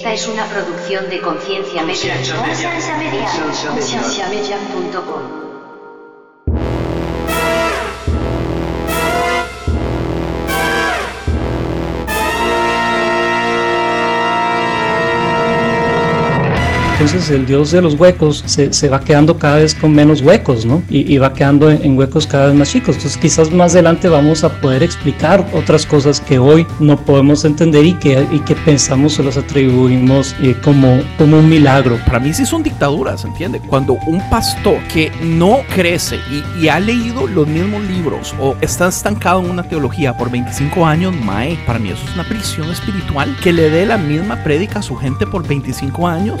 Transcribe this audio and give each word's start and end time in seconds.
Esta 0.00 0.14
es 0.14 0.26
una 0.28 0.48
producción 0.48 1.10
de 1.10 1.20
Conciencia 1.20 1.82
Media. 1.82 2.14
Conciencia 2.16 2.96
Media. 2.96 3.28
Concienciamedia.com. 3.68 5.49
Entonces 17.00 17.30
el 17.30 17.46
dios 17.46 17.70
de 17.70 17.80
los 17.80 17.94
huecos 17.94 18.42
se, 18.44 18.74
se 18.74 18.90
va 18.90 19.00
quedando 19.00 19.38
cada 19.38 19.56
vez 19.56 19.74
con 19.74 19.94
menos 19.94 20.20
huecos, 20.20 20.66
¿no? 20.66 20.82
Y, 20.90 21.12
y 21.12 21.16
va 21.16 21.32
quedando 21.32 21.70
en, 21.70 21.82
en 21.82 21.96
huecos 21.96 22.26
cada 22.26 22.48
vez 22.48 22.54
más 22.54 22.70
chicos. 22.70 22.96
Entonces 22.96 23.16
quizás 23.16 23.50
más 23.50 23.72
adelante 23.72 24.08
vamos 24.10 24.44
a 24.44 24.50
poder 24.60 24.82
explicar 24.82 25.48
otras 25.54 25.86
cosas 25.86 26.20
que 26.20 26.38
hoy 26.38 26.66
no 26.78 26.98
podemos 26.98 27.46
entender 27.46 27.86
y 27.86 27.94
que, 27.94 28.26
y 28.30 28.40
que 28.40 28.54
pensamos 28.54 29.18
o 29.18 29.22
las 29.22 29.38
atribuimos 29.38 30.34
eh, 30.42 30.54
como, 30.62 31.00
como 31.16 31.38
un 31.38 31.48
milagro. 31.48 31.98
Para 32.04 32.18
mí 32.18 32.34
sí 32.34 32.44
son 32.44 32.62
dictaduras, 32.62 33.24
¿entiende? 33.24 33.60
Cuando 33.60 33.94
un 34.06 34.20
pastor 34.28 34.78
que 34.92 35.10
no 35.22 35.60
crece 35.74 36.18
y, 36.30 36.64
y 36.64 36.68
ha 36.68 36.78
leído 36.80 37.26
los 37.26 37.46
mismos 37.46 37.82
libros 37.84 38.34
o 38.38 38.56
está 38.60 38.88
estancado 38.88 39.40
en 39.40 39.50
una 39.50 39.62
teología 39.62 40.16
por 40.18 40.30
25 40.30 40.84
años, 40.84 41.14
mae, 41.24 41.58
para 41.66 41.78
mí 41.78 41.88
eso 41.88 42.04
es 42.06 42.14
una 42.14 42.28
prisión 42.28 42.70
espiritual 42.70 43.34
que 43.42 43.54
le 43.54 43.70
dé 43.70 43.86
la 43.86 43.96
misma 43.96 44.44
prédica 44.44 44.80
a 44.80 44.82
su 44.82 44.96
gente 44.96 45.26
por 45.26 45.48
25 45.48 46.06
años. 46.06 46.40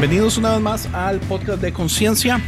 Bienvenidos 0.00 0.38
una 0.38 0.52
vez 0.52 0.60
más 0.60 0.88
al 0.94 1.18
podcast 1.18 1.60
de 1.60 1.72
Conciencia. 1.72 2.40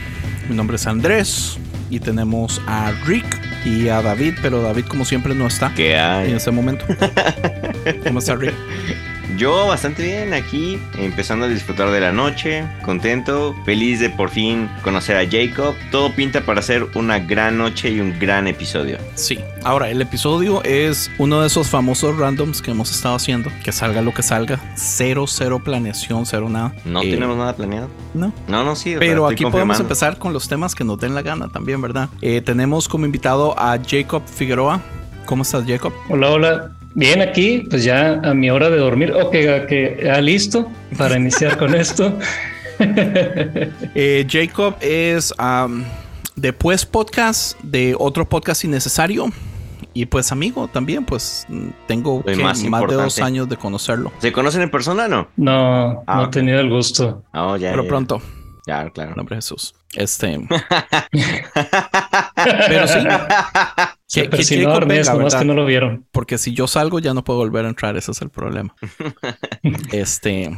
Mi 0.49 0.55
nombre 0.55 0.77
es 0.77 0.87
Andrés 0.87 1.59
y 1.91 1.99
tenemos 1.99 2.63
a 2.69 2.93
Rick 3.05 3.27
y 3.65 3.89
a 3.89 4.01
David, 4.03 4.35
pero 4.41 4.63
David 4.63 4.85
como 4.85 5.05
siempre 5.05 5.35
no 5.35 5.49
está 5.49 5.75
¿Qué 5.75 5.99
hay? 5.99 6.31
en 6.31 6.37
este 6.37 6.53
momento. 6.53 6.85
¿Cómo 8.05 8.21
está 8.21 8.37
Rick? 8.37 8.55
Yo 9.41 9.69
bastante 9.69 10.03
bien 10.03 10.35
aquí, 10.35 10.79
empezando 10.99 11.47
a 11.47 11.49
disfrutar 11.49 11.91
de 11.91 11.99
la 11.99 12.13
noche, 12.13 12.63
contento, 12.83 13.57
feliz 13.65 13.99
de 13.99 14.11
por 14.11 14.29
fin 14.29 14.69
conocer 14.83 15.17
a 15.17 15.25
Jacob. 15.27 15.75
Todo 15.91 16.15
pinta 16.15 16.43
para 16.43 16.61
ser 16.61 16.87
una 16.95 17.19
gran 17.21 17.57
noche 17.57 17.89
y 17.89 18.01
un 18.01 18.19
gran 18.19 18.47
episodio. 18.49 18.99
Sí, 19.15 19.39
ahora 19.65 19.89
el 19.89 20.03
episodio 20.03 20.63
es 20.65 21.11
uno 21.17 21.41
de 21.41 21.47
esos 21.47 21.71
famosos 21.71 22.19
randoms 22.19 22.61
que 22.61 22.73
hemos 22.73 22.91
estado 22.91 23.15
haciendo, 23.15 23.51
que 23.65 23.73
salga 23.73 24.03
lo 24.03 24.13
que 24.13 24.23
salga, 24.23 24.61
cero, 24.75 25.25
cero 25.27 25.59
planeación, 25.65 26.27
cero 26.27 26.51
nada. 26.51 26.75
No 26.85 27.01
Eh, 27.01 27.11
tenemos 27.11 27.39
nada 27.39 27.57
planeado. 27.57 27.89
No, 28.13 28.35
No, 28.47 28.63
no, 28.63 28.77
sí. 28.77 28.95
Pero 28.99 29.27
aquí 29.27 29.47
podemos 29.47 29.81
empezar 29.81 30.19
con 30.19 30.35
los 30.35 30.51
temas 30.51 30.75
que 30.75 30.85
nos 30.85 30.99
den 30.99 31.15
la 31.15 31.23
gana 31.23 31.49
también, 31.49 31.81
¿verdad? 31.81 32.11
Eh, 32.21 32.43
tenemos 32.43 32.89
como 32.89 33.07
invitado 33.07 33.59
a 33.59 33.79
Jacob 33.83 34.23
Figueroa. 34.27 34.83
¿Cómo 35.25 35.45
estás, 35.45 35.65
Jacob? 35.67 35.95
Hola, 36.11 36.29
hola. 36.29 36.73
Bien, 36.95 37.23
aquí, 37.23 37.67
pues 37.71 37.85
ya 37.85 38.21
a 38.23 38.35
mi 38.35 38.51
hora 38.51 38.69
de 38.71 38.77
dormir. 38.79 39.13
Ok, 39.13 39.31
que 39.31 40.01
ya 40.05 40.21
listo 40.21 40.69
para 40.99 41.17
iniciar 41.17 41.57
con 41.59 41.75
esto. 41.75 42.17
Eh, 43.95 44.27
Jacob 44.27 44.75
es 44.81 45.35
am, 45.37 45.85
de 46.35 46.51
Pues 46.55 46.87
Podcast, 46.87 47.61
de 47.61 47.95
otro 47.99 48.27
podcast 48.27 48.65
innecesario. 48.65 49.27
Y 49.93 50.07
pues 50.07 50.33
amigo 50.33 50.67
también, 50.67 51.05
pues 51.05 51.47
tengo 51.87 52.25
más 52.43 52.63
más, 52.65 52.87
de 52.89 52.95
dos 52.95 53.19
años 53.19 53.51
de 53.51 53.59
conocerlo. 53.59 54.13
¿Se 54.19 54.33
conocen 54.33 54.63
en 54.63 54.71
persona 54.71 55.05
o 55.05 55.09
no? 55.09 55.29
No, 55.37 56.05
Ah, 56.07 56.17
no 56.17 56.25
he 56.25 56.29
tenido 56.29 56.59
el 56.61 56.71
gusto. 56.71 57.23
Oh, 57.35 57.57
ya. 57.59 57.71
Pero 57.73 57.83
ya, 57.83 57.89
pronto, 57.91 58.23
Ya, 58.67 58.89
claro. 58.89 59.11
en 59.11 59.17
nombre 59.17 59.37
de 59.37 59.43
Jesús. 59.43 59.75
Este. 59.95 60.41
Pero 62.69 62.89
sí. 62.89 62.99
Se 64.11 64.23
que- 64.23 64.29
que 64.31 64.37
persinó 64.39 64.71
Jacob 64.71 64.83
Ernest, 64.83 65.09
venga, 65.11 65.19
nomás 65.19 65.35
que 65.37 65.45
no 65.45 65.55
lo 65.55 65.65
vieron. 65.67 66.07
Porque 66.11 66.37
si 66.37 66.53
yo 66.53 66.67
salgo 66.67 66.99
ya 66.99 67.15
no 67.15 67.23
puedo 67.23 67.39
volver 67.39 67.65
a 67.65 67.69
entrar, 67.69 67.97
ese 67.97 68.11
es 68.11 68.21
el 68.23 68.31
problema. 68.31 68.75
este, 69.93 70.51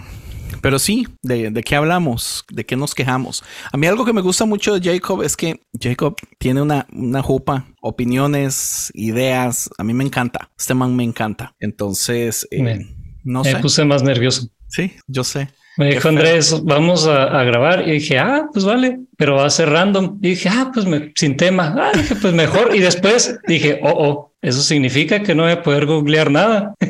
pero 0.60 0.78
sí, 0.78 1.06
¿de, 1.22 1.50
de 1.50 1.62
qué 1.62 1.76
hablamos? 1.76 2.44
¿De 2.50 2.64
qué 2.64 2.76
nos 2.76 2.94
quejamos? 2.94 3.42
A 3.72 3.76
mí 3.76 3.86
algo 3.86 4.04
que 4.04 4.12
me 4.12 4.20
gusta 4.20 4.44
mucho 4.44 4.78
de 4.78 4.92
Jacob 4.92 5.22
es 5.22 5.36
que 5.36 5.60
Jacob 5.78 6.16
tiene 6.38 6.62
una, 6.62 6.86
una 6.92 7.22
jupa, 7.22 7.66
opiniones, 7.80 8.90
ideas. 8.94 9.68
A 9.78 9.84
mí 9.84 9.92
me 9.94 10.04
encanta. 10.04 10.50
Este 10.58 10.74
man 10.74 10.94
me 10.96 11.04
encanta. 11.04 11.54
Entonces, 11.60 12.46
eh, 12.50 12.62
Me- 12.62 12.86
no 13.24 13.42
Me 13.42 13.52
sé. 13.52 13.58
puse 13.58 13.84
más 13.84 14.02
nervioso. 14.02 14.48
Sí, 14.68 14.92
yo 15.06 15.24
sé. 15.24 15.48
Me 15.78 15.90
dijo. 15.94 16.08
Andrés, 16.08 16.62
vamos 16.64 17.06
a, 17.06 17.24
a 17.40 17.44
grabar. 17.44 17.88
Y 17.88 17.92
dije, 17.92 18.18
ah, 18.18 18.46
pues 18.52 18.64
vale, 18.64 19.00
pero 19.16 19.36
va 19.36 19.46
a 19.46 19.50
ser 19.50 19.70
random. 19.70 20.18
Y 20.20 20.30
dije, 20.30 20.48
ah, 20.50 20.70
pues 20.72 20.86
me- 20.86 21.12
sin 21.14 21.36
tema. 21.36 21.74
Ah, 21.78 21.90
dije, 21.96 22.14
pues 22.16 22.34
mejor. 22.34 22.74
Y 22.74 22.80
después 22.80 23.38
dije, 23.48 23.80
oh, 23.82 23.90
oh, 23.96 24.32
eso 24.42 24.60
significa 24.60 25.22
que 25.22 25.34
no 25.34 25.44
voy 25.44 25.52
a 25.52 25.62
poder 25.62 25.86
googlear 25.86 26.30
nada. 26.30 26.74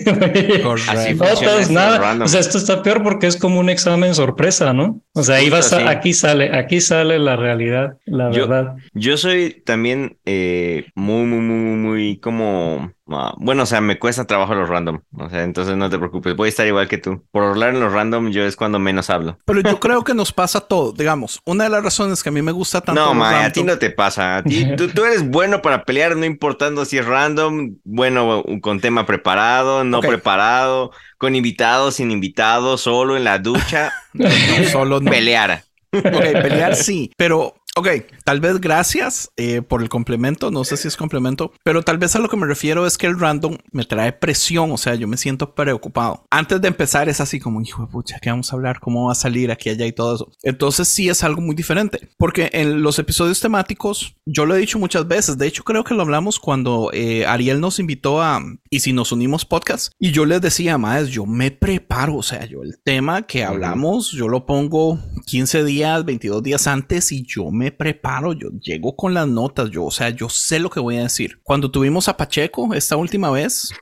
Así 0.88 1.14
Notas, 1.14 1.70
nada. 1.70 2.24
O 2.24 2.28
sea, 2.28 2.40
esto 2.40 2.58
está 2.58 2.82
peor 2.82 3.02
porque 3.02 3.26
es 3.26 3.36
como 3.36 3.60
un 3.60 3.68
examen 3.68 4.14
sorpresa, 4.14 4.72
¿no? 4.72 5.00
O 5.14 5.22
sea, 5.22 5.36
ahí 5.36 5.50
vas 5.50 5.72
a- 5.72 5.88
aquí 5.90 6.12
sale, 6.12 6.50
aquí 6.56 6.80
sale 6.80 7.18
la 7.18 7.36
realidad, 7.36 7.98
la 8.06 8.30
Yo- 8.30 8.48
verdad. 8.48 8.74
Yo 8.94 9.16
soy 9.16 9.62
también 9.64 10.18
eh, 10.24 10.86
muy, 10.94 11.24
muy, 11.26 11.40
muy, 11.40 11.56
muy, 11.56 11.76
muy 11.76 12.16
como... 12.18 12.92
bueno, 13.38 13.62
o 13.62 13.66
sea, 13.66 13.80
me 13.80 13.98
cuesta 13.98 14.26
trabajo 14.26 14.54
los 14.54 14.68
random. 14.68 15.00
O 15.18 15.28
sea, 15.28 15.42
entonces 15.42 15.76
no 15.76 15.88
te 15.90 15.98
preocupes. 15.98 16.34
Voy 16.36 16.46
a 16.46 16.48
estar 16.48 16.66
igual 16.66 16.88
que 16.88 16.98
tú. 16.98 17.24
Por 17.30 17.44
hablar 17.44 17.70
en 17.74 17.80
los 17.80 17.92
random, 17.92 18.30
yo 18.30 18.44
es 18.44 18.56
cuando 18.56 18.78
menos 18.78 19.10
hablo. 19.10 19.38
Pero 19.44 19.60
yo 19.60 19.80
creo 19.80 20.04
que 20.04 20.14
nos 20.14 20.32
pasa 20.32 20.60
todo. 20.60 20.92
Digamos, 20.92 21.40
una 21.44 21.64
de 21.64 21.70
las 21.70 21.82
razones 21.82 22.22
que 22.22 22.28
a 22.28 22.32
mí 22.32 22.42
me 22.42 22.52
gusta 22.52 22.80
tanto. 22.80 23.00
No, 23.00 23.14
ma, 23.14 23.44
a 23.44 23.52
ti 23.52 23.62
no 23.62 23.78
te 23.78 23.90
pasa. 23.90 24.38
A 24.38 24.42
ti, 24.42 24.66
tú, 24.76 24.88
tú 24.88 25.04
eres 25.04 25.28
bueno 25.28 25.62
para 25.62 25.84
pelear, 25.84 26.16
no 26.16 26.24
importando 26.24 26.84
si 26.84 26.98
es 26.98 27.06
random, 27.06 27.76
bueno, 27.84 28.42
con 28.60 28.80
tema 28.80 29.06
preparado, 29.06 29.84
no 29.84 30.00
preparado, 30.00 30.90
con 31.18 31.34
invitados, 31.34 31.96
sin 31.96 32.10
invitados, 32.10 32.80
solo 32.82 33.16
en 33.16 33.24
la 33.24 33.38
ducha, 33.38 33.92
No, 34.12 34.28
solo 34.70 35.00
no. 35.00 35.10
pelear. 35.10 35.64
Ok, 35.94 36.02
pelear 36.42 36.74
sí, 36.74 37.12
pero 37.18 37.54
ok, 37.76 37.88
tal 38.24 38.40
vez 38.40 38.60
gracias 38.60 39.30
eh, 39.36 39.62
por 39.62 39.82
el 39.82 39.88
complemento, 39.88 40.50
no 40.50 40.64
sé 40.64 40.76
si 40.76 40.88
es 40.88 40.96
complemento, 40.96 41.52
pero 41.64 41.82
tal 41.82 41.98
vez 41.98 42.14
a 42.14 42.18
lo 42.18 42.28
que 42.28 42.36
me 42.36 42.46
refiero 42.46 42.86
es 42.86 42.98
que 42.98 43.06
el 43.06 43.18
random 43.18 43.56
me 43.70 43.84
trae 43.84 44.12
presión, 44.12 44.70
o 44.72 44.76
sea, 44.76 44.94
yo 44.94 45.08
me 45.08 45.16
siento 45.16 45.54
preocupado. 45.54 46.24
Antes 46.30 46.60
de 46.60 46.68
empezar 46.68 47.08
es 47.08 47.20
así 47.20 47.40
como, 47.40 47.60
hijo 47.62 47.82
de 47.82 47.88
pucha, 47.90 48.18
¿qué 48.20 48.30
vamos 48.30 48.52
a 48.52 48.56
hablar? 48.56 48.80
¿Cómo 48.80 49.06
va 49.06 49.12
a 49.12 49.16
salir 49.16 49.50
aquí, 49.50 49.70
allá 49.70 49.86
y 49.86 49.92
todo 49.92 50.14
eso? 50.14 50.32
Entonces 50.42 50.88
sí 50.88 51.08
es 51.08 51.24
algo 51.24 51.40
muy 51.40 51.54
diferente, 51.54 52.08
porque 52.18 52.50
en 52.52 52.82
los 52.82 52.98
episodios 52.98 53.40
temáticos, 53.40 54.16
yo 54.26 54.44
lo 54.44 54.54
he 54.54 54.58
dicho 54.58 54.78
muchas 54.78 55.08
veces, 55.08 55.38
de 55.38 55.46
hecho 55.46 55.64
creo 55.64 55.84
que 55.84 55.94
lo 55.94 56.02
hablamos 56.02 56.38
cuando 56.38 56.90
eh, 56.92 57.24
Ariel 57.26 57.60
nos 57.60 57.78
invitó 57.78 58.22
a, 58.22 58.42
y 58.68 58.80
si 58.80 58.92
nos 58.92 59.12
unimos 59.12 59.44
podcast, 59.44 59.92
y 59.98 60.12
yo 60.12 60.26
les 60.26 60.40
decía, 60.40 60.76
más, 60.76 61.08
yo 61.08 61.24
me 61.24 61.50
preparo, 61.50 62.16
o 62.16 62.22
sea, 62.22 62.44
yo 62.44 62.62
el 62.62 62.78
tema 62.82 63.22
que 63.22 63.44
hablamos, 63.44 64.10
yo 64.12 64.28
lo 64.28 64.44
pongo 64.44 64.98
15 65.24 65.64
días, 65.64 66.04
22 66.04 66.42
días 66.42 66.66
antes 66.66 67.12
y 67.12 67.24
yo 67.26 67.50
me 67.50 67.72
preparo, 67.72 68.32
yo 68.32 68.48
llego 68.60 68.96
con 68.96 69.14
las 69.14 69.26
notas, 69.28 69.70
yo, 69.70 69.84
o 69.84 69.90
sea, 69.90 70.10
yo 70.10 70.28
sé 70.28 70.58
lo 70.58 70.70
que 70.70 70.80
voy 70.80 70.96
a 70.98 71.02
decir. 71.02 71.40
Cuando 71.42 71.70
tuvimos 71.70 72.08
a 72.08 72.16
Pacheco 72.16 72.74
esta 72.74 72.96
última 72.96 73.30
vez 73.30 73.72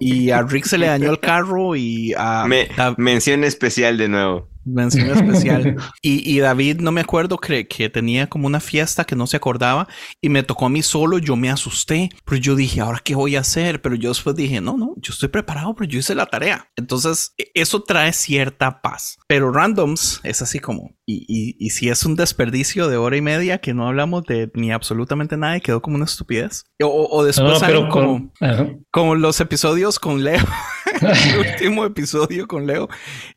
y 0.00 0.30
a 0.30 0.42
Rick 0.42 0.64
se 0.64 0.78
le 0.78 0.86
dañó 0.86 1.10
el 1.10 1.20
carro 1.20 1.76
y 1.76 2.12
a... 2.16 2.44
Me- 2.48 2.68
a- 2.76 2.94
mención 2.96 3.44
especial 3.44 3.96
de 3.98 4.08
nuevo. 4.08 4.48
Mención 4.64 5.10
especial. 5.10 5.76
y, 6.02 6.30
y 6.30 6.38
David, 6.40 6.80
no 6.80 6.92
me 6.92 7.00
acuerdo, 7.00 7.38
cree 7.38 7.66
que 7.66 7.88
tenía 7.90 8.26
como 8.28 8.46
una 8.46 8.60
fiesta 8.60 9.04
que 9.04 9.16
no 9.16 9.26
se 9.26 9.36
acordaba 9.36 9.88
y 10.20 10.28
me 10.28 10.42
tocó 10.42 10.66
a 10.66 10.70
mí 10.70 10.82
solo, 10.82 11.18
yo 11.18 11.36
me 11.36 11.50
asusté, 11.50 12.10
pero 12.24 12.36
yo 12.40 12.54
dije, 12.56 12.80
¿ahora 12.80 13.00
qué 13.02 13.14
voy 13.14 13.36
a 13.36 13.40
hacer? 13.40 13.80
Pero 13.82 13.94
yo 13.94 14.10
después 14.10 14.36
dije, 14.36 14.60
no, 14.60 14.76
no, 14.76 14.94
yo 14.96 15.12
estoy 15.12 15.28
preparado, 15.28 15.74
pero 15.74 15.88
yo 15.90 15.98
hice 16.00 16.14
la 16.14 16.26
tarea. 16.26 16.68
Entonces, 16.76 17.32
e- 17.38 17.50
eso 17.54 17.82
trae 17.82 18.12
cierta 18.12 18.80
paz. 18.82 19.18
Pero 19.26 19.52
randoms 19.52 20.20
es 20.24 20.42
así 20.42 20.58
como, 20.58 20.96
y, 21.06 21.24
y, 21.28 21.56
y 21.58 21.70
si 21.70 21.88
es 21.88 22.04
un 22.04 22.16
desperdicio 22.16 22.88
de 22.88 22.96
hora 22.96 23.16
y 23.16 23.22
media 23.22 23.58
que 23.58 23.74
no 23.74 23.86
hablamos 23.86 24.24
de 24.24 24.50
ni 24.54 24.72
absolutamente 24.72 25.36
nada 25.36 25.56
y 25.56 25.60
quedó 25.60 25.80
como 25.82 25.96
una 25.96 26.04
estupidez. 26.04 26.64
O, 26.82 27.08
o 27.10 27.24
después 27.24 27.60
No, 27.60 27.66
pero 27.66 27.88
como, 27.88 28.32
con, 28.38 28.84
como 28.90 29.14
los 29.14 29.40
episodios 29.40 29.98
con 29.98 30.22
Leo. 30.24 30.42
el 31.00 31.38
último 31.52 31.84
episodio 31.84 32.46
con 32.46 32.66
Leo 32.66 32.88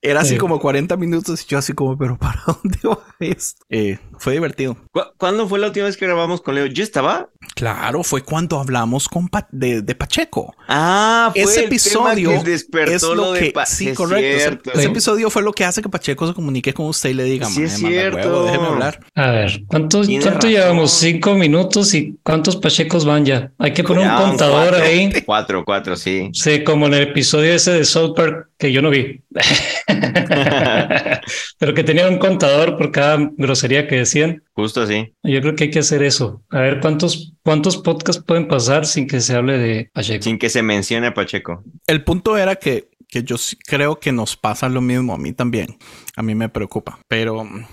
era 0.01 0.21
así 0.21 0.31
Sí. 0.31 0.38
como 0.38 0.59
40 0.59 0.95
minutos 0.97 1.20
y 1.29 1.35
yo 1.47 1.57
así 1.57 1.73
como, 1.73 1.97
pero 1.97 2.18
¿para 2.18 2.41
dónde 2.47 2.79
va 2.88 3.00
esto? 3.19 3.63
Eh, 3.69 3.97
fue 4.18 4.33
divertido. 4.33 4.77
¿Cu- 4.91 5.01
¿Cuándo 5.18 5.47
fue 5.47 5.59
la 5.59 5.68
última 5.68 5.85
vez 5.85 5.97
que 5.97 6.06
grabamos 6.06 6.41
con 6.41 6.56
Leo? 6.56 6.65
¿Yo 6.68 6.83
estaba? 6.83 7.29
Claro, 7.56 8.03
fue 8.03 8.21
cuando 8.23 8.59
hablamos 8.59 9.07
con 9.09 9.27
Pa- 9.27 9.47
de, 9.51 9.81
de 9.81 9.95
Pacheco. 9.95 10.56
Ah, 10.68 11.29
fue 11.33 11.41
Ese 11.44 11.51
el 11.51 11.56
tema 11.56 11.68
episodio 11.68 12.44
que 12.44 12.50
despertó 12.51 12.94
es 12.95 13.03
lo 13.03 13.15
lo 13.15 13.31
de 13.33 13.39
que 13.39 13.51
Pa- 13.51 13.65
sí, 13.65 13.89
es 13.89 13.97
correcto. 13.97 14.71
Ese- 14.73 14.85
episodio 14.85 15.29
fue 15.29 15.41
lo 15.44 15.51
que 15.53 15.65
hace 15.65 15.81
que 15.81 15.89
Pacheco 15.89 16.27
se 16.27 16.33
comunique 16.33 16.73
con 16.73 16.88
usted 16.88 17.09
y 17.09 17.13
le 17.13 17.23
diga, 17.25 17.47
Sí, 17.47 17.63
es 17.63 17.81
"Mae, 17.81 17.91
manda 17.91 18.00
cierto. 18.19 18.29
huevo, 18.29 18.44
déjeme 18.45 18.68
hablar. 18.68 19.00
A 19.15 19.31
ver, 19.31 19.63
¿cuántos, 19.68 20.07
¿cuánto 20.07 20.29
razón. 20.31 20.50
llevamos? 20.50 20.91
Cinco 20.91 21.33
minutos 21.35 21.94
y 21.94 22.18
¿cuántos 22.23 22.56
pachecos 22.57 23.06
van 23.06 23.25
ya? 23.25 23.51
Hay 23.59 23.73
que 23.73 23.83
poner 23.83 24.06
Ya, 24.06 24.18
un 24.18 24.23
un 24.23 24.29
contador 24.29 24.69
cuatro. 24.69 24.85
ahí. 24.85 25.13
Cuatro, 25.25 25.65
cuatro, 25.65 25.95
sí. 25.95 26.29
Sí, 26.33 26.63
como 26.63 26.88
en 26.88 26.94
el 26.95 27.01
episodio 27.03 27.53
ese 27.53 27.71
de 27.71 27.85
South 27.85 28.13
Park 28.15 28.50
que 28.57 28.71
yo 28.71 28.81
no 28.81 28.89
vi. 28.89 29.21
Pero 31.60 31.74
que 31.74 31.83
tenía 31.83 32.07
un 32.07 32.18
contador 32.18 32.78
por 32.78 32.92
cada 32.92 33.18
grosería 33.38 33.88
que 33.88 33.98
decían. 33.98 34.44
Justo 34.54 34.81
así. 34.81 35.13
Yo 35.24 35.42
creo 35.42 35.56
que 35.56 35.66
hay 35.66 35.72
que 35.72 35.80
hacer 35.80 36.04
eso. 36.04 36.44
A 36.50 36.60
ver 36.60 36.80
cuántos, 36.80 37.33
cuántos 37.44 37.78
podcasts 37.78 38.24
pueden 38.24 38.48
pasar 38.48 38.86
sin 38.86 39.07
que 39.07 39.22
se 39.22 39.36
hable 39.36 39.57
de 39.57 39.89
Pacheco. 39.94 40.24
Sin 40.24 40.38
que 40.38 40.50
se 40.50 40.62
mencione 40.62 41.07
a 41.07 41.13
Pacheco. 41.13 41.63
El 41.88 42.04
punto 42.04 42.38
era 42.38 42.56
que, 42.56 42.89
que 43.07 43.24
yo 43.24 43.36
creo 43.66 44.00
que 44.00 44.12
nos 44.12 44.36
pasa 44.36 44.69
lo 44.69 44.81
mismo 44.81 45.13
a 45.13 45.18
mí 45.18 45.33
también. 45.33 45.78
A 46.16 46.22
mí 46.24 46.36
me 46.36 46.50
preocupa, 46.50 47.00
pero 47.07 47.44
mm, 47.44 47.66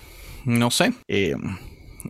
no 0.44 0.70
sé. 0.70 0.93
eh, 1.08 1.34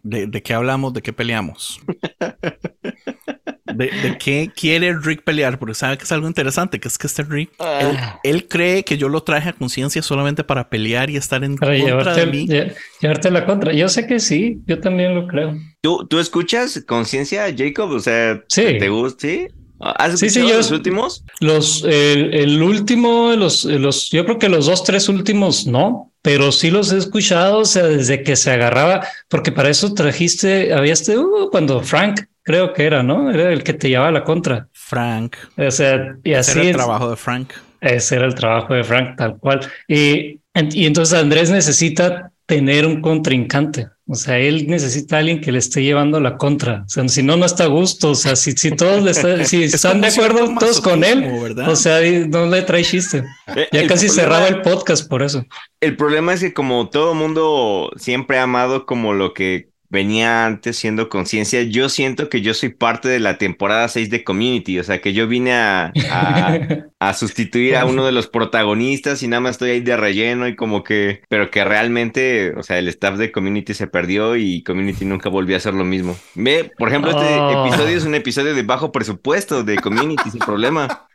de, 0.03 0.27
de 0.27 0.43
qué 0.43 0.55
hablamos? 0.55 0.93
¿De 0.93 1.03
qué 1.03 1.13
peleamos? 1.13 1.81
¿De, 3.79 3.87
de 4.03 4.19
qué 4.19 4.51
quiere 4.55 4.93
Rick 4.99 5.23
pelear? 5.23 5.59
Porque 5.59 5.75
sabe 5.75 5.97
que 5.97 6.05
es 6.05 6.11
algo 6.13 6.27
interesante, 6.27 6.81
que 6.81 6.89
es 6.89 6.99
que 6.99 7.07
este 7.07 7.23
Rick, 7.23 7.51
él, 7.61 7.97
Ah. 7.97 8.19
él 8.25 8.49
cree 8.49 8.83
que 8.83 8.99
yo 8.99 9.09
lo 9.09 9.23
traje 9.23 9.51
a 9.51 9.53
conciencia 9.53 10.03
solamente 10.03 10.43
para 10.45 10.69
pelear 10.69 11.11
y 11.11 11.17
estar 11.17 11.45
en 11.45 11.57
Para 11.57 11.77
contra 11.79 11.87
llevarte, 11.89 12.21
de 12.21 12.27
mí. 12.27 12.47
lle- 12.49 12.75
llevarte 13.01 13.31
la 13.31 13.47
contra. 13.47 13.73
Yo 13.73 13.89
sé 13.89 14.07
que 14.07 14.19
sí, 14.21 14.59
yo 14.67 14.81
también 14.81 15.15
lo 15.15 15.27
creo. 15.29 15.55
¿Tú, 15.81 16.07
¿Tú 16.09 16.19
escuchas 16.19 16.83
conciencia, 16.87 17.45
Jacob? 17.57 17.93
O 17.93 18.01
sea, 18.01 18.43
Sí. 18.49 18.63
¿te 18.79 18.89
gusta? 18.89 19.27
¿Sí? 19.29 19.47
¿Has 19.81 20.19
Sí, 20.19 20.29
sí, 20.29 20.41
yo- 20.41 20.57
los 20.57 20.73
últimos? 20.73 21.25
Los, 21.41 21.85
el, 21.85 22.35
el 22.35 22.61
último, 22.63 23.33
los, 23.37 23.65
los, 23.65 24.11
yo 24.11 24.25
creo 24.25 24.39
que 24.41 24.49
los 24.49 24.67
dos, 24.67 24.83
tres 24.83 25.09
últimos 25.09 25.69
no, 25.69 26.08
pero 26.23 26.53
sí 26.53 26.71
los 26.71 26.93
he 26.93 26.99
escuchado, 26.99 27.59
o 27.61 27.65
sea, 27.65 27.85
desde 27.87 28.23
que 28.23 28.37
se 28.37 28.51
agarraba, 28.51 29.07
porque 29.29 29.53
para 29.53 29.71
eso 29.71 29.95
trajiste, 29.95 30.73
había 30.73 30.93
este, 30.93 31.17
uh, 31.19 31.49
cuando 31.51 31.81
Frank, 31.83 32.21
creo 32.43 32.73
que 32.73 32.85
era, 32.87 33.03
¿no? 33.03 33.31
Era 33.31 33.53
el 33.53 33.63
que 33.63 33.75
te 33.75 33.89
llevaba 33.89 34.11
la 34.11 34.25
contra. 34.25 34.69
Frank. 34.73 35.37
O 35.57 35.71
sea, 35.71 36.17
y 36.25 36.33
Ese 36.33 36.53
así 36.53 36.53
era 36.53 36.63
el 36.63 36.69
es- 36.71 36.77
trabajo 36.77 37.11
de 37.11 37.17
Frank. 37.17 37.53
ese 37.81 38.17
era 38.17 38.27
el 38.27 38.35
trabajo 38.35 38.75
de 38.75 38.85
Frank, 38.85 39.17
tal 39.17 39.39
cual. 39.39 39.61
Y, 39.87 40.41
y 40.55 40.87
entonces 40.87 41.19
Andrés 41.19 41.51
necesita 41.51 42.33
tener 42.49 42.87
un 42.87 43.03
contrincante. 43.03 43.89
O 44.07 44.15
sea, 44.15 44.39
él 44.39 44.67
necesita 44.69 45.17
a 45.17 45.19
alguien 45.19 45.43
que 45.43 45.53
le 45.53 45.59
esté 45.59 45.83
llevando 45.83 46.19
la 46.19 46.39
contra. 46.39 46.85
O 46.87 46.89
sea, 46.89 47.07
si 47.09 47.23
no, 47.23 47.37
no 47.37 47.45
está 47.45 47.65
a 47.65 47.67
gusto. 47.67 48.13
O 48.13 48.15
sea, 48.15 48.37
si, 48.37 48.53
si 48.53 48.71
todos 48.75 49.03
le 49.03 49.11
está- 49.11 49.45
si 49.45 49.63
Es 49.65 49.75
están 49.75 50.01
de 50.01 50.09
acuerdo 50.09 50.55
todos 50.59 50.81
con 50.81 51.05
él, 51.05 51.31
o 51.67 51.77
sea, 51.77 52.01
no 52.27 52.47
le 52.47 52.63
trae 52.63 52.83
chiste. 52.83 53.23
Eh, 53.55 53.69
Ya 53.71 53.81
el 53.83 53.87
casi 53.87 54.07
problema- 54.07 54.15
cerraba 54.15 54.49
el 54.49 54.63
podcast 54.63 55.07
por 55.07 55.23
eso. 55.23 55.45
El 55.83 55.95
problema 55.97 56.33
es 56.33 56.41
que 56.41 56.55
como 56.55 56.89
todo 56.89 57.13
mundo 57.13 57.91
siempre 57.97 58.39
ha 58.39 58.45
amado 58.45 58.87
como 58.87 59.13
lo 59.13 59.35
que 59.35 59.69
venía 59.91 60.47
antes 60.47 60.77
siendo 60.77 61.09
conciencia, 61.09 61.63
yo 61.63 61.89
siento 61.89 62.29
que 62.29 62.41
yo 62.43 62.55
soy 62.55 62.71
parte 62.71 63.09
de 63.09 63.21
la 63.21 63.39
temporada 63.39 63.89
6 63.89 64.11
de 64.11 64.25
Community, 64.25 64.79
o 64.79 64.85
sea 64.85 65.01
que 65.01 65.13
yo 65.13 65.27
vine 65.27 65.53
a, 65.53 65.93
a, 66.11 66.59
a 66.99 67.15
sustituir 67.15 67.77
a 67.77 67.85
uno 67.87 68.05
de 68.05 68.13
los 68.13 68.27
protagonistas 68.27 69.23
y 69.23 69.29
nada 69.29 69.41
más 69.41 69.53
estoy 69.53 69.71
ahí 69.71 69.81
de 69.81 69.97
relleno 69.97 70.47
y 70.49 70.57
como 70.57 70.85
que, 70.85 71.23
pero 71.29 71.51
que 71.51 71.65
realmente, 71.65 72.53
o 72.57 72.63
sea, 72.63 72.79
el 72.79 72.89
staff 72.89 73.17
de 73.19 73.33
Community 73.33 73.75
se 73.75 73.87
perdió 73.87 74.37
y 74.37 74.63
Community 74.63 75.05
nunca 75.05 75.29
volvió 75.29 75.57
a 75.57 75.59
hacer 75.59 75.75
lo 75.75 75.85
mismo. 75.85 76.17
Ve, 76.35 76.71
por 76.77 76.89
ejemplo, 76.89 77.11
este 77.11 77.25
Oh. 77.39 77.67
episodio 77.67 77.97
es 77.97 78.05
un 78.05 78.15
episodio 78.15 78.55
de 78.55 78.63
bajo 78.63 78.93
presupuesto 78.93 79.65
de 79.65 79.77
Community, 79.77 80.31
sin 80.31 80.41
problema, 80.41 81.07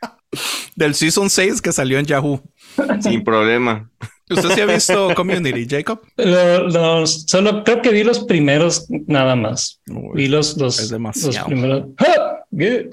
Del 0.74 0.94
Season 0.94 1.30
6 1.30 1.62
que 1.62 1.72
salió 1.72 1.98
en 1.98 2.06
Yahoo. 2.06 2.42
sin 3.00 3.22
problema. 3.22 3.90
¿Usted 4.30 4.50
sí 4.54 4.60
ha 4.60 4.66
visto 4.66 5.14
Community, 5.14 5.66
Jacob? 5.68 6.00
Lo- 6.16 6.68
los- 6.68 7.24
solo 7.26 7.62
creo 7.64 7.82
que 7.82 7.90
vi 7.90 8.04
los 8.04 8.24
primeros 8.24 8.86
nada 9.06 9.36
más. 9.36 9.80
Vi 10.14 10.28
los, 10.28 10.56
los, 10.56 10.80
es 10.80 10.90
los 10.90 11.38
primeros. 11.46 11.84
¡Ah! 11.98 12.33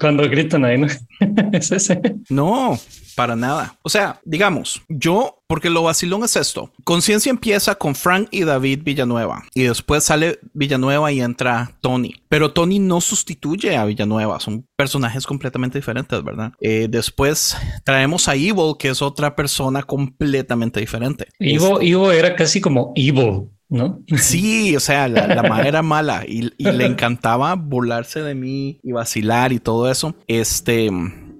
Cuando 0.00 0.28
gritan 0.28 0.64
ahí, 0.64 0.78
¿no? 0.78 0.86
es 1.52 1.72
ese. 1.72 2.00
No, 2.28 2.78
para 3.14 3.36
nada. 3.36 3.78
O 3.82 3.88
sea, 3.88 4.20
digamos, 4.24 4.82
yo, 4.88 5.42
porque 5.46 5.70
lo 5.70 5.82
vacilón 5.82 6.24
es 6.24 6.36
esto. 6.36 6.72
Conciencia 6.84 7.30
empieza 7.30 7.74
con 7.74 7.94
Frank 7.94 8.28
y 8.30 8.44
David 8.44 8.80
Villanueva. 8.82 9.44
Y 9.54 9.62
después 9.62 10.04
sale 10.04 10.38
Villanueva 10.52 11.12
y 11.12 11.20
entra 11.20 11.76
Tony. 11.80 12.14
Pero 12.28 12.52
Tony 12.52 12.78
no 12.78 13.00
sustituye 13.00 13.76
a 13.76 13.84
Villanueva. 13.84 14.40
Son 14.40 14.66
personajes 14.76 15.26
completamente 15.26 15.78
diferentes, 15.78 16.22
¿verdad? 16.22 16.52
Eh, 16.60 16.88
después 16.90 17.56
traemos 17.84 18.28
a 18.28 18.34
Evil, 18.34 18.74
que 18.78 18.88
es 18.88 19.02
otra 19.02 19.36
persona 19.36 19.82
completamente 19.82 20.80
diferente. 20.80 21.26
Ivo, 21.38 21.80
Ivo 21.82 22.10
era 22.10 22.34
casi 22.34 22.60
como 22.60 22.92
evil, 22.96 23.48
¿no? 23.72 24.04
Sí, 24.18 24.76
o 24.76 24.80
sea, 24.80 25.08
la, 25.08 25.26
la 25.26 25.42
madre 25.42 25.68
era 25.68 25.82
mala 25.82 26.24
y, 26.28 26.52
le 26.58 26.86
encantaba 26.86 27.54
burlarse 27.54 28.22
de 28.22 28.34
mí 28.34 28.78
y 28.82 28.92
vacilar 28.92 29.52
y 29.52 29.60
todo 29.60 29.90
eso. 29.90 30.14
Este, 30.26 30.90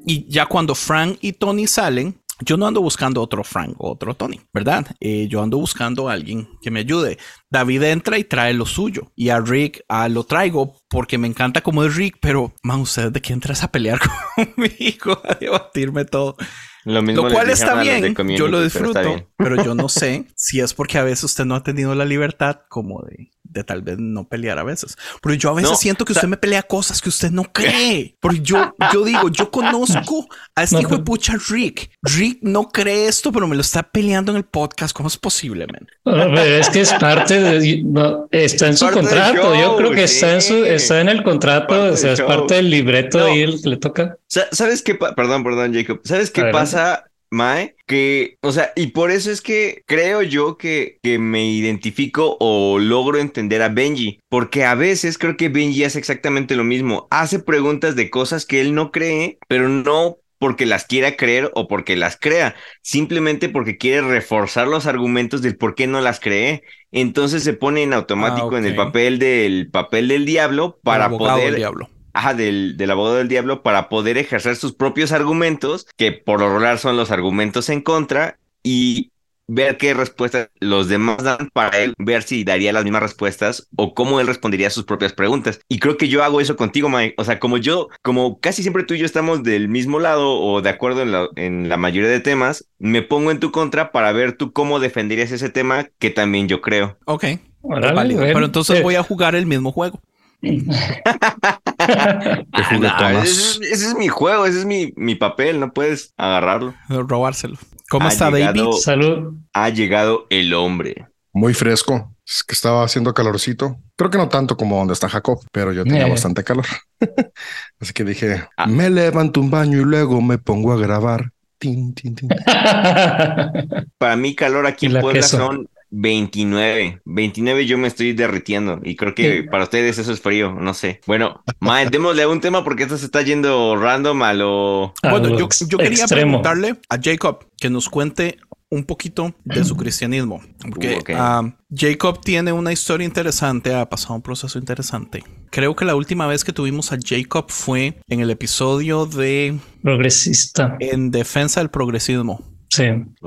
y 0.06 0.26
ya 0.28 0.46
cuando 0.46 0.74
Frank 0.74 1.18
y 1.20 1.34
Tony 1.34 1.66
salen, 1.66 2.16
yo 2.40 2.56
no 2.56 2.66
ando 2.66 2.80
buscando 2.80 3.20
otro 3.20 3.44
Frank 3.44 3.74
o 3.78 3.92
otro 3.92 4.14
Tony, 4.14 4.40
¿verdad? 4.52 4.86
Eh, 4.98 5.28
yo 5.28 5.42
ando 5.42 5.58
buscando 5.58 6.08
a 6.08 6.14
alguien 6.14 6.48
que 6.62 6.70
me 6.70 6.80
ayude. 6.80 7.18
David 7.50 7.82
entra 7.82 8.18
y 8.18 8.24
trae 8.24 8.54
lo 8.54 8.64
suyo. 8.64 9.12
Y 9.14 9.28
a 9.28 9.38
Rick 9.38 9.84
ah, 9.88 10.08
lo 10.08 10.24
traigo 10.24 10.74
porque 10.88 11.18
me 11.18 11.28
encanta 11.28 11.60
como 11.60 11.84
es 11.84 11.94
Rick, 11.94 12.16
pero, 12.20 12.54
man, 12.62 12.80
¿usted 12.80 13.12
de 13.12 13.20
qué 13.20 13.34
entras 13.34 13.62
a 13.62 13.70
pelear 13.70 14.00
conmigo? 14.56 15.20
A 15.28 15.34
debatirme 15.34 16.06
todo. 16.06 16.36
Lo 16.84 17.02
mismo 17.02 17.22
Lo 17.28 17.32
cual 17.32 17.50
está 17.50 17.80
bien, 17.80 18.14
yo 18.36 18.46
lo 18.48 18.58
pero 18.58 18.60
disfruto, 18.62 19.00
bien. 19.00 19.26
pero, 19.36 19.62
yo 19.64 19.74
no 19.74 19.88
sé 19.88 20.26
si 20.36 20.60
es 20.60 20.74
porque 20.74 20.98
a 20.98 21.04
veces 21.04 21.24
usted 21.24 21.44
no 21.44 21.54
ha 21.54 21.62
tenido 21.62 21.94
la 21.94 22.04
libertad 22.04 22.60
como 22.68 23.02
de, 23.02 23.30
de 23.44 23.64
tal 23.64 23.82
vez 23.82 23.98
no 23.98 24.26
pelear 24.28 24.58
a 24.58 24.64
veces. 24.64 24.96
Pero 25.22 25.34
yo 25.34 25.50
a 25.50 25.54
veces 25.54 25.70
No, 25.70 25.76
siento 25.76 26.04
que 26.04 26.12
usted 26.12 26.26
me 26.28 26.36
pelea 26.36 26.62
cosas 26.62 27.00
que 27.00 27.08
usted 27.08 27.30
no 27.30 27.44
cree. 27.44 28.16
Porque 28.20 28.40
yo, 28.40 28.74
yo 28.92 29.04
digo, 29.04 29.28
yo 29.28 29.50
conozco 29.50 30.26
a 30.54 30.62
este 30.64 30.76
No, 30.76 30.80
hijo 30.80 30.90
de 30.90 30.96
pero- 30.96 31.04
pucha 31.04 31.34
Rick. 31.50 31.90
Rick 32.02 32.38
no 32.42 32.68
cree 32.68 33.06
esto, 33.08 33.30
pero 33.30 33.46
me 33.46 33.54
lo 33.54 33.60
está 33.60 33.82
peleando 33.84 34.32
en 34.32 34.38
el 34.38 34.44
podcast. 34.44 34.94
¿Cómo 34.96 35.08
es 35.08 35.16
posible, 35.16 35.66
man? 35.66 35.86
Pero 36.04 36.40
es 36.40 36.68
que 36.70 36.80
es 36.80 36.92
parte 36.94 37.40
de, 37.40 37.82
no, 37.84 38.26
está 38.30 38.66
en 38.68 38.76
su 38.76 38.86
Parte 38.86 39.00
contrato. 39.00 39.54
Yo 39.54 39.60
show, 39.60 39.76
creo 39.76 39.90
que 39.92 40.04
está 40.04 40.34
en 40.34 40.42
su, 40.42 40.54
sí. 40.54 40.62
está 40.68 41.00
en 41.00 41.08
el 41.08 41.22
contrato, 41.22 41.68
Parte 41.68 41.90
o 41.90 41.96
sea, 41.96 42.12
es 42.14 42.20
parte 42.22 42.54
del 42.54 42.70
libreto 42.70 43.26
el 43.28 43.62
que 43.62 43.68
le 43.68 43.76
toca. 43.76 44.16
Sa- 44.26 44.48
¿Sabes 44.50 44.82
qué? 44.82 44.94
Perdón, 44.94 45.44
perdón, 45.44 45.74
Jacob. 45.74 46.00
¿Sabes 46.04 46.30
qué 46.30 46.40
Adelante. 46.40 46.58
Pasa, 46.72 47.04
Mae? 47.30 47.76
Que, 47.86 48.36
o 48.42 48.52
sea, 48.52 48.72
y 48.76 48.88
por 48.88 49.10
eso 49.10 49.30
es 49.30 49.40
que 49.40 49.82
creo 49.86 50.22
yo 50.22 50.56
que, 50.58 50.98
que 51.02 51.18
me 51.18 51.46
identifico 51.46 52.36
o 52.40 52.78
logro 52.78 53.18
entender 53.18 53.62
a 53.62 53.68
Benji. 53.68 54.20
Porque 54.28 54.64
a 54.64 54.74
veces 54.74 55.18
creo 55.18 55.36
que 55.36 55.48
Benji 55.48 55.84
hace 55.84 55.98
exactamente 55.98 56.56
lo 56.56 56.64
mismo. 56.64 57.08
Hace 57.10 57.38
preguntas 57.38 57.96
de 57.96 58.10
cosas 58.10 58.46
que 58.46 58.60
él 58.60 58.74
no 58.74 58.90
cree, 58.90 59.38
pero 59.48 59.68
no 59.68 60.18
porque 60.38 60.66
las 60.66 60.86
quiera 60.86 61.16
creer 61.16 61.52
o 61.54 61.68
porque 61.68 61.94
las 61.94 62.16
crea, 62.16 62.56
simplemente 62.82 63.48
porque 63.48 63.78
quiere 63.78 64.02
reforzar 64.02 64.66
los 64.66 64.86
argumentos 64.86 65.40
del 65.40 65.56
por 65.56 65.76
qué 65.76 65.86
no 65.86 66.00
las 66.00 66.18
cree. 66.18 66.64
Entonces 66.90 67.44
se 67.44 67.52
pone 67.52 67.84
en 67.84 67.92
automático 67.92 68.56
Ah, 68.56 68.58
en 68.58 68.66
el 68.66 68.74
papel 68.74 69.20
del 69.20 69.70
papel 69.70 70.08
del 70.08 70.26
diablo 70.26 70.80
para 70.82 71.08
poder 71.10 71.54
diablo. 71.54 71.88
Ajá, 72.12 72.34
del, 72.34 72.76
del 72.76 72.90
abogado 72.90 73.16
del 73.16 73.28
diablo 73.28 73.62
para 73.62 73.88
poder 73.88 74.18
ejercer 74.18 74.56
sus 74.56 74.74
propios 74.74 75.12
argumentos, 75.12 75.86
que 75.96 76.12
por 76.12 76.40
lo 76.40 76.48
regular 76.48 76.78
son 76.78 76.96
los 76.96 77.10
argumentos 77.10 77.68
en 77.68 77.80
contra, 77.80 78.38
y 78.62 79.12
ver 79.48 79.76
qué 79.76 79.92
respuestas 79.94 80.50
los 80.60 80.88
demás 80.88 81.22
dan 81.22 81.50
para 81.52 81.78
él, 81.78 81.94
ver 81.98 82.22
si 82.22 82.44
daría 82.44 82.72
las 82.72 82.84
mismas 82.84 83.02
respuestas 83.02 83.68
o 83.76 83.94
cómo 83.94 84.20
él 84.20 84.26
respondería 84.26 84.68
a 84.68 84.70
sus 84.70 84.84
propias 84.84 85.12
preguntas. 85.12 85.60
Y 85.68 85.78
creo 85.78 85.96
que 85.96 86.08
yo 86.08 86.22
hago 86.22 86.40
eso 86.40 86.56
contigo, 86.56 86.88
Mike. 86.88 87.14
O 87.18 87.24
sea, 87.24 87.38
como 87.38 87.58
yo, 87.58 87.88
como 88.02 88.40
casi 88.40 88.62
siempre 88.62 88.84
tú 88.84 88.94
y 88.94 88.98
yo 88.98 89.06
estamos 89.06 89.42
del 89.42 89.68
mismo 89.68 89.98
lado 89.98 90.40
o 90.40 90.62
de 90.62 90.70
acuerdo 90.70 91.02
en 91.02 91.12
la, 91.12 91.28
en 91.36 91.68
la 91.68 91.76
mayoría 91.76 92.10
de 92.10 92.20
temas, 92.20 92.66
me 92.78 93.02
pongo 93.02 93.30
en 93.30 93.40
tu 93.40 93.50
contra 93.50 93.92
para 93.92 94.12
ver 94.12 94.36
tú 94.36 94.52
cómo 94.52 94.80
defenderías 94.80 95.32
ese 95.32 95.50
tema 95.50 95.88
que 95.98 96.10
también 96.10 96.48
yo 96.48 96.60
creo. 96.60 96.96
Ok. 97.04 97.24
Bueno, 97.60 97.92
Pero 97.94 98.44
entonces 98.44 98.82
voy 98.82 98.96
a 98.96 99.02
jugar 99.02 99.34
el 99.34 99.46
mismo 99.46 99.70
juego. 99.70 100.00
Ese, 102.52 103.22
es- 103.22 103.60
ese 103.62 103.86
es 103.88 103.94
mi 103.94 104.08
juego, 104.08 104.46
ese 104.46 104.60
es 104.60 104.64
mi, 104.64 104.92
mi 104.96 105.14
papel, 105.14 105.60
no 105.60 105.72
puedes 105.72 106.12
agarrarlo. 106.16 106.74
Robárselo. 106.88 107.56
¿Cómo 107.90 108.06
Ha 108.06 108.12
está, 108.12 108.30
llegado- 108.30 108.70
baby? 108.70 108.80
Salud. 108.80 109.34
Ha 109.52 109.68
llegado 109.68 110.26
el 110.30 110.54
hombre. 110.54 111.06
Muy 111.32 111.54
fresco. 111.54 112.14
Es 112.26 112.44
que 112.44 112.54
estaba 112.54 112.84
haciendo 112.84 113.12
calorcito. 113.14 113.76
Creo 113.96 114.10
que 114.10 114.18
no 114.18 114.28
tanto 114.28 114.56
como 114.56 114.76
donde 114.78 114.94
está 114.94 115.08
Jacob, 115.08 115.40
pero 115.50 115.72
yo 115.72 115.82
tenía 115.84 116.06
Eh. 116.06 116.10
bastante 116.10 116.44
calor. 116.44 116.66
Así 117.80 117.92
que 117.92 118.04
dije, 118.04 118.44
Ah. 118.56 118.66
me 118.66 118.88
levanto 118.90 119.40
un 119.40 119.50
baño 119.50 119.80
y 119.80 119.84
luego 119.84 120.20
me 120.22 120.38
pongo 120.38 120.72
a 120.72 120.76
grabar. 120.76 121.30
Tin, 121.58 121.94
tin, 121.94 122.14
tin. 122.14 122.28
Para 123.98 124.16
mí, 124.16 124.34
calor 124.34 124.66
aquí 124.66 124.86
en 124.86 124.94
la 124.94 125.00
Puebla 125.00 125.20
queso. 125.20 125.36
son 125.36 125.68
29. 125.92 127.02
29 127.04 127.66
yo 127.66 127.78
me 127.78 127.86
estoy 127.88 128.12
derritiendo 128.14 128.80
y 128.82 128.96
creo 128.96 129.14
que 129.14 129.42
Sí. 129.42 129.48
para 129.48 129.64
ustedes 129.64 129.98
eso 129.98 130.12
es 130.12 130.20
frío, 130.20 130.52
no 130.52 130.74
sé. 130.74 131.00
Bueno, 131.06 131.42
Mae, 131.60 131.88
démosle 131.88 132.22
a 132.22 132.28
un 132.28 132.40
tema 132.40 132.64
porque 132.64 132.84
esto 132.84 132.98
se 132.98 133.04
está 133.04 133.22
yendo 133.22 133.76
random 133.76 134.22
a 134.22 134.32
lo... 134.32 134.94
Bueno, 135.02 135.38
yo, 135.38 135.48
quería 135.78 135.90
extremo. 135.90 136.42
preguntarle 136.42 136.80
a 136.88 136.98
Jacob 137.00 137.46
que 137.58 137.70
nos 137.70 137.88
cuente 137.88 138.38
un 138.70 138.84
poquito 138.84 139.34
de 139.44 139.64
su 139.64 139.76
cristianismo. 139.76 140.40
Porque 140.68 140.96
Uh, 140.96 141.14
ah, 141.16 141.54
Jacob 141.74 142.20
tiene 142.22 142.52
una 142.52 142.72
historia 142.72 143.04
interesante, 143.04 143.74
ha 143.74 143.88
pasado 143.88 144.14
un 144.14 144.22
proceso 144.22 144.58
interesante. 144.58 145.22
Creo 145.50 145.76
que 145.76 145.84
la 145.84 145.94
última 145.94 146.26
vez 146.26 146.42
que 146.42 146.52
tuvimos 146.54 146.90
a 146.92 146.98
Jacob 147.04 147.46
fue 147.50 148.00
en 148.08 148.20
el 148.20 148.30
episodio 148.30 149.04
de 149.04 149.58
Progresista. 149.82 150.76
En 150.80 151.10
defensa 151.10 151.60
del 151.60 151.68
progresismo. 151.68 152.42
Sí. 152.72 152.84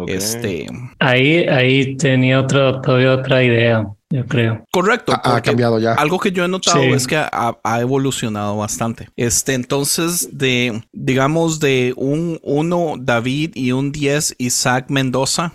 Este, 0.08 0.66
Ahí, 0.98 1.46
ahí 1.48 1.96
tenía 1.98 2.40
otra, 2.40 2.82
todavía 2.82 3.14
otra 3.14 3.44
idea, 3.44 3.86
yo 4.10 4.26
creo. 4.26 4.66
correcto. 4.72 5.14
Ha, 5.24 5.40
cambiado 5.40 5.78
ya. 5.78 5.94
Algo 5.94 6.18
que 6.18 6.32
yo 6.32 6.44
he 6.46 6.48
notado 6.48 6.82
Sí. 6.82 6.90
es 6.90 7.06
que 7.06 7.16
ha, 7.16 7.56
ha 7.64 7.80
evolucionado 7.80 8.58
bastante. 8.58 9.08
Este, 9.16 9.54
entonces, 9.54 10.30
de, 10.36 10.82
digamos, 10.94 11.60
de 11.60 11.94
un 11.96 12.40
1 12.42 12.96
David 13.02 13.52
y 13.54 13.72
un 13.72 13.92
10 13.92 14.34
Isaac 14.40 14.86
Mendoza. 14.90 15.54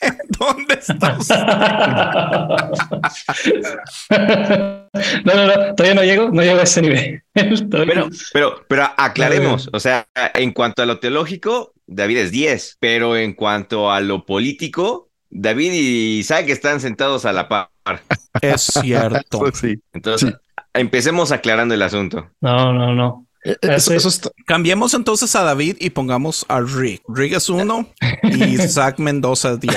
¿Dónde 0.38 0.74
está 0.74 1.16
usted? 1.18 1.34
no, 5.24 5.34
no, 5.34 5.46
no, 5.46 5.74
todavía 5.74 5.94
no 5.94 6.04
llego, 6.04 6.30
no 6.30 6.42
llego 6.42 6.60
a 6.60 6.62
ese 6.62 6.82
nivel. 6.82 7.22
Pero, 7.34 8.08
pero, 8.32 8.64
pero 8.68 8.88
aclaremos, 8.96 9.70
o 9.72 9.78
sea, 9.78 10.08
en 10.34 10.50
cuanto 10.52 10.82
a 10.82 10.86
lo 10.86 10.98
teológico, 10.98 11.72
David 11.88 12.18
es 12.18 12.30
10, 12.30 12.76
pero 12.80 13.16
en 13.16 13.32
cuanto 13.32 13.90
a 13.90 14.00
lo 14.00 14.24
político, 14.26 15.10
David 15.30 15.72
y 15.72 16.18
Isaac 16.18 16.48
están 16.48 16.80
sentados 16.80 17.24
a 17.24 17.32
la 17.32 17.48
par. 17.48 17.70
Es 18.42 18.62
cierto. 18.62 19.38
Pues 19.40 19.58
sí. 19.58 19.80
Entonces, 19.92 20.34
empecemos 20.74 21.32
aclarando 21.32 21.74
el 21.74 21.82
asunto. 21.82 22.30
no, 22.40 22.72
no, 22.72 22.94
no. 22.94 23.24
Eh, 23.44 23.52
eh, 23.52 23.56
Eso, 23.62 23.92
Ese- 23.92 23.96
eso 23.96 24.08
está- 24.08 24.30
Cambiemos 24.46 24.94
entonces 24.94 25.34
a 25.36 25.44
David 25.44 25.76
y 25.78 25.90
pongamos 25.90 26.44
a 26.48 26.60
Rick. 26.60 27.02
Rick 27.08 27.34
es 27.34 27.48
uno 27.48 27.88
y 28.24 28.42
Isaac 28.54 28.98
Mendoza 28.98 29.52
es 29.52 29.60
10. 29.60 29.76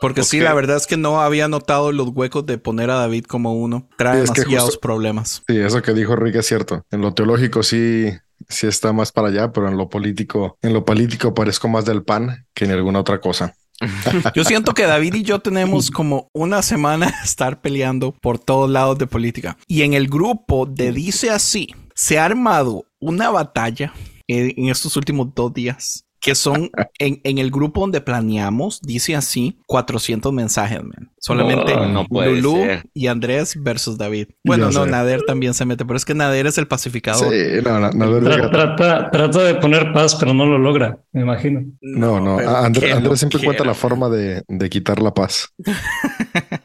Porque 0.00 0.22
sí, 0.22 0.40
la 0.40 0.52
verdad 0.52 0.76
es 0.76 0.86
que 0.86 0.98
no 0.98 1.22
había 1.22 1.48
notado 1.48 1.90
los 1.90 2.08
huecos 2.08 2.44
de 2.44 2.58
poner 2.58 2.90
a 2.90 2.96
David 2.96 3.24
como 3.24 3.54
uno. 3.54 3.88
Trae 3.96 4.20
demasiados 4.20 4.64
justo- 4.66 4.80
problemas. 4.80 5.42
sí, 5.48 5.56
eso 5.58 5.80
que 5.80 5.94
dijo 5.94 6.16
Rick 6.16 6.36
es 6.36 6.46
cierto. 6.46 6.84
En 6.90 7.00
lo 7.00 7.14
teológico 7.14 7.62
sí, 7.62 8.10
sí 8.48 8.66
está 8.66 8.92
más 8.92 9.12
para 9.12 9.28
allá, 9.28 9.52
pero 9.52 9.68
en 9.68 9.76
lo 9.76 9.88
político, 9.88 10.58
en 10.62 10.72
lo 10.72 10.84
político 10.84 11.34
parezco 11.34 11.68
más 11.68 11.84
del 11.84 12.02
pan 12.02 12.46
que 12.54 12.64
en 12.64 12.72
alguna 12.72 13.00
otra 13.00 13.20
cosa. 13.20 13.54
Yo 14.34 14.44
siento 14.44 14.72
que 14.72 14.84
David 14.84 15.14
y 15.14 15.22
yo 15.22 15.40
tenemos 15.40 15.90
como 15.90 16.30
una 16.32 16.62
semana 16.62 17.06
de 17.06 17.12
estar 17.24 17.60
peleando 17.60 18.12
por 18.12 18.38
todos 18.38 18.70
lados 18.70 18.96
de 18.98 19.06
política. 19.06 19.58
Y 19.66 19.82
en 19.82 19.92
el 19.92 20.08
grupo 20.08 20.64
de 20.64 20.92
Dice 20.92 21.30
Así, 21.30 21.74
se 21.94 22.18
ha 22.18 22.24
armado 22.24 22.86
una 23.00 23.28
batalla 23.30 23.92
en, 24.26 24.54
en 24.56 24.70
estos 24.70 24.96
últimos 24.96 25.34
dos 25.34 25.52
días. 25.52 26.05
Que 26.26 26.34
son 26.34 26.70
en, 26.98 27.20
en 27.24 27.38
el 27.38 27.50
grupo 27.50 27.80
donde 27.82 28.00
planeamos, 28.00 28.80
dice 28.82 29.14
así, 29.16 29.58
400 29.66 30.32
mensajes, 30.32 30.82
man. 30.82 31.10
Solamente 31.18 31.74
No, 31.74 32.06
Lulú 32.10 32.56
ser. 32.56 32.84
y 32.94 33.06
Andrés 33.06 33.54
versus 33.60 33.96
David. 33.98 34.28
Bueno, 34.44 34.70
no, 34.70 34.84
sé. 34.84 34.90
Nader 34.90 35.22
también 35.22 35.54
se 35.54 35.64
mete, 35.64 35.84
pero 35.84 35.96
es 35.96 36.04
que 36.04 36.14
Nader 36.14 36.46
es 36.46 36.58
el 36.58 36.64
Sí, 36.64 36.68
pacificador. 36.68 37.32
no, 37.64 37.78
no, 37.80 37.90
no, 37.92 38.20
Tra- 38.20 38.50
trata, 38.50 39.10
trata 39.10 39.42
de 39.44 39.54
poner 39.56 39.92
paz, 39.92 40.14
pero 40.16 40.34
no 40.34 40.46
lo 40.46 40.58
logra, 40.58 40.98
me 41.12 41.22
imagino. 41.22 41.64
no, 41.80 42.20
no. 42.20 42.38
Andrés, 42.38 43.00
no 43.02 43.16
siempre 43.16 43.40
encuentra 43.40 43.64
la 43.66 43.74
forma 43.74 44.08
de, 44.08 44.42
de 44.48 44.68
quitar 44.68 45.00
la 45.00 45.14
paz. 45.14 45.48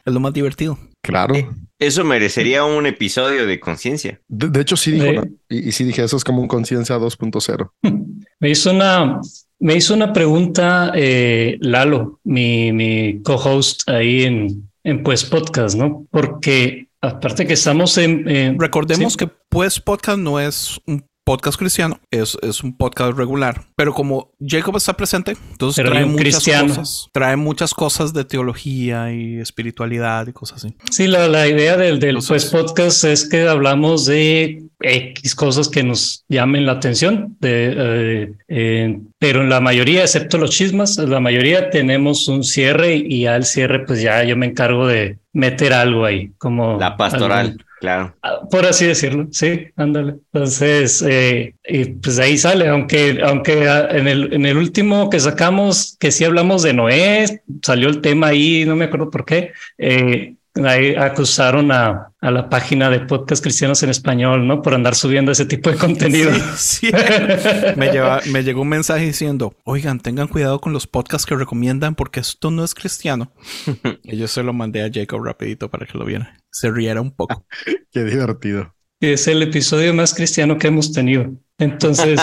Es 0.06 0.14
lo 0.14 0.20
más 0.20 0.34
divertido. 0.34 0.78
Claro. 1.02 1.34
Eso 1.80 2.04
merecería 2.04 2.64
un 2.66 2.86
episodio 2.86 3.46
de 3.46 3.60
conciencia. 3.60 4.20
De, 4.28 4.50
de 4.50 4.62
hecho, 4.62 4.76
sí 4.76 4.92
dijo, 4.92 5.06
Sí. 5.06 5.16
¿no? 5.16 5.24
y, 5.50 5.70
y 5.70 5.72
sí 5.72 5.84
dije, 5.84 6.04
eso 6.04 6.18
es 6.18 6.24
como 6.24 6.42
un 6.42 6.48
conciencia 6.48 6.98
2.0. 6.98 7.72
Me 8.40 8.50
hizo 8.50 8.72
una, 8.72 9.20
me 9.62 9.76
hizo 9.76 9.94
una 9.94 10.12
pregunta 10.12 10.92
eh, 10.96 11.58
Lalo, 11.62 12.20
mi, 12.24 12.72
mi 12.74 13.22
co-host 13.24 13.88
ahí 13.90 14.24
en, 14.24 14.70
en 14.84 15.04
Pues 15.04 15.24
Podcast, 15.24 15.78
¿no? 15.78 16.06
Porque 16.12 16.88
aparte 17.00 17.46
que 17.48 17.54
estamos 17.54 17.98
en... 17.98 18.60
Recordemos 18.60 19.14
sí, 19.14 19.20
que 19.20 19.30
Pues 19.50 19.80
Podcast 19.80 20.18
no 20.20 20.40
es 20.40 20.80
un 20.88 21.06
podcast 21.24 21.58
cristiano, 21.60 22.00
es, 22.10 22.36
es 22.42 22.64
un 22.64 22.76
podcast 22.76 23.16
regular. 23.16 23.66
Pero 23.76 23.94
como 23.94 24.32
Jacob 24.46 24.76
está 24.78 24.98
presente, 24.98 25.38
entonces 25.52 25.82
Pero 25.84 25.92
trae 25.92 26.06
muchas 26.06 26.22
cristiano. 26.24 26.68
cosas. 26.70 27.08
Trae 27.14 27.36
muchas 27.36 27.74
cosas 27.76 28.12
de 28.14 28.26
teología 28.26 29.14
y 29.14 29.38
espiritualidad 29.40 30.28
y 30.28 30.34
cosas 30.34 30.66
así. 30.66 30.76
Sí, 30.90 31.06
la, 31.08 31.28
la 31.28 31.48
idea 31.48 31.78
del, 31.78 32.00
del 32.00 32.18
Entonces- 32.18 32.50
Pues 32.50 32.64
Podcast 32.64 33.04
es 33.04 33.30
que 33.30 33.48
hablamos 33.48 34.08
de 34.08 34.64
X 34.80 35.36
cosas 35.36 35.70
que 35.70 35.84
nos 35.84 36.26
llamen 36.28 36.66
la 36.66 36.72
atención, 36.74 37.38
de, 37.40 37.74
eh, 37.78 38.34
eh, 38.48 39.00
pero 39.22 39.44
en 39.44 39.50
la 39.50 39.62
mayoría, 39.62 40.02
excepto 40.02 40.40
los 40.40 40.50
chismas, 40.50 40.98
la 40.98 41.20
mayoría 41.20 41.70
tenemos 41.70 42.28
un 42.28 42.44
cierre 42.44 42.96
y 42.96 43.28
al 43.28 43.46
cierre 43.46 43.86
pues 43.86 44.02
ya 44.02 44.24
yo 44.24 44.36
me 44.36 44.48
encargo 44.48 44.88
de 44.88 45.20
meter 45.32 45.74
algo 45.74 46.06
ahí, 46.06 46.32
como 46.40 46.80
La 46.80 46.98
pastoral, 46.98 47.56
claro. 47.80 48.16
Ah, 48.24 48.40
Por 48.50 48.66
así 48.66 48.88
decirlo, 48.88 49.28
sí, 49.30 49.68
ándale. 49.76 50.16
Entonces, 50.34 51.06
eh, 51.08 51.54
y 51.64 51.86
pues 51.86 52.18
ahí 52.18 52.36
sale, 52.36 52.68
aunque, 52.68 53.22
aunque 53.24 53.70
ah, 53.70 53.90
en 53.92 54.08
el, 54.08 54.34
en 54.34 54.48
el 54.48 54.58
último 54.58 55.12
que 55.12 55.20
sacamos, 55.20 55.96
que 56.00 56.10
sí 56.10 56.26
hablamos 56.26 56.64
de 56.64 56.74
Noé, 56.74 57.44
salió 57.62 57.90
el 57.90 58.02
tema 58.02 58.30
ahí, 58.30 58.66
no 58.66 58.76
me 58.76 58.86
acuerdo 58.86 59.12
por 59.12 59.24
qué, 59.24 59.52
eh, 59.78 60.34
ahí 60.66 60.96
acusaron 60.96 61.72
a, 61.72 62.12
a 62.20 62.32
la 62.32 62.50
página 62.50 62.90
de 62.90 63.02
podcast 63.02 63.42
cristianos 63.42 63.82
en 63.84 63.90
español, 63.90 64.46
¿no? 64.48 64.62
Por 64.62 64.74
andar 64.74 64.96
subiendo 64.96 65.32
ese 65.32 65.46
tipo 65.46 65.70
de 65.72 65.78
contenido. 65.78 66.32
Sí, 66.56 66.88
sí. 66.88 66.92
me, 67.78 67.92
lleva- 67.92 68.22
me 68.32 68.44
llegó 68.44 68.62
un 68.62 68.70
mensaje 68.70 69.06
diciendo, 69.06 69.56
oigan, 69.64 70.00
tengan 70.00 70.28
cuidado 70.28 70.60
con 70.60 70.74
los 70.74 70.88
podcasts 70.88 71.26
que 71.26 71.36
recomiendan 71.36 71.96
porque 71.96 72.20
esto 72.20 72.52
no 72.52 72.64
es 72.64 72.74
cristiano. 72.74 73.32
y 74.04 74.18
yo 74.18 74.28
se 74.28 74.44
lo 74.44 74.54
mandé 74.54 74.84
a 74.84 74.90
Jacob 74.94 75.24
rapidito 75.24 75.70
para 75.70 75.86
que 75.86 75.98
lo 75.98 76.06
viera. 76.06 76.36
Se 76.52 76.70
riera 76.70 77.02
un 77.02 77.12
poco. 77.12 77.46
Qué 77.92 78.04
divertido. 78.04 78.76
Es 79.00 79.28
el 79.28 79.42
episodio 79.42 79.94
más 79.94 80.14
cristiano 80.14 80.58
que 80.58 80.68
hemos 80.68 80.92
tenido. 80.94 81.32
Entonces, 81.58 82.20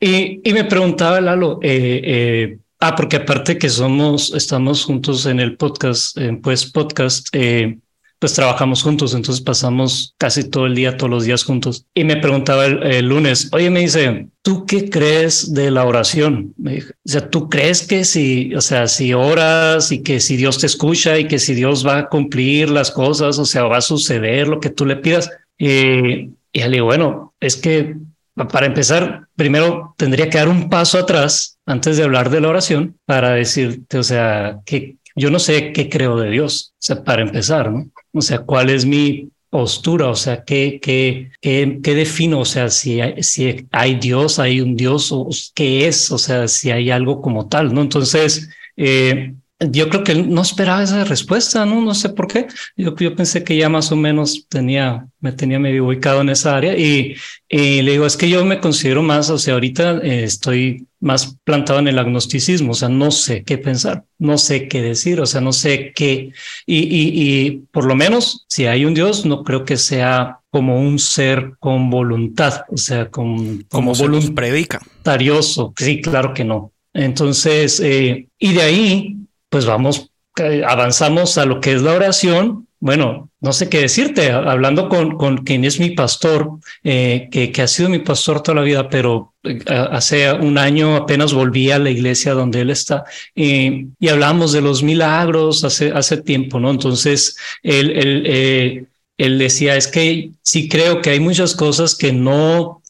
y, 0.00 0.40
y 0.48 0.52
me 0.54 0.64
preguntaba 0.64 1.20
Lalo, 1.20 1.58
eh, 1.62 2.00
eh, 2.04 2.58
ah, 2.88 2.96
porque 2.96 3.16
aparte 3.16 3.58
que 3.58 3.68
somos, 3.68 4.32
estamos 4.34 4.84
juntos 4.84 5.26
en 5.26 5.40
el 5.40 5.56
podcast, 5.56 6.16
en 6.18 6.40
pues 6.40 6.70
podcast, 6.70 7.28
eh, 7.32 7.78
pues 8.18 8.34
trabajamos 8.34 8.82
juntos, 8.82 9.14
entonces 9.14 9.44
pasamos 9.44 10.14
casi 10.18 10.48
todo 10.48 10.66
el 10.66 10.74
día, 10.74 10.96
todos 10.96 11.10
los 11.10 11.24
días 11.24 11.44
juntos. 11.44 11.86
Y 11.94 12.04
me 12.04 12.16
preguntaba 12.16 12.66
el, 12.66 13.06
lunes, 13.06 13.48
oye, 13.52 13.70
me 13.70 13.80
dice, 13.80 14.28
¿tú 14.42 14.64
qué 14.66 14.88
crees 14.88 15.52
de 15.52 15.70
la 15.70 15.84
oración? 15.84 16.54
Me 16.56 16.78
o 16.78 16.84
sea, 17.04 17.28
¿tú 17.28 17.48
crees 17.48 17.86
que 17.86 18.04
si, 18.04 18.54
o 18.54 18.60
sea, 18.60 18.88
si 18.88 19.12
oras 19.12 19.92
y 19.92 20.02
que 20.02 20.20
si 20.20 20.36
Dios 20.36 20.58
te 20.58 20.66
escucha 20.66 21.18
y 21.18 21.26
que 21.26 21.38
si 21.38 21.54
Dios 21.54 21.86
va 21.86 21.98
a 21.98 22.08
cumplir 22.08 22.70
las 22.70 22.90
cosas, 22.90 23.38
o 23.38 23.44
sea, 23.44 23.64
va 23.64 23.78
a 23.78 23.82
suceder 23.82 24.48
lo 24.48 24.60
que 24.60 24.70
tú 24.70 24.86
le 24.86 24.96
pidas? 24.96 25.30
Eh, 25.58 26.30
y 26.52 26.60
le 26.60 26.68
digo, 26.68 26.86
bueno, 26.86 27.34
es 27.40 27.56
que 27.56 27.96
para 28.34 28.66
empezar, 28.66 29.28
primero 29.36 29.94
tendría 29.96 30.28
que 30.28 30.38
dar 30.38 30.48
un 30.48 30.68
paso 30.68 30.98
atrás 30.98 31.58
antes 31.66 31.96
de 31.96 32.04
hablar 32.04 32.30
de 32.30 32.40
la 32.40 32.48
oración 32.48 32.98
para 33.06 33.30
decirte, 33.30 33.98
o 33.98 34.02
sea, 34.02 34.58
que 34.64 34.96
yo 35.16 35.30
no 35.30 35.38
sé 35.38 35.72
qué 35.72 35.88
creo 35.88 36.18
de 36.18 36.30
Dios, 36.30 36.72
o 36.72 36.76
sea, 36.78 37.04
para 37.04 37.22
empezar, 37.22 37.70
¿no? 37.70 37.88
O 38.12 38.20
sea, 38.20 38.40
cuál 38.40 38.70
es 38.70 38.84
mi 38.84 39.30
postura, 39.48 40.08
o 40.08 40.16
sea, 40.16 40.42
qué, 40.42 40.80
qué, 40.82 41.30
qué, 41.40 41.78
qué 41.80 41.94
defino, 41.94 42.40
o 42.40 42.44
sea, 42.44 42.70
si 42.70 43.00
hay, 43.00 43.22
si 43.22 43.68
hay 43.70 43.94
Dios, 43.94 44.40
hay 44.40 44.60
un 44.60 44.74
Dios, 44.74 45.12
o 45.12 45.28
qué 45.54 45.86
es, 45.86 46.10
o 46.10 46.18
sea, 46.18 46.48
si 46.48 46.72
hay 46.72 46.90
algo 46.90 47.22
como 47.22 47.46
tal, 47.48 47.72
¿no? 47.72 47.82
Entonces, 47.82 48.50
eh, 48.76 49.34
yo 49.60 49.88
creo 49.88 50.02
que 50.02 50.12
él 50.12 50.30
no 50.30 50.42
esperaba 50.42 50.82
esa 50.82 51.04
respuesta, 51.04 51.64
¿no? 51.64 51.80
No 51.80 51.94
sé 51.94 52.08
por 52.08 52.26
qué. 52.26 52.46
Yo, 52.76 52.94
yo 52.96 53.14
pensé 53.14 53.44
que 53.44 53.56
ya 53.56 53.68
más 53.68 53.92
o 53.92 53.96
menos 53.96 54.46
tenía, 54.48 55.06
me 55.20 55.32
tenía 55.32 55.58
medio 55.58 55.86
ubicado 55.86 56.20
en 56.20 56.28
esa 56.28 56.56
área 56.56 56.76
y, 56.76 57.14
y 57.48 57.82
le 57.82 57.92
digo, 57.92 58.06
es 58.06 58.16
que 58.16 58.28
yo 58.28 58.44
me 58.44 58.60
considero 58.60 59.02
más, 59.02 59.30
o 59.30 59.38
sea, 59.38 59.54
ahorita 59.54 59.98
eh, 60.02 60.24
estoy 60.24 60.86
más 61.00 61.36
plantado 61.44 61.78
en 61.78 61.88
el 61.88 61.98
agnosticismo, 61.98 62.72
o 62.72 62.74
sea, 62.74 62.88
no 62.88 63.10
sé 63.10 63.44
qué 63.44 63.58
pensar, 63.58 64.04
no 64.18 64.38
sé 64.38 64.68
qué 64.68 64.80
decir, 64.82 65.20
o 65.20 65.26
sea, 65.26 65.40
no 65.40 65.52
sé 65.52 65.92
qué, 65.94 66.32
y, 66.66 66.78
y, 66.78 67.12
y 67.14 67.50
por 67.70 67.84
lo 67.84 67.94
menos 67.94 68.46
si 68.48 68.66
hay 68.66 68.84
un 68.86 68.94
Dios, 68.94 69.26
no 69.26 69.44
creo 69.44 69.64
que 69.64 69.76
sea 69.76 70.40
como 70.50 70.80
un 70.80 70.98
ser 70.98 71.52
con 71.58 71.90
voluntad, 71.90 72.62
o 72.68 72.76
sea, 72.76 73.10
con, 73.10 73.62
como, 73.64 73.92
Como 73.92 73.94
voluntarioso. 73.94 75.74
Sí, 75.76 76.00
claro 76.00 76.32
que 76.32 76.44
no. 76.44 76.72
Entonces, 76.94 77.80
eh, 77.80 78.28
y 78.38 78.52
de 78.52 78.62
ahí, 78.62 79.16
pues 79.54 79.66
vamos, 79.66 80.10
eh, 80.42 80.64
avanzamos 80.66 81.38
a 81.38 81.44
lo 81.44 81.60
que 81.60 81.74
es 81.74 81.82
la 81.82 81.92
oración. 81.92 82.66
Bueno, 82.80 83.30
no 83.40 83.52
sé 83.52 83.68
qué 83.68 83.82
decirte, 83.82 84.32
hablando 84.32 84.88
con, 84.88 85.16
con 85.16 85.44
quien 85.44 85.64
es 85.64 85.78
mi 85.78 85.90
pastor, 85.90 86.58
eh, 86.82 87.28
que, 87.30 87.52
que, 87.52 87.62
ha 87.62 87.68
sido 87.68 87.88
mi 87.88 88.00
pastor 88.00 88.42
toda 88.42 88.56
la 88.56 88.62
vida, 88.62 88.88
pero 88.88 89.32
eh, 89.44 89.60
hace 89.68 90.32
un 90.32 90.58
año 90.58 90.96
apenas 90.96 91.32
volví 91.32 91.70
a 91.70 91.78
la 91.78 91.90
iglesia 91.90 92.34
donde 92.34 92.62
él 92.62 92.70
está 92.70 93.04
eh, 93.36 93.86
y 94.00 94.08
hablamos 94.08 94.50
de 94.50 94.60
los 94.60 94.82
milagros 94.82 95.62
hace, 95.62 95.92
hace 95.92 96.16
tiempo, 96.16 96.58
¿no? 96.58 96.72
Entonces, 96.72 97.36
él, 97.62 97.92
él, 97.92 98.88
él 99.16 99.38
decía, 99.38 99.76
es 99.76 99.86
que 99.86 100.32
sí 100.42 100.68
creo 100.68 101.00
que 101.00 101.10
hay 101.10 101.20
muchas 101.20 101.54
cosas 101.54 101.94
que 101.94 102.12
no 102.12 102.82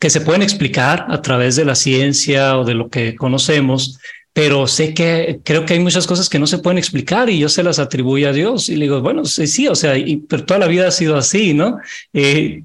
que 0.00 0.08
se 0.08 0.22
pueden 0.22 0.42
explicar 0.42 1.06
a 1.10 1.20
través 1.20 1.56
de 1.56 1.64
la 1.66 1.74
ciencia 1.74 2.56
o 2.56 2.64
de 2.64 2.74
lo 2.74 2.88
que 2.88 3.16
conocemos, 3.16 3.98
pero 4.32 4.66
sé 4.66 4.94
que 4.94 5.40
creo 5.44 5.66
que 5.66 5.74
hay 5.74 5.80
muchas 5.80 6.06
cosas 6.06 6.28
que 6.28 6.38
no 6.38 6.46
se 6.46 6.58
pueden 6.58 6.78
explicar 6.78 7.28
y 7.30 7.38
yo 7.38 7.48
se 7.48 7.62
las 7.62 7.78
atribuyo 7.78 8.28
a 8.28 8.32
Dios. 8.32 8.68
Y 8.68 8.76
le 8.76 8.84
digo, 8.84 9.00
bueno, 9.00 9.24
sí, 9.24 9.46
sí 9.46 9.66
o 9.68 9.74
sea, 9.74 9.98
y, 9.98 10.18
pero 10.18 10.44
toda 10.44 10.60
la 10.60 10.68
vida 10.68 10.86
ha 10.88 10.92
sido 10.92 11.16
así, 11.16 11.52
¿no? 11.52 11.78
Eh, 12.12 12.62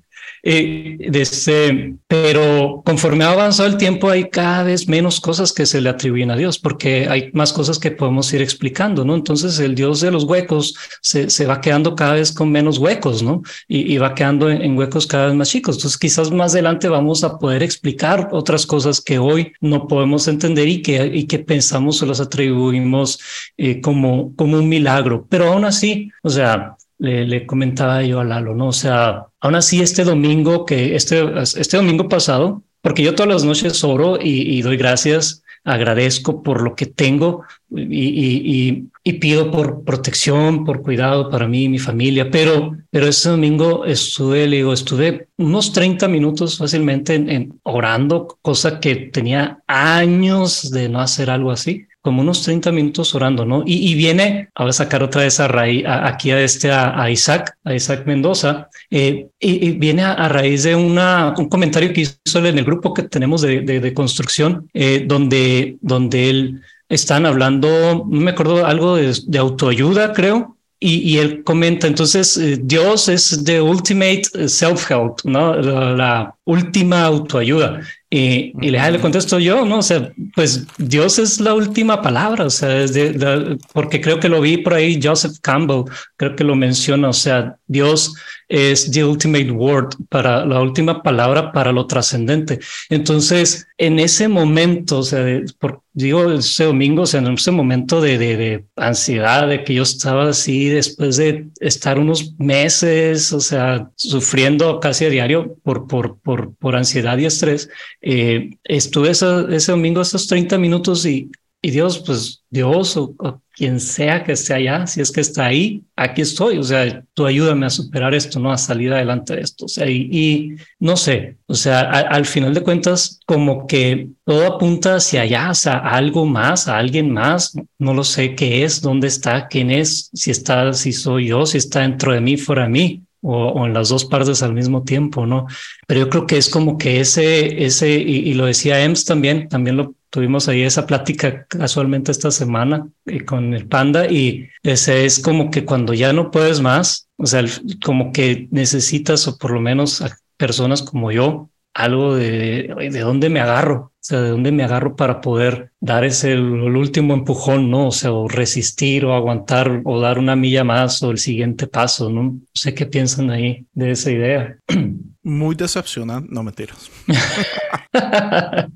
eh, 0.47 0.97
desde, 1.09 1.95
pero 2.07 2.83
conforme 2.85 3.23
ha 3.23 3.31
avanzado 3.31 3.67
el 3.67 3.77
tiempo 3.77 4.11
hay 4.11 4.29
cada 4.29 4.61
vez 4.61 4.87
menos 4.87 5.19
cosas 5.19 5.51
que 5.51 5.65
se 5.65 5.81
le 5.81 5.89
atribuyen 5.89 6.29
a 6.29 6.37
Dios 6.37 6.59
porque 6.59 7.07
hay 7.09 7.31
más 7.33 7.51
cosas 7.51 7.79
que 7.79 7.89
podemos 7.89 8.31
ir 8.31 8.43
explicando, 8.43 9.03
¿no? 9.03 9.15
Entonces 9.15 9.57
el 9.57 9.73
Dios 9.73 10.01
de 10.01 10.11
los 10.11 10.25
huecos 10.25 10.75
se, 11.01 11.31
se 11.31 11.47
va 11.47 11.61
quedando 11.61 11.95
cada 11.95 12.13
vez 12.13 12.31
con 12.31 12.51
menos 12.51 12.77
huecos, 12.77 13.23
¿no? 13.23 13.41
Y, 13.67 13.91
y 13.91 13.97
va 13.97 14.13
quedando 14.13 14.47
en, 14.47 14.61
en, 14.61 14.77
huecos 14.77 15.07
cada 15.07 15.25
vez 15.25 15.35
más 15.35 15.49
chicos. 15.49 15.77
Entonces 15.77 15.97
quizás 15.97 16.29
más 16.29 16.53
adelante 16.53 16.89
vamos 16.89 17.23
a 17.23 17.39
poder 17.39 17.63
explicar 17.63 18.29
otras 18.31 18.67
cosas 18.67 19.01
que 19.01 19.17
hoy 19.17 19.51
no 19.61 19.87
podemos 19.87 20.27
entender 20.27 20.67
y 20.67 20.83
que, 20.83 21.07
y 21.07 21.25
que 21.25 21.39
pensamos 21.39 22.03
o 22.03 22.05
las 22.05 22.19
atribuimos 22.19 23.19
eh, 23.57 23.81
como, 23.81 24.35
como 24.35 24.59
un 24.59 24.69
milagro. 24.69 25.25
Pero 25.27 25.51
aún 25.51 25.65
así, 25.65 26.11
o 26.21 26.29
sea, 26.29 26.77
le, 26.97 27.25
le, 27.25 27.45
comentaba 27.45 28.01
yo 28.03 28.19
a 28.19 28.23
Lalo, 28.23 28.55
¿no? 28.55 28.67
O 28.67 28.73
sea, 28.73 29.27
aún 29.39 29.55
así 29.55 29.81
este 29.81 30.03
domingo, 30.03 30.65
que 30.65 30.95
este, 30.95 31.23
este 31.41 31.77
domingo 31.77 32.07
pasado, 32.07 32.63
porque 32.81 33.03
yo 33.03 33.15
todas 33.15 33.31
las 33.31 33.43
noches 33.43 33.83
oro 33.83 34.19
y, 34.21 34.61
doy 34.61 34.77
gracias, 34.77 35.43
agradezco 35.63 36.43
por 36.43 36.61
lo 36.61 36.75
que 36.75 36.85
tengo 36.85 37.43
y, 37.75 38.83
pido 39.19 39.49
por 39.49 39.83
protección, 39.83 40.65
por 40.65 40.83
cuidado 40.83 41.29
para 41.31 41.47
mí 41.47 41.63
y 41.63 41.69
mi 41.69 41.79
familia, 41.79 42.29
pero, 42.29 42.77
pero 42.91 43.07
este 43.07 43.29
domingo 43.29 43.85
estuve, 43.85 44.47
le 44.47 44.57
digo, 44.57 44.71
estuve 44.71 45.29
unos 45.37 45.73
30 45.73 46.07
minutos 46.07 46.59
fácilmente 46.59 47.15
en, 47.15 47.29
en 47.29 47.59
orando, 47.63 48.37
cosa 48.41 48.79
que 48.79 48.95
tenía 48.95 49.63
años 49.65 50.69
de 50.69 50.87
no 50.87 51.01
hacer 51.01 51.31
algo 51.31 51.49
así 51.51 51.87
como 52.05 52.21
unos 52.21 52.43
30 52.43 52.71
minutos 52.71 53.15
orando, 53.15 53.45
¿no? 53.45 53.63
Y, 53.65 53.91
y 53.91 53.95
viene, 53.95 54.49
a 54.53 54.71
sacar 54.71 55.01
otra 55.01 55.23
vez 55.23 55.39
a 55.39 55.47
raíz, 55.47 55.83
a, 55.87 56.07
aquí 56.07 56.29
a 56.29 56.39
este, 56.39 56.69
a, 56.71 57.01
a, 57.01 57.09
Isaac, 57.09 57.57
a 57.63 57.73
Isaac 57.73 58.05
Mendoza, 58.05 58.69
eh, 58.91 59.25
y, 59.39 59.69
y, 59.69 59.71
viene 59.71 60.03
a, 60.03 60.11
a, 60.11 60.29
raíz 60.29 60.61
de 60.61 60.75
una, 60.75 61.33
un 61.35 61.49
comentario 61.49 61.91
que 61.93 62.01
hizo 62.01 62.45
en 62.45 62.59
el 62.59 62.63
grupo 62.63 62.93
que 62.93 63.01
tenemos 63.01 63.41
de, 63.41 63.61
de, 63.61 63.79
de 63.79 63.93
construcción, 63.95 64.69
eh, 64.75 65.03
donde, 65.07 65.77
donde 65.81 66.29
él 66.29 66.61
están 66.89 67.25
hablando, 67.25 68.05
no 68.07 68.21
me 68.21 68.29
acuerdo, 68.29 68.63
algo 68.67 68.97
de, 68.97 69.11
de 69.25 69.39
autoayuda, 69.39 70.13
creo, 70.13 70.55
y, 70.79 70.97
y, 70.97 71.17
él 71.17 71.43
comenta, 71.43 71.87
entonces, 71.87 72.37
eh, 72.37 72.59
Dios 72.61 73.09
es 73.09 73.43
the 73.45 73.59
ultimate 73.59 74.29
self-help, 74.47 75.23
¿no? 75.23 75.55
La, 75.55 75.93
la, 75.95 76.35
última 76.43 77.05
autoayuda. 77.05 77.81
Y, 78.17 78.53
y 78.61 78.71
le, 78.71 78.91
le 78.91 78.99
contesto 79.01 79.39
yo, 79.39 79.65
¿no? 79.65 79.79
O 79.79 79.81
sea, 79.81 80.09
pues 80.35 80.65
Dios 80.77 81.19
es 81.19 81.41
la 81.41 81.53
última 81.53 82.01
palabra, 82.01 82.45
o 82.45 82.49
sea, 82.49 82.81
es 82.81 82.93
de, 82.93 83.11
de, 83.11 83.57
porque 83.73 83.99
creo 83.99 84.21
que 84.21 84.29
lo 84.29 84.39
vi 84.39 84.55
por 84.55 84.73
ahí, 84.73 84.97
Joseph 85.03 85.39
Campbell, 85.41 85.83
creo 86.15 86.33
que 86.33 86.45
lo 86.45 86.55
menciona, 86.55 87.09
o 87.09 87.13
sea, 87.13 87.57
Dios 87.67 88.13
es 88.47 88.91
the 88.91 89.03
ultimate 89.03 89.51
word, 89.51 89.89
para 90.09 90.45
la 90.45 90.61
última 90.61 91.01
palabra 91.01 91.51
para 91.51 91.71
lo 91.71 91.87
trascendente. 91.87 92.59
Entonces, 92.89 93.67
en 93.77 93.99
ese 93.99 94.27
momento, 94.27 94.99
o 94.99 95.03
sea, 95.03 95.41
por, 95.59 95.81
digo, 95.93 96.31
ese 96.31 96.65
domingo, 96.65 97.03
o 97.03 97.05
sea, 97.05 97.21
en 97.21 97.33
ese 97.33 97.51
momento 97.51 98.01
de, 98.01 98.17
de, 98.17 98.65
ansiedad, 98.75 99.47
de 99.47 99.63
que 99.63 99.73
yo 99.73 99.83
estaba 99.83 100.29
así 100.29 100.69
después 100.69 101.17
de 101.17 101.47
estar 101.59 101.97
unos 101.99 102.35
meses, 102.37 103.33
o 103.33 103.39
sea, 103.39 103.89
sufriendo 103.95 104.79
casi 104.79 105.05
a 105.05 105.09
diario 105.09 105.57
por, 105.63 105.87
por, 105.87 106.19
por, 106.19 106.55
por 106.55 106.75
ansiedad 106.75 107.17
y 107.17 107.25
estrés, 107.25 107.69
eh, 108.01 108.51
estuve 108.63 109.11
ese, 109.11 109.25
ese 109.49 109.71
domingo 109.71 110.01
esos 110.01 110.27
30 110.27 110.57
minutos 110.57 111.05
y, 111.05 111.29
y 111.65 111.71
Dios, 111.71 111.97
pues 112.05 112.43
Dios 112.51 112.95
o, 112.95 113.15
quien 113.51 113.79
sea 113.79 114.23
que 114.23 114.33
esté 114.33 114.53
allá, 114.53 114.85
si 114.85 115.01
es 115.01 115.11
que 115.11 115.21
está 115.21 115.45
ahí, 115.45 115.83
aquí 115.95 116.21
estoy. 116.21 116.59
O 116.59 116.63
sea, 116.63 117.03
tú 117.15 117.25
ayúdame 117.25 117.65
a 117.65 117.71
superar 117.71 118.13
esto, 118.13 118.39
¿no? 118.39 118.51
A 118.51 118.57
salir 118.59 118.93
adelante 118.93 119.35
de 119.35 119.41
esto. 119.41 119.65
O 119.65 119.67
sea, 119.67 119.89
y, 119.89 120.57
no 120.77 120.95
sé, 120.95 121.37
o 121.47 121.55
sea, 121.55 121.81
al 121.81 122.27
final 122.27 122.53
de 122.53 122.61
cuentas, 122.61 123.19
como 123.25 123.65
que 123.65 124.09
todo 124.25 124.45
apunta 124.45 124.97
hacia 124.97 125.21
allá, 125.21 125.49
o 125.49 125.55
sea, 125.55 125.77
a 125.77 125.95
algo 125.95 126.27
más, 126.27 126.67
a 126.67 126.77
alguien 126.77 127.11
más. 127.11 127.55
No 127.79 127.95
lo 127.95 128.03
sé 128.03 128.35
qué 128.35 128.63
es, 128.63 128.79
dónde 128.79 129.07
está, 129.07 129.47
quién 129.47 129.71
es, 129.71 130.11
si 130.13 130.29
está, 130.29 130.71
si 130.73 130.93
soy 130.93 131.29
yo, 131.29 131.47
si 131.47 131.57
está 131.57 131.79
dentro 131.79 132.13
de 132.13 132.21
mí, 132.21 132.37
fuera 132.37 132.63
de 132.63 132.69
mí. 132.69 133.04
O, 133.27 133.47
o, 133.47 133.65
en 133.65 133.73
las 133.73 133.89
dos 133.89 134.05
partes 134.05 134.43
al 134.43 134.53
mismo 134.53 134.83
tiempo, 134.83 135.25
¿no? 135.25 135.47
Pero 135.87 136.01
yo 136.01 136.09
creo 136.09 136.27
que 136.27 136.37
es 136.37 136.47
como 136.47 136.77
que 136.77 136.99
ese, 136.99 137.65
ese, 137.65 137.97
y, 137.97 138.29
y 138.29 138.33
lo 138.35 138.45
decía 138.45 138.83
Ems 138.83 139.03
también, 139.03 139.49
también 139.49 139.77
lo 139.77 139.95
tuvimos 140.15 140.47
ahí 140.47 140.61
esa 140.61 140.85
plática 140.85 141.45
casualmente 141.47 142.09
esta 142.09 142.31
semana 142.31 142.87
eh, 143.05 143.25
con 143.25 143.53
el 143.53 143.67
panda 143.67 144.09
y 144.09 144.47
ese 144.63 145.05
es 145.05 145.19
como 145.19 145.51
que 145.51 145.65
cuando 145.65 145.93
ya 145.93 146.13
no 146.13 146.31
puedes 146.31 146.61
más, 146.61 147.09
o 147.17 147.25
sea, 147.25 147.43
como 147.83 148.13
que 148.13 148.47
necesitas 148.51 149.27
o 149.27 149.37
por 149.37 149.51
lo 149.51 149.59
menos 149.59 150.01
a 150.01 150.17
personas 150.37 150.81
como 150.83 151.11
yo 151.11 151.49
algo 151.75 152.15
de, 152.15 152.73
de 152.89 152.99
dónde 153.01 153.29
me 153.29 153.41
agarro, 153.41 153.91
o 153.91 153.93
sea, 153.99 154.21
de 154.21 154.29
dónde 154.29 154.53
me 154.53 154.63
agarro 154.63 154.95
para 154.95 155.19
poder 155.19 155.73
dar 155.81 156.05
ese 156.05 156.31
el, 156.31 156.41
último 156.75 157.13
empujón, 157.13 157.69
¿no? 157.69 157.89
O 157.89 157.91
sea, 157.91 158.13
o 158.13 158.29
resistir 158.29 159.03
o 159.03 159.13
aguantar 159.13 159.81
o 159.83 159.99
dar 159.99 160.17
una 160.17 160.37
milla 160.37 160.63
más 160.63 161.03
o 161.03 161.11
el 161.11 161.17
siguiente 161.17 161.67
paso, 161.67 162.09
¿no? 162.09 162.23
No 162.23 162.39
sé 162.53 162.73
qué 162.73 162.85
piensan 162.85 163.29
ahí 163.29 163.67
de 163.73 163.91
esa 163.91 164.09
idea. 164.09 164.57
Muy 165.23 165.55
decepcionante, 165.55 166.29
no 166.31 166.43
mentiras. 166.43 166.89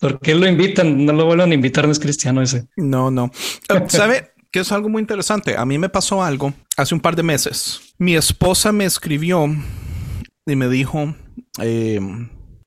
¿Por 0.00 0.20
qué 0.20 0.34
lo 0.36 0.46
invitan? 0.46 1.04
No 1.04 1.12
lo 1.12 1.26
vuelvan 1.26 1.50
a 1.50 1.54
invitar, 1.54 1.86
no 1.86 1.92
es 1.92 1.98
cristiano 1.98 2.40
ese. 2.40 2.68
No, 2.76 3.10
no. 3.10 3.32
Uh, 3.68 3.88
¿Sabe? 3.88 4.32
que 4.52 4.60
es 4.60 4.70
algo 4.70 4.90
muy 4.90 5.00
interesante. 5.00 5.56
A 5.56 5.64
mí 5.64 5.78
me 5.78 5.88
pasó 5.88 6.22
algo 6.22 6.52
hace 6.76 6.94
un 6.94 7.00
par 7.00 7.16
de 7.16 7.22
meses. 7.22 7.94
Mi 7.96 8.14
esposa 8.14 8.70
me 8.70 8.84
escribió 8.84 9.48
y 10.46 10.56
me 10.56 10.68
dijo, 10.68 11.14
eh, 11.60 12.00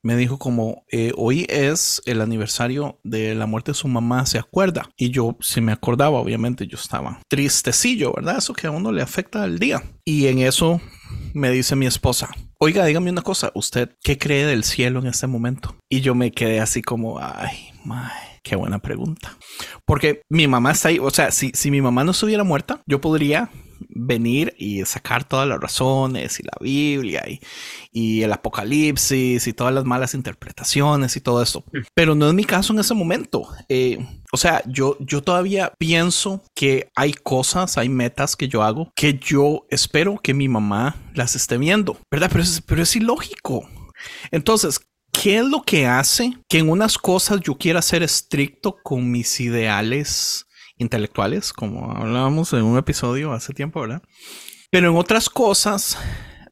me 0.05 0.15
dijo 0.15 0.37
como, 0.37 0.85
eh, 0.91 1.11
hoy 1.17 1.45
es 1.49 2.01
el 2.05 2.21
aniversario 2.21 2.99
de 3.03 3.33
la 3.33 3.47
muerte 3.47 3.71
de 3.71 3.75
su 3.75 3.87
mamá, 3.87 4.25
¿se 4.25 4.37
acuerda? 4.37 4.89
Y 4.95 5.09
yo, 5.09 5.35
si 5.41 5.61
me 5.61 5.71
acordaba, 5.71 6.19
obviamente 6.19 6.67
yo 6.67 6.77
estaba 6.77 7.19
tristecillo, 7.27 8.13
¿verdad? 8.13 8.37
Eso 8.37 8.53
que 8.53 8.67
a 8.67 8.71
uno 8.71 8.91
le 8.91 9.01
afecta 9.01 9.43
el 9.45 9.57
día. 9.57 9.83
Y 10.05 10.27
en 10.27 10.39
eso 10.39 10.79
me 11.33 11.49
dice 11.49 11.75
mi 11.75 11.87
esposa, 11.87 12.29
oiga, 12.59 12.85
dígame 12.85 13.09
una 13.09 13.23
cosa, 13.23 13.51
¿usted 13.55 13.95
qué 14.03 14.17
cree 14.17 14.45
del 14.45 14.63
cielo 14.63 14.99
en 14.99 15.07
este 15.07 15.27
momento? 15.27 15.75
Y 15.89 16.01
yo 16.01 16.13
me 16.13 16.31
quedé 16.31 16.59
así 16.59 16.81
como, 16.81 17.19
ay, 17.19 17.71
my. 17.83 18.35
Qué 18.45 18.55
buena 18.55 18.77
pregunta. 18.77 19.35
Porque 19.87 20.21
mi 20.29 20.47
mamá 20.47 20.71
está 20.71 20.89
ahí. 20.89 20.99
O 20.99 21.09
sea, 21.09 21.31
si, 21.31 21.49
si 21.55 21.71
mi 21.71 21.81
mamá 21.81 22.03
no 22.03 22.11
estuviera 22.11 22.43
muerta, 22.43 22.83
yo 22.85 23.01
podría 23.01 23.49
venir 23.89 24.53
y 24.57 24.83
sacar 24.85 25.23
todas 25.23 25.47
las 25.47 25.59
razones 25.59 26.39
y 26.39 26.43
la 26.43 26.57
Biblia 26.59 27.23
y, 27.27 27.39
y, 27.91 28.21
el 28.23 28.33
Apocalipsis 28.33 29.47
y 29.47 29.53
todas 29.53 29.73
las 29.73 29.85
malas 29.85 30.13
interpretaciones 30.13 31.15
y 31.15 31.21
todo 31.21 31.41
eso. 31.41 31.63
Pero 31.93 32.15
no 32.15 32.27
es 32.27 32.33
mi 32.33 32.43
caso 32.43 32.73
en 32.73 32.79
ese 32.79 32.93
momento. 32.93 33.47
Eh, 33.69 33.97
o 34.31 34.37
sea, 34.37 34.61
yo, 34.65 34.97
yo 34.99 35.21
todavía 35.21 35.73
pienso 35.77 36.43
que 36.55 36.89
hay 36.95 37.13
cosas, 37.13 37.77
hay 37.77 37.89
metas 37.89 38.35
que 38.35 38.47
yo 38.47 38.63
hago 38.63 38.91
que 38.95 39.17
yo 39.19 39.65
espero 39.69 40.19
que 40.21 40.33
mi 40.33 40.47
mamá 40.47 40.95
las 41.13 41.35
esté 41.35 41.57
viendo, 41.57 41.97
¿verdad? 42.11 42.29
Pero 42.31 42.43
es, 42.43 42.61
pero 42.61 42.81
es 42.81 42.95
ilógico. 42.95 43.67
Entonces, 44.31 44.81
¿qué 45.11 45.37
es 45.37 45.45
lo 45.45 45.61
que 45.61 45.85
hace 45.85 46.37
que 46.49 46.59
en 46.59 46.69
unas 46.69 46.97
cosas 46.97 47.39
yo 47.41 47.57
quiera 47.57 47.81
ser 47.81 48.03
estricto 48.03 48.77
con 48.83 49.09
mis 49.09 49.39
ideales 49.39 50.45
intelectuales, 50.77 51.53
como 51.53 51.91
hablábamos 51.91 52.53
en 52.53 52.63
un 52.63 52.77
episodio 52.77 53.33
hace 53.33 53.53
tiempo, 53.53 53.81
¿verdad? 53.81 54.01
Pero 54.71 54.89
en 54.89 54.97
otras 54.97 55.29
cosas 55.29 55.97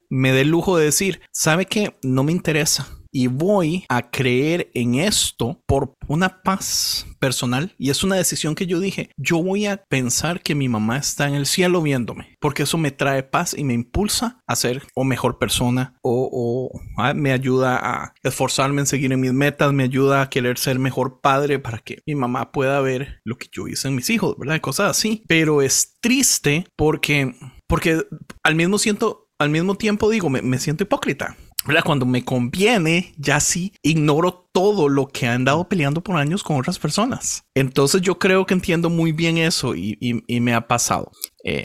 me 0.10 0.32
dé 0.32 0.42
el 0.42 0.50
lujo 0.50 0.78
de 0.78 0.86
decir, 0.86 1.22
¿sabe 1.32 1.66
qué? 1.66 1.98
No 2.04 2.24
me 2.24 2.32
interesa 2.32 3.03
y 3.14 3.28
voy 3.28 3.86
a 3.88 4.10
creer 4.10 4.72
en 4.74 4.96
esto 4.96 5.62
por 5.68 5.94
una 6.08 6.42
paz 6.42 7.06
personal 7.20 7.74
y 7.78 7.92
es 7.92 8.04
una 8.04 8.16
decisión 8.16 8.56
que 8.56 8.66
yo 8.66 8.80
dije, 8.80 9.12
yo 9.18 9.42
voy 9.42 9.68
a 9.68 9.78
pensar 9.78 10.42
que 10.42 10.56
mi 10.56 10.68
mamá 10.68 10.98
está 10.98 11.28
en 11.28 11.36
el 11.36 11.46
cielo 11.46 11.82
viéndome, 11.82 12.36
porque 12.42 12.64
eso 12.64 12.78
me 12.78 12.92
trae 12.92 13.24
paz 13.24 13.56
y 13.58 13.64
me 13.64 13.74
impulsa 13.74 14.42
a 14.48 14.56
ser 14.56 14.84
o 14.96 15.04
mejor 15.04 15.38
persona 15.38 15.96
o, 16.02 16.72
ah, 16.98 17.14
me 17.14 17.32
ayuda 17.32 17.80
a 17.82 18.14
esforzarme 18.24 18.82
en 18.82 18.88
seguir 18.88 19.14
en 19.14 19.22
mis 19.22 19.34
metas, 19.34 19.72
me 19.72 19.84
ayuda 19.84 20.24
a 20.24 20.30
querer 20.30 20.58
ser 20.58 20.80
mejor 20.80 21.22
padre 21.22 21.60
para 21.60 21.78
que 21.78 22.02
mi 22.06 22.16
mamá 22.16 22.52
pueda 22.52 22.82
ver 22.82 23.22
lo 23.24 23.38
que 23.38 23.48
yo 23.52 23.68
hice 23.68 23.88
en 23.88 23.96
mis 23.96 24.10
hijos, 24.10 24.36
¿verdad? 24.38 24.60
Cosas 24.60 24.90
así. 24.90 25.24
Pero 25.28 25.62
es 25.62 25.98
triste 26.02 26.66
porque, 26.76 27.36
porque 27.68 28.04
al 28.44 28.56
mismo 28.56 28.80
siento 28.80 29.24
al 29.40 29.50
mismo 29.50 29.76
tiempo 29.76 30.10
digo, 30.10 30.30
me, 30.30 30.42
me, 30.42 30.58
siento 30.58 30.84
hipócrita. 30.84 31.36
Cuando 31.84 32.06
me 32.06 32.24
conviene, 32.24 33.14
ya 33.18 33.40
sí 33.40 33.74
ignoro 33.82 34.48
todo 34.52 34.90
lo 34.90 35.08
que 35.08 35.28
han 35.28 35.34
andado 35.34 35.68
peleando 35.68 36.02
por 36.02 36.18
años 36.18 36.44
con 36.44 36.58
otras 36.58 36.80
personas. 36.80 37.44
Entonces 37.56 38.02
yo 38.02 38.20
creo 38.20 38.46
que 38.46 38.54
entiendo 38.54 38.90
muy 38.90 39.12
bien 39.12 39.38
eso 39.38 39.76
y, 39.76 40.24
me 40.28 40.54
ha 40.54 40.68
pasado. 40.68 41.12
Eh, 41.44 41.64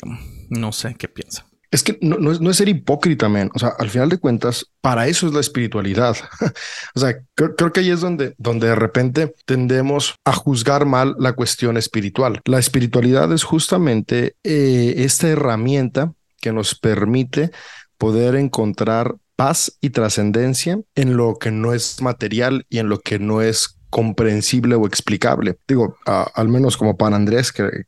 no 0.48 0.72
sé 0.72 0.94
qué 0.98 1.08
piensa. 1.08 1.48
Es 1.70 1.82
que 1.82 1.98
no, 2.00 2.32
es, 2.32 2.56
ser 2.56 2.68
hipócrita, 2.68 3.28
man. 3.28 3.50
O 3.54 3.58
sea, 3.58 3.74
al 3.78 3.90
final 3.90 4.08
de 4.08 4.18
cuentas, 4.18 4.66
para 4.80 5.06
eso 5.06 5.26
es 5.26 5.34
la 5.34 5.40
espiritualidad. 5.40 6.16
o 6.94 7.00
sea, 7.00 7.18
creo, 7.34 7.72
que 7.72 7.80
ahí 7.80 7.90
es 7.90 8.00
donde, 8.00 8.34
donde 8.38 8.68
de 8.68 8.74
repente 8.74 9.34
tendemos 9.44 10.14
a 10.24 10.32
juzgar 10.32 10.86
mal 10.86 11.14
la 11.18 11.34
cuestión 11.34 11.76
espiritual. 11.76 12.40
La 12.46 12.58
espiritualidad 12.58 13.30
es 13.32 13.44
justamente 13.44 14.36
eh, 14.44 14.94
esta 14.96 15.28
herramienta 15.28 16.14
que 16.40 16.52
nos 16.52 16.74
permite 16.74 17.50
poder 17.98 18.36
encontrar 18.36 19.16
paz 19.38 19.78
y 19.80 19.90
trascendencia 19.90 20.80
en 20.96 21.16
lo 21.16 21.36
que 21.36 21.52
no 21.52 21.72
es 21.72 22.02
material 22.02 22.66
y 22.68 22.78
en 22.78 22.88
lo 22.88 22.98
que 22.98 23.20
no 23.20 23.40
es 23.40 23.78
comprensible 23.88 24.74
o 24.74 24.84
explicable. 24.84 25.58
Digo, 25.68 25.96
al 26.04 26.48
menos 26.48 26.76
como 26.76 26.96
para 26.96 27.14
Andrés, 27.14 27.52
que, 27.52 27.84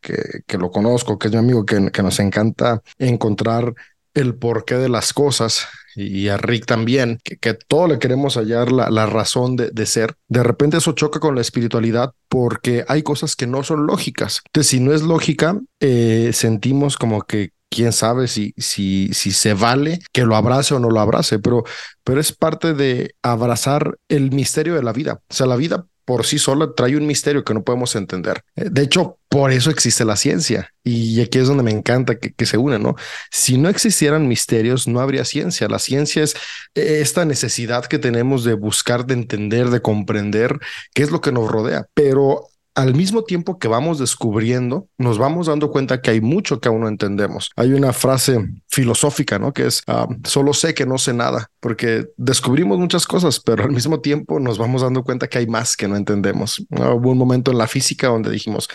que, 0.46 0.58
lo 0.58 0.70
conozco, 0.70 1.18
que 1.18 1.26
es 1.26 1.32
mi 1.32 1.40
amigo, 1.40 1.66
que, 1.66 1.90
que 1.90 2.02
nos 2.04 2.20
encanta 2.20 2.80
encontrar 2.98 3.74
el 4.14 4.36
porqué 4.36 4.76
de 4.76 4.88
las 4.88 5.12
cosas 5.12 5.66
y 5.96 6.28
a 6.28 6.36
Rick 6.36 6.66
también, 6.66 7.18
que, 7.24 7.54
todo 7.54 7.88
le 7.88 7.98
queremos 7.98 8.36
hallar 8.36 8.70
la, 8.70 8.88
la 8.88 9.06
razón 9.06 9.56
de, 9.56 9.70
de, 9.72 9.86
ser, 9.86 10.14
de 10.28 10.44
repente 10.44 10.76
eso 10.76 10.92
choca 10.92 11.18
con 11.18 11.34
la 11.34 11.40
espiritualidad 11.40 12.12
porque 12.28 12.84
hay 12.86 13.02
cosas 13.02 13.34
que 13.34 13.48
no 13.48 13.64
son 13.64 13.88
lógicas. 13.88 14.40
Entonces, 14.46 14.70
si 14.70 14.78
no 14.78 14.94
es 14.94 15.02
lógica, 15.02 15.58
eh, 15.80 16.30
sentimos 16.32 16.96
como 16.96 17.22
que 17.22 17.50
quién 17.70 17.92
sabe 17.92 18.28
si, 18.28 18.52
si, 18.58 19.10
si 19.14 19.30
se 19.30 19.54
vale 19.54 20.00
que 20.12 20.24
lo 20.24 20.36
abrace 20.36 20.74
o 20.74 20.80
no 20.80 20.90
lo 20.90 21.00
abrace, 21.00 21.38
pero, 21.38 21.64
pero 22.04 22.20
es 22.20 22.32
parte 22.32 22.74
de 22.74 23.14
abrazar 23.22 23.96
el 24.08 24.32
misterio 24.32 24.74
de 24.74 24.82
la 24.82 24.92
vida. 24.92 25.20
O 25.28 25.34
sea, 25.34 25.46
la 25.46 25.56
vida 25.56 25.86
por 26.10 26.26
sí 26.26 26.40
sola 26.40 26.72
trae 26.76 26.96
un 26.96 27.06
misterio 27.06 27.44
que 27.44 27.54
no 27.54 27.62
podemos 27.62 27.94
entender. 27.94 28.42
Eh, 28.56 28.68
de 28.68 28.82
hecho, 28.82 29.18
por 29.28 29.52
eso 29.52 29.70
existe 29.70 30.04
la 30.04 30.16
ciencia. 30.16 30.72
Y 30.82 31.20
aquí 31.20 31.38
es 31.38 31.46
donde 31.46 31.62
me 31.62 31.70
encanta 31.70 32.18
que, 32.18 32.32
que 32.32 32.46
se 32.46 32.58
une, 32.58 32.80
¿no? 32.80 32.96
Si 33.30 33.58
no 33.58 33.68
existieran 33.68 34.26
misterios, 34.26 34.88
no 34.88 34.98
habría 34.98 35.24
ciencia. 35.24 35.68
La 35.68 35.78
ciencia 35.78 36.24
es 36.24 36.34
eh, 36.74 36.98
esta 37.00 37.24
necesidad 37.24 37.86
que 37.86 38.00
tenemos 38.00 38.42
de 38.42 38.54
buscar, 38.54 39.06
de 39.06 39.14
entender, 39.14 39.70
de 39.70 39.82
comprender 39.82 40.58
qué 40.94 41.04
es 41.04 41.12
lo 41.12 41.20
que 41.20 41.30
nos 41.30 41.48
rodea. 41.48 41.86
Pero 41.94 42.49
al 42.80 42.94
mismo 42.94 43.24
tiempo 43.24 43.58
que 43.58 43.68
vamos 43.68 43.98
descubriendo, 43.98 44.88
nos 44.96 45.18
vamos 45.18 45.48
dando 45.48 45.70
cuenta 45.70 46.00
que 46.00 46.12
hay 46.12 46.22
mucho 46.22 46.60
que 46.60 46.68
aún 46.68 46.80
no 46.80 46.88
entendemos. 46.88 47.50
Hay 47.56 47.74
una 47.74 47.92
frase 47.92 48.38
filosófica, 48.68 49.38
¿no? 49.38 49.52
Que 49.52 49.66
es, 49.66 49.82
ah, 49.86 50.08
solo 50.24 50.54
sé 50.54 50.72
que 50.72 50.86
no 50.86 50.96
sé 50.96 51.12
nada, 51.12 51.50
porque 51.60 52.06
descubrimos 52.16 52.78
muchas 52.78 53.06
cosas, 53.06 53.38
pero 53.38 53.64
al 53.64 53.70
mismo 53.70 54.00
tiempo 54.00 54.40
nos 54.40 54.56
vamos 54.56 54.80
dando 54.80 55.04
cuenta 55.04 55.28
que 55.28 55.36
hay 55.36 55.46
más 55.46 55.76
que 55.76 55.88
no 55.88 55.96
entendemos. 55.96 56.64
Hubo 56.70 57.10
un 57.10 57.18
momento 57.18 57.50
en 57.50 57.58
la 57.58 57.68
física 57.68 58.08
donde 58.08 58.30
dijimos, 58.30 58.66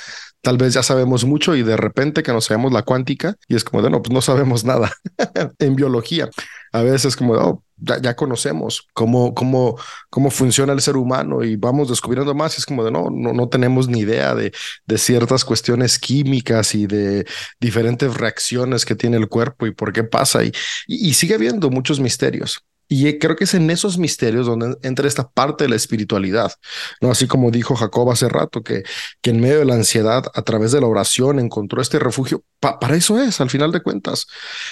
tal 0.41 0.57
vez 0.57 0.75
ya 0.75 0.83
sabemos 0.83 1.25
mucho 1.25 1.55
y 1.55 1.63
de 1.63 1.75
repente 1.75 2.21
que 2.21 2.31
nos 2.31 2.45
sabemos 2.45 2.71
la 2.71 2.83
cuántica 2.83 3.35
y 3.47 3.55
es 3.55 3.63
como 3.63 3.81
de 3.81 3.89
no, 3.89 4.03
pues 4.03 4.13
no 4.13 4.21
sabemos 4.21 4.63
nada 4.63 4.91
en 5.57 5.75
biología. 5.75 6.29
A 6.71 6.83
veces 6.83 7.15
como, 7.15 7.33
oh, 7.33 7.63
ya, 7.77 8.15
conocemos 8.15 8.87
cómo, 8.93 9.33
cómo, 9.33 9.77
cómo 10.09 10.31
funciona 10.31 10.73
el 10.73 10.81
ser 10.81 10.97
humano 10.97 11.43
y 11.43 11.55
vamos 11.55 11.89
descubriendo 11.89 12.33
más. 12.33 12.55
Y 12.57 12.59
es 12.59 12.65
como 12.65 12.83
de 12.83 12.91
no, 12.91 13.09
no, 13.11 13.33
no 13.33 13.49
tenemos 13.49 13.87
ni 13.87 13.99
idea 13.99 14.33
de, 14.35 14.53
de 14.85 14.97
ciertas 14.97 15.45
cuestiones 15.45 15.99
químicas 15.99 16.75
y 16.75 16.87
de 16.87 17.25
diferentes 17.59 18.13
reacciones 18.15 18.85
que 18.85 18.95
tiene 18.95 19.17
el 19.17 19.27
cuerpo 19.29 19.67
y 19.67 19.71
por 19.71 19.93
qué 19.93 20.03
pasa. 20.03 20.43
Y, 20.43 20.51
y, 20.87 21.09
y 21.09 21.13
sigue 21.13 21.35
habiendo 21.35 21.69
muchos 21.69 21.99
misterios. 21.99 22.63
Y 22.87 23.17
creo 23.17 23.35
que 23.35 23.45
es 23.45 23.53
en 23.53 23.69
esos 23.69 23.97
misterios 23.97 24.45
donde 24.45 24.77
entra 24.83 25.07
esta 25.07 25.27
parte 25.27 25.63
de 25.63 25.69
la 25.69 25.75
espiritualidad, 25.75 26.51
¿no? 27.01 27.09
Así 27.09 27.27
como 27.27 27.49
dijo 27.49 27.75
Jacob 27.75 28.11
hace 28.11 28.29
rato, 28.29 28.61
que, 28.61 28.83
que 29.21 29.31
en 29.31 29.41
medio 29.41 29.59
de 29.59 29.65
la 29.65 29.73
ansiedad, 29.73 30.23
a 30.33 30.41
través 30.43 30.71
de 30.71 30.81
la 30.81 30.87
oración, 30.87 31.39
encontró 31.39 31.81
este 31.81 31.99
refugio. 31.99 32.43
para 32.59 32.95
eso 32.95 33.19
es, 33.19 33.41
al 33.41 33.49
final 33.49 33.71
de 33.71 33.81
cuentas. 33.81 34.27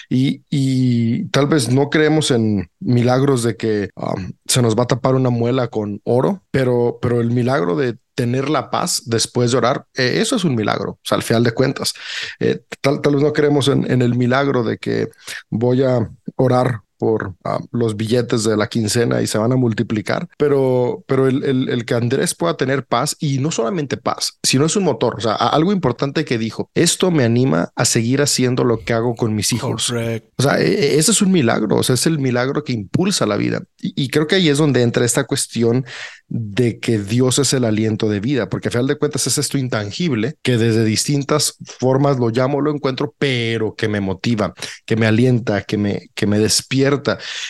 Y, 0.10 0.44
y 0.50 1.26
tal 1.30 1.48
vez 1.48 1.70
no 1.70 1.90
creemos 1.90 2.32
en 2.32 2.70
milagros 2.80 3.44
de 3.44 3.58
que 3.58 3.90
um, 3.96 4.32
se 4.46 4.62
nos 4.62 4.78
va 4.78 4.84
a 4.84 4.88
tapar 4.88 5.16
una 5.16 5.30
muela 5.32 5.68
con 5.70 6.00
oro, 6.04 6.44
pero, 6.52 7.00
pero 7.02 7.20
el 7.20 7.32
milagro 7.32 7.76
de 7.76 7.98
tener 8.16 8.48
la 8.48 8.70
paz 8.70 9.02
después 9.06 9.52
de 9.52 9.58
orar, 9.58 9.88
eh, 9.96 10.20
eso 10.22 10.36
es 10.36 10.44
un 10.44 10.54
milagro, 10.54 11.00
o 11.10 11.16
al 11.16 11.24
final 11.24 11.44
de 11.44 11.52
cuentas. 11.52 11.94
Eh, 12.40 12.64
tal, 12.80 13.02
tal 13.02 13.16
vez 13.16 13.24
no 13.24 13.34
creemos 13.34 13.68
en 13.68 14.02
el 14.04 14.14
milagro 14.14 14.64
de 14.64 14.78
que 14.78 15.10
voy 15.50 15.82
a 15.84 16.08
orar 16.36 16.83
por 17.04 17.36
ah, 17.44 17.60
los 17.74 17.98
billetes 17.98 18.46
de 18.46 18.56
la 18.56 18.68
quincena 18.68 19.22
y 19.22 19.28
se 19.28 19.38
van 19.38 19.52
a 19.52 19.58
multiplicar, 19.58 20.30
pero, 20.38 21.04
pero 21.06 21.28
el, 21.28 21.68
el, 21.68 21.84
que 21.84 21.96
Andrés 21.96 22.34
pueda 22.34 22.56
tener 22.56 22.86
paz 22.86 23.18
y 23.20 23.40
no 23.40 23.52
solamente 23.52 23.98
paz, 23.98 24.40
sino 24.42 24.66
es 24.66 24.78
un 24.78 24.86
motor. 24.86 25.16
O 25.18 25.20
sea, 25.20 25.34
algo 25.34 25.74
importante 25.74 26.24
que 26.24 26.38
dijo, 26.38 26.70
esto 26.74 27.12
me 27.12 27.26
anima 27.26 27.74
a 27.76 27.84
seguir 27.84 28.22
haciendo 28.22 28.64
lo 28.64 28.80
que 28.80 28.94
hago 28.94 29.16
con 29.16 29.36
mis 29.36 29.52
hijos. 29.52 29.90
O 29.90 30.42
sea, 30.42 30.62
e, 30.62 30.68
e, 30.68 30.98
ese 30.98 31.12
es 31.12 31.22
un 31.22 31.34
milagro, 31.34 31.76
o 31.76 31.84
sea, 31.84 31.96
es 31.96 32.08
el 32.08 32.20
milagro 32.20 32.64
que 32.64 32.72
impulsa 32.72 33.26
la 33.26 33.36
vida. 33.36 33.62
Y, 33.82 34.08
creo 34.08 34.28
que 34.28 34.36
ahí 34.36 34.48
es 34.48 34.58
donde 34.58 34.82
entra 34.82 35.04
esta 35.04 35.26
cuestión 35.26 35.86
de 36.30 36.80
que 36.80 37.00
Dios 37.00 37.38
es 37.38 37.54
el 37.54 37.66
aliento 37.66 38.08
de 38.08 38.22
vida, 38.22 38.48
porque 38.48 38.70
a 38.70 38.72
final 38.72 38.88
de 38.88 38.96
cuentas 38.96 39.28
es 39.28 39.38
esto 39.38 39.58
intangible 39.58 40.36
que 40.42 40.58
desde 40.58 40.86
distintas 40.86 41.58
formas 41.66 42.18
lo 42.18 42.30
llamo, 42.30 42.62
lo 42.62 42.72
encuentro, 42.72 43.14
pero 43.20 43.76
que 43.76 43.90
me 43.90 44.00
motiva, 44.00 44.54
que 44.86 44.96
me 44.96 45.06
alienta, 45.06 45.64
que 45.64 45.78
me, 45.78 46.10
que 46.16 46.28
me 46.28 46.40
despierta 46.40 46.93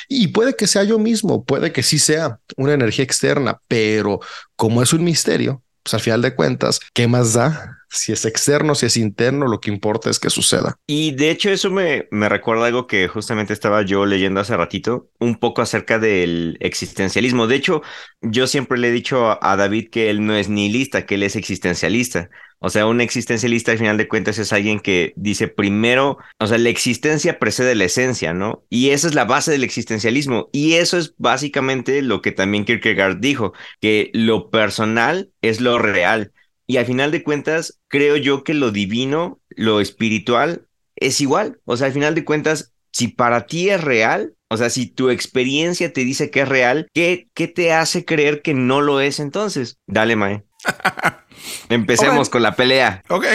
y 0.08 0.28
puede 0.28 0.56
que 0.56 0.68
sea 0.68 0.84
yo 0.84 1.00
mismo, 1.00 1.44
puede 1.44 1.72
que 1.72 1.84
sí 1.84 2.00
sea 2.00 2.40
una 2.58 2.74
energía 2.74 3.04
externa, 3.04 3.60
pero 3.68 4.20
como 4.56 4.82
es 4.82 4.94
un 4.94 5.04
misterio, 5.04 5.64
pues 5.84 5.94
al 5.94 6.00
final 6.00 6.22
de 6.22 6.36
cuentas, 6.36 6.80
¿qué 6.94 7.08
más 7.08 7.34
da? 7.34 7.80
Si 7.94 8.12
es 8.12 8.26
externo, 8.26 8.76
si 8.76 8.88
es 8.88 8.98
interno, 8.98 9.48
lo 9.48 9.60
que 9.60 9.70
importa 9.70 10.10
es 10.10 10.20
que 10.20 10.30
suceda. 10.30 10.76
Y 10.88 11.12
de 11.12 11.30
hecho 11.30 11.50
eso 11.50 11.70
me, 11.70 12.08
me 12.12 12.28
recuerda 12.28 12.66
algo 12.66 12.88
que 12.88 13.08
justamente 13.08 13.54
estaba 13.54 13.84
yo 13.84 14.06
leyendo 14.06 14.40
hace 14.40 14.58
ratito, 14.58 15.10
un 15.20 15.36
poco 15.36 15.62
acerca 15.62 16.00
del 16.00 16.58
existencialismo. 16.60 17.48
De 17.48 17.56
hecho, 17.56 17.82
yo 18.22 18.48
siempre 18.48 18.78
le 18.80 18.90
he 18.90 18.92
dicho 18.92 19.38
a 19.44 19.56
David 19.56 19.90
que 19.90 20.10
él 20.10 20.26
no 20.26 20.36
es 20.36 20.50
nihilista, 20.50 21.06
que 21.06 21.16
él 21.16 21.24
es 21.24 21.36
existencialista. 21.36 22.30
O 22.66 22.70
sea, 22.70 22.86
un 22.86 23.02
existencialista 23.02 23.74
al 23.74 23.78
final 23.78 23.98
de 23.98 24.08
cuentas 24.08 24.38
es 24.38 24.54
alguien 24.54 24.80
que 24.80 25.12
dice 25.18 25.50
primero, 25.50 26.18
o 26.40 26.48
sea, 26.48 26.58
la 26.58 26.70
existencia 26.70 27.38
precede 27.38 27.76
la 27.76 27.84
esencia, 27.84 28.34
¿no? 28.34 28.64
Y 28.70 28.92
esa 28.92 29.08
es 29.08 29.16
la 29.16 29.26
base 29.26 29.52
del 29.52 29.66
existencialismo. 29.66 30.48
Y 30.54 30.76
eso 30.76 30.98
es 30.98 31.14
básicamente 31.18 32.02
lo 32.02 32.22
que 32.22 32.32
también 32.32 32.64
Kierkegaard 32.64 33.20
dijo, 33.20 33.52
que 33.82 34.12
lo 34.14 34.50
personal 34.50 35.30
es 35.42 35.60
lo 35.60 35.78
real. 35.78 36.32
Y 36.66 36.78
al 36.78 36.86
final 36.86 37.12
de 37.12 37.24
cuentas, 37.24 37.80
creo 37.88 38.16
yo 38.18 38.44
que 38.44 38.54
lo 38.54 38.72
divino, 38.72 39.40
lo 39.50 39.82
espiritual, 39.82 40.68
es 40.96 41.20
igual. 41.22 41.60
O 41.66 41.78
sea, 41.78 41.88
al 41.88 41.94
final 41.94 42.16
de 42.16 42.26
cuentas, 42.26 42.74
si 42.92 43.10
para 43.10 43.46
ti 43.46 43.70
es 43.70 43.82
real, 43.82 44.36
o 44.50 44.58
sea, 44.58 44.70
si 44.70 44.88
tu 44.88 45.10
experiencia 45.10 45.92
te 45.92 46.02
dice 46.02 46.30
que 46.30 46.42
es 46.42 46.48
real, 46.48 46.88
¿qué, 46.94 47.28
qué 47.34 47.48
te 47.48 47.74
hace 47.74 48.06
creer 48.06 48.42
que 48.42 48.54
no 48.54 48.82
lo 48.82 49.02
es 49.02 49.20
entonces? 49.20 49.78
Dale, 49.88 50.16
Mae. 50.16 50.44
Empecemos 51.70 52.30
con 52.30 52.44
la 52.44 52.56
pelea. 52.56 53.04
Ok. 53.10 53.26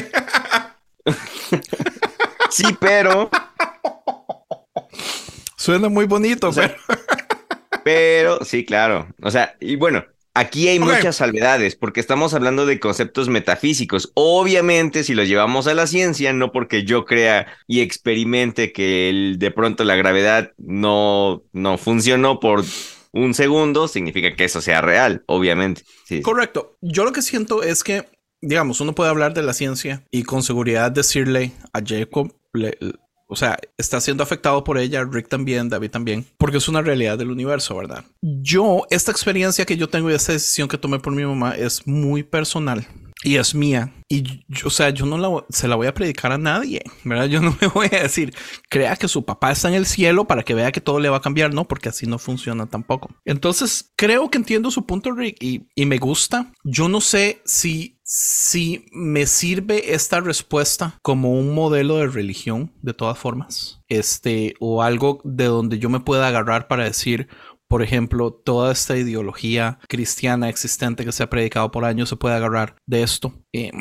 sí, 2.51 2.65
pero. 2.81 3.31
Suena 5.57 5.89
muy 5.89 6.07
bonito, 6.07 6.51
pero. 6.55 6.75
pero, 7.85 8.45
sí, 8.45 8.65
claro. 8.65 9.09
O 9.23 9.31
sea, 9.31 9.57
y 9.61 9.77
bueno, 9.77 10.05
Aquí 10.35 10.69
hay 10.69 10.79
muchas 10.79 11.17
salvedades 11.17 11.75
porque 11.75 11.99
estamos 12.01 12.33
hablando 12.33 12.65
de 12.65 12.79
conceptos 12.79 13.29
metafísicos. 13.29 14.13
Obviamente, 14.15 15.03
si 15.03 15.15
los 15.15 15.27
llevamos 15.27 15.67
a 15.67 15.75
la 15.75 15.87
ciencia, 15.89 16.33
no 16.33 16.53
porque 16.53 16.85
yo 16.85 17.05
crea 17.05 17.47
y 17.67 17.81
experimente 17.81 18.73
que 18.73 19.35
de 19.37 19.51
pronto 19.51 19.83
la 19.85 19.97
gravedad 19.97 20.53
no, 20.57 21.43
no 21.53 21.77
funcionó 21.79 22.39
por 22.39 22.65
un 23.13 23.35
segundo, 23.35 23.89
significa 23.89 24.37
que 24.37 24.45
eso 24.45 24.61
sea 24.61 24.81
real, 24.81 25.25
obviamente. 25.27 25.83
Sí. 26.07 26.21
Correcto. 26.23 26.77
Yo 26.83 27.05
lo 27.05 27.13
que 27.13 27.23
siento 27.23 27.63
es 27.65 27.83
que, 27.83 28.05
digamos, 28.41 28.81
uno 28.81 28.95
puede 28.95 29.11
hablar 29.11 29.35
de 29.35 29.43
la 29.43 29.55
ciencia 29.55 30.05
y 30.13 30.23
con 30.23 30.43
seguridad 30.43 30.93
decirle 30.93 31.53
a 31.73 31.81
Jacob, 31.85 32.33
le- 32.53 32.79
o 33.29 33.37
sea, 33.37 33.59
está 33.77 34.01
siendo 34.01 34.23
afectado 34.23 34.65
por 34.65 34.79
ella, 34.79 35.05
Rick 35.05 35.29
también, 35.29 35.69
David 35.69 35.91
también, 35.91 36.27
porque 36.39 36.57
es 36.57 36.69
una 36.69 36.83
realidad 36.83 37.19
del 37.19 37.31
universo, 37.31 37.77
¿verdad? 37.77 38.05
Yo, 38.23 38.87
esta 38.91 39.13
experiencia 39.13 39.67
que 39.67 39.77
yo 39.77 39.89
tengo 39.89 40.11
y 40.11 40.15
esta 40.15 40.33
decisión 40.33 40.69
que 40.69 40.79
tomé 40.79 40.99
por 40.99 41.13
mi 41.13 41.25
mamá 41.25 41.53
es 41.53 41.87
muy 41.87 42.23
personal. 42.23 42.87
Y 43.25 43.37
es 43.37 43.53
mía. 43.53 43.93
Y 44.09 44.23
yo, 44.47 44.69
o 44.69 44.71
sea, 44.71 44.91
yo 44.91 45.05
no 45.05 45.19
la, 45.19 45.45
se 45.49 45.67
la 45.67 45.75
voy 45.75 45.89
a 45.89 45.95
predicar 45.95 46.31
a 46.31 46.39
nadie, 46.39 46.83
¿verdad? 47.05 47.27
Yo 47.27 47.41
no 47.41 47.57
me 47.61 47.67
voy 47.67 47.89
a 47.93 48.03
decir, 48.03 48.33
crea 48.69 48.97
que 48.97 49.09
su 49.09 49.25
papá 49.25 49.51
está 49.51 49.69
en 49.69 49.75
el 49.75 49.87
cielo 49.87 50.27
para 50.27 50.45
que 50.45 50.55
vea 50.55 50.71
que 50.71 50.81
todo 50.81 51.01
le 51.01 51.09
va 51.09 51.17
a 51.17 51.23
cambiar, 51.23 51.53
¿no? 51.53 51.67
Porque 51.67 51.89
así 51.89 52.07
no 52.07 52.19
funciona 52.19 52.67
tampoco. 52.67 53.11
Entonces, 53.25 53.93
creo 53.97 54.31
que 54.31 54.39
entiendo 54.39 54.71
su 54.71 54.87
punto, 54.87 55.11
Rick, 55.11 55.43
y, 55.43 55.67
y 55.75 55.87
me 55.87 55.99
gusta. 55.99 56.53
Yo 56.63 56.89
no 56.89 57.01
sé 57.01 57.43
si, 57.45 57.98
si 58.11 58.87
me 58.91 59.27
sirve 59.27 59.93
esta 59.93 60.21
respuesta 60.21 60.99
como 61.03 61.33
un 61.33 61.55
modelo 61.55 61.99
de 61.99 62.07
religión, 62.07 62.73
de 62.81 62.95
todas 62.95 63.19
formas. 63.19 63.83
Este, 63.87 64.55
o 64.61 64.83
algo 64.83 65.21
de 65.25 65.45
donde 65.45 65.79
yo 65.79 65.91
me 65.91 66.01
pueda 66.01 66.27
agarrar 66.27 66.69
para 66.69 66.85
decir, 66.85 67.29
por 67.69 67.83
ejemplo, 67.83 68.33
toda 68.33 68.73
esta 68.73 68.97
ideología 68.97 69.79
cristiana 69.89 70.49
existente 70.49 71.05
que 71.05 71.13
se 71.13 71.23
ha 71.23 71.29
predicado 71.29 71.71
por 71.71 71.85
años 71.85 72.09
se 72.09 72.17
puede 72.17 72.35
agarrar 72.35 72.77
de 72.87 73.03
esto. 73.03 73.35
Eh, 73.53 73.73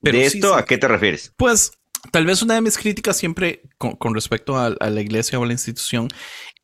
pero 0.00 0.18
¿De 0.18 0.24
esto 0.24 0.54
sí. 0.54 0.60
a 0.60 0.64
qué 0.64 0.78
te 0.78 0.86
refieres? 0.86 1.32
Pues 1.36 1.72
tal 2.12 2.26
vez 2.26 2.42
una 2.42 2.54
de 2.54 2.60
mis 2.60 2.78
críticas 2.78 3.16
siempre 3.16 3.62
con, 3.76 3.96
con 3.96 4.14
respecto 4.14 4.56
a, 4.56 4.66
a 4.66 4.90
la 4.90 5.00
iglesia 5.00 5.40
o 5.40 5.42
a 5.42 5.46
la 5.46 5.52
institución 5.52 6.06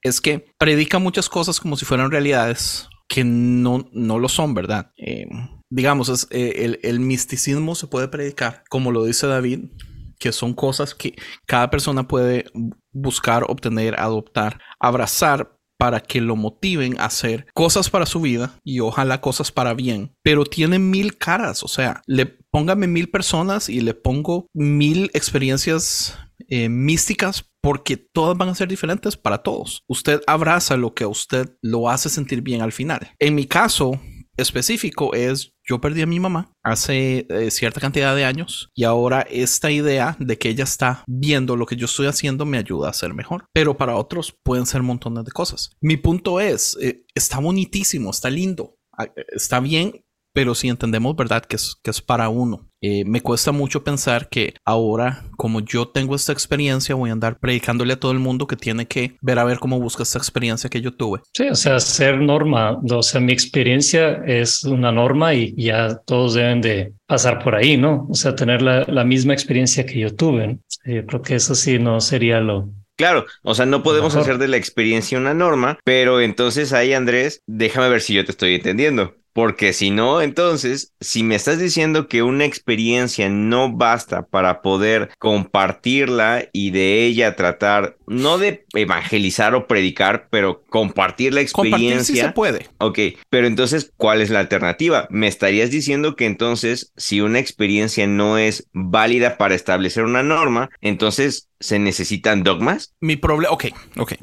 es 0.03 0.21
que 0.21 0.47
predica 0.59 1.01
muchas 1.01 1.29
cosas 1.29 1.59
como 1.59 1.77
si 1.77 1.85
fueran 1.85 2.13
realidades 2.13 2.89
que 3.09 3.25
no, 3.25 3.89
no 3.93 4.19
lo 4.21 4.29
son, 4.29 4.55
¿verdad? 4.55 4.93
Eh, 4.97 5.27
digamos, 5.71 6.09
es, 6.09 6.27
eh, 6.31 6.79
el, 6.83 7.01
misticismo 7.01 7.75
se 7.75 7.87
puede 7.87 8.09
predicar, 8.09 8.65
como 8.69 8.93
lo 8.93 9.05
dice 9.05 9.27
David, 9.27 9.71
que 10.19 10.33
son 10.33 10.55
cosas 10.55 10.95
que 10.95 11.15
cada 11.47 11.71
persona 11.71 12.09
puede 12.09 12.47
buscar, 12.93 13.45
obtener, 13.49 13.99
adoptar, 14.01 14.61
abrazar 14.81 15.57
para 15.79 16.01
que 16.01 16.21
lo 16.21 16.35
motiven 16.35 16.99
a 16.99 17.05
hacer 17.05 17.47
cosas 17.55 17.89
para 17.89 18.05
su 18.05 18.21
vida 18.21 18.59
y 18.65 18.81
ojalá 18.81 19.21
cosas 19.21 19.53
para 19.53 19.75
bien, 19.75 20.13
pero 20.25 20.45
tiene 20.45 20.81
mil 20.81 21.17
caras, 21.17 21.63
o 21.63 21.69
sea, 21.69 22.03
le 22.07 22.27
póngame 22.51 22.89
mil 22.89 23.11
personas 23.11 23.69
y 23.69 23.81
le 23.81 23.95
pongo 23.95 24.47
mil 24.53 25.11
experiencias 25.15 26.19
eh, 26.49 26.69
místicas 26.69 27.45
porque 27.61 27.97
todas 27.97 28.37
van 28.37 28.49
a 28.49 28.55
ser 28.55 28.69
diferentes 28.69 29.17
para 29.17 29.39
todos. 29.39 29.85
Usted 29.87 30.21
abraza 30.27 30.77
lo 30.77 30.95
que 30.95 31.05
a 31.05 31.09
usted 31.09 31.57
lo 31.63 31.91
hace 31.91 32.09
sentir 32.09 32.43
bien 32.43 32.63
al 32.63 32.73
final. 32.73 33.13
En 33.19 33.35
mi 33.35 33.47
caso 33.47 34.01
específico 34.39 35.15
es 35.15 35.53
yo 35.69 35.81
perdí 35.81 36.01
a 36.01 36.07
mi 36.07 36.19
mamá 36.19 36.51
hace 36.65 37.27
eh, 37.29 37.51
cierta 37.51 37.81
cantidad 37.81 38.17
de 38.17 38.25
años 38.25 38.71
y 38.75 38.85
ahora 38.85 39.21
esta 39.29 39.71
idea 39.71 40.17
de 40.19 40.39
que 40.39 40.49
ella 40.49 40.65
está 40.65 41.05
viendo 41.07 41.57
lo 41.57 41.67
que 41.67 41.77
yo 41.77 41.85
estoy 41.85 42.07
haciendo 42.07 42.47
me 42.47 42.59
ayuda 42.59 42.89
a 42.89 42.95
ser 42.95 43.13
mejor. 43.13 43.45
Pero 43.53 43.77
para 43.77 43.97
otros 43.97 44.35
pueden 44.43 44.67
ser 44.67 44.83
montones 44.83 45.25
de 45.25 45.33
cosas. 45.33 45.71
Mi 45.81 45.97
punto 45.97 46.41
es, 46.41 46.77
eh, 46.81 47.05
está 47.15 47.39
bonitísimo, 47.39 48.11
está 48.11 48.31
lindo, 48.31 48.77
eh, 48.99 49.11
está 49.33 49.61
bien, 49.61 50.01
pero 50.33 50.55
si 50.55 50.69
entendemos, 50.69 51.17
¿verdad? 51.17 51.45
Que 51.45 51.57
es, 51.57 51.77
que 51.83 51.91
es 51.91 52.01
para 52.01 52.29
uno. 52.29 52.68
Eh, 52.81 53.05
me 53.05 53.21
cuesta 53.21 53.51
mucho 53.51 53.83
pensar 53.83 54.29
que 54.29 54.55
ahora, 54.65 55.25
como 55.37 55.61
yo 55.61 55.89
tengo 55.89 56.15
esta 56.15 56.33
experiencia, 56.33 56.95
voy 56.95 57.11
a 57.11 57.13
andar 57.13 57.39
predicándole 57.39 57.95
a 57.95 58.01
todo 58.01 58.13
el 58.13 58.21
mundo 58.21 58.47
que 58.47 58.57
tiene 58.57 58.87
que 58.87 59.17
ver 59.21 59.39
a 59.39 59.45
ver 59.45 59.59
cómo 59.59 59.81
busca 59.81 60.05
esta 60.05 60.19
experiencia 60.19 60.71
que 60.71 60.81
yo 60.81 60.95
tuve. 60.95 61.21
Sí, 61.33 61.49
o 61.49 61.55
sea, 61.55 61.81
ser 61.81 62.21
norma, 62.21 62.79
o 62.91 63.03
sea, 63.03 63.21
mi 63.21 63.33
experiencia 63.33 64.23
es 64.27 64.63
una 64.65 64.93
norma 64.93 65.35
y 65.35 65.55
ya 65.57 65.97
todos 66.07 66.35
deben 66.35 66.61
de 66.61 66.93
pasar 67.07 67.43
por 67.43 67.55
ahí, 67.57 67.77
¿no? 67.77 68.07
O 68.11 68.15
sea, 68.15 68.37
tener 68.37 68.63
la, 68.63 68.85
la 68.85 69.05
misma 69.05 69.33
experiencia 69.33 69.85
que 69.85 69.99
yo 69.99 70.15
tuve. 70.15 70.47
¿no? 70.47 70.59
Yo 70.85 71.05
creo 71.07 71.23
que 71.23 71.35
eso 71.35 71.55
sí 71.55 71.79
no 71.79 72.01
sería 72.01 72.41
lo, 72.41 72.71
Claro, 72.99 73.27
o 73.45 73.55
sea, 73.55 73.65
no 73.65 73.85
podemos 73.85 74.15
Mejor. 74.15 74.23
hacer 74.29 74.39
de 74.39 74.49
la 74.49 74.57
experiencia 74.57 75.19
una 75.19 75.33
norma, 75.33 75.79
pero 75.85 76.21
entonces 76.21 76.73
ahí, 76.73 76.95
Andrés, 76.95 77.43
déjame 77.47 77.89
ver 77.89 78.01
si 78.01 78.13
yo 78.15 78.25
te 78.25 78.33
estoy 78.33 78.57
entendiendo. 78.57 79.15
Porque 79.39 79.73
si 79.73 79.91
no, 79.91 80.21
entonces, 80.21 80.95
si 80.99 81.23
me 81.23 81.37
estás 81.37 81.61
diciendo 81.61 82.09
que 82.09 82.25
una 82.25 82.45
experiencia 82.45 83.29
no 83.29 83.71
basta 83.71 84.27
para 84.27 84.63
poder 84.63 85.11
compartirla 85.21 86.49
y 86.53 86.73
de 86.73 87.05
ella 87.05 87.37
tratar, 87.37 87.99
no 88.09 88.39
de 88.39 88.67
evangelizar 88.75 89.55
o 89.55 89.69
predicar, 89.69 90.27
pero 90.29 90.65
compartir 90.69 91.35
la 91.35 91.47
Compartir 91.53 91.73
experiencia. 91.73 92.15
si 92.17 92.21
se 92.21 92.33
puede. 92.33 92.67
Ok, 92.79 92.99
pero 93.31 93.47
entonces, 93.47 93.93
¿cuál 93.97 94.23
es 94.23 94.31
la 94.31 94.41
alternativa? 94.41 95.07
¿Me 95.09 95.29
estarías 95.29 95.71
diciendo 95.71 96.17
que 96.17 96.27
entonces, 96.27 96.93
si 96.97 97.21
una 97.21 97.39
experiencia 97.39 98.09
no 98.09 98.39
es 98.39 98.67
válida 98.73 99.39
para 99.39 99.55
establecer 99.55 100.03
una 100.03 100.25
norma, 100.25 100.69
entonces 100.81 101.49
se 101.61 101.79
necesitan 101.79 102.43
dogmas? 102.43 102.93
Mi 102.99 103.15
problema, 103.15 103.53
ok, 103.53 103.67
ok. 103.99 104.15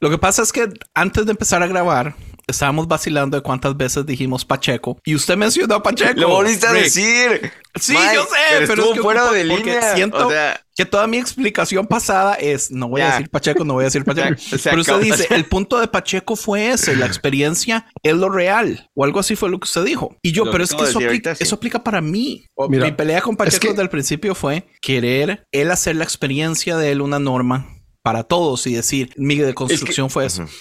Lo 0.00 0.10
que 0.10 0.18
pasa 0.18 0.42
es 0.42 0.52
que 0.52 0.68
antes 0.92 1.24
de 1.24 1.30
empezar 1.30 1.62
a 1.62 1.66
grabar, 1.68 2.14
estábamos 2.52 2.86
vacilando 2.88 3.36
de 3.36 3.42
cuántas 3.42 3.76
veces 3.76 4.06
dijimos 4.06 4.44
Pacheco 4.44 4.98
y 5.04 5.14
usted 5.16 5.36
mencionó 5.36 5.74
a 5.74 5.82
Pacheco. 5.82 6.20
Lo 6.20 6.28
volviste 6.28 6.66
a 6.66 6.72
Rick. 6.72 6.84
decir. 6.84 7.52
Sí, 7.80 7.94
Mike, 7.94 8.14
yo 8.14 8.22
sé, 8.24 8.28
pero 8.50 8.66
pero, 8.66 8.72
estuvo 8.74 8.86
es 8.90 8.94
que 8.96 9.02
fuera 9.02 9.24
ocupo- 9.24 9.32
de 9.34 9.44
línea. 9.44 9.94
Siento 9.94 10.26
O 10.26 10.30
sea, 10.30 10.60
que 10.76 10.84
toda 10.84 11.06
mi 11.06 11.16
explicación 11.16 11.86
pasada 11.86 12.34
es 12.34 12.70
no 12.70 12.88
voy 12.88 13.00
Ya. 13.00 13.08
a 13.08 13.12
decir 13.12 13.30
Pacheco, 13.30 13.64
no 13.64 13.74
voy 13.74 13.82
a 13.82 13.86
decir 13.86 14.04
Pacheco. 14.04 14.38
Se- 14.38 14.58
se 14.58 14.68
pero 14.70 14.80
usted 14.82 14.92
acabó. 14.94 15.04
dice, 15.04 15.26
el 15.30 15.44
punto 15.46 15.80
de 15.80 15.88
Pacheco 15.88 16.36
fue 16.36 16.70
ese, 16.70 16.94
la 16.96 17.06
experiencia 17.06 17.86
es 18.02 18.14
lo 18.14 18.28
real 18.28 18.90
o 18.94 19.04
algo 19.04 19.20
así 19.20 19.36
fue 19.36 19.48
lo 19.48 19.58
que 19.58 19.64
usted 19.64 19.84
dijo. 19.84 20.16
Y 20.22 20.32
yo, 20.32 20.44
Lo 20.44 20.50
pero 20.52 20.62
que 20.62 20.64
es 20.64 20.70
que 20.74 20.82
eso, 20.82 20.98
aplica, 20.98 21.06
ahorita, 21.08 21.34
sí. 21.34 21.44
eso 21.44 21.54
aplica 21.56 21.82
para 21.82 22.00
mí. 22.02 22.44
O- 22.54 22.68
Mira, 22.68 22.84
mi 22.84 22.92
pelea 22.92 23.22
con 23.22 23.36
Pacheco 23.36 23.60
que- 23.60 23.68
desde 23.68 23.82
el 23.82 23.88
principio 23.88 24.34
fue 24.34 24.66
querer 24.82 25.44
él 25.50 25.70
hacer 25.70 25.96
la 25.96 26.04
experiencia 26.04 26.76
de 26.76 26.92
él 26.92 27.00
una 27.00 27.18
norma 27.18 27.66
para 28.02 28.24
todos 28.24 28.66
y 28.66 28.74
decir, 28.74 29.14
mi 29.16 29.36
deconstrucción 29.36 30.10
fue 30.10 30.26
eso. 30.26 30.42
Ujú. 30.42 30.52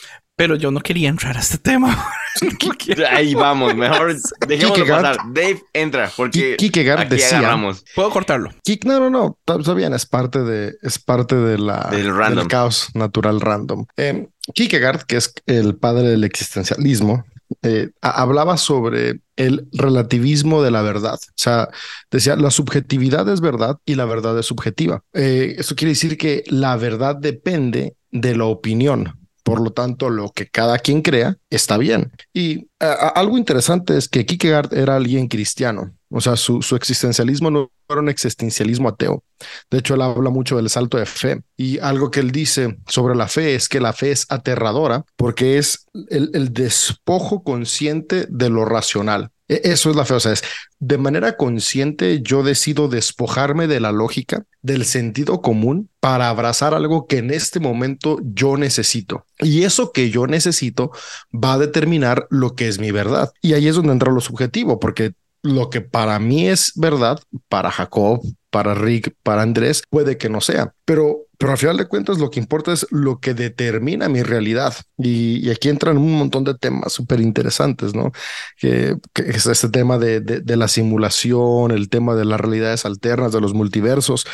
Pero 0.41 0.56
yo 0.56 0.71
no 0.71 0.80
quería 0.80 1.08
entrar 1.10 1.38
a 1.38 1.39
este 1.39 1.60
tema. 1.60 1.95
No. 2.41 3.06
Ahí 3.12 3.36
vamos, 3.36 3.75
mejor 3.75 4.15
dejémoslo 4.47 4.86
Kierkegaard- 4.86 5.01
pasar. 5.17 5.17
Dave, 5.34 5.62
entra, 5.71 6.12
porque 6.17 6.56
Ki- 6.58 6.71
Kierkegaard 6.71 7.01
aquí 7.01 7.10
decía- 7.17 7.38
agarramos. 7.38 7.84
Puedo 7.93 8.10
cortarlo. 8.10 8.49
Kik- 8.67 8.86
No, 8.86 8.99
no, 8.99 9.10
no, 9.12 9.38
está, 9.60 9.73
bien, 9.75 9.93
es 9.93 10.08
parte 10.08 10.39
de, 10.41 10.73
es 10.82 10.97
parte 10.97 11.36
de 11.36 11.60
la, 11.60 11.89
Del 11.91 12.15
random. 12.15 12.47
caos 12.47 12.88
natural 12.95 13.39
random. 13.39 13.86
Eh, 13.97 14.30
Kierkegaard, 14.56 15.04
que 15.04 15.17
es 15.17 15.32
el 15.45 15.75
padre 15.75 16.08
del 16.10 16.23
existencialismo, 16.23 17.23
eh, 17.62 17.89
hablaba 18.01 18.58
sobre 18.58 19.19
el 19.36 19.67
relativismo 19.73 20.63
de 20.63 20.71
la 20.71 20.82
verdad. 20.82 21.19
O 21.21 21.34
sea, 21.36 21.69
decía, 22.10 22.36
la 22.36 22.49
subjetividad 22.49 23.30
es 23.30 23.41
verdad 23.41 23.77
y 23.86 23.93
la 23.93 24.06
verdad 24.06 24.39
es 24.39 24.47
subjetiva. 24.47 25.04
Eh, 25.13 25.54
eso 25.60 25.75
quiere 25.75 25.91
decir 25.91 26.17
que 26.17 26.43
la 26.47 26.77
verdad 26.77 27.15
depende 27.15 27.93
de 28.10 28.36
la 28.36 28.45
opinión. 28.45 29.19
Por 29.43 29.62
lo 29.62 29.71
tanto, 29.71 30.10
lo 30.10 30.30
que 30.30 30.47
cada 30.47 30.77
quien 30.80 31.01
crea 31.01 31.38
está 31.49 31.77
bien. 31.77 32.12
Y 32.34 32.67
algo 32.80 33.38
interesante 33.38 33.97
es 33.97 34.08
que 34.08 34.25
Kierkegaard 34.25 34.73
era 34.73 34.95
alguien 34.95 35.27
cristiano. 35.27 35.93
O 36.10 36.21
sea, 36.21 36.36
su, 36.36 36.62
su 36.62 36.75
existencialismo 36.75 37.49
no 37.49 37.71
era 37.89 38.01
un 38.01 38.10
existencialismo 38.10 38.89
ateo. 38.89 39.23
De 39.69 39.80
hecho, 39.80 39.95
él 39.95 40.01
habla 40.01 40.30
mucho 40.30 40.58
del 40.58 40.69
salto 40.69 40.97
de 40.97 41.06
fe. 41.06 41.41
Y 41.58 41.80
algo 41.80 42.12
que 42.12 42.19
él 42.19 42.32
dice 42.32 42.77
sobre 42.88 43.15
la 43.15 43.27
fe 43.27 43.56
es 43.56 43.69
que 43.69 43.80
la 43.80 43.93
fe 43.93 44.12
es 44.12 44.25
aterradora 44.30 45.06
porque 45.15 45.58
es 45.58 45.88
el 46.10 46.54
despojo 46.54 47.43
consciente 47.43 48.27
de 48.30 48.49
lo 48.49 48.65
racional. 48.65 49.32
E- 49.52 49.62
Eso 49.66 49.90
es 49.90 49.96
la 49.96 50.06
fe. 50.06 50.14
O 50.16 50.20
sea, 50.20 50.32
es 50.32 50.44
de 50.80 50.98
manera 50.98 51.38
consciente 51.38 52.22
yo 52.24 52.42
decido 52.44 52.88
despojarme 52.88 53.68
de 53.68 53.80
la 53.80 53.92
lógica, 53.92 54.44
del 54.62 54.86
sentido 54.86 55.42
común 55.42 55.90
para 56.00 56.30
abrazar 56.30 56.74
algo 56.74 57.06
que 57.08 57.18
en 57.18 57.32
este 57.32 57.60
momento 57.60 58.18
yo 58.24 58.58
necesito. 58.58 59.26
Y 59.40 59.64
eso 59.64 59.92
que 59.92 60.10
yo 60.10 60.26
necesito 60.28 60.92
va 61.34 61.54
a 61.54 61.58
determinar 61.60 62.28
lo 62.30 62.56
que 62.56 62.68
es 62.68 62.80
mi 62.80 62.92
verdad. 62.92 63.32
Y 63.42 63.54
ahí 63.54 63.68
es 63.68 63.76
donde 63.76 63.94
entra 63.94 64.12
lo 64.12 64.22
subjetivo, 64.22 64.80
porque 64.80 65.14
lo 65.44 65.70
que 65.70 65.82
para 65.82 66.20
mí 66.20 66.48
es 66.48 66.72
verdad, 66.76 67.20
para 67.50 67.72
Jacob, 67.72 68.22
para 68.52 68.74
Rick, 68.76 69.16
para 69.24 69.42
Andrés, 69.42 69.84
puede 69.90 70.18
que 70.18 70.30
no 70.30 70.40
sea. 70.42 70.74
Pero, 70.86 71.26
pero 71.41 71.54
al 71.54 71.58
final 71.58 71.75
de 71.75 71.88
cuentas 71.88 72.19
lo 72.19 72.30
que 72.30 72.39
importa 72.39 72.71
es 72.71 72.86
lo 72.91 73.19
que 73.19 73.34
determina 73.34 74.08
mi 74.10 74.21
realidad. 74.21 74.75
Y, 74.99 75.49
aquí 75.49 75.69
entran 75.69 75.97
un 75.97 76.13
montón 76.13 76.43
de 76.43 76.54
temas 76.56 76.93
súper 76.93 77.19
interesantes, 77.19 77.95
¿no? 77.95 78.12
Que, 78.58 78.95
es 79.15 79.47
este 79.47 79.69
tema 79.69 79.97
de, 79.97 80.43
la 80.45 80.67
simulación, 80.67 81.71
el 81.71 81.89
tema 81.89 82.13
de 82.13 82.25
las 82.25 82.39
realidades 82.39 82.86
alternas, 82.86 83.32
de 83.32 83.41
los 83.41 83.56
multiversos. 83.56 84.27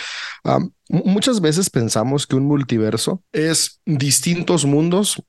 Muchas 0.90 1.40
veces 1.40 1.70
pensamos 1.70 2.28
que 2.28 2.36
un 2.36 2.44
multiverso 2.44 3.24
es 3.32 3.80
distintos 3.86 4.66
mundos 4.66 5.24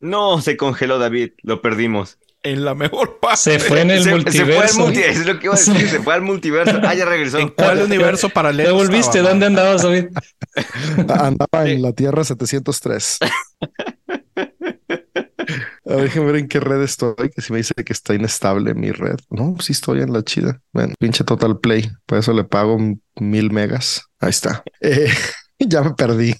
No, 0.00 0.40
se 0.40 0.56
congeló 0.56 0.98
David, 0.98 1.32
lo 1.42 1.60
perdimos. 1.60 2.18
En 2.46 2.64
la 2.64 2.74
mejor 2.74 3.18
parte. 3.20 3.36
Se 3.38 3.58
fue 3.58 3.80
en 3.80 3.90
el 3.90 4.02
se, 4.02 4.04
se 4.04 4.14
multiverso. 4.14 4.54
fue 4.54 4.66
al 4.66 4.74
multiverso, 4.74 5.20
es 5.20 5.26
lo 5.26 5.38
que 5.38 5.46
iba 5.46 5.54
a 5.54 5.58
decir, 5.58 5.88
se 5.88 6.00
fue 6.00 6.14
al 6.14 6.22
multiverso. 6.22 6.78
Ah, 6.82 6.94
ya 6.94 7.04
regresó. 7.04 7.38
¿En 7.38 7.48
cuál 7.48 7.82
universo 7.82 8.28
paralelo? 8.28 8.68
¿Te 8.68 8.72
volviste? 8.74 9.18
estaba, 9.18 9.28
¿Dónde 9.30 9.46
andabas, 9.46 9.82
David? 9.82 10.06
andaba 11.08 11.64
Sí. 11.64 11.70
en 11.72 11.82
la 11.82 11.92
Tierra 11.92 12.24
703. 12.24 13.18
A 15.88 15.94
ver, 15.94 16.02
déjenme 16.04 16.26
ver 16.32 16.36
en 16.36 16.48
qué 16.48 16.60
red 16.60 16.82
estoy, 16.82 17.30
que 17.34 17.40
si 17.40 17.52
me 17.52 17.58
dice 17.58 17.74
que 17.74 17.92
está 17.92 18.14
inestable 18.14 18.74
mi 18.74 18.90
red. 18.90 19.16
No, 19.30 19.56
sí 19.60 19.72
estoy 19.72 20.00
en 20.02 20.12
la 20.12 20.22
chida. 20.22 20.60
Ven, 20.72 20.94
pinche 20.98 21.24
Total 21.24 21.58
Play. 21.60 21.88
Por 22.06 22.18
eso 22.18 22.32
le 22.32 22.44
pago 22.44 22.78
mil 23.16 23.50
megas. 23.50 24.02
Ahí 24.20 24.30
está. 24.30 24.62
Eh, 24.80 25.08
ya 25.58 25.82
me 25.82 25.94
perdí. 25.94 26.34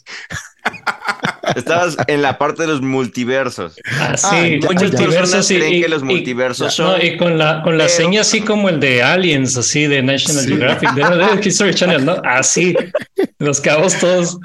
Estabas 1.54 1.96
en 2.08 2.22
la 2.22 2.38
parte 2.38 2.62
de 2.62 2.68
los 2.68 2.82
multiversos. 2.82 3.76
Ah, 4.00 4.16
sí, 4.16 4.58
Muchas 4.62 4.90
multiversos 4.92 5.50
y, 5.50 5.56
creen 5.56 5.74
y- 5.74 5.80
que 5.82 5.88
los 5.88 6.02
y- 6.02 6.04
multiversos 6.04 6.66
no, 6.78 6.92
son. 6.92 7.02
y 7.04 7.16
con 7.16 7.38
la, 7.38 7.62
con 7.62 7.78
la 7.78 7.84
pero- 7.84 7.96
seña 7.96 8.20
así 8.22 8.40
como 8.40 8.68
el 8.68 8.80
de 8.80 9.02
Aliens, 9.02 9.56
así 9.56 9.86
de 9.86 10.02
National 10.02 10.42
Sí. 10.44 10.48
Geographic, 10.50 10.92
de, 10.94 11.02
de 11.36 11.48
History 11.48 11.74
Channel, 11.74 12.04
¿no? 12.04 12.20
Así, 12.24 12.74
los 13.38 13.60
cabos 13.60 13.96
todos. 13.98 14.38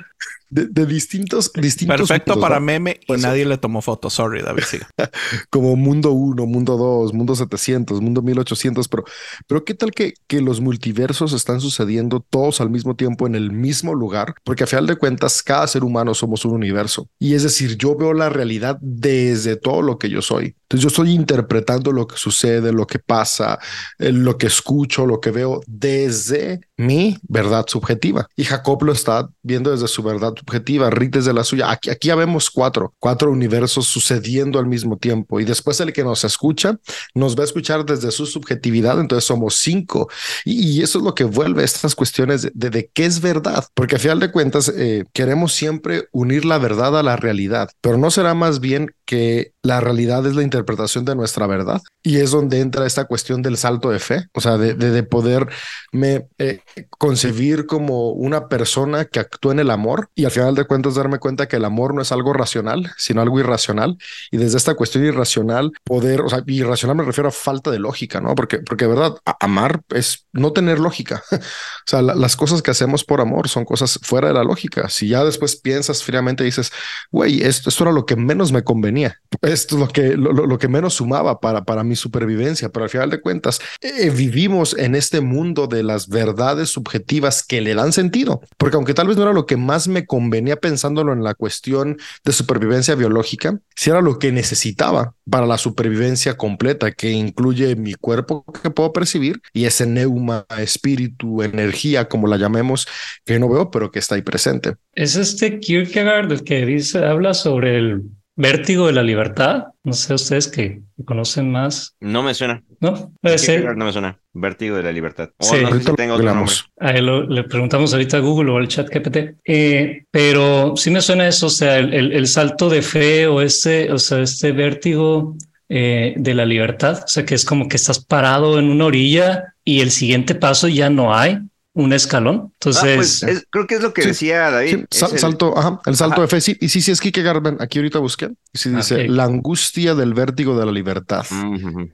De, 0.52 0.68
de 0.68 0.86
distintos, 0.86 1.52
distintos. 1.54 1.98
Perfecto 1.98 2.34
mundos, 2.34 2.50
para 2.50 2.60
¿no? 2.60 2.66
meme 2.66 3.00
y 3.02 3.06
Pues, 3.08 3.22
nadie 3.22 3.46
le 3.46 3.58
tomó 3.58 3.82
foto. 3.82 4.10
Sorry, 4.10 4.42
David. 4.42 4.64
siga. 4.64 4.90
como 5.50 5.76
mundo 5.78 6.12
1, 6.12 6.46
mundo 6.46 6.76
2, 6.78 7.14
mundo 7.14 7.36
700, 7.36 8.02
mundo 8.02 8.22
1800, 8.22 8.88
pero, 8.90 9.06
pero 9.48 9.64
¿qué 9.64 9.74
tal 9.74 9.92
que, 9.92 10.14
que 10.28 10.42
los 10.42 10.60
multiversos 10.60 11.32
están 11.32 11.62
sucediendo 11.62 12.20
todos 12.20 12.60
al 12.60 12.70
mismo 12.70 12.96
tiempo 12.96 13.28
en 13.28 13.36
el 13.36 13.52
mismo 13.52 13.96
lugar? 13.96 14.36
Porque 14.44 14.66
a 14.66 14.68
final 14.68 14.88
de 14.88 14.98
cuentas, 14.98 15.42
cada 15.42 15.66
ser 15.68 15.86
humano 15.86 16.14
somos 16.14 16.44
un 16.44 16.52
universo. 16.52 17.08
Y 17.18 17.34
es 17.34 17.44
decir, 17.44 17.78
yo 17.78 17.96
veo 17.96 18.14
la 18.14 18.30
realidad 18.30 18.78
desde 18.82 19.56
todo 19.56 19.82
lo 19.82 19.98
que 19.98 20.10
yo 20.10 20.22
soy. 20.22 20.56
Entonces 20.72 20.84
yo 20.84 20.88
estoy 20.88 21.12
interpretando 21.12 21.92
lo 21.92 22.08
que 22.08 22.16
sucede, 22.16 22.72
lo 22.72 22.88
que 22.88 22.98
pasa, 22.98 23.60
eh, 24.00 24.14
lo 24.14 24.38
que 24.38 24.48
escucho, 24.48 25.06
lo 25.06 25.20
que 25.20 25.30
veo 25.30 25.62
desde 25.68 26.62
mi 26.78 27.18
verdad 27.24 27.66
subjetiva. 27.68 28.26
Y 28.38 28.46
Jacob 28.46 28.82
lo 28.84 28.94
está 28.94 29.30
viendo 29.44 29.72
desde 29.72 29.90
su 29.90 30.02
verdad 30.02 30.34
subjetiva, 30.34 30.90
Rick 30.90 31.16
desde 31.16 31.34
la 31.34 31.44
suya. 31.44 31.70
Aquí, 31.72 31.90
aquí 31.90 32.08
ya 32.08 32.16
vemos 32.16 32.50
cuatro, 32.50 32.94
cuatro 33.00 33.32
universos 33.32 33.86
sucediendo 33.86 34.60
al 34.60 34.66
mismo 34.66 34.96
tiempo. 34.96 35.42
Y 35.42 35.46
después 35.46 35.78
el 35.82 35.92
que 35.92 36.06
nos 36.06 36.24
escucha 36.24 36.80
nos 37.14 37.38
va 37.38 37.42
a 37.42 37.46
escuchar 37.48 37.86
desde 37.86 38.10
su 38.12 38.26
subjetividad, 38.26 38.98
entonces 38.98 39.26
somos 39.26 39.56
cinco. 39.56 40.10
Y, 40.46 40.82
eso 40.82 41.00
es 41.00 41.04
lo 41.04 41.14
que 41.14 41.26
vuelve 41.26 41.66
estas 41.66 41.96
cuestiones 41.96 42.44
de, 42.44 42.52
de, 42.56 42.70
de 42.70 42.90
qué 42.94 43.06
es 43.06 43.20
verdad, 43.20 43.66
porque 43.74 43.98
a 43.98 44.00
final 44.00 44.22
de 44.22 44.32
cuentas 44.32 44.72
eh, 44.74 45.04
queremos 45.12 45.52
siempre 45.54 46.08
unir 46.14 46.46
la 46.46 46.58
verdad 46.58 46.98
a 46.98 47.04
la 47.04 47.18
realidad, 47.18 47.70
pero 47.82 47.98
no 47.98 48.10
será 48.10 48.34
más 48.34 48.62
bien 48.62 48.96
que 49.12 49.52
la 49.62 49.82
realidad 49.82 50.26
es 50.26 50.36
la 50.36 50.42
interpretación 50.44 51.04
de 51.04 51.16
nuestra 51.16 51.46
verdad. 51.46 51.82
Y 52.02 52.18
es 52.18 52.32
donde 52.32 52.62
entra 52.62 52.86
esta 52.88 53.04
cuestión 53.06 53.42
del 53.42 53.58
salto 53.58 53.90
de 53.90 54.00
fe, 54.00 54.26
o 54.34 54.40
sea, 54.40 54.58
de, 54.58 54.74
de, 54.74 54.90
de 54.90 55.04
poderme 55.04 56.28
eh, 56.38 56.62
concebir 56.98 57.66
como 57.66 58.12
una 58.12 58.48
persona 58.48 59.04
que 59.06 59.20
actúa 59.20 59.52
en 59.52 59.60
el 59.60 59.70
amor 59.70 60.10
y 60.16 60.24
al 60.24 60.32
final 60.32 60.56
de 60.56 60.64
cuentas 60.66 60.96
darme 60.96 61.20
cuenta 61.20 61.48
que 61.50 61.58
el 61.58 61.66
amor 61.66 61.94
no 61.94 62.02
es 62.02 62.12
algo 62.14 62.32
racional, 62.32 62.90
sino 62.98 63.22
algo 63.22 63.40
irracional. 63.40 63.98
Y 64.32 64.38
desde 64.38 64.58
esta 64.58 64.76
cuestión 64.76 65.04
irracional, 65.06 65.72
poder, 65.84 66.22
o 66.22 66.30
sea, 66.30 66.42
irracional 66.48 66.96
me 66.98 67.04
refiero 67.04 67.28
a 67.28 67.32
falta 67.34 67.70
de 67.70 67.80
lógica, 67.80 68.22
¿no? 68.22 68.34
Porque, 68.34 68.60
porque 68.60 68.86
de 68.86 68.92
verdad, 68.96 69.16
amar 69.42 69.82
es 69.90 70.26
no 70.32 70.54
tener 70.54 70.80
lógica. 70.80 71.22
o 71.32 71.38
sea, 71.86 72.02
la- 72.02 72.16
las 72.16 72.36
cosas 72.38 72.62
que 72.62 72.72
hacemos 72.72 73.04
por 73.04 73.20
amor 73.20 73.50
son 73.50 73.66
cosas 73.66 74.00
fuera 74.02 74.30
de 74.30 74.34
la 74.34 74.44
lógica. 74.44 74.88
Si 74.90 75.10
ya 75.10 75.26
después 75.26 75.58
piensas 75.58 76.04
fríamente 76.04 76.44
dices, 76.46 76.72
güey, 77.12 77.42
esto, 77.44 77.70
esto 77.70 77.84
era 77.84 77.92
lo 77.94 78.06
que 78.06 78.16
menos 78.16 78.52
me 78.52 78.64
convenía, 78.64 79.01
esto 79.42 79.76
es 79.76 79.80
lo 79.82 79.88
que, 79.88 80.18
lo, 80.18 80.34
lo- 80.34 80.46
lo 80.46 80.58
que 80.58 80.68
menos 80.68 80.96
sumaba 80.96 81.40
para, 81.40 81.64
para 81.64 81.84
mi 81.84 81.96
supervivencia, 81.96 82.70
pero 82.70 82.84
al 82.84 82.90
final 82.90 83.10
de 83.10 83.22
cuentas 83.22 83.60
eh, 83.82 84.10
vivimos 84.10 84.78
en 84.78 84.96
este 84.96 85.22
mundo 85.22 85.68
de 85.68 85.84
las 85.84 86.08
verdades 86.08 86.70
subjetivas 86.70 87.44
que 87.44 87.62
le 87.62 87.74
dan 87.76 87.94
sentido, 87.94 88.42
porque 88.58 88.76
aunque 88.76 88.94
tal 88.94 89.08
vez 89.08 89.18
no 89.18 89.24
era 89.24 89.34
lo 89.34 89.46
que 89.46 89.58
más 89.58 89.88
me 89.88 90.06
convenía 90.06 90.58
pensándolo 90.58 91.14
en 91.14 91.24
la 91.24 91.34
cuestión 91.34 91.98
de 92.26 92.32
supervivencia 92.34 92.96
biológica, 92.96 93.60
si 93.76 93.90
era 93.90 94.02
lo 94.02 94.20
que 94.20 94.32
necesitaba 94.32 95.16
para 95.30 95.46
la 95.46 95.58
supervivencia 95.58 96.36
completa, 96.38 96.92
que 96.92 97.12
incluye 97.12 97.76
mi 97.76 97.94
cuerpo 97.94 98.44
que 98.62 98.70
puedo 98.70 98.92
percibir 98.94 99.42
y 99.54 99.66
ese 99.66 99.86
neuma, 99.88 100.46
espíritu, 100.60 101.42
energía, 101.42 102.08
como 102.10 102.28
la 102.28 102.38
llamemos, 102.38 102.88
que 103.26 103.40
no 103.40 103.50
veo, 103.50 103.72
pero 103.72 103.92
que 103.92 104.00
está 104.00 104.16
ahí 104.16 104.22
presente. 104.22 104.76
Es 104.94 105.16
este 105.16 105.60
Kierkegaard 105.60 106.32
el 106.32 106.44
que 106.44 106.66
dice, 106.66 107.00
habla 107.06 107.34
sobre 107.34 107.78
el 107.78 108.04
vértigo 108.42 108.88
de 108.88 108.94
la 108.94 109.04
libertad. 109.04 109.66
No 109.84 109.94
sé 109.94 110.14
ustedes 110.14 110.48
que 110.48 110.82
conocen 111.06 111.52
más, 111.52 111.96
No 112.00 112.22
me 112.24 112.34
suena. 112.34 112.62
¿no? 112.80 113.12
Puede 113.22 113.38
ser. 113.38 113.76
No 113.78 113.86
me 113.86 113.92
suena. 113.92 114.18
Vértigo 114.34 114.76
de 114.78 114.84
la 114.84 114.92
libertad. 114.92 115.30
O 115.38 115.44
Sí. 115.44 115.52
no 115.52 115.58
sé 115.58 115.66
si 115.66 115.72
Ahorita 115.72 115.94
tenga 115.96 116.18
lo 116.18 116.42
otro. 116.44 116.54
A 116.80 116.92
él 116.92 117.06
lo- 117.06 117.24
le 117.28 117.44
preguntamos 117.44 117.94
ahorita 117.94 118.18
a 118.18 118.20
Google 118.22 118.52
o 118.52 118.58
al 118.58 118.68
chat 118.68 118.88
GPT. 118.90 119.36
Eh, 119.46 120.04
pero 120.12 120.74
sí 120.76 120.90
me 120.92 121.02
suena 121.02 121.28
eso, 121.28 121.48
o 121.48 121.50
sea, 121.50 121.78
el, 121.80 121.94
el- 121.94 122.12
el 122.14 122.28
salto 122.28 122.70
de 122.70 122.82
fe 122.82 123.28
o 123.28 123.42
este, 123.42 123.92
o 123.92 123.98
sea, 123.98 124.20
este 124.22 124.52
vértigo 124.52 125.36
eh, 125.74 126.16
de 126.18 126.34
la 126.34 126.46
libertad, 126.46 127.00
o 127.06 127.08
sea, 127.08 127.26
que 127.26 127.34
es 127.34 127.46
como 127.46 127.70
que 127.70 127.78
estás 127.78 128.04
parado 128.04 128.60
en 128.60 128.66
una 128.70 128.86
orilla 128.86 129.54
y 129.64 129.80
el 129.80 129.92
siguiente 129.92 130.36
paso 130.36 130.68
ya 130.68 130.90
no 130.90 131.16
hay 131.16 131.38
un 131.74 131.94
escalón. 131.94 132.36
Ah, 132.44 132.52
Entonces, 132.54 132.96
pues 132.96 133.24
es- 133.24 133.46
creo 133.50 133.66
que 133.66 133.76
es 133.76 133.82
lo 133.82 133.94
que 133.94 134.02
Sí, 134.02 134.08
decía 134.10 134.50
David. 134.52 134.70
Sí, 134.78 134.86
Es 134.92 134.98
sal- 135.00 135.12
el- 135.14 135.20
salto, 135.20 135.58
ajá, 135.58 135.80
el 135.86 135.96
salto 135.96 136.16
Ajá. 136.16 136.22
de 136.24 136.28
fe, 136.28 136.42
sí, 136.42 136.58
y 136.60 136.68
sí, 136.70 136.82
sí, 136.82 136.92
es 136.92 137.00
Kierkegaard, 137.00 137.42
ven, 137.42 137.58
aquí 137.62 137.80
ahorita 137.80 138.00
busqué, 138.00 138.30
y 138.54 138.58
sí 138.58 138.70
dice, 138.72 139.08
la 139.08 139.24
angustia 139.24 139.96
del 139.96 140.14
vértigo 140.14 140.60
de 140.60 140.66
la 140.66 140.72
libertad. 140.72 141.26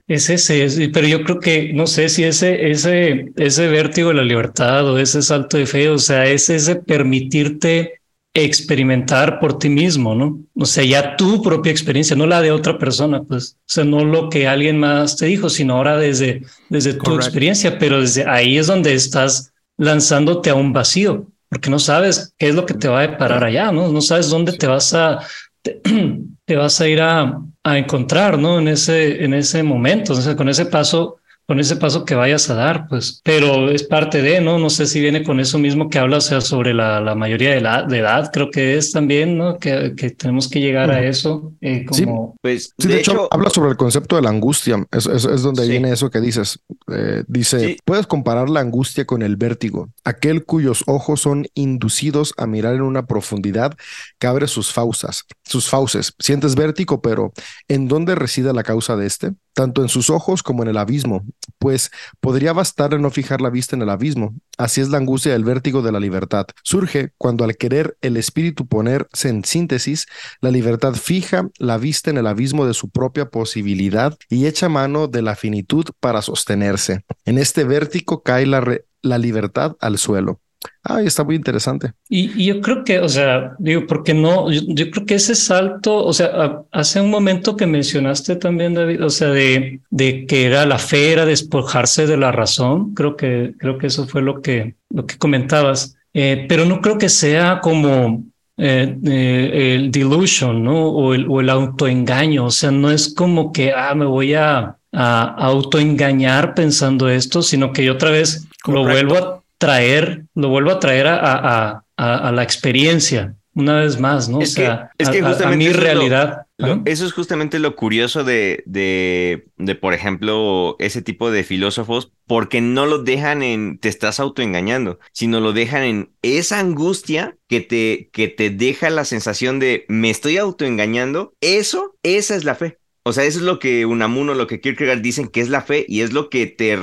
Es 0.08 0.30
ese, 0.30 0.64
es- 0.64 0.80
pero 0.92 1.06
yo 1.06 1.22
creo 1.22 1.38
que 1.38 1.72
no 1.74 1.86
sé 1.86 2.08
si 2.08 2.24
ese, 2.24 2.70
ese, 2.70 3.26
ese 3.36 3.68
vértigo 3.68 4.08
de 4.08 4.14
la 4.16 4.24
libertad 4.24 4.84
o 4.90 4.98
ese 4.98 5.22
salto 5.22 5.56
de 5.56 5.66
fe, 5.66 5.88
o 5.90 5.98
sea, 5.98 6.26
es 6.26 6.50
ese 6.50 6.74
permitirte 6.76 8.00
experimentar 8.34 9.40
por 9.40 9.58
ti 9.58 9.68
mismo, 9.68 10.14
¿no? 10.14 10.40
O 10.54 10.64
sea, 10.66 10.84
ya 10.84 11.16
tu 11.16 11.42
propia 11.42 11.70
experiencia, 11.72 12.14
no 12.16 12.26
la 12.26 12.40
de 12.42 12.50
otra 12.52 12.78
persona, 12.78 13.22
pues, 13.22 13.56
o 13.60 13.62
sea, 13.66 13.84
no 13.84 14.04
lo 14.04 14.28
que 14.28 14.46
alguien 14.48 14.78
más 14.78 15.16
te 15.16 15.26
dijo, 15.26 15.48
sino 15.48 15.74
ahora 15.74 15.96
desde, 15.96 16.42
desde 16.68 16.94
tu 16.94 17.14
experiencia, 17.14 17.78
pero 17.78 18.00
desde 18.00 18.28
ahí 18.28 18.58
es 18.58 18.66
donde 18.66 18.94
estás 18.94 19.52
lanzándote 19.78 20.50
a 20.50 20.54
un 20.54 20.72
vacío, 20.72 21.26
porque 21.48 21.70
no 21.70 21.78
sabes 21.78 22.34
qué 22.36 22.48
es 22.48 22.54
lo 22.54 22.66
que 22.66 22.74
te 22.74 22.88
va 22.88 22.98
a 23.00 23.08
deparar 23.08 23.42
allá, 23.42 23.72
¿no? 23.72 23.88
No 23.88 24.02
sabes 24.02 24.28
dónde 24.28 24.52
te 24.52 24.66
vas 24.66 24.92
a, 24.92 25.20
te, 25.62 25.80
te 26.44 26.56
vas 26.56 26.80
a 26.80 26.88
ir 26.88 27.00
a, 27.00 27.40
a 27.64 27.78
encontrar, 27.78 28.38
¿no? 28.38 28.58
En 28.58 28.68
ese, 28.68 29.24
en 29.24 29.32
ese 29.32 29.62
momento, 29.62 30.14
con 30.36 30.48
ese 30.48 30.66
paso, 30.66 31.16
con 31.48 31.58
ese 31.60 31.76
paso 31.76 32.04
que 32.04 32.14
vayas 32.14 32.50
a 32.50 32.54
dar, 32.54 32.86
pues, 32.88 33.22
pero 33.24 33.70
es 33.70 33.82
parte 33.82 34.20
de, 34.20 34.42
¿no? 34.42 34.58
No 34.58 34.68
sé 34.68 34.86
si 34.86 35.00
viene 35.00 35.24
con 35.24 35.40
eso 35.40 35.58
mismo 35.58 35.88
que 35.88 35.98
habla, 35.98 36.18
o 36.18 36.20
sea, 36.20 36.42
sobre 36.42 36.74
la, 36.74 37.00
la 37.00 37.14
mayoría 37.14 37.52
de, 37.52 37.62
la, 37.62 37.84
de 37.84 38.00
edad, 38.00 38.30
creo 38.30 38.50
que 38.50 38.76
es 38.76 38.92
también, 38.92 39.38
¿no? 39.38 39.58
Que, 39.58 39.94
que 39.96 40.10
tenemos 40.10 40.46
que 40.48 40.60
llegar 40.60 40.90
a 40.90 41.02
eso, 41.02 41.54
eh, 41.62 41.86
Sí. 41.90 42.04
como... 42.04 42.36
Pues 42.42 42.74
Sí, 42.78 42.88
de, 42.88 42.98
hecho, 43.00 43.28
habla 43.32 43.48
sobre 43.48 43.70
el 43.70 43.78
concepto 43.78 44.16
de 44.16 44.22
la 44.22 44.28
angustia. 44.28 44.86
Es, 44.92 45.06
es, 45.06 45.24
es 45.24 45.40
donde 45.40 45.62
Sí. 45.64 45.70
viene 45.70 45.90
eso 45.90 46.10
que 46.10 46.20
dices. 46.20 46.60
Eh, 46.92 47.24
dice, 47.26 47.60
Sí. 47.60 47.76
puedes 47.82 48.06
comparar 48.06 48.50
la 48.50 48.60
angustia 48.60 49.06
con 49.06 49.22
el 49.22 49.36
vértigo, 49.36 49.88
aquel 50.04 50.44
cuyos 50.44 50.84
ojos 50.86 51.22
son 51.22 51.46
inducidos 51.54 52.34
a 52.36 52.46
mirar 52.46 52.74
en 52.74 52.82
una 52.82 53.06
profundidad 53.06 53.74
que 54.18 54.26
abre 54.26 54.48
sus 54.48 54.70
fauces, 54.70 55.24
sus 55.44 55.70
fauces. 55.70 56.12
Sientes 56.18 56.54
vértigo, 56.56 57.00
pero 57.00 57.32
¿en 57.68 57.88
dónde 57.88 58.14
reside 58.14 58.52
la 58.52 58.64
causa 58.64 58.94
de 58.96 59.06
este? 59.06 59.30
Tanto 59.54 59.82
en 59.82 59.88
sus 59.88 60.10
ojos 60.10 60.42
como 60.42 60.62
en 60.62 60.68
el 60.68 60.76
abismo, 60.76 61.24
pues 61.58 61.90
podría 62.20 62.52
bastar 62.52 62.98
no 62.98 63.10
fijar 63.10 63.40
la 63.40 63.50
vista 63.50 63.76
en 63.76 63.82
el 63.82 63.90
abismo. 63.90 64.34
Así 64.56 64.80
es 64.80 64.88
la 64.88 64.98
angustia 64.98 65.32
del 65.32 65.44
vértigo 65.44 65.82
de 65.82 65.92
la 65.92 66.00
libertad. 66.00 66.46
Surge 66.62 67.12
cuando 67.18 67.44
al 67.44 67.56
querer 67.56 67.96
el 68.00 68.16
espíritu 68.16 68.66
ponerse 68.66 69.28
en 69.28 69.44
síntesis, 69.44 70.06
la 70.40 70.50
libertad 70.50 70.94
fija 70.94 71.48
la 71.58 71.78
vista 71.78 72.10
en 72.10 72.18
el 72.18 72.26
abismo 72.26 72.66
de 72.66 72.74
su 72.74 72.90
propia 72.90 73.30
posibilidad 73.30 74.16
y 74.28 74.46
echa 74.46 74.68
mano 74.68 75.08
de 75.08 75.22
la 75.22 75.36
finitud 75.36 75.86
para 76.00 76.22
sostenerse. 76.22 77.04
En 77.24 77.38
este 77.38 77.64
vértigo 77.64 78.22
cae 78.22 78.46
la, 78.46 78.78
la 79.02 79.18
libertad 79.18 79.76
al 79.80 79.98
suelo. 79.98 80.40
Ay, 80.82 81.06
está 81.06 81.24
muy 81.24 81.36
interesante. 81.36 81.92
Y, 82.08 82.42
y 82.42 82.46
yo 82.46 82.60
creo 82.60 82.84
que, 82.84 83.00
o 83.00 83.08
sea, 83.08 83.54
digo, 83.58 83.86
porque 83.86 84.14
no, 84.14 84.50
yo, 84.50 84.62
yo 84.68 84.90
creo 84.90 85.04
que 85.06 85.14
ese 85.16 85.34
salto, 85.34 86.04
o 86.04 86.12
sea, 86.12 86.26
a- 86.28 86.62
hace 86.72 87.00
un 87.00 87.10
momento 87.10 87.56
que 87.56 87.66
mencionaste 87.66 88.36
también, 88.36 88.74
David, 88.74 89.04
o 89.04 89.10
sea, 89.10 89.28
de, 89.28 89.80
de 89.90 90.26
que 90.26 90.46
era 90.46 90.64
la 90.66 90.78
fe, 90.78 91.12
era 91.12 91.26
despojarse 91.26 92.06
de 92.06 92.16
la 92.16 92.32
razón, 92.32 92.94
creo 92.94 93.14
que, 93.16 93.52
creo 93.58 93.76
que 93.78 93.88
eso 93.88 94.06
fue 94.06 94.22
lo 94.22 94.40
que, 94.40 94.76
lo 94.90 95.06
que 95.06 95.18
comentabas, 95.18 95.94
Eh, 96.14 96.46
pero 96.48 96.64
no 96.64 96.80
creo 96.80 96.96
que 96.98 97.10
sea 97.10 97.60
como 97.60 98.24
eh, 98.56 98.96
eh, 99.04 99.74
el 99.76 99.90
delusion, 99.90 100.64
¿no? 100.64 100.88
O 100.88 101.14
el, 101.14 101.26
o 101.28 101.40
el 101.40 101.50
autoengaño, 101.50 102.46
o 102.46 102.50
sea, 102.50 102.70
no 102.70 102.90
es 102.90 103.14
como 103.14 103.52
que, 103.52 103.72
ah, 103.72 103.94
me 103.94 104.06
voy 104.06 104.32
a, 104.34 104.76
a 104.92 105.22
autoengañar 105.46 106.54
pensando 106.54 107.08
esto, 107.10 107.42
sino 107.42 107.72
que 107.72 107.84
yo 107.84 107.92
otra 107.92 108.10
vez 108.10 108.48
lo 108.66 108.82
Correcto. 108.82 108.84
vuelvo 108.84 109.16
a 109.16 109.37
traer, 109.58 110.24
lo 110.34 110.48
vuelvo 110.48 110.70
a 110.70 110.80
traer 110.80 111.06
a, 111.08 111.16
a, 111.18 111.84
a, 111.96 112.28
a 112.28 112.32
la 112.32 112.42
experiencia 112.42 113.34
una 113.54 113.80
vez 113.80 113.98
más, 113.98 114.28
¿no? 114.28 114.40
Es 114.40 114.52
o 114.52 114.54
que- 114.56 114.62
sea, 114.62 114.90
es 114.98 115.08
que 115.08 115.18
a- 115.18 115.26
a- 115.26 115.28
justamente 115.30 115.56
mi 115.68 115.72
lo- 115.72 115.80
realidad. 115.80 116.46
Lo- 116.58 116.82
eso 116.86 117.06
es 117.06 117.12
justamente 117.12 117.58
lo 117.58 117.74
curioso 117.76 118.22
de, 118.24 118.62
de, 118.66 119.46
de, 119.56 119.74
por 119.74 119.94
ejemplo, 119.94 120.76
ese 120.78 121.02
tipo 121.02 121.30
de 121.32 121.42
filósofos, 121.44 122.12
porque 122.26 122.60
no 122.60 122.86
lo 122.86 122.98
dejan 123.02 123.42
en 123.42 123.78
te 123.78 123.88
estás 123.88 124.20
autoengañando, 124.20 124.98
sino 125.12 125.40
lo 125.40 125.52
dejan 125.52 125.82
en 125.82 126.10
esa 126.22 126.60
angustia 126.60 127.36
que 127.48 127.60
te, 127.60 128.10
que 128.12 128.28
te 128.28 128.50
deja 128.50 128.90
la 128.90 129.04
sensación 129.04 129.58
de 129.58 129.84
me 129.88 130.10
estoy 130.10 130.36
autoengañando. 130.36 131.32
Eso, 131.40 131.96
esa 132.04 132.36
es 132.36 132.44
la 132.44 132.54
fe. 132.54 132.78
O 133.08 133.12
sea, 133.14 133.24
eso 133.24 133.38
es 133.38 133.44
lo 133.44 133.58
que 133.58 133.86
Unamuno, 133.86 134.34
lo 134.34 134.46
que 134.46 134.60
Kierkegaard 134.60 135.00
dicen 135.00 135.28
que 135.28 135.40
es 135.40 135.48
la 135.48 135.62
fe 135.62 135.86
y 135.88 136.02
es 136.02 136.12
lo 136.12 136.28
que 136.28 136.46
te 136.46 136.78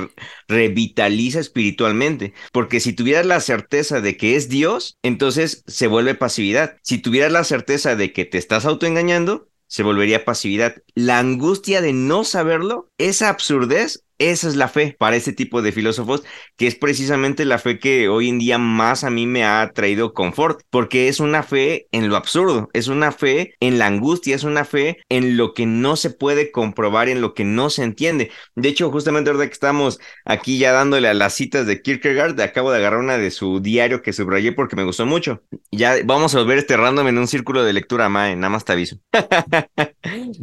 revitaliza 0.48 1.38
espiritualmente. 1.38 2.34
Porque 2.52 2.80
si 2.80 2.92
tuvieras 2.92 3.26
la 3.26 3.38
certeza 3.40 4.00
de 4.00 4.16
que 4.16 4.34
es 4.34 4.48
Dios, 4.48 4.98
entonces 5.04 5.62
se 5.68 5.86
vuelve 5.86 6.16
pasividad. 6.16 6.78
Si 6.82 6.98
tuvieras 6.98 7.30
la 7.30 7.44
certeza 7.44 7.94
de 7.94 8.12
que 8.12 8.24
te 8.24 8.38
estás 8.38 8.64
autoengañando, 8.64 9.48
se 9.68 9.84
volvería 9.84 10.24
pasividad. 10.24 10.82
La 10.96 11.20
angustia 11.20 11.80
de 11.80 11.92
no 11.92 12.24
saberlo, 12.24 12.90
esa 12.98 13.28
absurdez 13.28 14.05
esa 14.18 14.48
es 14.48 14.56
la 14.56 14.68
fe 14.68 14.96
para 14.98 15.16
este 15.16 15.32
tipo 15.32 15.62
de 15.62 15.72
filósofos, 15.72 16.22
que 16.56 16.66
es 16.66 16.74
precisamente 16.74 17.44
la 17.44 17.58
fe 17.58 17.78
que 17.78 18.08
hoy 18.08 18.28
en 18.28 18.38
día 18.38 18.58
más 18.58 19.04
a 19.04 19.10
mí 19.10 19.26
me 19.26 19.44
ha 19.44 19.70
traído 19.72 20.14
confort, 20.14 20.60
porque 20.70 21.08
es 21.08 21.20
una 21.20 21.42
fe 21.42 21.86
en 21.92 22.08
lo 22.08 22.16
absurdo, 22.16 22.68
es 22.72 22.88
una 22.88 23.12
fe 23.12 23.54
en 23.60 23.78
la 23.78 23.86
angustia, 23.86 24.34
es 24.34 24.44
una 24.44 24.64
fe 24.64 24.98
en 25.08 25.36
lo 25.36 25.54
que 25.54 25.66
no 25.66 25.96
se 25.96 26.10
puede 26.10 26.50
comprobar, 26.50 27.08
en 27.08 27.20
lo 27.20 27.34
que 27.34 27.44
no 27.44 27.70
se 27.70 27.82
entiende. 27.82 28.30
De 28.54 28.68
hecho, 28.68 28.90
justamente 28.90 29.30
ahora 29.30 29.46
que 29.46 29.52
estamos 29.52 29.98
aquí 30.24 30.58
ya 30.58 30.72
dándole 30.72 31.08
a 31.08 31.14
las 31.14 31.34
citas 31.34 31.66
de 31.66 31.82
Kierkegaard, 31.82 32.40
acabo 32.40 32.70
de 32.70 32.78
agarrar 32.78 33.00
una 33.00 33.18
de 33.18 33.30
su 33.30 33.60
diario 33.60 34.02
que 34.02 34.12
subrayé 34.12 34.52
porque 34.52 34.76
me 34.76 34.84
gustó 34.84 35.06
mucho. 35.06 35.42
Ya 35.70 35.96
vamos 36.04 36.34
a 36.34 36.38
volver 36.38 36.58
este 36.58 36.76
random 36.76 37.08
en 37.08 37.18
un 37.18 37.28
círculo 37.28 37.64
de 37.64 37.72
lectura, 37.72 38.08
Mae, 38.08 38.36
nada 38.36 38.50
más 38.50 38.64
te 38.64 38.72
aviso. 38.72 38.98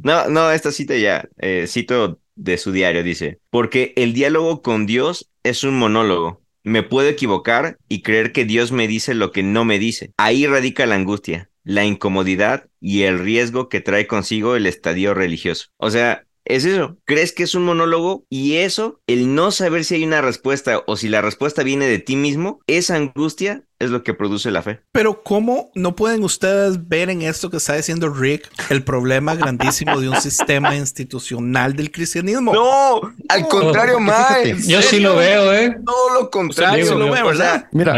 no, 0.04 0.30
no, 0.30 0.52
esta 0.52 0.72
cita 0.72 0.96
ya, 0.98 1.28
eh, 1.40 1.66
cito 1.68 2.20
de 2.36 2.58
su 2.58 2.72
diario, 2.72 3.04
dice, 3.04 3.40
porque 3.50 3.94
el 3.96 4.14
diálogo 4.14 4.62
con 4.62 4.86
Dios 4.86 5.30
es 5.44 5.64
un 5.64 5.78
monólogo. 5.78 6.42
Me 6.64 6.82
puedo 6.82 7.10
equivocar 7.10 7.78
y 7.90 8.02
creer 8.02 8.32
que 8.32 8.46
Dios 8.46 8.72
me 8.72 8.88
dice 8.88 9.14
lo 9.14 9.32
que 9.32 9.44
no 9.44 9.66
me 9.66 9.80
dice. 9.80 10.14
Ahí 10.18 10.48
radica 10.48 10.86
la 10.86 10.96
angustia, 10.96 11.50
la 11.64 11.86
incomodidad 11.86 12.68
y 12.80 13.04
el 13.04 13.20
riesgo 13.20 13.68
que 13.68 13.82
trae 13.82 14.08
consigo 14.08 14.56
el 14.56 14.66
estadio 14.66 15.14
religioso. 15.14 15.68
O 15.78 15.90
sea, 15.90 16.26
es 16.46 16.66
eso, 16.66 16.98
crees 17.06 17.32
que 17.32 17.44
es 17.44 17.56
un 17.56 17.64
monólogo 17.64 18.26
y 18.30 18.56
eso, 18.56 19.00
el 19.08 19.34
no 19.36 19.52
saber 19.52 19.86
si 19.86 19.96
hay 19.96 20.04
una 20.04 20.22
respuesta 20.22 20.84
o 20.88 20.98
si 20.98 21.08
la 21.08 21.22
respuesta 21.22 21.64
viene 21.64 21.88
de 21.88 22.00
ti 22.00 22.16
mismo, 22.16 22.60
esa 22.68 22.96
angustia 22.96 23.64
es 23.80 23.90
lo 23.90 24.04
que 24.04 24.14
produce 24.14 24.50
la 24.52 24.62
fe. 24.62 24.82
Pero 24.92 25.24
¿cómo 25.24 25.72
no 25.76 25.96
pueden 25.96 26.24
ustedes 26.24 26.88
ver 26.88 27.10
en 27.10 27.22
esto 27.22 27.50
que 27.50 27.58
está 27.58 27.76
diciendo 27.76 28.10
Rick 28.10 28.50
el 28.70 28.84
problema 28.84 29.36
grandísimo 29.36 30.00
de 30.00 30.10
un 30.10 30.22
sistema 30.22 30.76
institucional 30.76 31.76
del 31.76 31.92
cristianismo? 31.92 32.54
No, 32.54 33.02
al 33.28 33.48
contrario, 33.48 34.00
más. 34.00 34.38
Yo 34.66 34.82
sí 34.82 35.00
lo 35.00 35.16
veo, 35.16 35.54
¿eh? 35.54 35.76
Todo 35.86 36.22
lo 36.22 36.30
contrario. 36.30 36.96
lo 36.96 37.12
veo, 37.12 37.28
¿verdad? 37.28 37.68
Mira, 37.72 37.96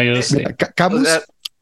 Camus, 0.75 1.07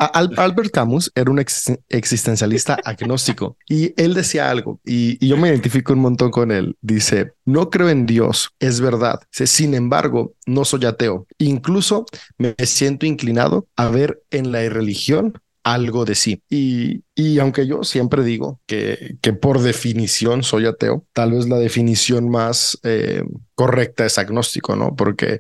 Albert 0.06 0.72
Camus 0.72 1.12
era 1.16 1.32
un 1.32 1.40
existencialista 1.40 2.78
agnóstico 2.84 3.58
y 3.68 3.94
él 4.02 4.14
decía 4.14 4.50
algo 4.50 4.80
y, 4.86 5.24
yo 5.26 5.38
me 5.38 5.50
identifico 5.50 5.94
un 5.94 6.00
montón 6.00 6.32
con 6.32 6.52
él. 6.52 6.78
Dice, 6.82 7.34
no 7.46 7.70
creo 7.70 7.90
en 7.90 8.06
Dios, 8.06 8.50
es 8.60 8.82
verdad. 8.82 9.20
Sin 9.32 9.74
embargo, 9.74 10.34
no 10.46 10.66
soy 10.66 10.86
ateo. 10.86 11.28
Incluso 11.38 12.06
me 12.38 12.56
siento 12.66 13.06
inclinado 13.06 13.68
a 13.76 13.88
ver 13.88 14.22
en 14.32 14.52
la 14.52 14.68
religión 14.70 15.34
algo 15.64 16.06
de 16.06 16.16
sí. 16.16 16.42
Y, 16.50 17.04
y 17.16 17.40
aunque 17.40 17.66
yo 17.66 17.84
siempre 17.84 18.24
digo 18.24 18.60
que, 18.68 19.18
que, 19.22 19.34
por 19.34 19.62
definición 19.62 20.44
soy 20.44 20.66
ateo, 20.66 21.06
tal 21.14 21.32
vez 21.32 21.48
la 21.48 21.58
definición 21.58 22.30
más 22.30 22.78
eh, 22.84 23.24
correcta 23.56 24.06
es 24.06 24.18
agnóstico, 24.18 24.76
¿no? 24.76 24.96
Porque 24.96 25.40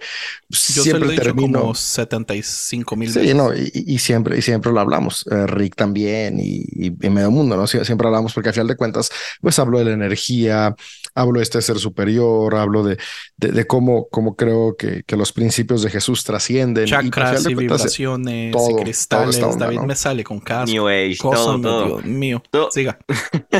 yo 0.49 0.83
siempre 0.83 1.15
termino 1.15 1.61
como 1.61 1.75
75 1.75 2.95
mil 2.95 3.11
sí, 3.11 3.33
no, 3.33 3.51
y, 3.53 3.97
siempre, 3.99 4.37
y 4.37 4.41
siempre 4.41 4.71
lo 4.71 4.79
hablamos. 4.79 5.25
Eh, 5.31 5.47
Rick 5.47 5.75
también 5.75 6.39
y, 6.39 6.63
y, 6.71 6.91
medio 7.09 7.31
mundo, 7.31 7.55
¿no? 7.55 7.67
siempre 7.67 8.07
hablamos 8.07 8.33
porque 8.33 8.49
a 8.49 8.53
final 8.53 8.67
de 8.67 8.75
cuentas, 8.75 9.09
pues 9.41 9.57
hablo 9.59 9.79
de 9.79 9.85
la 9.85 9.93
energía, 9.93 10.75
hablo 11.15 11.39
de 11.39 11.43
este 11.43 11.61
ser 11.61 11.79
superior, 11.79 12.55
hablo 12.55 12.83
de, 12.83 12.97
de, 13.37 13.67
cómo, 13.67 14.07
cómo 14.09 14.35
creo 14.35 14.75
que, 14.77 15.03
que, 15.03 15.15
los 15.15 15.31
principios 15.31 15.81
de 15.83 15.89
Jesús 15.89 16.23
trascienden. 16.23 16.85
Chakras 16.85 17.45
y, 17.47 17.55
vibraciones 17.55 18.55
y 18.55 18.75
cristales. 18.75 19.39
David 19.57 19.79
me 19.79 19.95
sale 19.95 20.23
con 20.23 20.39
cada 20.39 20.65
New 20.65 20.87
Age, 20.87 21.17
todo, 21.21 21.59
todo. 21.59 21.85
Dios 21.85 22.05
mío. 22.05 22.43
Siga. 22.71 22.97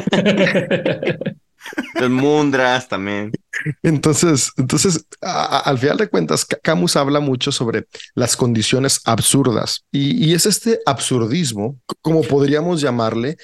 Los 1.95 2.09
mundras 2.09 2.87
también. 2.87 3.31
Entonces, 3.83 4.51
entonces 4.57 5.05
al 5.21 5.77
final 5.77 5.97
de 5.97 6.07
cuentas, 6.07 6.45
Camus 6.63 6.95
habla 6.95 7.19
mucho 7.19 7.51
sobre 7.51 7.85
las 8.15 8.35
condiciones 8.35 8.99
absurdas 9.05 9.85
y, 9.91 10.33
es 10.33 10.47
este 10.47 10.79
absurdismo, 10.85 11.79
como 12.01 12.21
podríamos 12.21 12.81
llamarle, 12.81 13.37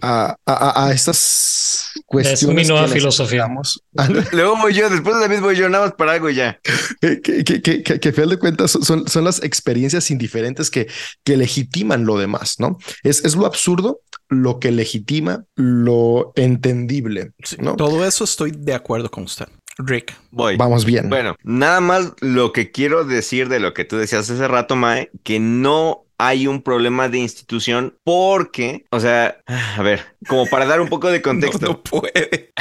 a, 0.00 0.36
a, 0.46 0.92
estas 0.92 1.90
cuestiones. 2.06 2.42
Es 2.42 2.48
mi 2.48 2.64
nueva 2.64 2.86
filosofía. 2.88 3.48
Luego 4.32 4.56
voy 4.56 4.74
yo, 4.74 4.88
después 4.88 5.16
de 5.16 5.22
la 5.22 5.28
misma 5.28 5.46
voy 5.46 5.56
yo, 5.56 5.68
nada 5.68 5.86
más 5.86 5.94
para 5.94 6.12
algo 6.12 6.30
ya. 6.30 6.60
Que, 7.00 7.20
que, 7.20 7.44
que, 7.44 7.82
que, 7.82 8.08
al 8.08 8.14
final 8.14 8.30
de 8.30 8.38
cuentas 8.38 8.70
son, 8.70 9.08
son 9.08 9.24
las 9.24 9.42
experiencias 9.42 10.10
indiferentes 10.10 10.70
que, 10.70 10.86
que 11.24 11.36
legitiman 11.36 12.04
lo 12.04 12.18
demás, 12.18 12.56
¿no? 12.58 12.78
Es, 13.02 13.24
es 13.24 13.34
lo 13.34 13.46
absurdo 13.46 14.00
lo 14.28 14.58
que 14.60 14.70
legitima 14.70 15.44
lo 15.54 16.32
entendible. 16.36 17.32
¿no? 17.58 17.76
todo 17.76 18.04
eso 18.04 18.24
estoy 18.24 18.52
de 18.52 18.74
acuerdo 18.74 19.10
con 19.10 19.24
usted. 19.24 19.46
Rick. 19.78 20.16
Voy. 20.30 20.56
Vamos 20.56 20.84
bien. 20.84 21.08
Bueno, 21.08 21.36
nada 21.44 21.80
más 21.80 22.12
lo 22.20 22.52
que 22.52 22.72
quiero 22.72 23.04
decir 23.04 23.48
de 23.48 23.60
lo 23.60 23.74
que 23.74 23.84
tú 23.84 23.96
decías 23.96 24.28
hace 24.28 24.48
rato, 24.48 24.74
Mae, 24.74 25.10
que 25.22 25.38
no 25.38 26.08
hay 26.18 26.48
un 26.48 26.62
problema 26.62 27.08
de 27.08 27.18
institución 27.18 27.96
porque, 28.02 28.84
o 28.90 28.98
sea, 28.98 29.40
a 29.46 29.82
ver, 29.82 30.16
como 30.26 30.46
para 30.46 30.66
dar 30.66 30.80
un 30.80 30.88
poco 30.88 31.08
de 31.10 31.22
contexto. 31.22 31.64
No, 31.64 31.82
puede. 31.82 32.52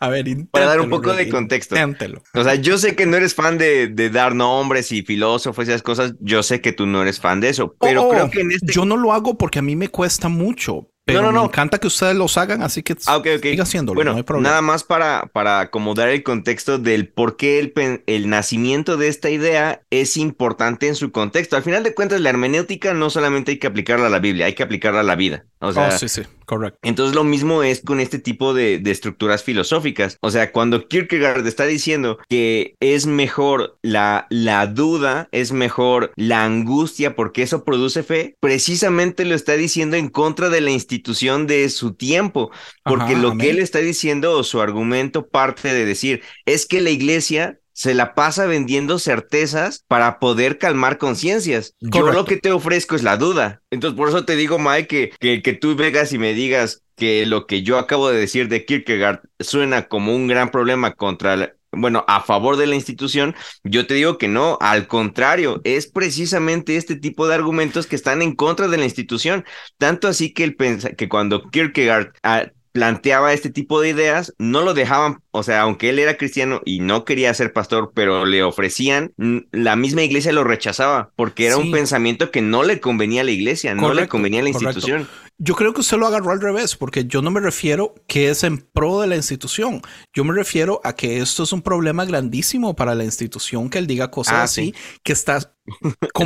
A 0.00 0.08
ver, 0.08 0.24
para 0.50 0.66
dar 0.66 0.80
un 0.80 0.88
poco 0.88 1.12
de 1.12 1.28
contexto. 1.28 1.76
Inténtelo. 1.76 2.22
O 2.32 2.42
sea, 2.42 2.54
yo 2.54 2.78
sé 2.78 2.96
que 2.96 3.04
no 3.04 3.18
eres 3.18 3.34
fan 3.34 3.58
de, 3.58 3.88
de, 3.88 4.08
dar 4.08 4.34
nombres 4.34 4.90
y 4.92 5.02
filósofos 5.02 5.68
y 5.68 5.70
esas 5.70 5.82
cosas. 5.82 6.14
Yo 6.20 6.42
sé 6.42 6.62
que 6.62 6.72
tú 6.72 6.86
no 6.86 7.02
eres 7.02 7.20
fan 7.20 7.40
de 7.40 7.50
eso, 7.50 7.76
pero 7.78 8.04
oh, 8.04 8.08
creo 8.08 8.30
que 8.30 8.40
en 8.40 8.52
este. 8.52 8.72
Yo 8.72 8.86
no 8.86 8.96
lo 8.96 9.12
hago 9.12 9.36
porque 9.36 9.58
a 9.58 9.62
mí 9.62 9.76
me 9.76 9.88
cuesta 9.88 10.28
mucho. 10.28 10.88
Pero 11.04 11.20
no, 11.20 11.32
no, 11.32 11.40
me 11.40 11.46
encanta 11.46 11.78
que 11.78 11.88
ustedes 11.88 12.14
los 12.14 12.38
hagan, 12.38 12.62
así 12.62 12.84
que 12.84 12.94
ah, 13.06 13.20
siga 13.42 13.62
haciéndolo. 13.64 13.96
Bueno, 13.96 14.12
no 14.12 14.18
hay 14.18 14.22
problema. 14.22 14.50
nada 14.50 14.62
más 14.62 14.84
para, 14.84 15.28
para 15.32 15.58
acomodar 15.58 16.08
el 16.08 16.22
contexto 16.22 16.78
del 16.78 17.08
por 17.08 17.36
qué 17.36 17.58
el, 17.58 18.02
el 18.06 18.30
nacimiento 18.30 18.96
de 18.96 19.08
esta 19.08 19.28
idea 19.28 19.82
es 19.90 20.16
importante 20.16 20.86
en 20.86 20.94
su 20.94 21.10
contexto. 21.10 21.56
Al 21.56 21.64
final 21.64 21.82
de 21.82 21.94
cuentas, 21.94 22.20
la 22.20 22.30
hermenéutica 22.30 22.94
no 22.94 23.10
solamente 23.10 23.50
hay 23.52 23.58
que 23.58 23.66
aplicarla 23.66 24.06
a 24.06 24.10
la 24.10 24.20
Biblia, 24.20 24.46
hay 24.46 24.54
que 24.54 24.62
aplicarla 24.62 25.00
a 25.00 25.04
la 25.04 25.16
vida. 25.16 25.44
O 25.58 25.72
sea, 25.72 25.88
oh, 25.88 25.90
sí, 25.98 26.08
sí, 26.08 26.22
correcto. 26.52 26.78
Entonces 26.82 27.14
lo 27.14 27.24
mismo 27.24 27.62
es 27.62 27.80
con 27.80 28.00
este 28.00 28.18
tipo 28.18 28.52
de, 28.52 28.78
de, 28.78 28.90
estructuras 28.90 29.42
filosóficas. 29.42 30.18
O 30.20 30.30
sea, 30.30 30.52
cuando 30.52 30.86
Kierkegaard 30.86 31.46
está 31.46 31.64
diciendo 31.64 32.18
que 32.28 32.74
es 32.80 33.06
mejor 33.06 33.78
la, 33.82 34.26
la 34.28 34.66
duda, 34.66 35.28
es 35.32 35.52
mejor 35.52 36.12
la 36.16 36.44
angustia 36.44 37.16
porque 37.16 37.42
eso 37.42 37.64
produce 37.64 38.02
fe, 38.02 38.36
precisamente 38.40 39.24
lo 39.24 39.34
está 39.34 39.54
diciendo 39.54 39.96
en 39.96 40.08
contra 40.08 40.50
de 40.50 40.60
la 40.60 40.70
institución 40.70 41.46
de 41.46 41.68
su 41.70 41.94
tiempo. 41.94 42.50
Porque 42.84 43.16
lo 43.16 43.36
que 43.38 43.50
él 43.50 43.58
está 43.58 43.78
diciendo 43.78 44.36
o 44.36 44.44
su 44.44 44.60
argumento 44.60 45.28
parte 45.28 45.72
de 45.72 45.86
decir 45.86 46.22
es 46.44 46.66
que 46.66 46.80
la 46.80 46.90
iglesia 46.90 47.60
se 47.72 47.94
la 47.94 48.14
pasa 48.14 48.46
vendiendo 48.46 48.98
certezas 48.98 49.84
para 49.88 50.18
poder 50.18 50.58
calmar 50.58 50.98
conciencias. 50.98 51.74
Yo 51.80 52.10
lo 52.12 52.24
que 52.24 52.36
te 52.36 52.52
ofrezco 52.52 52.94
es 52.94 53.02
la 53.02 53.16
duda. 53.16 53.62
Entonces, 53.70 53.96
por 53.96 54.08
eso 54.08 54.24
te 54.24 54.36
digo, 54.36 54.58
Mike, 54.58 55.12
que, 55.18 55.42
que, 55.42 55.52
tú 55.52 55.74
vengas 55.74 56.12
y 56.12 56.18
me 56.18 56.34
digas 56.34 56.82
que 56.96 57.26
lo 57.26 57.46
que 57.46 57.62
yo 57.62 57.78
acabo 57.78 58.10
de 58.10 58.18
decir 58.18 58.48
de 58.48 58.64
Kierkegaard 58.64 59.20
suena 59.40 59.88
como 59.88 60.14
un 60.14 60.26
gran 60.26 60.50
problema 60.50 60.92
contra 60.92 61.54
bueno, 61.72 62.04
a 62.06 62.20
favor 62.20 62.56
de 62.56 62.66
la 62.66 62.74
institución, 62.74 63.34
yo 63.64 63.86
te 63.86 63.94
digo 63.94 64.18
que 64.18 64.28
no, 64.28 64.58
al 64.60 64.86
contrario, 64.86 65.60
es 65.64 65.86
precisamente 65.86 66.76
este 66.76 66.96
tipo 66.96 67.26
de 67.26 67.34
argumentos 67.34 67.86
que 67.86 67.96
están 67.96 68.20
en 68.20 68.34
contra 68.34 68.68
de 68.68 68.76
la 68.76 68.84
institución, 68.84 69.44
tanto 69.78 70.06
así 70.06 70.34
que, 70.34 70.44
el 70.44 70.56
que 70.96 71.08
cuando 71.08 71.48
Kierkegaard 71.50 72.12
ah, 72.22 72.50
planteaba 72.72 73.32
este 73.32 73.50
tipo 73.50 73.80
de 73.80 73.90
ideas, 73.90 74.34
no 74.38 74.62
lo 74.62 74.74
dejaban, 74.74 75.22
o 75.30 75.42
sea, 75.42 75.60
aunque 75.60 75.90
él 75.90 75.98
era 75.98 76.16
cristiano 76.16 76.60
y 76.64 76.80
no 76.80 77.04
quería 77.04 77.32
ser 77.34 77.52
pastor, 77.52 77.92
pero 77.94 78.24
le 78.24 78.42
ofrecían, 78.42 79.12
la 79.52 79.76
misma 79.76 80.02
iglesia 80.02 80.32
lo 80.32 80.42
rechazaba 80.42 81.10
porque 81.14 81.46
era 81.46 81.58
un 81.58 81.70
pensamiento 81.70 82.30
que 82.30 82.40
no 82.40 82.62
le 82.62 82.80
convenía 82.80 83.20
a 83.20 83.24
la 83.24 83.30
iglesia, 83.30 83.74
no 83.74 83.92
le 83.94 84.08
convenía 84.08 84.40
a 84.40 84.44
la 84.44 84.50
institución. 84.50 85.06
Yo 85.38 85.54
creo 85.54 85.74
que 85.74 85.80
usted 85.80 85.98
lo 85.98 86.06
agarró 86.06 86.30
al 86.30 86.40
revés, 86.40 86.76
porque 86.76 87.04
yo 87.04 87.20
no 87.20 87.30
me 87.30 87.40
refiero 87.40 87.94
que 88.06 88.30
es 88.30 88.44
en 88.44 88.58
pro 88.58 89.00
de 89.00 89.08
la 89.08 89.16
institución. 89.16 89.82
Yo 90.14 90.24
me 90.24 90.34
refiero 90.34 90.80
a 90.84 90.94
que 90.94 91.18
esto 91.18 91.42
es 91.42 91.52
un 91.52 91.62
problema 91.62 92.04
grandísimo 92.04 92.76
para 92.76 92.94
la 92.94 93.04
institución 93.04 93.68
que 93.68 93.78
él 93.78 93.86
diga 93.86 94.10
cosas 94.10 94.34
ah, 94.34 94.42
así, 94.44 94.74
que 95.02 95.12
está 95.12 95.52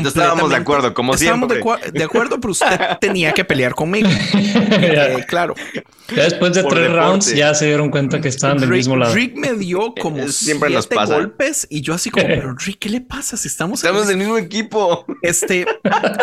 estábamos 0.07 0.51
de 0.51 0.57
acuerdo, 0.57 0.95
como 0.95 1.15
estábamos 1.15 1.51
siempre. 1.51 1.91
De, 1.93 1.99
de, 1.99 2.05
acuerdo, 2.05 2.41
pero 2.41 2.53
usted 2.53 2.67
tenía 3.01 3.33
que 3.33 3.45
pelear 3.45 3.75
conmigo. 3.75 4.09
eh, 4.35 5.25
claro. 5.29 5.55
Ya 6.15 6.25
después 6.25 6.55
de 6.55 6.63
Por 6.63 6.73
tres 6.73 6.85
deporte. 6.85 7.07
rounds 7.07 7.35
ya 7.35 7.55
se 7.55 7.67
dieron 7.67 7.91
cuenta 7.91 8.21
que 8.21 8.29
estaban 8.29 8.59
del 8.59 8.71
mismo 8.71 8.97
lado. 8.97 9.15
Rick 9.15 9.37
me 9.37 9.55
dio 9.55 9.95
como 10.01 10.19
Eh, 10.19 10.33
siempre 10.33 10.71
nos 10.71 10.85
siete 10.85 10.97
pasa. 10.97 11.15
golpes 11.15 11.67
y 11.69 11.81
yo 11.83 11.95
así 11.95 12.11
como, 12.11 12.27
pero 12.29 12.55
Rick, 12.55 12.79
¿qué 12.79 12.89
le 12.91 13.01
pasa? 13.01 13.37
Si 13.37 13.49
estamos, 13.49 13.83
en 13.83 13.89
Estamos 13.89 14.09
del 14.09 14.17
mismo 14.17 14.39
equipo. 14.39 15.05
Este, 15.23 15.67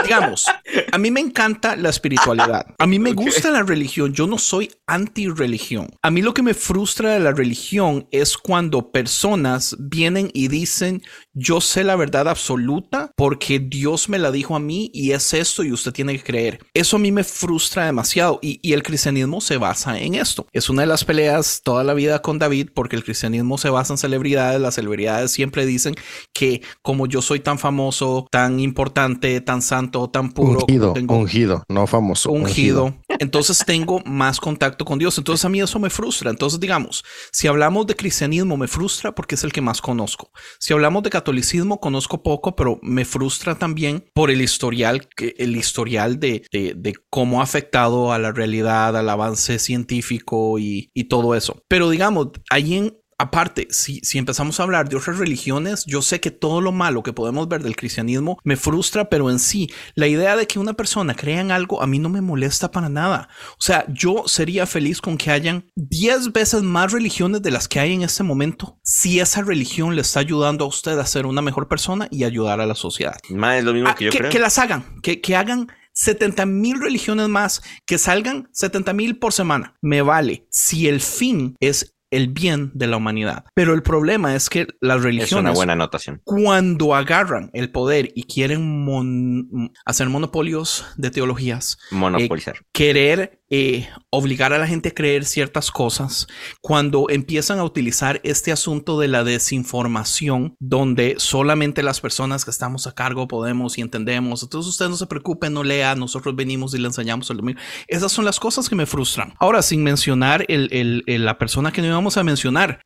digamos, 0.04 0.46
a 0.92 0.98
mí 0.98 1.12
me 1.12 1.20
encanta 1.20 1.76
la 1.76 1.90
espiritualidad. 1.90 2.66
A 2.78 2.88
mí 2.88 3.00
me 3.00 3.14
gusta 3.14 3.52
la 3.52 3.64
religión. 3.64 4.14
Yo 4.14 4.28
no 4.28 4.38
soy 4.38 4.72
anti-religión. 4.88 5.88
A 6.02 6.10
mí 6.12 6.22
lo 6.22 6.34
que 6.34 6.42
me 6.42 6.54
frustra 6.54 7.14
de 7.14 7.20
la 7.20 7.32
religión 7.32 8.08
es 8.12 8.38
cuando 8.38 8.92
personas 8.92 9.76
vienen 9.80 10.30
y 10.34 10.48
dicen, 10.48 11.04
yo 11.34 11.62
sé 11.62 11.84
la 11.84 11.96
verdad 11.96 12.28
absoluta 12.28 13.03
porque 13.16 13.60
Dios 13.60 14.10
me 14.10 14.20
la 14.20 14.32
dijo 14.32 14.56
a 14.56 14.60
mí 14.60 14.90
y 14.94 15.12
es 15.12 15.34
esto 15.34 15.64
y 15.64 15.72
usted 15.72 15.92
tiene 15.92 16.16
que 16.18 16.24
creer. 16.24 16.60
Eso 16.74 16.98
a 16.98 17.00
mí 17.00 17.12
me 17.12 17.24
frustra 17.24 17.86
demasiado 17.86 18.40
y, 18.42 18.60
y 18.62 18.74
el 18.74 18.84
cristianismo 18.84 19.42
se 19.42 19.58
basa 19.58 20.00
en 20.00 20.16
esto. 20.16 20.48
Es 20.52 20.70
una 20.70 20.82
de 20.84 20.88
las 20.88 21.04
peleas 21.04 21.62
toda 21.64 21.84
la 21.84 21.94
vida 21.94 22.22
con 22.22 22.40
David 22.40 22.70
porque 22.74 22.96
el 22.96 23.04
cristianismo 23.04 23.58
se 23.58 23.70
basa 23.70 23.94
en 23.94 23.98
celebridades. 23.98 24.60
Las 24.60 24.76
celebridades 24.76 25.32
siempre 25.32 25.66
dicen 25.66 25.96
que 26.34 26.62
como 26.82 27.08
yo 27.08 27.22
soy 27.22 27.40
tan 27.40 27.60
famoso, 27.60 28.28
tan 28.32 28.60
importante, 28.60 29.40
tan 29.42 29.62
santo, 29.62 30.10
tan 30.10 30.32
puro, 30.32 30.62
Ungido, 30.62 30.94
tengo 30.94 31.16
ungido, 31.16 31.64
no 31.70 31.88
famoso. 31.88 32.32
ungido, 32.32 32.96
entonces 33.20 33.64
tengo 33.66 34.02
más 34.06 34.40
contacto 34.40 34.86
con 34.86 35.00
Dios. 35.00 35.18
Entonces 35.18 35.46
a 35.46 35.50
mí 35.50 35.62
eso 35.62 35.80
me 35.80 35.90
frustra. 35.90 36.30
Entonces 36.30 36.60
digamos, 36.60 37.04
si 37.32 37.48
hablamos 37.48 37.88
de 37.88 37.96
cristianismo 37.96 38.58
me 38.58 38.68
frustra 38.68 39.14
porque 39.14 39.36
es 39.36 39.44
el 39.44 39.52
que 39.52 39.62
más 39.62 39.82
conozco. 39.82 40.32
Si 40.60 40.74
hablamos 40.74 41.04
de 41.04 41.10
catolicismo 41.10 41.80
conozco 41.80 42.24
poco, 42.24 42.56
pero 42.56 42.80
me 42.82 43.06
frustra 43.06 43.56
también 43.56 44.06
por 44.14 44.32
el 44.32 44.42
historial, 44.42 45.08
el 45.38 45.56
historial 45.56 46.20
de, 46.20 46.46
de- 46.52 46.74
de 46.76 46.94
cómo 47.10 47.40
ha 47.40 47.44
afectado 47.44 48.12
a 48.14 48.20
la 48.20 48.32
realidad, 48.32 48.96
al 48.98 49.10
avance 49.10 49.60
científico 49.60 50.58
y, 50.60 50.90
y 50.94 51.06
todo 51.06 51.36
eso. 51.36 51.62
Pero 51.68 51.90
digamos, 51.90 52.30
ahí 52.50 52.76
en 52.76 52.98
Aparte, 53.24 53.68
si, 53.70 54.00
si 54.04 54.18
empezamos 54.18 54.60
a 54.60 54.64
hablar 54.64 54.90
de 54.90 54.98
otras 54.98 55.18
religiones, 55.18 55.86
yo 55.86 56.02
sé 56.02 56.20
que 56.20 56.30
todo 56.30 56.60
lo 56.60 56.74
malo 56.74 57.04
que 57.04 57.14
podemos 57.14 57.48
ver 57.48 57.64
del 57.64 57.78
cristianismo 57.78 58.38
me 58.44 58.58
frustra, 58.58 59.10
pero 59.10 59.30
en 59.32 59.40
sí, 59.40 59.72
la 59.96 60.08
idea 60.08 60.36
de 60.36 60.46
que 60.46 60.60
una 60.60 60.74
persona 60.74 61.16
crea 61.16 61.40
en 61.40 61.52
algo 61.52 61.82
a 61.82 61.88
mí 61.88 62.00
no 62.00 62.10
me 62.10 62.20
molesta 62.20 62.70
para 62.70 62.90
nada. 62.90 63.30
O 63.54 63.62
sea, 63.62 63.86
yo 63.88 64.24
sería 64.26 64.66
feliz 64.66 65.00
con 65.00 65.18
que 65.18 65.32
hayan 65.32 65.72
10 65.76 66.34
veces 66.34 66.64
más 66.64 66.92
religiones 66.92 67.42
de 67.42 67.52
las 67.52 67.68
que 67.70 67.80
hay 67.80 67.94
en 67.94 68.02
este 68.04 68.24
momento, 68.24 68.78
si 68.84 69.22
esa 69.22 69.42
religión 69.42 69.96
le 69.96 70.02
está 70.02 70.20
ayudando 70.20 70.66
a 70.66 70.68
usted 70.68 71.00
a 71.00 71.06
ser 71.06 71.26
una 71.26 71.42
mejor 71.42 71.70
persona 71.70 72.08
y 72.12 72.26
ayudar 72.26 72.60
a 72.60 72.66
la 72.66 72.76
sociedad. 72.76 73.16
Más 73.30 73.58
es 73.60 73.64
lo 73.64 73.74
mismo 73.74 73.90
Ah, 73.90 73.96
que 73.96 74.06
yo 74.06 74.12
que, 74.12 74.18
creo. 74.18 74.32
que 74.32 74.40
las 74.40 74.60
hagan, 74.60 75.00
que, 75.02 75.22
que 75.22 75.36
hagan 75.38 75.68
70 75.94 76.46
mil 76.46 76.80
religiones 76.82 77.30
más, 77.30 77.62
que 77.86 77.98
salgan 77.98 78.50
70 78.52 78.94
mil 78.94 79.18
por 79.20 79.32
semana. 79.32 79.76
Me 79.82 80.02
vale 80.02 80.46
si 80.50 80.88
el 80.88 81.00
fin 81.02 81.56
es 81.60 81.96
el 82.16 82.28
bien 82.30 82.72
de 82.74 82.88
la 82.88 82.98
humanidad. 82.98 83.46
Pero 83.54 83.74
el 83.74 83.84
problema 83.84 84.36
es 84.36 84.50
que 84.50 84.68
las 84.82 84.98
Es 84.98 85.02
una 85.02 85.04
religiones, 85.04 85.54
buena 85.56 85.74
anotación. 85.74 86.22
cuando 86.24 86.96
agarran 86.96 87.50
el 87.54 87.72
poder 87.72 88.12
y 88.16 88.24
quieren 88.24 88.84
mon- 88.86 89.72
hacer 89.86 90.10
monopolios 90.10 90.86
de 90.98 91.12
teologías, 91.12 91.78
Monopolizar. 91.92 92.56
querer 92.72 93.40
eh, 93.56 93.88
obligar 94.10 94.52
a 94.52 94.58
la 94.58 94.66
gente 94.66 94.90
a 94.90 94.94
creer 94.96 95.26
ciertas 95.26 95.70
cosas, 95.70 96.28
cuando 96.60 97.06
empiezan 97.10 97.60
a 97.60 97.64
utilizar 97.64 98.20
este 98.24 98.52
asunto 98.52 99.00
de 99.00 99.08
la 99.08 99.24
desinformación, 99.24 100.56
donde 100.60 101.16
solamente 101.18 101.84
las 101.84 102.00
personas 102.02 102.46
que 102.46 102.52
estamos 102.52 102.88
a 102.88 102.94
cargo 102.94 103.28
podemos 103.28 103.78
y 103.78 103.82
entendemos, 103.82 104.44
entonces 104.44 104.70
usted 104.70 104.90
no 104.90 104.96
se 104.96 105.08
preocupe, 105.08 105.50
no 105.50 105.64
lea, 105.64 105.96
nosotros 105.96 106.36
venimos 106.36 106.74
y 106.74 106.80
le 106.80 106.88
enseñamos 106.88 107.30
el 107.30 107.38
domingo. 107.38 107.60
Esas 107.88 108.12
son 108.12 108.26
las 108.26 108.40
cosas 108.40 108.70
que 108.70 108.76
me 108.76 108.86
frustran. 108.86 109.34
Ahora, 109.40 109.62
sin 109.62 109.84
mencionar 109.84 110.46
el, 110.48 110.70
el- 110.72 111.04
el- 111.08 111.26
la 111.26 111.38
persona 111.38 111.72
que 111.72 111.82
no 111.82 111.88
íbamos 111.88 112.03
a 112.18 112.24
mencionar, 112.24 112.82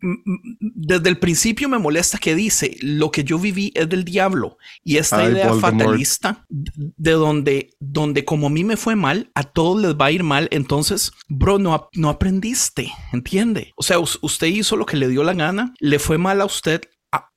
desde 0.59 1.09
el 1.09 1.18
principio 1.18 1.68
me 1.70 1.78
molesta 1.80 2.18
que 2.18 2.36
dice, 2.36 2.78
lo 2.82 3.11
que 3.11 3.24
yo 3.24 3.39
viví 3.39 3.72
es 3.76 3.89
del 3.89 4.03
diablo, 4.03 4.57
y 4.84 4.97
esta 4.97 5.18
Ay, 5.20 5.32
idea 5.34 5.51
Voldemort. 5.51 5.80
fatalista 5.80 6.45
de 6.49 7.11
donde, 7.11 7.70
donde 7.80 8.26
como 8.26 8.47
a 8.47 8.49
mí 8.49 8.63
me 8.63 8.78
fue 8.78 8.95
mal, 8.95 9.32
a 9.36 9.43
todos 9.43 9.82
les 9.82 9.95
va 9.95 10.05
a 10.05 10.11
ir 10.11 10.24
mal. 10.24 10.47
Entonces, 10.51 11.11
bro, 11.28 11.57
no, 11.59 11.89
no 11.93 12.09
aprendiste, 12.09 12.91
¿entiende? 13.13 13.74
O 13.76 13.84
sea, 13.84 13.99
us- 13.99 14.20
usted 14.22 14.47
hizo 14.47 14.76
lo 14.76 14.86
que 14.86 14.97
le 14.97 15.07
dio 15.07 15.24
la 15.24 15.34
gana, 15.34 15.74
le 15.80 15.99
fue 15.99 16.18
mal 16.18 16.41
a 16.41 16.45
usted. 16.45 16.82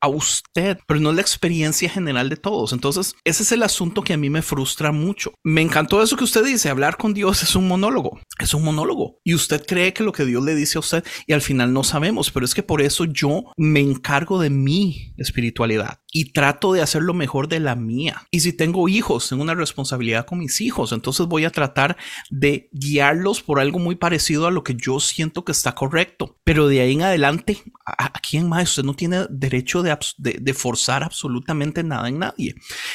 A, 0.01 0.09
usted, 0.09 0.78
pero 0.86 1.01
no 1.01 1.12
la 1.12 1.20
experiencia 1.20 1.88
general 1.88 2.28
de 2.28 2.36
todos. 2.36 2.72
Entonces, 2.72 3.14
ese 3.24 3.42
es 3.42 3.53
el 3.53 3.62
asunto 3.62 4.03
que 4.03 4.12
a 4.12 4.16
mí 4.16 4.30
me 4.30 4.42
frustra 4.42 4.92
mucho. 4.92 5.32
Me 5.44 5.61
encantó 5.61 6.03
eso 6.03 6.16
que 6.16 6.24
usted 6.24 6.44
dice, 6.44 6.68
hablar 6.68 6.96
con 6.96 7.14
Dios 7.14 7.42
es 7.42 7.55
un 7.55 7.68
monólogo, 7.68 8.20
es 8.38 8.55
un 8.55 8.64
monólogo. 8.64 9.18
Y 9.24 9.34
usted 9.34 9.64
cree 9.66 9.92
que 9.92 10.03
lo 10.03 10.12
que 10.12 10.24
Dios 10.24 10.44
le 10.44 10.55
dice 10.55 10.78
a 10.78 10.80
usted 10.80 11.05
y 11.26 11.32
al 11.32 11.42
final 11.42 11.72
no 11.72 11.84
sabemos, 11.84 12.30
pero 12.30 12.44
es 12.44 12.55
que 12.55 12.62
por 12.62 12.82
eso 12.82 13.05
yo 13.05 13.44
me 13.57 13.80
encargo 13.80 14.40
de 14.40 14.51
mi 14.51 15.14
espiritualidad 15.16 16.01
y 16.12 16.32
trato 16.32 16.72
de 16.72 16.82
hacer 16.82 17.03
lo 17.03 17.14
mejor 17.14 17.48
de 17.48 17.61
la 17.61 17.76
mía. 17.76 18.26
Y 18.30 18.40
si 18.40 18.53
tengo 18.53 18.88
hijos, 18.88 19.28
tengo 19.28 19.42
una 19.42 19.55
responsabilidad 19.55 20.26
con 20.26 20.38
mis 20.38 20.61
hijos, 20.61 20.92
entonces 20.92 21.26
voy 21.26 21.44
a 21.44 21.51
tratar 21.51 21.96
de 22.30 22.68
guiarlos 22.72 23.42
por 23.42 23.61
algo 23.61 23.78
muy 23.78 23.94
parecido 23.94 24.46
a 24.46 24.51
lo 24.51 24.64
que 24.64 24.74
yo 24.74 25.01
siento 25.01 25.44
que 25.44 25.53
está 25.53 25.74
correcto. 25.74 26.38
Pero 26.44 26.68
de 26.68 26.80
ahí 26.80 26.92
en 26.92 27.03
adelante, 27.03 27.62
¿a, 27.84 28.07
a 28.07 28.20
quién 28.20 28.48
más? 28.48 28.70
Usted 28.70 28.84
no 28.84 28.94
tiene 28.94 29.26
derecho 29.30 29.82
de, 29.82 29.89
de- 30.18 30.55
forzar 30.55 31.03
absolutamente 31.03 31.82
nada 31.82 32.09
en 32.09 32.18
nadie. 32.18 32.55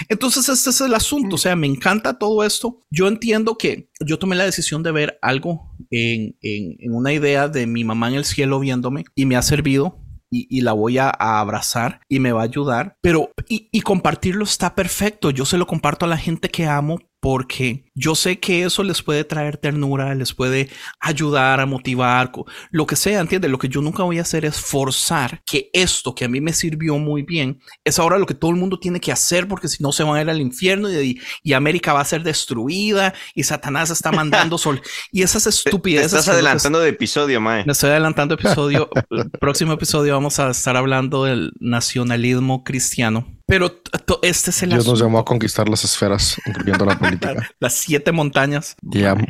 Entonces, 0.09 0.49
este 0.49 0.69
es 0.69 0.81
el 0.81 0.93
asunto. 0.93 1.35
O 1.35 1.39
sea, 1.39 1.55
me 1.55 1.67
encanta 1.67 2.17
todo 2.19 2.43
esto. 2.43 2.81
Yo 2.91 3.07
entiendo 3.07 3.57
que 3.57 3.89
yo 4.05 4.19
tomé 4.19 4.35
la 4.35 4.43
decisión 4.45 4.83
de 4.83 4.91
ver 4.91 5.17
algo 5.21 5.71
en, 5.89 6.37
en- 6.41 6.93
una 6.93 7.13
idea 7.13 7.47
de 7.47 7.65
mi 7.65 7.83
mamá 7.83 8.09
en 8.09 8.15
el 8.15 8.25
cielo 8.25 8.59
viéndome 8.59 9.05
y 9.15 9.25
me 9.25 9.35
ha 9.35 9.41
servido. 9.41 10.01
Y, 10.37 10.61
la 10.61 10.73
voy 10.73 10.97
a, 10.97 11.09
abrazar 11.11 12.01
y 12.09 12.19
me 12.19 12.33
va 12.33 12.41
a 12.41 12.45
ayudar. 12.45 12.97
Pero, 12.99 13.31
y 13.47 13.79
compartirlo 13.81 14.43
está 14.43 14.75
perfecto. 14.75 15.29
Yo 15.29 15.45
se 15.45 15.57
lo 15.57 15.65
comparto 15.65 16.03
a 16.05 16.09
la 16.09 16.17
gente 16.17 16.49
que 16.49 16.65
amo 16.65 16.99
porque 17.25 17.85
yo 17.95 18.13
sé 18.13 18.39
que 18.39 18.65
eso 18.65 18.83
les 18.83 19.01
puede 19.01 19.23
traer 19.23 19.57
ternura, 19.57 20.13
les 20.13 20.31
puede 20.31 20.69
ayudar 20.99 21.59
a 21.59 21.65
motivar, 21.65 22.31
lo 22.69 22.85
que 22.85 22.95
sea, 22.95 23.19
¿entiendes? 23.19 23.49
Lo 23.49 23.57
que 23.57 23.67
yo 23.67 23.81
nunca 23.81 24.03
voy 24.03 24.19
a 24.19 24.21
hacer 24.21 24.45
es 24.45 24.59
forzar 24.59 25.41
que 25.43 25.71
esto 25.73 26.13
que 26.13 26.25
a 26.25 26.29
mí 26.29 26.39
me 26.39 26.53
sirvió 26.53 26.99
muy 26.99 27.23
bien 27.23 27.59
es 27.83 27.97
ahora 27.97 28.19
lo 28.19 28.27
que 28.27 28.35
todo 28.35 28.51
el 28.51 28.57
mundo 28.57 28.77
tiene 28.77 28.99
que 28.99 29.11
hacer 29.11 29.47
porque 29.47 29.67
si 29.67 29.81
no 29.81 29.91
se 29.91 30.03
van 30.03 30.17
a 30.17 30.21
ir 30.21 30.29
al 30.29 30.39
infierno 30.39 30.87
y, 30.91 31.19
y 31.41 31.53
América 31.53 31.93
va 31.93 32.01
a 32.01 32.05
ser 32.05 32.21
destruida 32.21 33.15
y 33.33 33.41
Satanás 33.41 33.89
está 33.89 34.11
mandando 34.11 34.59
sol 34.59 34.79
y 35.11 35.23
esas 35.23 35.45
Te 35.45 35.49
estupideces. 35.49 36.13
estás 36.13 36.27
es 36.27 36.29
adelantando 36.29 36.79
de 36.79 36.89
episodio, 36.89 37.41
Mae. 37.41 37.65
me 37.65 37.71
estoy 37.71 37.89
adelantando 37.89 38.35
episodio. 38.35 38.87
el 39.09 39.31
próximo 39.41 39.73
episodio 39.73 40.13
vamos 40.13 40.37
a 40.37 40.51
estar 40.51 40.77
hablando 40.77 41.23
del 41.23 41.53
nacionalismo 41.59 42.63
cristiano. 42.63 43.34
Pero 43.47 43.81
este 44.23 44.49
es 44.49 44.63
el 44.63 44.69
Dios 44.71 44.87
nos 44.87 44.99
llamó 44.99 45.19
a 45.19 45.25
conquistar 45.25 45.69
las 45.69 45.83
esferas, 45.83 46.37
incluyendo 46.47 46.83
la 46.85 46.97
política. 46.99 47.47
Las 47.59 47.75
siete 47.75 48.11
montañas. 48.11 48.75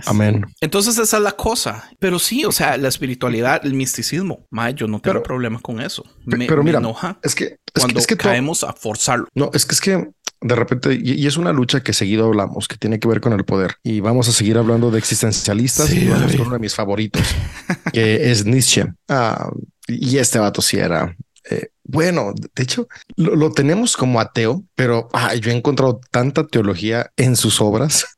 Amén. 0.06 0.46
Entonces 0.62 0.98
esa 0.98 1.18
es 1.18 1.24
la 1.24 1.34
cosa. 1.34 1.90
Pero 2.00 2.18
sí, 2.20 2.46
o 2.46 2.52
sea, 2.54 2.78
la 2.78 2.88
espiritualidad, 2.88 3.66
el 3.66 3.74
misticismo. 3.74 4.46
Mae, 4.52 4.74
yo 4.74 4.88
no 4.88 5.00
tengo 5.02 5.16
Pero- 5.16 5.24
problema 5.24 5.60
con 5.60 5.82
eso. 5.82 6.04
Me, 6.26 6.46
pero 6.48 6.64
me 6.64 6.70
mira, 6.70 6.80
enoja 6.80 7.20
Es 7.24 7.36
que, 7.36 7.44
es 7.44 7.50
que, 7.74 7.82
cuando 7.82 8.00
es 8.00 8.08
que 8.08 8.16
caemos 8.18 8.64
a 8.64 8.72
forzarlo. 8.74 9.28
No, 9.36 9.50
es 9.54 9.66
que 9.66 9.76
es 9.76 9.82
que 9.82 10.08
de 10.42 10.56
repente, 10.56 10.94
y, 10.94 11.14
y 11.22 11.28
es 11.28 11.38
una 11.38 11.52
lucha 11.52 11.82
que 11.82 11.92
seguido 11.92 12.26
hablamos, 12.28 12.68
que 12.68 12.78
tiene 12.78 13.00
que 13.00 13.08
ver 13.08 13.20
con 13.20 13.34
el 13.34 13.44
poder. 13.46 13.76
Y 13.84 14.00
vamos 14.00 14.30
a 14.30 14.32
seguir 14.32 14.58
hablando 14.58 14.92
de 14.92 15.00
existencialistas 15.00 15.88
Sí, 15.88 16.00
y 16.00 16.08
vamos 16.08 16.22
David. 16.28 16.38
con 16.38 16.48
uno 16.48 16.56
de 16.56 16.60
mis 16.62 16.76
favoritos, 16.76 17.24
que 17.92 18.32
es 18.32 18.46
Nietzsche. 18.46 18.86
Ah, 19.10 19.50
y 19.88 20.18
este 20.20 20.40
vato 20.40 20.62
sí 20.62 20.78
era. 20.78 21.16
eh, 21.50 21.68
bueno, 21.88 22.34
de 22.36 22.64
hecho, 22.64 22.88
lo, 23.16 23.36
lo 23.36 23.52
tenemos 23.52 23.96
como 23.96 24.20
ateo, 24.20 24.64
pero 24.76 25.08
ah, 25.14 25.36
yo 25.36 25.52
he 25.52 25.56
encontrado 25.56 26.02
tanta 26.12 26.46
teología 26.48 27.12
en 27.18 27.36
sus 27.36 27.62
obras. 27.62 28.06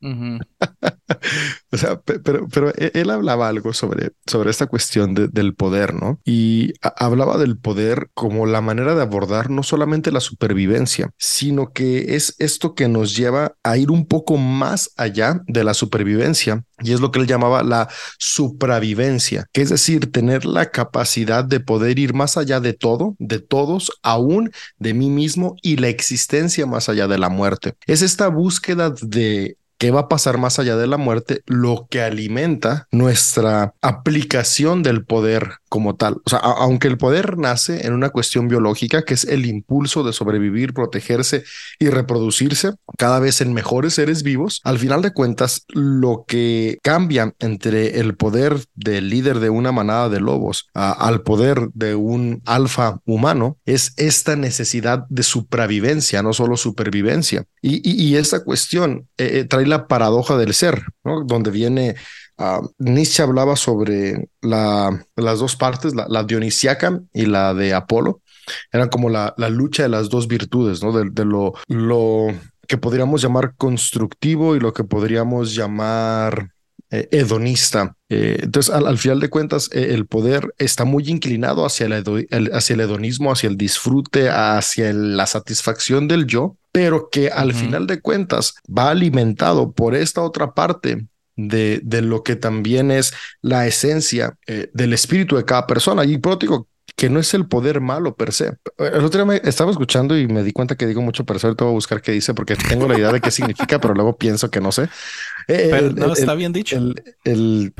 O 1.70 1.76
sea, 1.76 2.00
pe- 2.00 2.18
pero, 2.20 2.48
pero 2.48 2.70
e- 2.76 2.92
él 2.94 3.10
hablaba 3.10 3.48
algo 3.48 3.72
sobre, 3.72 4.12
sobre 4.26 4.50
esta 4.50 4.66
cuestión 4.66 5.14
de- 5.14 5.28
del 5.28 5.54
poder, 5.54 5.94
¿no? 5.94 6.20
Y 6.24 6.72
hablaba 6.96 7.38
del 7.38 7.58
poder 7.58 8.08
como 8.14 8.46
la 8.46 8.60
manera 8.60 8.94
de 8.94 9.02
abordar 9.02 9.50
no 9.50 9.62
solamente 9.62 10.10
la 10.12 10.20
supervivencia, 10.20 11.10
sino 11.18 11.72
que 11.72 12.16
es 12.16 12.34
esto 12.38 12.74
que 12.74 12.88
nos 12.88 13.16
lleva 13.16 13.54
a 13.62 13.76
ir 13.76 13.90
un 13.90 14.06
poco 14.06 14.36
más 14.36 14.90
allá 14.96 15.42
de 15.46 15.64
la 15.64 15.74
supervivencia. 15.74 16.64
Y 16.80 16.92
es 16.92 17.00
lo 17.00 17.10
que 17.10 17.20
él 17.20 17.26
llamaba 17.26 17.62
la 17.62 17.88
supravivencia, 18.18 19.46
que 19.52 19.62
es 19.62 19.70
decir, 19.70 20.12
tener 20.12 20.44
la 20.44 20.70
capacidad 20.70 21.44
de 21.44 21.60
poder 21.60 21.98
ir 21.98 22.14
más 22.14 22.36
allá 22.36 22.60
de 22.60 22.72
todo, 22.72 23.16
de 23.18 23.40
todos, 23.40 23.92
aún 24.02 24.52
de 24.78 24.94
mí 24.94 25.10
mismo 25.10 25.56
y 25.62 25.76
la 25.76 25.88
existencia 25.88 26.66
más 26.66 26.88
allá 26.88 27.08
de 27.08 27.18
la 27.18 27.28
muerte. 27.28 27.74
Es 27.86 28.02
esta 28.02 28.28
búsqueda 28.28 28.92
de 29.02 29.56
qué 29.78 29.92
va 29.92 30.00
a 30.00 30.08
pasar 30.08 30.38
más 30.38 30.58
allá 30.58 30.76
de 30.76 30.86
la 30.86 30.96
muerte, 30.96 31.42
lo 31.46 31.86
que 31.88 32.02
alimenta 32.02 32.88
nuestra 32.90 33.74
aplicación 33.80 34.82
del 34.82 35.04
poder 35.04 35.58
como 35.68 35.96
tal. 35.96 36.14
O 36.24 36.30
sea, 36.30 36.38
aunque 36.38 36.88
el 36.88 36.98
poder 36.98 37.38
nace 37.38 37.86
en 37.86 37.92
una 37.92 38.10
cuestión 38.10 38.48
biológica, 38.48 39.04
que 39.04 39.14
es 39.14 39.24
el 39.24 39.46
impulso 39.46 40.02
de 40.02 40.12
sobrevivir, 40.12 40.74
protegerse 40.74 41.44
y 41.78 41.88
reproducirse 41.88 42.72
cada 42.96 43.20
vez 43.20 43.40
en 43.40 43.52
mejores 43.52 43.94
seres 43.94 44.22
vivos, 44.22 44.60
al 44.64 44.78
final 44.78 45.02
de 45.02 45.12
cuentas, 45.12 45.64
lo 45.68 46.24
que 46.26 46.78
cambia 46.82 47.34
entre 47.38 48.00
el 48.00 48.16
poder 48.16 48.64
del 48.74 49.10
líder 49.10 49.40
de 49.40 49.50
una 49.50 49.72
manada 49.72 50.08
de 50.08 50.20
lobos 50.20 50.68
al 50.74 51.22
poder 51.22 51.68
de 51.74 51.94
un 51.94 52.42
alfa 52.44 53.00
humano 53.04 53.58
es 53.66 53.92
esta 53.96 54.36
necesidad 54.36 55.04
de 55.08 55.22
supervivencia, 55.22 56.22
no 56.22 56.32
solo 56.32 56.56
supervivencia. 56.56 57.44
Y, 57.60 58.16
esta 58.16 58.42
cuestión 58.42 59.08
eh, 59.18 59.40
eh, 59.40 59.44
trae 59.44 59.66
la 59.66 59.86
paradoja 59.86 60.36
del 60.36 60.54
ser, 60.54 60.82
¿no? 61.04 61.24
donde 61.24 61.50
viene 61.50 61.96
Uh, 62.38 62.68
Nietzsche 62.78 63.22
hablaba 63.22 63.56
sobre 63.56 64.28
la, 64.40 65.04
las 65.16 65.40
dos 65.40 65.56
partes, 65.56 65.94
la, 65.94 66.06
la, 66.08 66.22
dionisiaca 66.22 67.00
y 67.12 67.26
la 67.26 67.52
de 67.52 67.74
Apolo. 67.74 68.20
Eran 68.72 68.88
como 68.88 69.10
la, 69.10 69.34
la 69.36 69.50
lucha 69.50 69.82
de 69.82 69.88
las 69.88 70.08
dos 70.08 70.28
virtudes, 70.28 70.82
¿no? 70.82 70.92
De, 70.92 71.10
de, 71.10 71.24
lo, 71.24 71.54
lo 71.66 72.28
que 72.68 72.78
podríamos 72.78 73.22
llamar 73.22 73.54
constructivo 73.56 74.54
y 74.54 74.60
lo 74.60 74.72
que 74.72 74.84
podríamos 74.84 75.54
llamar 75.54 76.52
eh, 76.90 77.06
hedonista. 77.10 77.96
Eh, 78.08 78.38
entonces, 78.42 78.74
al, 78.74 78.96
final 78.96 79.20
de 79.20 79.28
cuentas, 79.28 79.68
eh, 79.72 79.88
el 79.90 80.06
poder 80.06 80.54
está 80.56 80.86
muy 80.86 81.06
inclinado 81.08 81.66
hacia 81.66 81.84
el, 81.84 82.50
hacia 82.54 82.74
el 82.74 82.80
hedonismo, 82.80 83.30
hacia 83.30 83.50
el 83.50 83.58
disfrute, 83.58 84.30
hacia 84.30 84.94
la 84.94 85.26
satisfacción 85.26 86.08
del 86.08 86.26
yo, 86.26 86.56
pero 86.72 87.10
que 87.10 87.28
al 87.28 87.52
final 87.52 87.86
de 87.86 88.00
cuentas 88.00 88.54
va 88.66 88.88
alimentado 88.88 89.72
por 89.72 89.94
esta 89.94 90.22
otra 90.22 90.54
parte 90.54 91.06
de, 91.38 91.80
de 91.82 92.02
lo 92.02 92.22
que 92.22 92.36
también 92.36 92.90
es 92.90 93.14
la 93.40 93.66
esencia 93.66 94.36
eh, 94.46 94.70
del 94.74 94.92
espíritu 94.92 95.36
de 95.36 95.44
cada 95.44 95.66
persona. 95.66 96.04
Y 96.04 96.18
por 96.18 96.38
digo 96.38 96.68
que 96.96 97.08
no 97.08 97.20
es 97.20 97.32
el 97.32 97.46
poder 97.46 97.80
malo 97.80 98.16
per 98.16 98.32
se. 98.32 98.56
El 98.76 99.04
otro 99.04 99.24
día 99.24 99.24
me 99.24 99.48
estaba 99.48 99.70
escuchando 99.70 100.18
y 100.18 100.26
me 100.26 100.42
di 100.42 100.52
cuenta 100.52 100.74
que 100.74 100.84
digo 100.84 101.00
mucho 101.00 101.24
per 101.24 101.38
se. 101.38 101.46
Ahorita 101.46 101.64
voy 101.64 101.72
a 101.72 101.74
buscar 101.74 102.02
qué 102.02 102.10
dice 102.10 102.34
porque 102.34 102.56
tengo 102.56 102.88
la 102.88 102.98
idea 102.98 103.12
de 103.12 103.20
qué 103.20 103.30
significa, 103.30 103.80
pero 103.80 103.94
luego 103.94 104.16
pienso 104.16 104.50
que 104.50 104.60
no 104.60 104.72
sé. 104.72 104.88
Eh, 105.46 105.92
no, 105.94 106.12
está 106.12 106.34
bien 106.34 106.52
dicho. 106.52 106.76
El, 106.76 107.00
el, 107.22 107.72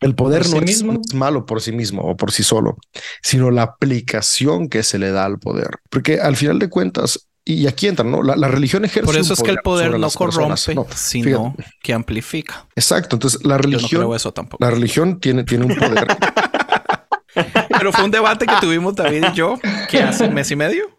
el 0.00 0.14
poder 0.14 0.48
no, 0.48 0.60
es, 0.62 0.82
no, 0.82 0.92
es, 0.94 1.14
malo 1.14 1.44
por 1.44 1.60
sí 1.60 1.72
mismo 1.72 2.00
o 2.02 2.16
por 2.16 2.32
sí 2.32 2.42
solo, 2.42 2.78
sino 3.22 3.50
la 3.50 3.62
aplicación 3.62 4.70
que 4.70 4.82
se 4.82 4.98
le 4.98 5.10
da 5.10 5.26
al 5.26 5.38
poder. 5.38 5.68
Porque 5.90 6.18
al 6.18 6.36
final 6.36 6.58
de 6.58 6.70
cuentas, 6.70 7.27
y 7.48 7.66
aquí 7.66 7.86
entra, 7.86 8.04
¿no? 8.04 8.22
La, 8.22 8.46
religión 8.46 8.84
ejerce. 8.84 9.06
Por 9.06 9.16
eso 9.16 9.32
es 9.32 9.42
que 9.42 9.50
el 9.50 9.58
poder 9.64 9.98
no 9.98 10.10
corrompe, 10.10 10.54
sino 10.94 11.56
que 11.82 11.94
amplifica. 11.94 12.66
Exacto. 12.76 13.16
Entonces, 13.16 13.42
la 13.42 13.56
religión. 13.56 14.02
no 14.02 14.14
eso 14.14 14.32
tampoco. 14.34 14.62
La 14.62 14.70
religión 14.70 15.18
tiene, 15.18 15.44
tiene 15.44 15.64
un 15.64 15.74
poder. 15.74 16.06
Pero 17.70 17.90
fue 17.90 18.04
un 18.04 18.10
debate 18.10 18.44
que 18.44 18.54
tuvimos 18.60 18.94
David 18.94 19.24
y 19.32 19.34
yo, 19.34 19.58
que 19.88 20.02
hace 20.02 20.24
un 20.24 20.34
mes 20.34 20.50
y 20.50 20.56
medio. 20.56 20.98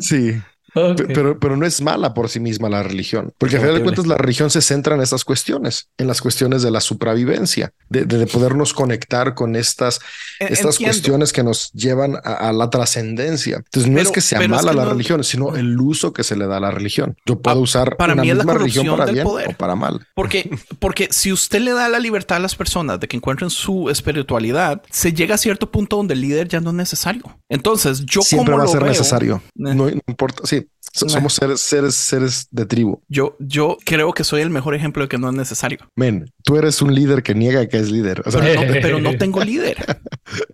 Sí. 0.00 0.34
Pero, 0.74 1.38
pero 1.38 1.56
no 1.56 1.66
es 1.66 1.80
mala 1.80 2.14
por 2.14 2.28
sí 2.28 2.40
misma 2.40 2.68
la 2.68 2.82
religión, 2.82 3.32
porque 3.38 3.56
a 3.56 3.60
final 3.60 3.74
de 3.74 3.82
cuentas 3.82 4.06
la 4.06 4.16
religión 4.16 4.50
se 4.50 4.62
centra 4.62 4.94
en 4.94 5.02
estas 5.02 5.24
cuestiones, 5.24 5.88
en 5.98 6.06
las 6.06 6.20
cuestiones 6.20 6.62
de 6.62 6.70
la 6.70 6.80
supervivencia, 6.80 7.72
de, 7.88 8.04
de 8.04 8.26
podernos 8.26 8.72
conectar 8.72 9.34
con 9.34 9.56
estas, 9.56 10.00
estas 10.40 10.78
cuestiones 10.78 11.32
que 11.32 11.42
nos 11.42 11.70
llevan 11.72 12.16
a, 12.24 12.52
la 12.52 12.70
trascendencia. 12.70 13.56
Entonces 13.56 13.90
no 13.90 14.00
es 14.00 14.10
que 14.10 14.20
sea 14.20 14.46
mala 14.48 14.72
la 14.72 14.84
religión, 14.84 15.22
sino 15.24 15.56
el 15.56 15.78
uso 15.80 16.12
que 16.12 16.24
se 16.24 16.36
le 16.36 16.46
da 16.46 16.56
a 16.56 16.60
la 16.60 16.70
religión. 16.70 17.16
Yo 17.26 17.40
puedo 17.40 17.58
ah, 17.58 17.60
usar 17.60 17.96
para 17.96 18.14
una 18.14 18.22
mí 18.22 18.32
misma 18.32 18.52
la 18.52 18.58
religión 18.58 18.96
para 18.96 19.12
bien 19.12 19.24
poder. 19.24 19.48
o 19.48 19.52
para 19.52 19.74
mal. 19.74 20.06
Porque, 20.14 20.50
porque 20.78 21.08
si 21.10 21.32
usted 21.32 21.60
le 21.60 21.72
da 21.72 21.88
la 21.88 21.98
libertad 21.98 22.36
a 22.36 22.40
las 22.40 22.54
personas 22.54 23.00
de 23.00 23.08
que 23.08 23.16
encuentren 23.16 23.50
su 23.50 23.90
espiritualidad, 23.90 24.82
se 24.90 25.12
llega 25.12 25.34
a 25.34 25.38
cierto 25.38 25.70
punto 25.70 25.96
donde 25.96 26.14
el 26.14 26.20
líder 26.20 26.48
ya 26.48 26.60
no 26.60 26.70
es 26.70 26.76
necesario. 26.76 27.22
Entonces 27.48 28.04
yo 28.04 28.22
siempre 28.22 28.52
como 28.52 28.64
va 28.64 28.68
a 28.68 28.72
ser 28.72 28.80
veo, 28.80 28.88
necesario. 28.88 29.42
Eh. 29.46 29.50
No, 29.54 29.74
no 29.74 30.00
importa. 30.06 30.42
Sí, 30.44 30.61
So- 30.92 31.08
Somos 31.08 31.32
seres, 31.32 31.60
seres, 31.60 31.94
seres 31.94 32.46
de 32.50 32.66
tribu. 32.66 33.00
Yo, 33.08 33.36
yo 33.38 33.78
creo 33.84 34.12
que 34.12 34.24
soy 34.24 34.42
el 34.42 34.50
mejor 34.50 34.74
ejemplo 34.74 35.02
de 35.02 35.08
que 35.08 35.16
no 35.18 35.30
es 35.30 35.34
necesario. 35.34 35.78
Men, 35.96 36.30
tú 36.44 36.56
eres 36.56 36.82
un 36.82 36.94
líder 36.94 37.22
que 37.22 37.34
niega 37.34 37.66
que 37.66 37.78
es 37.78 37.90
líder. 37.90 38.22
O 38.26 38.30
sea, 38.30 38.40
Pero 38.42 38.60
no, 38.60 38.72
pero 38.82 39.00
no 39.00 39.16
tengo 39.16 39.42
líder. 39.42 39.76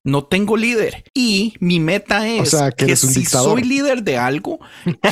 No 0.05 0.25
tengo 0.27 0.57
líder. 0.57 1.03
Y 1.13 1.55
mi 1.61 1.81
meta 1.81 2.29
es 2.29 2.51
sea, 2.51 2.71
que 2.71 2.77
que, 2.77 2.85
eres 2.93 3.05
un 3.05 3.11
si 3.13 3.21
dictador. 3.21 3.59
soy 3.59 3.69
líder 3.69 4.03
de 4.05 4.17
algo, 4.17 4.61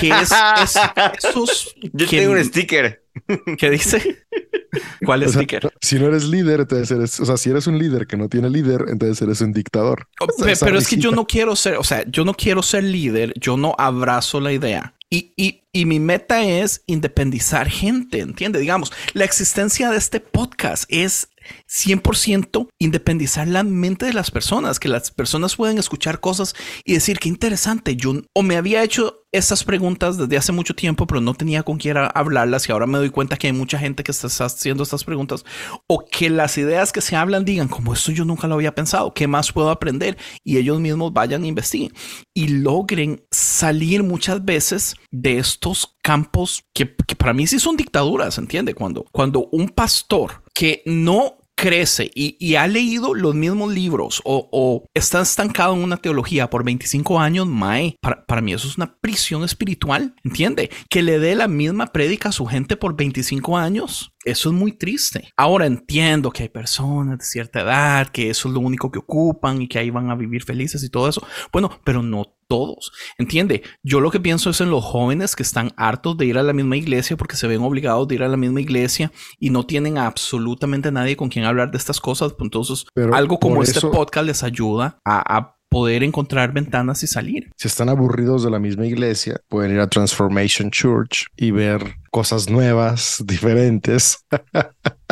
que 0.00 0.10
es, 0.10 0.30
es 0.62 0.74
esos 1.18 1.74
Yo 1.92 2.06
que, 2.08 2.18
tengo 2.20 2.32
un 2.32 2.44
sticker. 2.44 3.02
que 3.58 3.70
dice 3.70 4.24
cuál 5.04 5.22
o 5.22 5.28
sea, 5.28 5.40
sticker. 5.42 5.72
si 5.80 5.98
no 5.98 6.06
eres 6.06 6.24
líder, 6.24 6.60
entonces 6.60 6.90
eres, 6.90 7.20
o 7.20 7.26
sea, 7.26 7.36
si 7.36 7.50
eres 7.50 7.66
un 7.66 7.78
líder 7.78 8.06
que 8.06 8.16
no 8.16 8.28
tiene 8.28 8.50
líder, 8.50 8.84
entonces 8.88 9.20
eres 9.22 9.40
un 9.40 9.52
dictador. 9.52 10.08
Oh, 10.20 10.26
Esa- 10.28 10.44
pe- 10.44 10.52
esa 10.52 10.66
pero 10.66 10.78
es 10.78 10.88
que 10.88 10.96
yo 10.96 11.10
no 11.12 11.26
quiero 11.26 11.56
ser, 11.56 11.76
o 11.76 11.84
sea, 11.84 12.04
yo 12.08 12.24
no 12.24 12.34
quiero 12.34 12.62
ser 12.62 12.84
líder, 12.84 13.32
yo 13.38 13.56
no 13.56 13.74
abrazo 13.78 14.40
la 14.40 14.52
idea. 14.52 14.94
Y, 15.08 15.32
y, 15.36 15.62
y 15.72 15.84
mi 15.86 16.00
meta 16.00 16.42
es 16.44 16.82
independizar 16.86 17.68
gente, 17.68 18.18
¿entiende? 18.18 18.58
Digamos, 18.58 18.92
la 19.12 19.24
existencia 19.24 19.88
de 19.90 19.98
este 19.98 20.18
podcast 20.18 20.84
es 20.88 21.28
100% 21.68 22.68
independizar 22.78 23.48
la 23.48 23.62
mente 23.62 24.06
de 24.06 24.12
las 24.12 24.30
personas, 24.30 24.78
que 24.78 24.88
las 24.88 25.10
personas 25.10 25.56
puedan 25.56 25.78
escuchar 25.78 26.20
cosas 26.20 26.54
y 26.84 26.94
decir, 26.94 27.18
qué 27.18 27.28
interesante, 27.28 27.96
yo 27.96 28.14
o 28.34 28.42
me 28.42 28.56
había 28.56 28.82
hecho 28.82 29.26
estas 29.32 29.64
preguntas 29.64 30.16
desde 30.16 30.36
hace 30.36 30.52
mucho 30.52 30.74
tiempo, 30.74 31.06
pero 31.06 31.20
no 31.20 31.34
tenía 31.34 31.62
con 31.62 31.76
quién 31.76 31.96
hablarlas 31.96 32.68
y 32.68 32.72
ahora 32.72 32.86
me 32.86 32.98
doy 32.98 33.10
cuenta 33.10 33.36
que 33.36 33.48
hay 33.48 33.52
mucha 33.52 33.78
gente 33.78 34.02
que 34.02 34.12
está 34.12 34.28
haciendo 34.44 34.82
estas 34.82 35.04
preguntas 35.04 35.44
o 35.86 36.06
que 36.06 36.30
las 36.30 36.56
ideas 36.56 36.92
que 36.92 37.00
se 37.00 37.16
hablan 37.16 37.44
digan, 37.44 37.68
como 37.68 37.92
esto 37.92 38.12
yo 38.12 38.24
nunca 38.24 38.46
lo 38.46 38.54
había 38.54 38.74
pensado, 38.74 39.12
¿qué 39.12 39.26
más 39.26 39.52
puedo 39.52 39.70
aprender? 39.70 40.16
Y 40.42 40.56
ellos 40.56 40.80
mismos 40.80 41.12
vayan 41.12 41.44
e 41.44 41.48
investiguen 41.48 41.92
y 42.34 42.48
logren 42.48 43.24
salir 43.30 44.02
muchas 44.02 44.44
veces 44.44 44.96
de 45.10 45.38
estos 45.38 45.96
campos 46.02 46.62
que, 46.74 46.94
que 47.06 47.16
para 47.16 47.34
mí 47.34 47.46
sí 47.46 47.58
son 47.58 47.76
dictaduras, 47.76 48.38
¿entiende? 48.38 48.74
Cuando, 48.74 49.04
cuando 49.12 49.48
un 49.52 49.68
pastor 49.68 50.42
que 50.54 50.82
no 50.86 51.45
crece 51.56 52.10
y, 52.14 52.36
y 52.38 52.56
ha 52.56 52.66
leído 52.66 53.14
los 53.14 53.34
mismos 53.34 53.72
libros 53.72 54.20
o, 54.24 54.48
o 54.52 54.84
está 54.94 55.22
estancado 55.22 55.74
en 55.74 55.82
una 55.82 55.96
teología 55.96 56.50
por 56.50 56.64
25 56.64 57.18
años, 57.18 57.46
Mae, 57.46 57.96
para, 58.00 58.24
para 58.26 58.40
mí 58.40 58.52
eso 58.52 58.68
es 58.68 58.76
una 58.76 58.94
prisión 59.00 59.42
espiritual, 59.42 60.14
¿entiende? 60.22 60.70
Que 60.90 61.02
le 61.02 61.18
dé 61.18 61.34
la 61.34 61.48
misma 61.48 61.86
prédica 61.86 62.28
a 62.28 62.32
su 62.32 62.46
gente 62.46 62.76
por 62.76 62.96
25 62.96 63.56
años. 63.56 64.12
Eso 64.26 64.48
es 64.50 64.54
muy 64.54 64.72
triste. 64.72 65.32
Ahora 65.36 65.66
entiendo 65.66 66.30
que 66.30 66.42
hay 66.42 66.48
personas 66.48 67.18
de 67.18 67.24
cierta 67.24 67.60
edad 67.60 68.08
que 68.08 68.28
eso 68.28 68.48
es 68.48 68.54
lo 68.54 68.60
único 68.60 68.90
que 68.90 68.98
ocupan 68.98 69.62
y 69.62 69.68
que 69.68 69.78
ahí 69.78 69.90
van 69.90 70.10
a 70.10 70.14
vivir 70.16 70.42
felices 70.42 70.82
y 70.82 70.90
todo 70.90 71.08
eso. 71.08 71.24
Bueno, 71.52 71.70
pero 71.84 72.02
no 72.02 72.34
todos. 72.48 72.92
Entiende, 73.18 73.62
yo 73.82 74.00
lo 74.00 74.10
que 74.10 74.20
pienso 74.20 74.50
es 74.50 74.60
en 74.60 74.70
los 74.70 74.84
jóvenes 74.84 75.34
que 75.34 75.42
están 75.42 75.72
hartos 75.76 76.16
de 76.16 76.26
ir 76.26 76.38
a 76.38 76.42
la 76.44 76.52
misma 76.52 76.76
iglesia 76.76 77.16
porque 77.16 77.36
se 77.36 77.46
ven 77.48 77.62
obligados 77.62 78.06
de 78.08 78.16
ir 78.16 78.22
a 78.22 78.28
la 78.28 78.36
misma 78.36 78.60
iglesia 78.60 79.10
y 79.40 79.50
no 79.50 79.64
tienen 79.64 79.98
absolutamente 79.98 80.92
nadie 80.92 81.16
con 81.16 81.28
quien 81.28 81.44
hablar 81.44 81.70
de 81.70 81.78
estas 81.78 82.00
cosas. 82.00 82.34
Entonces, 82.40 82.86
Pero 82.94 83.14
algo 83.14 83.38
como 83.38 83.62
este 83.62 83.78
eso- 83.78 83.90
podcast 83.90 84.26
les 84.26 84.42
ayuda 84.42 84.98
a, 85.04 85.36
a 85.38 85.55
poder 85.68 86.02
encontrar 86.02 86.52
ventanas 86.52 87.02
y 87.02 87.06
salir. 87.06 87.50
Si 87.56 87.68
están 87.68 87.88
aburridos 87.88 88.44
de 88.44 88.50
la 88.50 88.58
misma 88.58 88.86
iglesia, 88.86 89.40
pueden 89.48 89.72
ir 89.74 89.80
a 89.80 89.88
Transformation 89.88 90.70
Church 90.70 91.26
y 91.36 91.50
ver 91.50 91.96
cosas 92.10 92.48
nuevas, 92.48 93.22
diferentes. 93.26 94.24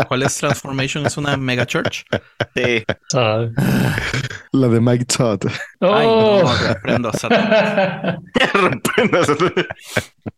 ¿Cuál 0.09 0.23
es 0.23 0.37
Transformation? 0.37 1.07
¿Es 1.07 1.17
una 1.17 1.37
mega 1.37 1.67
church? 1.67 2.03
La 4.53 4.69
de 4.69 4.81
Mike 4.81 5.05
Todd. 5.07 5.41
Ay, 5.81 6.07
Oh. 6.09 6.53
reprendo 6.69 7.09
a 7.09 7.13
Satanás. 7.13 8.19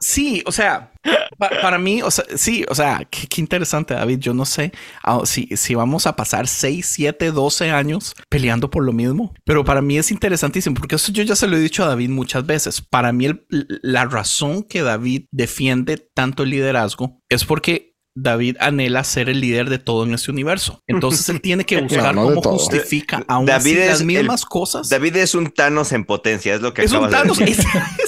Sí, 0.00 0.42
o 0.46 0.52
sea, 0.52 0.92
pa- 1.38 1.50
para 1.62 1.78
mí, 1.78 2.02
o 2.02 2.10
sea, 2.10 2.24
sí, 2.36 2.64
o 2.68 2.74
sea, 2.74 3.06
qué, 3.10 3.26
qué 3.26 3.40
interesante, 3.40 3.94
David. 3.94 4.18
Yo 4.18 4.34
no 4.34 4.44
sé 4.44 4.72
ah, 5.02 5.20
si, 5.24 5.48
si 5.56 5.74
vamos 5.74 6.06
a 6.06 6.16
pasar 6.16 6.46
6, 6.48 6.86
7, 6.86 7.30
12 7.32 7.70
años 7.70 8.14
peleando 8.28 8.70
por 8.70 8.84
lo 8.84 8.92
mismo, 8.92 9.34
pero 9.44 9.64
para 9.64 9.82
mí 9.82 9.98
es 9.98 10.10
interesantísimo 10.10 10.74
porque 10.76 10.96
eso 10.96 11.12
yo 11.12 11.22
ya 11.22 11.36
se 11.36 11.46
lo 11.46 11.56
he 11.56 11.60
dicho 11.60 11.84
a 11.84 11.88
David 11.88 12.10
muchas 12.10 12.46
veces. 12.46 12.80
Para 12.80 13.12
mí, 13.12 13.26
el- 13.26 13.44
la 13.82 14.04
razón 14.04 14.62
que 14.62 14.82
David 14.82 15.26
defiende 15.32 15.96
tanto 16.14 16.42
el 16.42 16.50
liderazgo 16.50 17.20
es 17.28 17.44
porque 17.44 17.88
David 18.20 18.56
anhela 18.58 19.04
ser 19.04 19.28
el 19.28 19.40
líder 19.40 19.70
de 19.70 19.78
todo 19.78 20.02
en 20.04 20.12
este 20.12 20.32
universo. 20.32 20.82
Entonces 20.88 21.28
él 21.28 21.40
tiene 21.40 21.64
que 21.64 21.80
buscar 21.82 22.16
no 22.16 22.24
cómo 22.24 22.42
justifica 22.42 23.24
aún 23.28 23.46
David 23.46 23.74
así 23.74 23.78
es 23.80 23.86
las 23.90 24.00
el- 24.00 24.06
mismas 24.06 24.44
cosas. 24.44 24.88
David 24.88 25.16
es 25.16 25.36
un 25.36 25.50
Thanos 25.52 25.92
en 25.92 26.04
potencia, 26.04 26.52
es 26.54 26.60
lo 26.60 26.74
que 26.74 26.82
es 26.82 26.90
un 26.90 27.04
acabas 27.04 27.12
de 27.12 27.16
Thanos. 27.18 27.38
decir. 27.38 27.56
Es- 27.58 28.07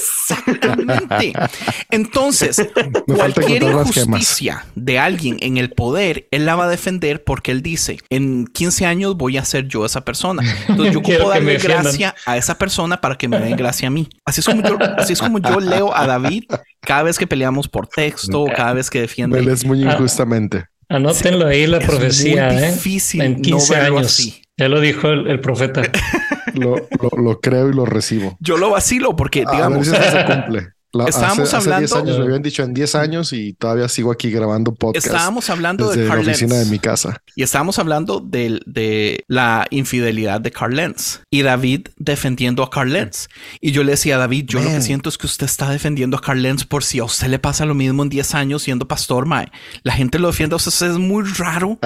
Entonces, 1.89 2.57
Me 3.07 3.15
falta 3.15 3.41
cualquier 3.41 3.63
injusticia 3.63 4.65
de 4.75 4.99
alguien 4.99 5.37
en 5.41 5.57
el 5.57 5.71
poder, 5.71 6.27
él 6.31 6.45
la 6.45 6.55
va 6.55 6.65
a 6.65 6.69
defender 6.69 7.23
porque 7.23 7.51
él 7.51 7.61
dice, 7.61 7.97
en 8.09 8.47
15 8.47 8.85
años 8.85 9.17
voy 9.17 9.37
a 9.37 9.45
ser 9.45 9.67
yo 9.67 9.85
esa 9.85 10.01
persona. 10.01 10.43
Entonces 10.67 10.93
yo 10.93 10.99
ocupo 11.01 11.29
darle 11.29 11.57
gracia 11.57 12.15
a 12.25 12.37
esa 12.37 12.57
persona 12.57 12.99
para 13.01 13.15
que 13.17 13.27
me 13.27 13.39
den 13.39 13.55
gracia 13.55 13.87
a 13.87 13.91
mí. 13.91 14.07
Así 14.25 14.39
es 14.41 14.45
como 14.45 14.61
yo, 14.63 14.77
así 14.97 15.13
es 15.13 15.19
como 15.21 15.39
yo 15.39 15.59
leo 15.59 15.95
a 15.95 16.07
David 16.07 16.43
cada 16.81 17.03
vez 17.03 17.17
que 17.17 17.27
peleamos 17.27 17.67
por 17.67 17.87
texto, 17.87 18.45
cada 18.55 18.73
vez 18.73 18.89
que 18.89 18.99
Me 18.99 19.01
defiende. 19.03 19.41
lees 19.41 19.65
muy 19.65 19.83
Ah. 19.83 19.93
injustamente. 19.93 20.65
Anótenlo 20.89 21.47
ahí 21.47 21.67
la 21.67 21.77
Es 21.77 21.85
profecía, 21.85 22.49
muy 22.51 22.63
¿eh? 22.63 22.71
difícil 22.73 23.21
En 23.21 23.33
no 23.35 23.41
15 23.41 23.73
verlo 23.75 23.97
años. 23.99 24.11
así. 24.11 24.41
Ya 24.61 24.69
lo 24.69 24.79
dijo 24.79 25.09
el, 25.09 25.27
el 25.27 25.39
profeta. 25.39 25.81
Lo, 26.53 26.75
lo- 26.75 27.21
lo 27.23 27.39
creo 27.39 27.69
y 27.69 27.73
lo 27.73 27.85
recibo. 27.85 28.35
Yo 28.41 28.57
lo 28.57 28.69
vacilo 28.71 29.15
porque, 29.15 29.41
A 29.41 29.45
ver 29.45 29.55
digamos, 29.55 29.87
si 29.87 29.95
eso 29.95 30.11
se 30.11 30.25
cumple. 30.25 30.67
La- 30.93 31.05
Estábamos 31.05 31.53
hace, 31.53 31.57
hace 31.71 31.79
10 31.79 31.91
hablando- 31.91 32.11
años 32.11 32.19
me 32.19 32.25
habían 32.25 32.41
dicho 32.41 32.63
en 32.63 32.73
10 32.73 32.95
años 32.95 33.31
y 33.33 33.53
todavía 33.53 33.87
sigo 33.87 34.11
aquí 34.11 34.29
grabando 34.29 34.73
podcast 34.73 35.05
estábamos 35.07 35.49
hablando 35.49 35.87
desde 35.87 36.01
de 36.01 36.07
la 36.07 36.13
Carl 36.15 36.27
oficina 36.27 36.55
de 36.57 36.65
mi 36.65 36.79
casa. 36.79 37.21
Y 37.35 37.43
estábamos 37.43 37.79
hablando 37.79 38.19
del- 38.19 38.61
de, 38.65 39.23
la 39.27 39.65
infidelidad 39.69 40.41
de 40.41 40.51
Carl 40.51 40.75
Lenz 40.75 41.21
y 41.29 41.43
David 41.43 41.87
defendiendo 41.97 42.61
a 42.63 42.69
Carl 42.69 42.91
Lenz. 42.91 43.27
Y 43.61 43.71
yo 43.71 43.83
le 43.83 43.91
decía 43.91 44.15
a 44.15 44.19
David, 44.19 44.45
yo 44.47 44.59
lo 44.61 44.69
que 44.69 44.81
siento 44.81 45.07
es 45.09 45.17
que 45.17 45.27
usted 45.27 45.45
está 45.45 45.69
defendiendo 45.69 46.17
a 46.17 46.21
Carl 46.21 46.41
Lenz 46.41 46.65
por 46.65 46.83
si 46.83 46.99
a 46.99 47.05
usted 47.05 47.27
le 47.27 47.39
pasa 47.39 47.65
lo 47.65 47.73
mismo 47.73 48.03
en 48.03 48.09
10 48.09 48.35
años 48.35 48.63
siendo 48.63 48.87
pastor, 48.87 49.25
mae. 49.25 49.49
La 49.83 49.93
gente 49.93 50.19
lo 50.19 50.27
defiende 50.27 50.55
a 50.55 50.57
usted. 50.57 50.71
Es 50.91 50.97
muy 50.97 51.23
raro 51.37 51.79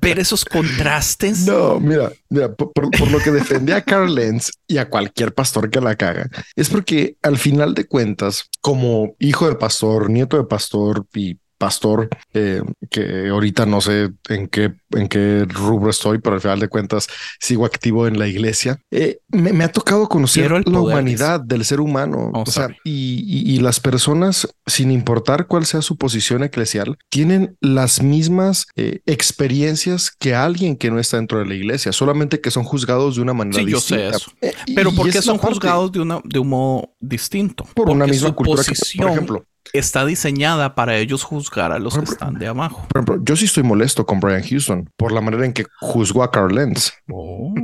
ver 0.00 0.18
esos 0.18 0.44
contrastes. 0.44 1.46
No, 1.52 1.78
mira, 1.80 2.10
mira, 2.30 2.52
por, 2.52 2.72
por- 2.72 2.90
por 2.90 3.10
lo 3.10 3.18
que 3.18 3.30
defendía 3.30 3.76
a 3.76 3.82
Carl 3.82 4.14
Lenz 4.14 4.50
y 4.66 4.78
a 4.78 4.88
cualquier 4.88 5.34
pastor 5.34 5.68
que 5.70 5.80
la 5.80 5.94
caga, 5.96 6.28
es 6.56 6.68
porque 6.70 7.16
al 7.22 7.36
final 7.36 7.74
de 7.74 7.84
cuentas, 7.86 8.31
como 8.60 9.14
hijo 9.18 9.48
de 9.48 9.56
pastor, 9.56 10.10
nieto 10.10 10.36
de 10.36 10.44
pastor 10.44 11.06
y 11.14 11.38
pastor, 11.62 12.08
eh, 12.34 12.60
que 12.90 13.28
ahorita 13.28 13.66
no 13.66 13.80
sé 13.80 14.10
en 14.28 14.48
qué, 14.48 14.72
en 14.90 15.06
qué 15.06 15.46
rubro 15.48 15.90
estoy, 15.90 16.18
pero 16.18 16.34
al 16.34 16.40
final 16.40 16.58
de 16.58 16.66
cuentas 16.66 17.06
sigo 17.38 17.64
activo 17.64 18.08
en 18.08 18.18
la 18.18 18.26
iglesia, 18.26 18.80
eh, 18.90 19.18
me, 19.28 19.52
me 19.52 19.62
ha 19.62 19.70
tocado 19.70 20.08
conocer 20.08 20.50
la 20.50 20.62
poder, 20.62 20.76
humanidad 20.76 21.40
del 21.40 21.64
ser 21.64 21.80
humano. 21.80 22.32
Oh, 22.34 22.42
o 22.42 22.46
sea, 22.46 22.66
y, 22.82 23.22
y- 23.24 23.54
y 23.54 23.60
las 23.60 23.78
personas, 23.78 24.48
sin 24.66 24.90
importar 24.90 25.46
cuál 25.46 25.64
sea 25.64 25.82
su 25.82 25.96
posición 25.96 26.42
eclesial, 26.42 26.96
tienen 27.10 27.56
las 27.60 28.02
mismas 28.02 28.66
eh, 28.74 28.98
experiencias 29.06 30.10
que 30.18 30.34
alguien 30.34 30.76
que 30.76 30.90
no 30.90 30.98
está 30.98 31.16
dentro 31.16 31.38
de 31.38 31.46
la 31.46 31.54
iglesia, 31.54 31.92
solamente 31.92 32.40
que 32.40 32.50
son 32.50 32.64
juzgados 32.64 33.14
de 33.16 33.22
una 33.22 33.34
manera 33.34 33.62
Sí, 33.64 33.70
yo 33.70 33.78
sé 33.80 33.96
distinta. 33.96 34.16
eso. 34.16 34.32
Pero 34.74 34.90
¿por 34.92 35.08
qué 35.10 35.22
son 35.22 35.38
juzgados 35.38 35.92
de, 35.92 36.00
una, 36.00 36.20
de 36.24 36.38
un 36.40 36.48
modo 36.48 36.90
distinto? 37.00 37.64
por 37.74 37.88
una 37.88 38.06
misma 38.06 38.32
cultura? 38.34 38.62
que- 38.64 38.72
por 38.98 39.10
ejemplo, 39.10 39.44
está 39.72 40.04
diseñada 40.04 40.74
para 40.74 40.96
ellos 40.96 41.22
juzgar 41.24 41.72
a 41.72 41.78
los 41.78 41.96
que 41.98 42.04
están 42.04 42.34
de 42.38 42.46
abajo. 42.48 42.86
por 42.88 42.98
ejemplo, 43.02 43.24
yo 43.24 43.36
sí 43.36 43.46
estoy 43.46 43.62
molesto 43.62 44.04
con 44.06 44.20
Brian 44.20 44.42
Houston 44.42 44.88
por 44.96 45.12
la 45.12 45.20
manera 45.20 45.44
en 45.46 45.52
que 45.52 45.64
juzgó 45.80 46.22
a 46.22 46.30
Carl 46.30 46.54
Lenz. 46.54 46.92
Oh. 47.10 47.54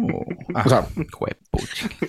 O 0.64 0.68
sea, 0.68 0.80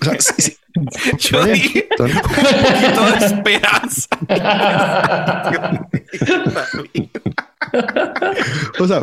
o 0.02 0.04
sea, 0.06 0.16
sí- 0.20 0.34
sí. 0.38 0.58
Yo 1.20 1.42
Brian 1.42 1.54
dije, 1.56 1.88
Houston- 1.98 2.12
un 2.16 2.22
poquito 2.22 3.20
de 3.20 3.26
esperanza. 3.26 4.08
O 8.80 8.88
sea, 8.88 9.02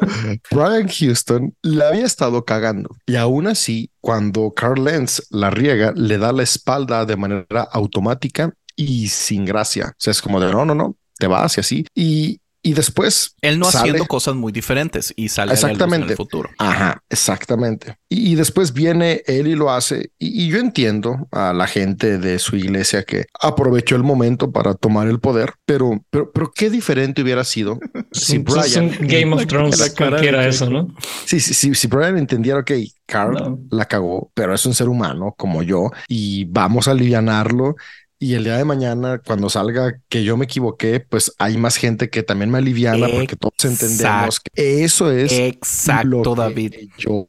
Brian 0.51 0.89
Houston 0.89 1.55
la 1.63 1.89
había 1.89 2.05
estado 2.07 2.45
cagando 2.45 2.91
y 3.07 3.17
aún 3.17 3.47
así, 3.47 3.91
cuando 4.01 4.53
Carl 4.55 4.83
Lenz 4.85 5.23
la 5.31 5.51
riega, 5.51 5.93
le 5.95 6.19
da 6.19 6.33
la 6.33 6.43
espalda 6.43 7.05
de 7.05 7.17
manera 7.17 7.63
automática 7.71 8.53
y 8.77 9.09
sin 9.09 9.45
gracia. 9.45 9.87
O 9.91 9.95
sea, 9.99 10.11
es 10.13 10.23
como 10.23 10.41
de 10.41 10.53
no, 10.53 10.65
no, 10.65 10.75
no, 10.75 10.97
te 11.19 11.27
vas 11.27 11.57
y 11.57 11.61
así. 11.61 11.87
Y, 11.95 12.41
y 12.63 12.73
después 12.75 13.37
Él 13.43 13.61
no 13.61 13.67
sale- 13.71 13.91
haciendo 13.91 14.07
cosas 14.07 14.35
muy 14.35 14.51
diferentes 14.53 15.13
y 15.17 15.29
sale 15.29 15.53
luz 15.53 15.63
en 15.63 15.71
Exactamente. 15.71 16.11
el 16.13 16.17
futuro. 16.17 16.51
Ajá, 16.59 17.01
exactamente. 17.09 17.97
Y, 18.09 18.33
y 18.33 18.35
después 18.35 18.73
viene 18.73 19.23
él 19.27 19.47
y 19.47 19.55
lo 19.55 19.71
hace. 19.71 20.11
Y, 20.19 20.43
y 20.45 20.49
yo 20.49 20.59
entiendo 20.59 21.29
a 21.31 21.53
la 21.53 21.69
gente 21.69 22.19
de 22.19 22.41
su 22.41 22.57
iglesia 22.57 23.05
que 23.05 23.27
aprovechó 23.41 23.95
el 23.95 24.03
momento 24.03 24.51
para 24.51 24.75
tomar 24.75 25.07
el 25.07 25.21
poder, 25.21 25.55
pero, 25.65 26.03
pero, 26.11 26.33
pero 26.33 26.51
qué 26.53 26.69
diferente 26.69 27.23
hubiera 27.23 27.45
sido 27.45 27.79
si 28.11 28.39
Brian, 28.39 28.91
Game 29.01 29.33
of 29.33 29.47
Thrones 29.47 29.79
la 29.79 29.89
cara 29.91 30.07
de 30.07 30.11
cualquiera 30.23 30.47
eso, 30.49 30.69
¿no? 30.69 30.89
sí, 31.25 31.39
sí, 31.39 31.55
sí, 31.55 31.73
si 31.75 31.87
Brian 31.87 32.19
entendiera, 32.19 32.59
ok, 32.59 32.73
Carl 33.07 33.35
No. 33.35 33.59
la 33.71 33.85
cagó, 33.85 34.33
pero 34.35 34.53
es 34.53 34.67
un 34.67 34.75
ser 34.75 34.89
humano 34.89 35.35
como 35.39 35.63
yo 35.63 35.91
y 36.09 36.45
vamos 36.47 36.89
a 36.89 36.91
alivianarlo. 36.91 37.77
Y 38.19 38.35
el 38.35 38.45
día 38.45 38.57
de 38.57 38.65
mañana, 38.65 39.21
cuando 39.25 39.51
salga 39.51 40.01
que 40.09 40.25
yo 40.25 40.37
me 40.37 40.47
equivoqué, 40.47 41.01
pues 41.01 41.33
hay 41.39 41.59
más 41.59 41.77
gente 41.77 42.09
que 42.09 42.23
también 42.23 42.51
me 42.51 42.59
aliviana 42.59 43.09
porque 43.09 43.37
todos 43.37 43.63
entendemos 43.63 44.41
que 44.41 44.85
eso 44.85 45.11
es 45.11 45.33
Exacto, 45.33 46.09
lo 46.09 46.23
que 46.35 46.41
David. 46.41 46.75
Yo 46.99 47.27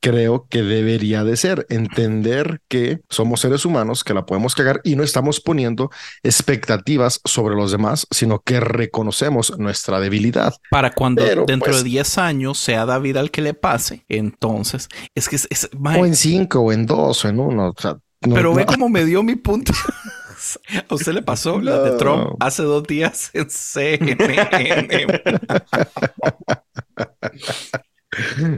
creo 0.00 0.46
que 0.48 0.62
debería 0.62 1.24
de 1.24 1.36
ser 1.36 1.66
entender 1.70 2.60
que 2.68 3.00
somos 3.08 3.40
seres 3.40 3.64
humanos, 3.64 4.04
que 4.04 4.14
la 4.14 4.26
podemos 4.26 4.54
cagar 4.54 4.80
y 4.84 4.96
no 4.96 5.02
estamos 5.04 5.40
poniendo 5.40 5.90
expectativas 6.22 7.20
sobre 7.24 7.54
los 7.54 7.72
demás, 7.72 8.06
sino 8.10 8.40
que 8.40 8.60
reconocemos 8.60 9.56
nuestra 9.58 10.00
debilidad. 10.00 10.54
Para 10.70 10.92
cuando 10.92 11.22
Pero, 11.22 11.44
dentro 11.46 11.70
pues- 11.72 11.84
de 11.84 11.90
10 11.90 12.18
años 12.18 12.58
sea 12.58 12.86
David 12.86 13.16
al 13.16 13.30
que 13.30 13.42
le 13.42 13.54
pase, 13.54 14.04
entonces 14.08 14.88
es 15.14 15.28
que 15.28 15.36
es, 15.36 15.46
es- 15.50 15.70
O 15.72 16.06
en 16.06 16.16
cinco, 16.16 16.60
o 16.60 16.72
en 16.72 16.86
dos, 16.86 17.24
o 17.24 17.28
en 17.28 17.38
uno. 17.40 17.72
O 17.76 17.80
sea, 17.80 17.98
no- 18.26 18.34
pero 18.34 18.54
ve 18.54 18.64
no. 18.64 18.72
cómo 18.72 18.88
me 18.88 19.04
dio 19.04 19.22
mi 19.22 19.36
punto. 19.36 19.72
A 20.88 20.94
usted 20.94 21.12
le 21.12 21.22
pasó 21.22 21.60
la 21.60 21.78
de 21.82 21.90
No. 21.92 21.96
Trump 21.98 22.36
hace 22.40 22.64
dos 22.64 22.82
días 22.82 23.30
en 23.32 23.48
CNN. 23.48 25.30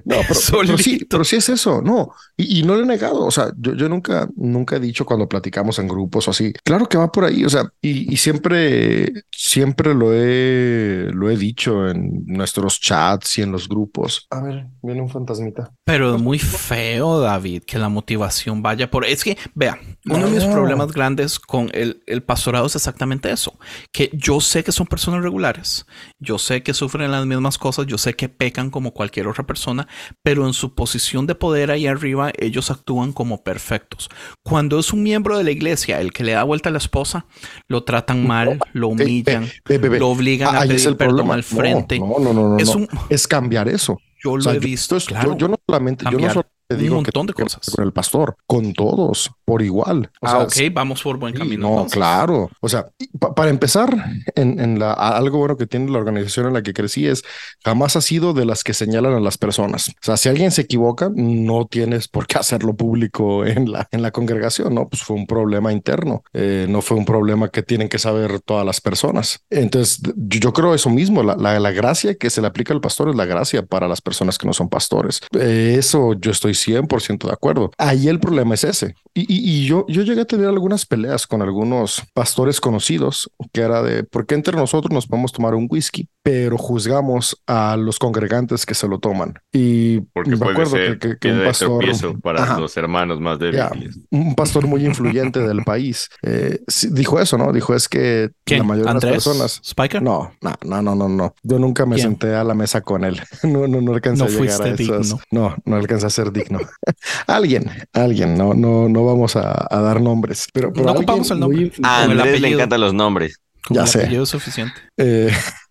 No, 0.04 0.16
pero, 0.26 0.40
pero 0.62 0.78
sí, 0.78 1.04
pero 1.08 1.22
sí 1.22 1.36
es 1.36 1.48
eso, 1.48 1.80
no, 1.80 2.10
y, 2.36 2.58
y 2.58 2.62
no 2.64 2.74
lo 2.74 2.82
he 2.82 2.86
negado, 2.86 3.24
o 3.24 3.30
sea, 3.30 3.52
yo, 3.56 3.74
yo 3.74 3.88
nunca, 3.88 4.28
nunca 4.34 4.74
he 4.74 4.80
dicho 4.80 5.04
cuando 5.06 5.28
platicamos 5.28 5.78
en 5.78 5.86
grupos 5.86 6.26
o 6.26 6.32
así, 6.32 6.52
claro 6.64 6.86
que 6.88 6.98
va 6.98 7.12
por 7.12 7.22
ahí, 7.24 7.44
o 7.44 7.48
sea, 7.48 7.62
y, 7.80 8.12
y 8.12 8.16
siempre, 8.16 9.12
siempre 9.30 9.94
lo 9.94 10.12
he, 10.12 11.08
lo 11.12 11.30
he 11.30 11.36
dicho 11.36 11.88
en 11.88 12.24
nuestros 12.26 12.80
chats 12.80 13.38
y 13.38 13.42
en 13.42 13.52
los 13.52 13.68
grupos. 13.68 14.26
A 14.30 14.42
ver, 14.42 14.66
viene 14.82 15.00
un 15.02 15.08
fantasmita. 15.08 15.70
Pero 15.86 16.16
es 16.16 16.22
muy 16.22 16.38
feo, 16.38 17.20
David, 17.20 17.64
que 17.66 17.78
la 17.78 17.90
motivación 17.90 18.62
vaya 18.62 18.90
por... 18.90 19.04
Es 19.04 19.22
que, 19.22 19.36
vea, 19.54 19.78
uno 20.06 20.26
de 20.26 20.30
mis 20.30 20.44
problemas 20.44 20.90
grandes 20.92 21.38
con 21.38 21.68
el, 21.74 22.02
el 22.06 22.22
pastorado 22.22 22.64
es 22.64 22.74
exactamente 22.74 23.30
eso, 23.30 23.58
que 23.92 24.08
yo 24.14 24.40
sé 24.40 24.64
que 24.64 24.72
son 24.72 24.86
personas 24.86 25.22
regulares, 25.22 25.84
yo 26.18 26.38
sé 26.38 26.62
que 26.62 26.72
sufren 26.72 27.10
las 27.10 27.26
mismas 27.26 27.58
cosas, 27.58 27.84
yo 27.86 27.98
sé 27.98 28.14
que 28.14 28.30
pecan 28.30 28.70
como 28.70 28.92
cualquier 28.94 29.28
otra 29.28 29.44
persona, 29.44 29.86
pero 30.22 30.46
en 30.46 30.54
su 30.54 30.74
posición 30.74 31.26
de 31.26 31.34
poder 31.34 31.70
ahí 31.70 31.86
arriba, 31.86 32.32
ellos 32.38 32.70
actúan 32.70 33.12
como 33.12 33.42
perfectos. 33.44 34.08
Cuando 34.42 34.78
es 34.78 34.90
un 34.94 35.02
miembro 35.02 35.36
de 35.36 35.44
la 35.44 35.50
iglesia 35.50 36.00
el 36.00 36.14
que 36.14 36.24
le 36.24 36.32
da 36.32 36.44
vuelta 36.44 36.70
a 36.70 36.72
la 36.72 36.78
esposa, 36.78 37.26
lo 37.68 37.84
tratan 37.84 38.26
mal, 38.26 38.58
lo 38.72 38.88
humillan, 38.88 39.50
lo 39.98 40.08
obligan 40.08 40.54
a 40.56 40.60
Ah, 40.60 40.62
pedir 40.62 40.96
perdón 40.96 40.96
problema. 40.96 41.34
al 41.34 41.42
frente. 41.42 41.98
No, 41.98 42.18
no, 42.18 42.32
no, 42.32 42.48
no, 42.50 42.56
es 42.58 42.68
no. 42.68 42.76
un... 42.80 42.88
es 43.10 43.28
cambiar 43.28 43.68
eso. 43.68 43.98
Yo 44.24 44.30
lo 44.30 44.38
O 44.38 44.40
sea, 44.40 44.54
he 44.54 44.58
visto, 44.58 44.96
yo- 44.98 45.06
claro. 45.06 45.36
yo, 45.36 45.48
no 45.48 45.56
solamente, 45.66 46.04
yo 46.04 46.10
no 46.12 46.16
Cambiar 46.16 46.32
solamente 46.32 46.53
un 46.70 46.78
digo 46.78 46.94
montón 46.96 47.26
de 47.26 47.34
cosas. 47.34 47.70
con 47.74 47.84
el 47.84 47.92
pastor, 47.92 48.36
con 48.46 48.72
todos 48.72 49.30
por 49.44 49.62
igual. 49.62 50.10
O 50.20 50.26
ah, 50.26 50.30
sea, 50.48 50.66
ok, 50.68 50.74
vamos 50.74 51.02
por 51.02 51.18
buen 51.18 51.34
camino. 51.34 51.68
no, 51.68 51.68
entonces. 51.70 51.92
claro. 51.92 52.50
O 52.60 52.68
sea, 52.68 52.86
pa- 53.18 53.34
para 53.34 53.50
empezar, 53.50 53.94
en, 54.34 54.58
en 54.60 54.78
la, 54.78 54.92
algo 54.92 55.38
bueno 55.38 55.56
que 55.56 55.66
tiene 55.66 55.90
la 55.90 55.98
organización 55.98 56.46
en 56.46 56.54
la 56.54 56.62
que 56.62 56.72
crecí 56.72 57.06
es 57.06 57.22
jamás 57.64 57.96
ha 57.96 58.00
sido 58.00 58.32
de 58.32 58.44
las 58.46 58.64
que 58.64 58.74
señalan 58.74 59.12
a 59.14 59.20
las 59.20 59.36
personas. 59.38 59.88
O 59.90 59.92
sea, 60.00 60.16
si 60.16 60.28
alguien 60.28 60.50
se 60.50 60.62
equivoca, 60.62 61.10
no 61.14 61.66
tienes 61.66 62.08
por 62.08 62.26
qué 62.26 62.38
hacerlo 62.38 62.74
público 62.74 63.44
en 63.44 63.70
la, 63.70 63.86
en 63.90 64.02
la 64.02 64.10
congregación, 64.10 64.74
¿no? 64.74 64.88
Pues 64.88 65.02
fue 65.02 65.16
un 65.16 65.26
problema 65.26 65.72
interno, 65.72 66.22
eh, 66.32 66.66
no 66.68 66.80
fue 66.82 66.96
un 66.96 67.04
problema 67.04 67.50
que 67.50 67.62
tienen 67.62 67.88
que 67.88 67.98
saber 67.98 68.40
todas 68.40 68.64
las 68.64 68.80
personas. 68.80 69.40
Entonces, 69.50 70.00
yo, 70.16 70.40
yo 70.40 70.52
creo 70.52 70.74
eso 70.74 70.90
mismo, 70.90 71.22
la, 71.22 71.36
la, 71.36 71.60
la 71.60 71.70
gracia 71.72 72.14
que 72.14 72.30
se 72.30 72.40
le 72.40 72.46
aplica 72.46 72.72
al 72.72 72.80
pastor 72.80 73.10
es 73.10 73.16
la 73.16 73.26
gracia 73.26 73.64
para 73.66 73.88
las 73.88 74.00
personas 74.00 74.38
que 74.38 74.46
no 74.46 74.52
son 74.52 74.68
pastores. 74.68 75.20
Eh, 75.38 75.76
eso 75.78 76.14
yo 76.14 76.30
estoy 76.30 76.53
100% 76.54 77.26
de 77.26 77.32
acuerdo. 77.32 77.70
Ahí 77.78 78.08
el 78.08 78.20
problema 78.20 78.54
es 78.54 78.64
ese. 78.64 78.94
Y, 79.14 79.66
yo, 79.66 79.86
yo 79.88 80.02
llegué 80.02 80.22
a 80.22 80.26
tener 80.26 80.46
algunas 80.46 80.86
peleas 80.86 81.26
con 81.26 81.40
algunos 81.42 82.02
pastores 82.14 82.60
conocidos 82.60 83.30
que 83.52 83.60
era 83.60 83.82
de 83.82 84.02
por 84.02 84.26
qué 84.26 84.34
entre 84.34 84.56
nosotros 84.56 84.92
nos 84.92 85.06
podemos 85.06 85.32
tomar 85.32 85.54
un 85.54 85.68
whisky 85.70 86.08
pero 86.24 86.56
juzgamos 86.56 87.36
a 87.46 87.76
los 87.76 87.98
congregantes 87.98 88.64
que 88.64 88.72
se 88.74 88.88
lo 88.88 88.98
toman. 88.98 89.34
Y 89.52 90.00
Porque 90.00 90.30
me 90.30 90.38
puede 90.38 90.52
acuerdo 90.52 90.70
ser 90.72 90.98
que, 90.98 90.98
que- 90.98 91.08
que 91.10 91.16
piedra 91.16 91.36
un 91.36 91.42
de 91.44 91.46
pastor, 91.90 92.20
para 92.22 92.42
Ajá. 92.42 92.58
los 92.58 92.74
hermanos 92.78 93.20
más 93.20 93.38
débiles. 93.38 93.98
un 94.10 94.34
pastor 94.34 94.66
muy 94.66 94.86
influyente 94.86 95.40
del 95.40 95.62
país, 95.64 96.08
eh, 96.22 96.60
dijo 96.92 97.20
eso, 97.20 97.36
¿no? 97.36 97.52
Dijo 97.52 97.74
es 97.74 97.88
que 97.90 98.30
¿Quién? 98.44 98.60
la 98.60 98.64
mayoría 98.64 98.90
de 98.92 98.96
¿Andrés? 98.96 99.12
las 99.14 99.24
personas... 99.24 99.60
¿Spiker? 99.62 100.00
No, 100.02 100.32
no, 100.40 100.54
no, 100.64 100.80
no, 100.82 100.94
no, 100.94 101.08
no. 101.10 101.34
Yo 101.42 101.58
nunca 101.58 101.84
me 101.84 101.96
¿Quién? 101.96 102.08
senté 102.08 102.34
a 102.34 102.42
la 102.42 102.54
mesa 102.54 102.80
con 102.80 103.04
él. 103.04 103.20
No, 103.42 103.68
no, 103.68 103.82
no 103.82 103.92
alcancé 103.92 104.20
No 104.22 104.24
a 104.24 104.28
llegar 104.30 104.46
a 104.46 104.56
fuiste 104.56 104.82
esas. 104.82 105.00
digno. 105.08 105.20
No, 105.30 105.54
no 105.66 105.76
alcancé 105.76 106.06
a 106.06 106.10
ser 106.10 106.32
digno. 106.32 106.58
alguien, 107.26 107.70
alguien. 107.92 108.34
No, 108.36 108.54
no, 108.54 108.88
no 108.88 109.04
vamos 109.04 109.36
a, 109.36 109.66
a 109.70 109.80
dar 109.80 110.00
nombres. 110.00 110.48
Pero, 110.54 110.72
pero 110.72 110.86
No 110.86 110.92
ocupamos 110.92 111.30
el 111.30 111.38
nombre. 111.40 111.58
muy 111.60 111.72
A 111.82 112.04
el 112.04 112.12
Andrés 112.18 112.40
le 112.40 112.48
encantan 112.48 112.80
los 112.80 112.94
nombres. 112.94 113.38
Como 113.68 113.76
Ya 113.78 113.82
el 113.84 113.88
sé. 113.88 114.26
suficiente. 114.26 114.74
eh, 114.96 115.30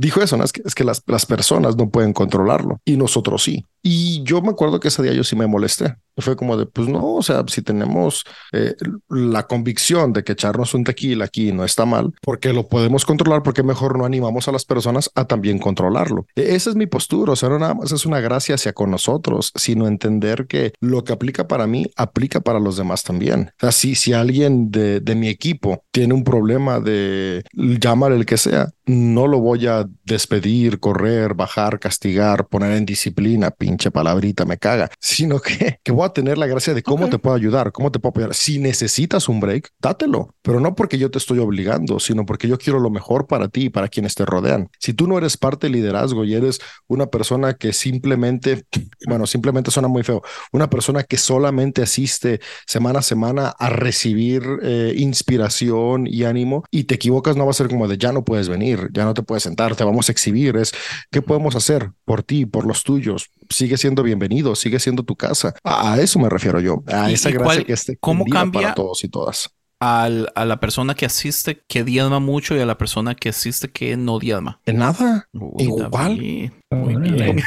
dijo 0.00 0.22
eso, 0.22 0.36
¿no? 0.36 0.44
Es 0.44 0.52
que, 0.52 0.84
las, 0.84 1.02
las 1.06 1.26
personas 1.26 1.76
no 1.76 1.90
pueden 1.90 2.12
controlarlo 2.12 2.80
y 2.84 2.96
nosotros 2.96 3.42
sí. 3.42 3.64
Y 3.82 4.22
yo 4.24 4.42
me 4.42 4.50
acuerdo 4.50 4.78
que 4.78 4.88
ese 4.88 5.02
día 5.02 5.12
yo 5.14 5.24
sí 5.24 5.36
me 5.36 5.46
molesté. 5.46 5.96
Fue 6.18 6.36
como 6.36 6.56
de, 6.58 6.66
pues 6.66 6.86
no, 6.88 7.14
o 7.14 7.22
sea, 7.22 7.44
si 7.46 7.62
tenemos 7.62 8.24
eh, 8.52 8.74
la 9.08 9.46
convicción 9.46 10.12
de 10.12 10.22
que 10.22 10.32
echarnos 10.32 10.74
un 10.74 10.84
tequila 10.84 11.24
aquí 11.24 11.50
no 11.52 11.64
está 11.64 11.86
mal, 11.86 12.12
porque 12.20 12.52
lo 12.52 12.68
podemos 12.68 13.06
controlar, 13.06 13.42
porque 13.42 13.62
mejor 13.62 13.96
no 13.96 14.04
animamos 14.04 14.46
a 14.48 14.52
las 14.52 14.66
personas 14.66 15.10
a 15.14 15.24
también 15.24 15.58
controlarlo. 15.58 16.26
E- 16.36 16.54
Esa 16.54 16.70
es 16.70 16.76
mi 16.76 16.86
postura, 16.86 17.32
o 17.32 17.36
sea, 17.36 17.48
no 17.48 17.58
nada 17.58 17.72
más 17.72 17.92
es 17.92 18.04
una 18.04 18.20
gracia 18.20 18.56
hacia 18.56 18.74
con 18.74 18.90
nosotros, 18.90 19.50
sino 19.54 19.86
entender 19.86 20.46
que 20.46 20.72
lo 20.80 21.04
que 21.04 21.14
aplica 21.14 21.48
para 21.48 21.66
mí 21.66 21.86
aplica 21.96 22.40
para 22.40 22.60
los 22.60 22.76
demás 22.76 23.02
también. 23.02 23.52
O 23.56 23.60
sea, 23.60 23.72
si, 23.72 23.94
si 23.94 24.12
alguien 24.12 24.70
de, 24.70 25.00
de 25.00 25.14
mi 25.14 25.28
equipo 25.28 25.84
tiene 25.90 26.12
un 26.12 26.24
problema 26.24 26.80
de 26.80 27.44
llámale 27.54 28.16
el 28.16 28.26
que 28.26 28.36
sea, 28.36 28.70
no 28.84 29.26
lo 29.26 29.40
voy 29.40 29.66
a 29.66 29.86
despedir, 30.04 30.80
correr, 30.80 31.34
bajar, 31.34 31.78
castigar, 31.78 32.46
poner 32.48 32.72
en 32.72 32.86
disciplina, 32.86 33.50
pinche 33.50 33.90
palabrita, 33.90 34.44
me 34.44 34.58
caga, 34.58 34.90
sino 35.00 35.40
que, 35.40 35.80
que 35.82 35.92
voy 35.92 36.06
a 36.06 36.12
tener 36.12 36.38
la 36.38 36.46
gracia 36.46 36.74
de 36.74 36.82
cómo 36.82 37.08
te 37.08 37.18
puedo 37.18 37.36
ayudar, 37.36 37.72
cómo 37.72 37.90
te 37.90 37.98
puedo 37.98 38.10
apoyar. 38.10 38.34
Si 38.34 38.58
necesitas 38.58 39.28
un 39.28 39.40
break, 39.40 39.70
dátelo, 39.80 40.34
pero 40.42 40.60
no 40.60 40.74
porque 40.74 40.98
yo 40.98 41.10
te 41.10 41.18
estoy 41.18 41.38
obligando, 41.38 42.00
sino 42.00 42.26
porque 42.26 42.48
yo 42.48 42.58
quiero 42.58 42.80
lo 42.80 42.90
mejor 42.90 43.26
para 43.26 43.48
ti 43.48 43.64
y 43.64 43.70
para 43.70 43.88
quienes 43.88 44.14
te 44.14 44.24
rodean. 44.24 44.68
Si 44.78 44.94
tú 44.94 45.06
no 45.06 45.18
eres 45.18 45.36
parte 45.36 45.66
del 45.66 45.74
liderazgo 45.74 46.24
y 46.24 46.34
eres 46.34 46.60
una 46.86 47.06
persona 47.06 47.54
que 47.54 47.72
simplemente, 47.72 48.64
bueno, 49.06 49.26
simplemente 49.26 49.70
suena 49.70 49.88
muy 49.88 50.02
feo, 50.02 50.22
una 50.52 50.70
persona 50.70 51.02
que 51.02 51.16
solamente 51.16 51.82
asiste 51.82 52.40
semana 52.66 53.00
a 53.00 53.02
semana 53.02 53.48
a 53.58 53.68
recibir 53.68 54.42
eh, 54.62 54.94
inspiración 54.96 56.06
y 56.06 56.24
ánimo 56.24 56.64
y 56.70 56.84
te 56.84 56.94
equivocas, 56.94 57.36
no 57.36 57.44
va 57.44 57.50
a 57.50 57.54
ser 57.54 57.68
como 57.68 57.88
de 57.88 57.98
ya 57.98 58.12
no 58.12 58.24
puedes 58.24 58.48
venir, 58.48 58.88
ya 58.92 59.04
no 59.04 59.14
te 59.14 59.22
puedes 59.22 59.42
sentar, 59.42 59.76
te 59.80 59.84
vamos 59.84 60.10
a 60.10 60.12
exhibir, 60.12 60.58
es 60.58 60.72
qué 61.10 61.22
podemos 61.22 61.56
hacer 61.56 61.90
por 62.04 62.22
ti, 62.22 62.44
por 62.44 62.66
los 62.66 62.82
tuyos, 62.82 63.30
sigue 63.48 63.78
siendo 63.78 64.02
bienvenido, 64.02 64.54
sigue 64.54 64.78
siendo 64.78 65.04
tu 65.04 65.16
casa. 65.16 65.54
A, 65.64 65.94
a 65.94 66.00
eso 66.02 66.18
me 66.18 66.28
refiero 66.28 66.60
yo, 66.60 66.82
a 66.86 67.10
¿Y- 67.10 67.14
esa 67.14 67.30
gracia 67.30 67.44
cuál- 67.44 67.64
que 67.64 67.72
esté 67.72 67.96
cómo 67.98 68.26
cambia- 68.26 68.60
para 68.60 68.74
todos 68.74 69.02
y 69.04 69.08
todas. 69.08 69.48
Al- 69.80 70.30
a 70.34 70.44
la 70.44 70.60
persona 70.60 70.94
que 70.94 71.06
asiste 71.06 71.62
que 71.66 71.82
diezma 71.82 72.20
mucho 72.20 72.54
y 72.54 72.60
a 72.60 72.66
la 72.66 72.76
persona 72.76 73.14
que 73.14 73.30
asiste 73.30 73.70
que 73.70 73.96
no 73.96 74.18
diezma. 74.18 74.60
En 74.66 74.76
nada, 74.76 75.26
Uy, 75.32 75.64
Igual. 75.64 75.90
David, 75.90 76.50
Muy 76.72 76.94
Órale. 76.94 77.12
bien. 77.24 77.42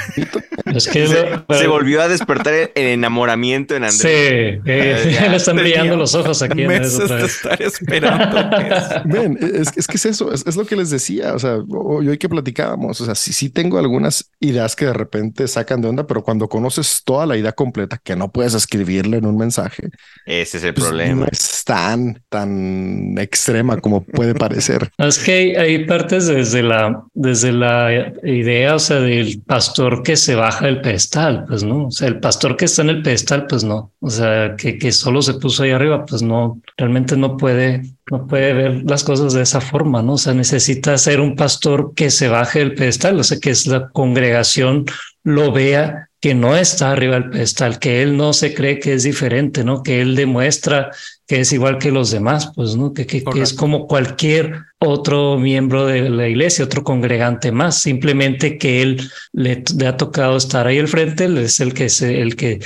Es 0.76 0.86
que 0.90 1.08
Se, 1.08 1.16
pero- 1.16 1.46
se 1.60 1.68
volvió 1.68 2.02
a 2.02 2.10
despertar 2.10 2.54
el, 2.54 2.70
enamoramiento 2.76 3.74
en 3.74 3.84
Andrés. 3.86 4.02
Sí, 4.02 4.08
eh, 4.10 5.12
Ya 5.14 5.28
le 5.32 5.38
están 5.38 5.56
brillando 5.56 5.96
los 5.96 6.14
ojos 6.14 6.42
aquí 6.42 6.64
en 6.64 6.68
Meses 6.68 6.96
eso 6.96 7.04
otra 7.06 7.18
de 7.20 7.26
estar 7.28 7.62
esperando. 7.62 8.36
que- 8.50 9.02
Ven, 9.06 9.38
es, 9.42 9.72
es 9.78 9.88
que 9.88 9.96
es 9.96 10.06
eso, 10.08 10.34
es, 10.34 10.46
es 10.46 10.58
lo 10.58 10.66
que 10.66 10.76
les 10.76 10.90
decía, 10.90 11.34
o 11.36 11.40
sea, 11.40 11.56
o- 11.56 12.00
hoy 12.00 12.18
que 12.18 12.28
platicábamos, 12.28 13.00
o 13.00 13.06
sea, 13.06 13.16
sí, 13.16 13.32
sí 13.32 13.50
tengo 13.50 13.78
algunas 13.80 14.30
ideas 14.42 14.76
que 14.76 14.88
de 14.88 14.94
repente 14.94 15.48
sacan 15.48 15.80
de 15.80 15.88
onda, 15.88 16.06
pero 16.06 16.22
cuando 16.22 16.50
conoces 16.50 17.02
toda 17.06 17.26
la 17.26 17.38
idea 17.38 17.54
completa 17.54 18.02
que 18.04 18.18
no 18.18 18.30
puedes 18.30 18.54
escribirle 18.56 19.18
en 19.18 19.26
un 19.26 19.38
mensaje, 19.38 19.88
Ese 20.26 20.58
es 20.58 20.64
el 20.66 20.74
pues, 20.74 20.88
problema. 20.88 21.22
no 21.22 21.28
es 21.32 21.64
tan, 21.64 22.22
tan 22.28 23.16
extrema 23.18 23.78
como 23.80 24.04
puede 24.04 24.36
parecer. 24.36 24.90
Es 24.98 25.18
que 25.20 25.32
hay, 25.32 25.56
hay 25.56 25.86
partes 25.86 26.28
desde 26.28 26.62
la, 26.62 27.04
desde 27.14 27.54
la 27.54 28.12
idea, 28.24 28.76
o 28.76 28.80
sea, 28.80 29.00
del 29.18 29.42
pastor 29.42 30.04
que 30.04 30.16
se 30.16 30.36
baja 30.36 30.66
del 30.66 30.82
pedestal, 30.82 31.46
pues 31.48 31.64
no, 31.64 31.88
o 31.88 31.92
sea, 31.92 32.08
el 32.08 32.20
pastor 32.20 32.56
que 32.58 32.66
está 32.66 32.82
en 32.82 32.90
el 32.90 33.02
pedestal, 33.02 33.46
pues 33.48 33.64
no, 33.64 33.92
o 34.00 34.10
sea, 34.10 34.56
que, 34.56 34.78
que 34.78 34.92
solo 34.92 35.22
se 35.22 35.36
puso 35.36 35.64
ahí 35.64 35.72
arriba, 35.72 36.06
pues 36.06 36.22
no, 36.22 36.62
realmente 36.78 37.18
no 37.18 37.38
puede, 37.38 37.84
no 38.12 38.28
puede 38.28 38.54
ver 38.54 38.84
las 38.86 39.04
cosas 39.04 39.34
de 39.34 39.42
esa 39.42 39.62
forma, 39.62 40.02
¿no? 40.02 40.14
O 40.14 40.18
sea, 40.18 40.34
necesita 40.34 40.98
ser 40.98 41.20
un 41.20 41.36
pastor 41.36 41.94
que 41.96 42.10
se 42.10 42.28
baje 42.28 42.60
del 42.60 42.76
pedestal, 42.76 43.20
o 43.20 43.24
sea, 43.24 43.40
que 43.40 43.50
es 43.50 43.68
la 43.68 43.90
congregación 43.90 44.86
lo 45.24 45.52
vea 45.52 46.10
que 46.20 46.34
no 46.34 46.56
está 46.56 46.92
arriba 46.92 47.16
del 47.16 47.30
pedestal, 47.30 47.80
que 47.80 48.02
él 48.02 48.16
no 48.16 48.32
se 48.32 48.54
cree 48.54 48.80
que 48.80 48.94
es 48.94 49.04
diferente, 49.04 49.64
¿no? 49.64 49.84
Que 49.84 50.02
él 50.02 50.16
demuestra 50.16 50.92
que 51.28 51.40
es 51.42 51.54
igual 51.54 51.78
que 51.78 51.92
los 51.92 52.12
demás, 52.12 52.52
pues, 52.56 52.76
¿no? 52.76 52.94
Que, 52.94 53.06
que, 53.06 53.24
que 53.24 53.42
es 53.42 53.54
como 53.54 53.88
cualquier 53.88 54.64
otro 54.80 55.38
miembro 55.38 55.86
de 55.86 56.10
la 56.10 56.28
iglesia, 56.28 56.66
otro 56.66 56.84
congregante 56.84 57.52
más, 57.52 57.80
simplemente 57.80 58.58
que 58.58 58.82
él 58.82 59.10
le, 59.32 59.64
le 59.78 59.88
ha 59.88 59.98
tocado 59.98 60.36
estar 60.38 60.68
ahí 60.68 60.80
al 60.80 60.88
frente, 60.88 61.26
él 61.26 61.38
es 61.38 61.60
el 61.60 61.74
que, 61.74 61.90
se, 61.90 62.22
el 62.22 62.36
que 62.36 62.60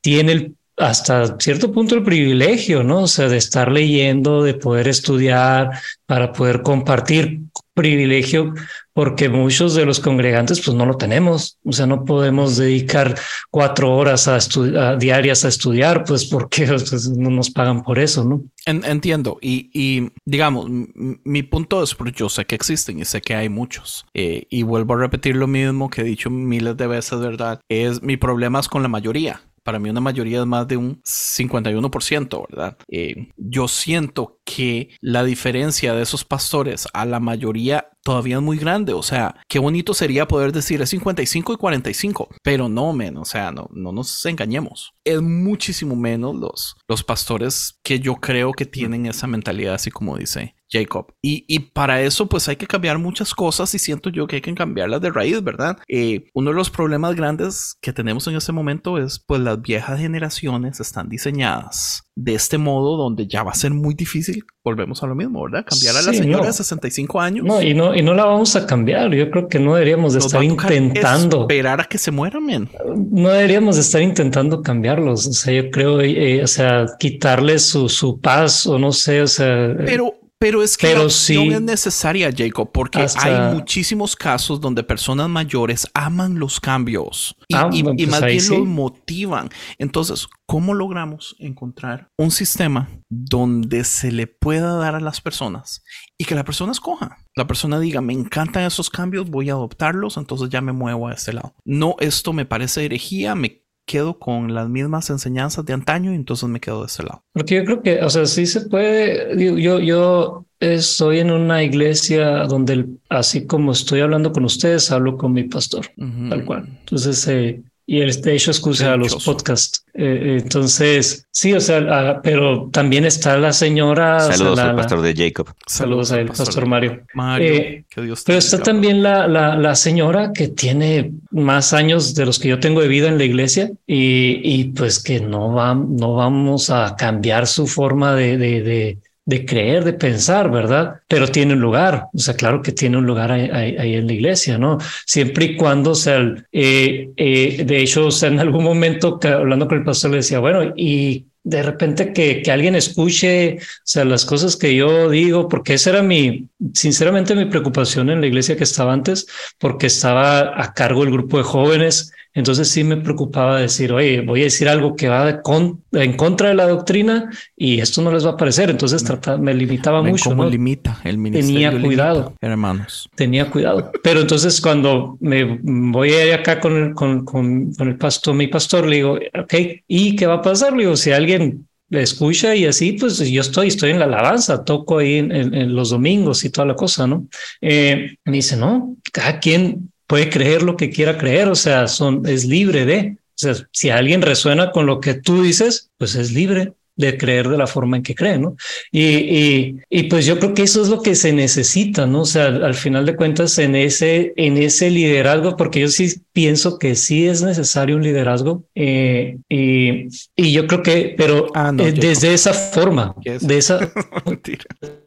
tiene 0.00 0.32
el 0.32 0.54
hasta 0.76 1.36
cierto 1.38 1.72
punto 1.72 1.94
el 1.94 2.02
privilegio, 2.02 2.82
¿no? 2.82 3.02
O 3.02 3.06
sea, 3.06 3.28
de 3.28 3.36
estar 3.36 3.70
leyendo, 3.70 4.42
de 4.42 4.54
poder 4.54 4.88
estudiar, 4.88 5.70
para 6.06 6.32
poder 6.32 6.62
compartir 6.62 7.40
privilegio, 7.74 8.54
porque 8.92 9.28
muchos 9.28 9.74
de 9.74 9.84
los 9.84 10.00
congregantes 10.00 10.62
pues 10.64 10.76
no 10.76 10.86
lo 10.86 10.96
tenemos, 10.96 11.58
o 11.64 11.72
sea, 11.72 11.86
no 11.86 12.04
podemos 12.04 12.56
dedicar 12.56 13.16
cuatro 13.50 13.94
horas 13.96 14.28
a 14.28 14.38
a 14.80 14.96
diarias 14.96 15.44
a 15.44 15.48
estudiar, 15.48 16.04
pues 16.04 16.24
porque 16.26 16.66
pues, 16.68 17.08
no 17.10 17.30
nos 17.30 17.50
pagan 17.50 17.82
por 17.82 17.98
eso, 17.98 18.24
¿no? 18.24 18.42
En- 18.66 18.84
entiendo. 18.84 19.38
Y, 19.40 19.70
y, 19.72 20.10
digamos, 20.24 20.66
mi 20.68 21.42
punto 21.42 21.82
es 21.82 21.94
porque 21.94 22.12
yo 22.12 22.28
sé 22.28 22.44
que 22.46 22.54
existen 22.54 22.98
y 23.00 23.04
sé 23.04 23.20
que 23.20 23.34
hay 23.34 23.48
muchos. 23.48 24.06
Eh, 24.14 24.46
y 24.48 24.62
vuelvo 24.62 24.94
a 24.94 24.98
repetir 24.98 25.36
lo 25.36 25.46
mismo 25.46 25.90
que 25.90 26.02
he 26.02 26.04
dicho 26.04 26.30
miles 26.30 26.76
de 26.76 26.86
veces, 26.86 27.18
¿verdad? 27.18 27.60
Es 27.68 28.02
mi 28.02 28.16
problema 28.16 28.60
es 28.60 28.68
con 28.68 28.82
la 28.82 28.88
mayoría. 28.88 29.40
Para 29.64 29.78
mí 29.78 29.90
una 29.90 30.00
mayoría 30.00 30.40
es 30.40 30.46
más 30.46 30.68
de 30.68 30.76
un 30.76 31.02
51%, 31.02 32.46
¿verdad? 32.50 32.76
Eh, 32.88 33.28
yo 33.36 33.66
siento 33.66 34.38
que 34.44 34.90
la 35.00 35.24
diferencia 35.24 35.94
de 35.94 36.02
esos 36.02 36.24
pastores 36.24 36.86
a 36.92 37.04
la 37.06 37.18
mayoría 37.18 37.88
todavía 38.02 38.36
es 38.36 38.42
muy 38.42 38.58
grande. 38.58 38.92
O 38.92 39.02
sea, 39.02 39.34
qué 39.48 39.58
bonito 39.58 39.94
sería 39.94 40.28
poder 40.28 40.52
decir 40.52 40.82
es 40.82 40.90
55 40.90 41.54
y 41.54 41.56
45, 41.56 42.28
pero 42.42 42.68
no, 42.68 42.92
men, 42.92 43.16
o 43.16 43.24
sea, 43.24 43.50
no, 43.50 43.68
no 43.72 43.90
nos 43.90 44.24
engañemos. 44.26 44.92
Es 45.04 45.20
muchísimo 45.20 45.96
menos 45.96 46.36
los, 46.36 46.76
los 46.86 47.02
pastores 47.02 47.80
que 47.82 47.98
yo 47.98 48.16
creo 48.16 48.52
que 48.52 48.66
tienen 48.66 49.06
esa 49.06 49.26
mentalidad, 49.26 49.74
así 49.74 49.90
como 49.90 50.16
dice 50.18 50.54
Jacob. 50.74 51.06
Y, 51.22 51.44
y 51.48 51.60
para 51.60 52.02
eso, 52.02 52.26
pues 52.28 52.48
hay 52.48 52.56
que 52.56 52.66
cambiar 52.66 52.98
muchas 52.98 53.32
cosas 53.34 53.74
y 53.74 53.78
siento 53.78 54.10
yo 54.10 54.26
que 54.26 54.36
hay 54.36 54.42
que 54.42 54.54
cambiarlas 54.54 55.00
de 55.00 55.10
raíz, 55.10 55.42
¿verdad? 55.42 55.78
Eh, 55.88 56.26
uno 56.34 56.50
de 56.50 56.56
los 56.56 56.70
problemas 56.70 57.14
grandes 57.14 57.76
que 57.80 57.92
tenemos 57.92 58.26
en 58.26 58.36
este 58.36 58.52
momento 58.52 58.98
es, 58.98 59.18
pues 59.18 59.40
las 59.40 59.60
viejas 59.62 60.00
generaciones 60.00 60.80
están 60.80 61.08
diseñadas 61.08 62.02
de 62.16 62.34
este 62.34 62.58
modo 62.58 62.96
donde 62.96 63.26
ya 63.26 63.42
va 63.42 63.50
a 63.50 63.54
ser 63.56 63.72
muy 63.72 63.92
difícil, 63.94 64.44
volvemos 64.62 65.02
a 65.02 65.06
lo 65.08 65.16
mismo, 65.16 65.42
¿verdad? 65.42 65.64
Cambiar 65.68 65.96
a 65.96 66.02
la 66.02 66.12
Sí, 66.12 66.18
señora 66.18 66.42
no. 66.42 66.46
de 66.46 66.52
65 66.52 67.20
años. 67.20 67.44
No, 67.44 67.60
y 67.60 67.74
no, 67.74 67.92
y 67.94 68.02
no 68.02 68.14
la 68.14 68.24
vamos 68.24 68.54
a 68.54 68.66
cambiar. 68.66 69.12
Yo 69.12 69.28
creo 69.32 69.48
que 69.48 69.58
no 69.58 69.74
deberíamos 69.74 70.12
de 70.12 70.18
Nos 70.20 70.26
estar 70.26 70.44
intentando. 70.44 71.40
Esperar 71.42 71.80
a 71.80 71.84
que 71.84 71.98
se 71.98 72.12
mueran, 72.12 72.46
men. 72.46 72.68
No 73.10 73.30
deberíamos 73.30 73.74
de 73.74 73.82
estar 73.82 74.00
intentando 74.00 74.62
cambiarlos. 74.62 75.26
O 75.26 75.32
sea, 75.32 75.52
yo 75.60 75.70
creo, 75.72 76.00
eh, 76.00 76.42
o 76.44 76.46
sea, 76.46 76.86
quitarles 77.00 77.66
su, 77.66 77.88
su 77.88 78.20
paz 78.20 78.64
o 78.68 78.78
no 78.78 78.92
sé, 78.92 79.20
o 79.22 79.26
sea. 79.26 79.72
eh, 79.72 79.76
Pero, 79.84 80.14
pero 80.44 80.62
es 80.62 80.76
que 80.76 80.88
Pero 80.88 81.04
la 81.04 81.08
sí. 81.08 81.48
es 81.48 81.62
necesaria, 81.62 82.30
Jacob, 82.36 82.70
porque 82.70 82.98
Hasta- 82.98 83.48
hay 83.48 83.54
muchísimos 83.54 84.14
casos 84.14 84.60
donde 84.60 84.82
personas 84.82 85.26
mayores 85.30 85.88
aman 85.94 86.38
los 86.38 86.60
cambios 86.60 87.34
y, 87.48 87.54
Ah, 87.54 87.70
y- 87.72 87.82
bueno, 87.82 87.96
y 87.98 88.04
pues 88.06 88.10
más 88.20 88.28
bien 88.28 88.40
sí. 88.42 88.50
los 88.54 88.66
motivan. 88.66 89.48
Entonces, 89.78 90.26
¿cómo 90.44 90.74
logramos 90.74 91.34
encontrar 91.38 92.10
un 92.18 92.30
sistema 92.30 92.90
donde 93.08 93.84
se 93.84 94.12
le 94.12 94.26
pueda 94.26 94.74
dar 94.74 94.94
a 94.94 95.00
las 95.00 95.22
personas 95.22 95.82
y 96.18 96.26
que 96.26 96.34
la 96.34 96.44
persona 96.44 96.72
escoja? 96.72 97.16
La 97.36 97.46
persona 97.46 97.80
diga, 97.80 98.02
me 98.02 98.12
encantan 98.12 98.64
esos 98.64 98.90
cambios, 98.90 99.30
voy 99.30 99.48
a 99.48 99.54
adoptarlos, 99.54 100.18
entonces 100.18 100.50
ya 100.50 100.60
me 100.60 100.72
muevo 100.72 101.08
a 101.08 101.14
este 101.14 101.32
lado. 101.32 101.54
No, 101.64 101.96
esto 102.00 102.34
me 102.34 102.44
parece 102.44 102.84
herejía, 102.84 103.34
me 103.34 103.63
quedo 103.86 104.18
con 104.18 104.54
las 104.54 104.68
mismas 104.68 105.10
enseñanzas 105.10 105.64
de 105.64 105.72
antaño 105.74 106.12
y 106.12 106.16
entonces 106.16 106.48
me 106.48 106.60
quedo 106.60 106.80
de 106.80 106.86
este 106.86 107.02
lado. 107.02 107.22
Porque 107.32 107.56
yo 107.56 107.64
creo 107.64 107.82
que, 107.82 108.00
o 108.02 108.10
sea, 108.10 108.26
sí 108.26 108.46
se 108.46 108.62
puede. 108.62 109.36
digo, 109.36 109.58
Yo, 109.58 109.80
yo 109.80 110.46
estoy 110.60 111.18
en 111.20 111.30
una 111.30 111.62
iglesia 111.62 112.44
donde, 112.44 112.72
el- 112.74 113.00
así 113.10 113.46
como 113.46 113.72
estoy 113.72 114.00
hablando 114.00 114.32
con 114.32 114.44
ustedes, 114.44 114.90
hablo 114.90 115.16
con 115.16 115.32
mi 115.32 115.44
pastor, 115.44 115.86
tal 116.30 116.44
cual. 116.44 116.66
Entonces, 116.80 117.26
eh, 117.28 117.62
y 117.86 118.00
él 118.00 118.20
de 118.22 118.34
hecho 118.34 118.50
escucha 118.50 118.96
los 118.96 119.22
podcasts. 119.24 119.84
Eh, 119.92 120.38
entonces, 120.42 121.26
sí, 121.30 121.52
o 121.52 121.60
sea, 121.60 121.78
ah, 121.90 122.20
pero 122.22 122.68
también 122.72 123.04
está 123.04 123.36
la 123.38 123.52
señora. 123.52 124.16
o 124.16 124.20
sea, 124.20 124.32
Saludos 124.36 124.56
la- 124.58 124.70
al 124.70 124.76
pastor 124.76 125.02
de 125.02 125.14
Jacob. 125.14 125.48
Saludos 125.66 126.10
a 126.12 126.20
él, 126.20 126.28
Pastor 126.28 126.66
Mario. 126.66 127.02
Mario, 127.14 127.54
Eh, 127.54 127.84
que 127.88 128.00
Dios 128.02 128.24
te 128.24 128.28
Pero 128.28 128.38
está 128.38 128.58
también 128.62 129.02
la, 129.02 129.28
la, 129.28 129.56
la 129.56 129.74
señora 129.74 130.32
que 130.32 130.48
tiene 130.48 131.12
más 131.30 131.72
años 131.72 132.14
de 132.14 132.26
los 132.26 132.38
que 132.38 132.48
yo 132.48 132.58
tengo 132.58 132.80
de 132.80 132.88
vida 132.88 133.08
en 133.08 133.18
la 133.18 133.24
iglesia 133.24 133.70
y, 133.86 134.40
y 134.42 134.64
pues 134.72 135.02
que 135.02 135.20
no, 135.20 135.52
va, 135.52 135.74
no 135.74 136.14
vamos 136.14 136.70
a 136.70 136.96
cambiar 136.96 137.46
su 137.46 137.66
forma 137.66 138.14
de, 138.14 138.36
de, 138.38 138.62
de, 138.62 138.98
de 139.26 139.46
creer, 139.46 139.84
de 139.84 139.94
pensar, 139.94 140.50
¿verdad? 140.50 141.00
Pero 141.08 141.28
tiene 141.28 141.54
un 141.54 141.60
lugar, 141.60 142.06
o 142.12 142.18
sea, 142.18 142.34
claro 142.34 142.60
que 142.62 142.72
tiene 142.72 142.98
un 142.98 143.06
lugar 143.06 143.32
ahí, 143.32 143.94
en 143.94 144.06
la 144.06 144.12
iglesia, 144.12 144.58
¿no? 144.58 144.78
Siempre 145.06 145.46
y 145.46 145.56
cuando, 145.56 145.94
sea, 145.94 146.16
el- 146.16 146.46
eh, 146.52 147.10
eh, 147.16 147.64
de 147.64 147.78
hecho, 147.80 148.06
o 148.06 148.10
sea, 148.10 148.28
en 148.28 148.40
algún 148.40 148.64
momento 148.64 149.18
que, 149.18 149.28
hablando 149.28 149.66
con 149.68 149.78
el 149.78 149.84
pastor 149.84 150.10
le 150.10 150.18
decía, 150.18 150.40
bueno, 150.40 150.72
y 150.76 151.26
de 151.42 151.62
repente 151.62 152.12
que, 152.12 152.42
que 152.42 152.50
alguien 152.52 152.74
escuche, 152.74 153.56
o 153.58 153.60
sea, 153.84 154.04
las 154.04 154.24
cosas 154.24 154.56
que 154.56 154.74
yo 154.74 155.08
digo, 155.10 155.48
porque 155.48 155.74
esa 155.74 155.90
era 155.90 156.02
mi, 156.02 156.48
sinceramente 156.74 157.34
mi 157.34 157.44
preocupación 157.46 158.10
en 158.10 158.20
la 158.20 158.26
iglesia 158.26 158.56
que 158.56 158.64
estaba 158.64 158.92
antes, 158.92 159.26
porque 159.58 159.86
estaba 159.86 160.60
a 160.62 160.72
cargo 160.74 161.02
del 161.04 161.12
grupo 161.12 161.38
de 161.38 161.44
jóvenes, 161.44 162.12
entonces 162.34 162.68
sí 162.68 162.84
me 162.84 162.96
preocupaba 162.98 163.60
decir, 163.60 163.92
oye, 163.92 164.20
voy 164.20 164.40
a 164.40 164.44
decir 164.44 164.68
algo 164.68 164.96
que 164.96 165.08
va 165.08 165.40
con- 165.40 165.82
en 165.92 166.14
contra 166.16 166.48
de 166.48 166.54
la 166.54 166.66
doctrina 166.66 167.30
y 167.56 167.80
esto 167.80 168.02
no 168.02 168.12
les 168.12 168.26
va 168.26 168.30
a 168.32 168.36
parecer, 168.36 168.68
entonces 168.70 169.02
trata- 169.04 169.38
me 169.38 169.54
limitaba 169.54 170.02
Ven 170.02 170.10
mucho. 170.12 170.30
cómo 170.30 170.44
¿no? 170.44 170.50
limita 170.50 171.00
el 171.04 171.16
ministerio. 171.18 171.54
Tenía 171.54 171.70
limita, 171.70 171.86
cuidado. 171.86 172.34
hermanos. 172.40 173.08
tenía 173.14 173.50
cuidado. 173.50 173.92
Pero 174.02 174.20
entonces 174.20 174.60
cuando 174.60 175.16
me 175.20 175.58
voy 175.62 176.10
a 176.12 176.26
ir 176.26 176.32
acá 176.34 176.60
con 176.60 176.76
el, 176.76 176.94
con, 176.94 177.24
con, 177.24 177.72
con 177.72 177.88
el 177.88 177.96
pastor, 177.96 178.34
mi 178.34 178.48
pastor, 178.48 178.86
le 178.86 178.96
digo, 178.96 179.12
ok, 179.38 179.54
¿y 179.86 180.16
qué 180.16 180.26
va 180.26 180.34
a 180.34 180.42
pasar? 180.42 180.72
Le 180.72 180.80
digo, 180.84 180.96
si 180.96 181.12
alguien 181.12 181.66
le 181.90 182.02
escucha 182.02 182.56
y 182.56 182.64
así, 182.66 182.92
pues 182.92 183.18
yo 183.18 183.40
estoy, 183.42 183.68
estoy 183.68 183.90
en 183.92 183.98
la 184.00 184.06
alabanza, 184.06 184.64
toco 184.64 184.98
ahí 184.98 185.16
en, 185.18 185.30
en- 185.30 185.54
en 185.54 185.76
los 185.76 185.90
domingos 185.90 186.44
y 186.44 186.50
toda 186.50 186.66
la 186.66 186.74
cosa, 186.74 187.06
¿no? 187.06 187.28
Eh, 187.60 188.16
me 188.24 188.32
dice, 188.32 188.56
no, 188.56 188.96
cada 189.12 189.38
quien 189.38 189.92
puede 190.14 190.30
creer 190.30 190.62
lo 190.62 190.76
que 190.76 190.90
quiera 190.90 191.18
creer, 191.18 191.48
o 191.48 191.56
sea, 191.56 191.88
son, 191.88 192.24
es 192.24 192.44
libre 192.44 192.84
de, 192.84 193.16
o 193.18 193.32
sea, 193.34 193.54
si 193.72 193.90
alguien 193.90 194.22
resuena 194.22 194.70
con 194.70 194.86
lo 194.86 195.00
que 195.00 195.14
tú 195.14 195.42
dices, 195.42 195.90
pues 195.98 196.14
es 196.14 196.30
libre 196.30 196.74
de 196.94 197.18
creer 197.18 197.48
de 197.48 197.58
la 197.58 197.66
forma 197.66 197.96
en 197.96 198.04
que 198.04 198.14
cree, 198.14 198.38
¿no? 198.38 198.54
Y, 198.92 199.02
y, 199.02 199.76
y 199.90 200.04
pues 200.04 200.24
yo 200.24 200.38
creo 200.38 200.54
que 200.54 200.62
eso 200.62 200.82
es 200.82 200.88
lo 200.88 201.02
que 201.02 201.16
se 201.16 201.32
necesita, 201.32 202.06
¿no? 202.06 202.20
O 202.20 202.26
sea, 202.26 202.46
al 202.46 202.74
final 202.74 203.06
de 203.06 203.16
cuentas, 203.16 203.58
en 203.58 203.74
ese, 203.74 204.32
en 204.36 204.56
ese 204.56 204.88
liderazgo, 204.88 205.56
porque 205.56 205.80
yo 205.80 205.88
sí 205.88 206.22
pienso 206.32 206.78
que 206.78 206.94
sí 206.94 207.26
es 207.26 207.42
necesario 207.42 207.96
un 207.96 208.04
liderazgo, 208.04 208.62
eh, 208.76 209.38
y, 209.48 210.06
y 210.36 210.52
yo 210.52 210.68
creo 210.68 210.84
que, 210.84 211.12
pero 211.18 211.48
Ah, 211.54 211.72
no, 211.72 211.84
eh, 211.84 211.90
desde 211.90 212.34
esa 212.34 212.54
forma, 212.54 213.16
de 213.24 213.58
esa. 213.58 213.80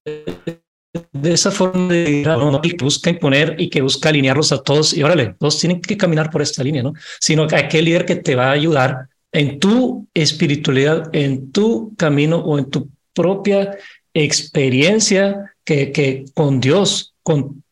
de 1.22 1.34
esa 1.34 1.52
forma 1.52 1.94
de 1.94 2.24
no 2.26 2.62
que 2.62 2.76
busca 2.80 3.10
imponer 3.10 3.56
y 3.58 3.70
que 3.70 3.82
busca 3.82 4.10
alinearlos 4.10 4.52
a 4.52 4.62
todos, 4.62 4.96
y 4.96 5.04
órale, 5.04 5.36
todos 5.40 5.60
tienen 5.60 5.82
que 5.82 5.98
caminar 5.98 6.30
por 6.30 6.42
esta 6.42 6.64
línea, 6.64 6.84
¿no? 6.84 6.94
Sino 7.20 7.48
que 7.48 7.56
aquel 7.56 7.86
líder 7.86 8.06
que 8.06 8.16
te 8.16 8.36
va 8.36 8.48
a 8.48 8.52
ayudar 8.52 9.08
en 9.32 9.60
tu 9.60 10.08
espiritualidad, 10.14 11.10
en 11.14 11.52
tu 11.52 11.94
camino 11.96 12.38
o 12.38 12.58
en 12.58 12.70
tu 12.70 12.90
propia 13.14 13.78
experiencia 14.14 15.54
que, 15.64 15.92
que 15.92 16.26
con 16.34 16.60
Dios, 16.60 17.14
con 17.24 17.64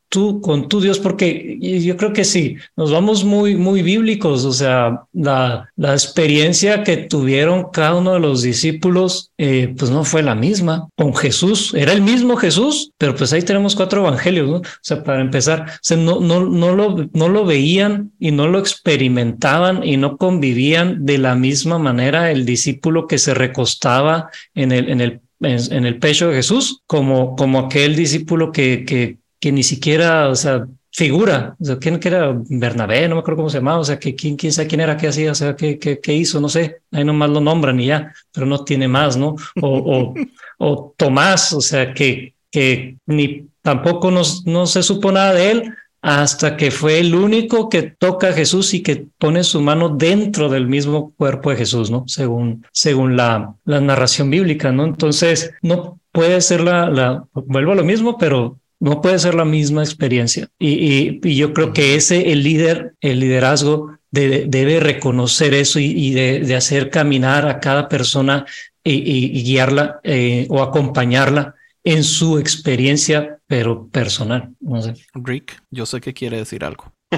con 0.42 0.68
tu 0.68 0.82
Dios, 0.82 1.00
porque 1.00 1.58
yo 1.60 1.98
creo 1.98 2.14
que 2.14 2.24
sí, 2.24 2.58
nos 2.76 2.92
vamos 2.92 3.24
muy, 3.24 3.56
muy 3.56 3.82
bíblicos, 3.82 4.46
o 4.46 4.54
sea, 4.54 5.04
la, 5.14 5.70
la 5.76 5.94
experiencia 5.94 6.84
que 6.84 6.98
tuvieron 6.98 7.68
cada 7.72 7.96
uno 7.96 8.14
de 8.14 8.20
los 8.20 8.42
discípulos, 8.42 9.32
eh, 9.38 9.74
pues 9.78 9.92
no 9.92 10.04
fue 10.04 10.24
la 10.24 10.36
misma 10.36 10.88
con 10.96 11.14
Jesús, 11.16 11.74
era 11.76 11.94
el 11.94 12.02
mismo 12.02 12.36
Jesús, 12.38 12.92
pero 12.98 13.16
pues 13.16 13.34
ahí 13.34 13.42
tenemos 13.42 13.76
cuatro 13.76 14.02
evangelios. 14.02 14.50
O 14.50 14.64
sea, 14.82 15.04
para 15.04 15.22
empezar, 15.22 15.66
o 15.68 15.96
no, 15.96 16.20
no, 16.20 16.46
no, 16.46 16.76
lo, 16.76 17.10
no 17.14 17.30
lo 17.30 17.46
veían 17.46 18.12
y 18.20 18.32
no 18.32 18.48
lo 18.48 18.60
experimentaban 18.60 19.84
y 19.84 19.98
no 19.98 20.18
convivían 20.18 21.06
de 21.06 21.18
la 21.18 21.36
misma 21.36 21.78
manera 21.78 22.32
el 22.32 22.46
discípulo 22.46 23.08
que 23.08 23.18
se 23.18 23.34
recostaba 23.34 24.30
en 24.54 24.72
el, 24.72 24.90
en 24.90 25.02
el 25.02 25.22
en, 25.42 25.86
el 25.86 26.00
pecho 26.00 26.30
de 26.30 26.36
Jesús, 26.36 26.82
como, 26.88 27.36
como 27.36 27.60
aquel 27.60 27.96
discípulo 27.96 28.52
que, 28.52 29.18
que 29.46 29.52
ni 29.52 29.62
siquiera, 29.62 30.30
o 30.30 30.36
sea, 30.36 30.68
figura, 30.92 31.56
o 31.60 31.64
sea, 31.64 31.78
¿quién 31.78 32.00
que 32.00 32.08
era? 32.08 32.36
Bernabé, 32.50 33.08
no 33.08 33.14
me 33.14 33.22
acuerdo 33.22 33.38
cómo 33.38 33.50
se 33.52 33.60
llamaba, 33.60 33.78
o 33.78 33.84
sea, 33.84 34.00
que 34.00 34.16
quién, 34.16 34.36
quién 34.36 34.52
sabe 34.52 34.68
quién 34.68 34.82
era, 34.82 34.98
qué 34.98 35.08
hacía, 35.08 35.34
o 35.34 35.36
sea, 35.36 35.56
qué, 35.56 35.78
qué, 35.78 36.00
qué 36.00 36.14
hizo, 36.14 36.42
no 36.42 36.50
sé, 36.50 36.82
ahí 36.92 37.06
nomás 37.06 37.30
lo 37.30 37.42
nombran 37.42 37.80
y 37.80 37.86
ya, 37.86 38.12
pero 38.34 38.48
no 38.48 38.64
tiene 38.64 38.88
más, 38.88 39.18
¿no? 39.18 39.36
O, 39.62 39.68
o, 39.70 40.16
o 40.58 40.96
Tomás, 40.98 41.54
o 41.54 41.62
sea, 41.62 41.94
que, 41.94 42.34
que 42.50 42.98
ni 43.06 43.46
tampoco 43.62 44.10
nos, 44.10 44.48
no 44.48 44.66
se 44.66 44.82
supo 44.82 45.12
nada 45.12 45.36
de 45.36 45.52
él, 45.52 45.76
hasta 46.02 46.58
que 46.58 46.72
fue 46.72 46.98
el 46.98 47.14
único 47.14 47.70
que 47.70 47.84
toca 47.84 48.30
a 48.30 48.34
Jesús 48.34 48.74
y 48.74 48.82
que 48.82 49.06
pone 49.20 49.44
su 49.44 49.62
mano 49.62 49.90
dentro 49.90 50.50
del 50.50 50.66
mismo 50.66 51.14
cuerpo 51.18 51.52
de 51.52 51.58
Jesús, 51.58 51.92
¿no? 51.92 52.06
Según, 52.08 52.66
según 52.72 53.16
la, 53.16 53.54
la 53.64 53.80
narración 53.80 54.32
bíblica, 54.32 54.72
¿no? 54.72 54.86
Entonces, 54.86 55.54
no 55.62 56.00
puede 56.12 56.42
ser 56.42 56.62
la, 56.62 56.90
la, 56.90 57.24
vuelvo 57.32 57.74
a 57.74 57.76
lo 57.76 57.84
mismo, 57.84 58.18
pero 58.18 58.58
no 58.86 59.02
puede 59.02 59.18
ser 59.18 59.34
la 59.34 59.46
misma 59.46 59.84
experiencia. 59.84 60.48
Y, 60.60 60.70
y, 60.74 61.20
y 61.24 61.36
yo 61.36 61.54
creo 61.54 61.74
que 61.74 61.96
ese, 61.96 62.32
el 62.32 62.44
líder, 62.44 62.94
el 63.02 63.20
liderazgo 63.20 63.98
debe, 64.12 64.46
debe 64.48 64.80
reconocer 64.80 65.56
eso 65.56 65.80
y, 65.80 65.86
y 65.86 66.12
de, 66.12 66.42
de, 66.42 66.56
hacer 66.56 66.92
caminar 66.92 67.48
a 67.48 67.60
cada 67.60 67.90
persona 67.90 68.46
y, 68.84 68.94
y 68.94 69.44
guiarla 69.44 70.00
eh, 70.04 70.46
o 70.50 70.62
acompañarla 70.62 71.56
en 71.84 72.04
su 72.04 72.38
experiencia, 72.38 73.40
pero 73.48 73.88
personal. 73.88 74.54
No 74.60 74.80
sé. 74.84 74.94
Rick, 75.16 75.60
yo 75.72 75.88
sé 75.88 76.00
que 76.00 76.14
quiere 76.14 76.38
decir 76.38 76.64
algo. 76.64 76.94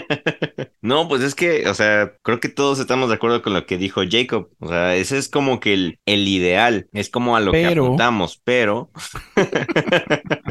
No, 0.79 1.09
pues 1.09 1.21
es 1.21 1.35
que, 1.35 1.67
o 1.67 1.73
sea, 1.73 2.13
creo 2.21 2.39
que 2.39 2.47
todos 2.47 2.79
estamos 2.79 3.09
de 3.09 3.15
acuerdo 3.15 3.41
con 3.41 3.53
lo 3.53 3.65
que 3.65 3.77
dijo 3.77 4.01
Jacob. 4.09 4.49
O 4.59 4.69
sea, 4.69 4.95
ese 4.95 5.17
es 5.17 5.27
como 5.27 5.59
que 5.59 5.73
el, 5.73 5.99
el 6.05 6.25
ideal, 6.29 6.87
es 6.93 7.09
como 7.09 7.35
a 7.35 7.41
lo 7.41 7.51
Pero- 7.51 7.73
que 7.83 7.87
apuntamos, 7.87 8.39
pero... 8.45 8.89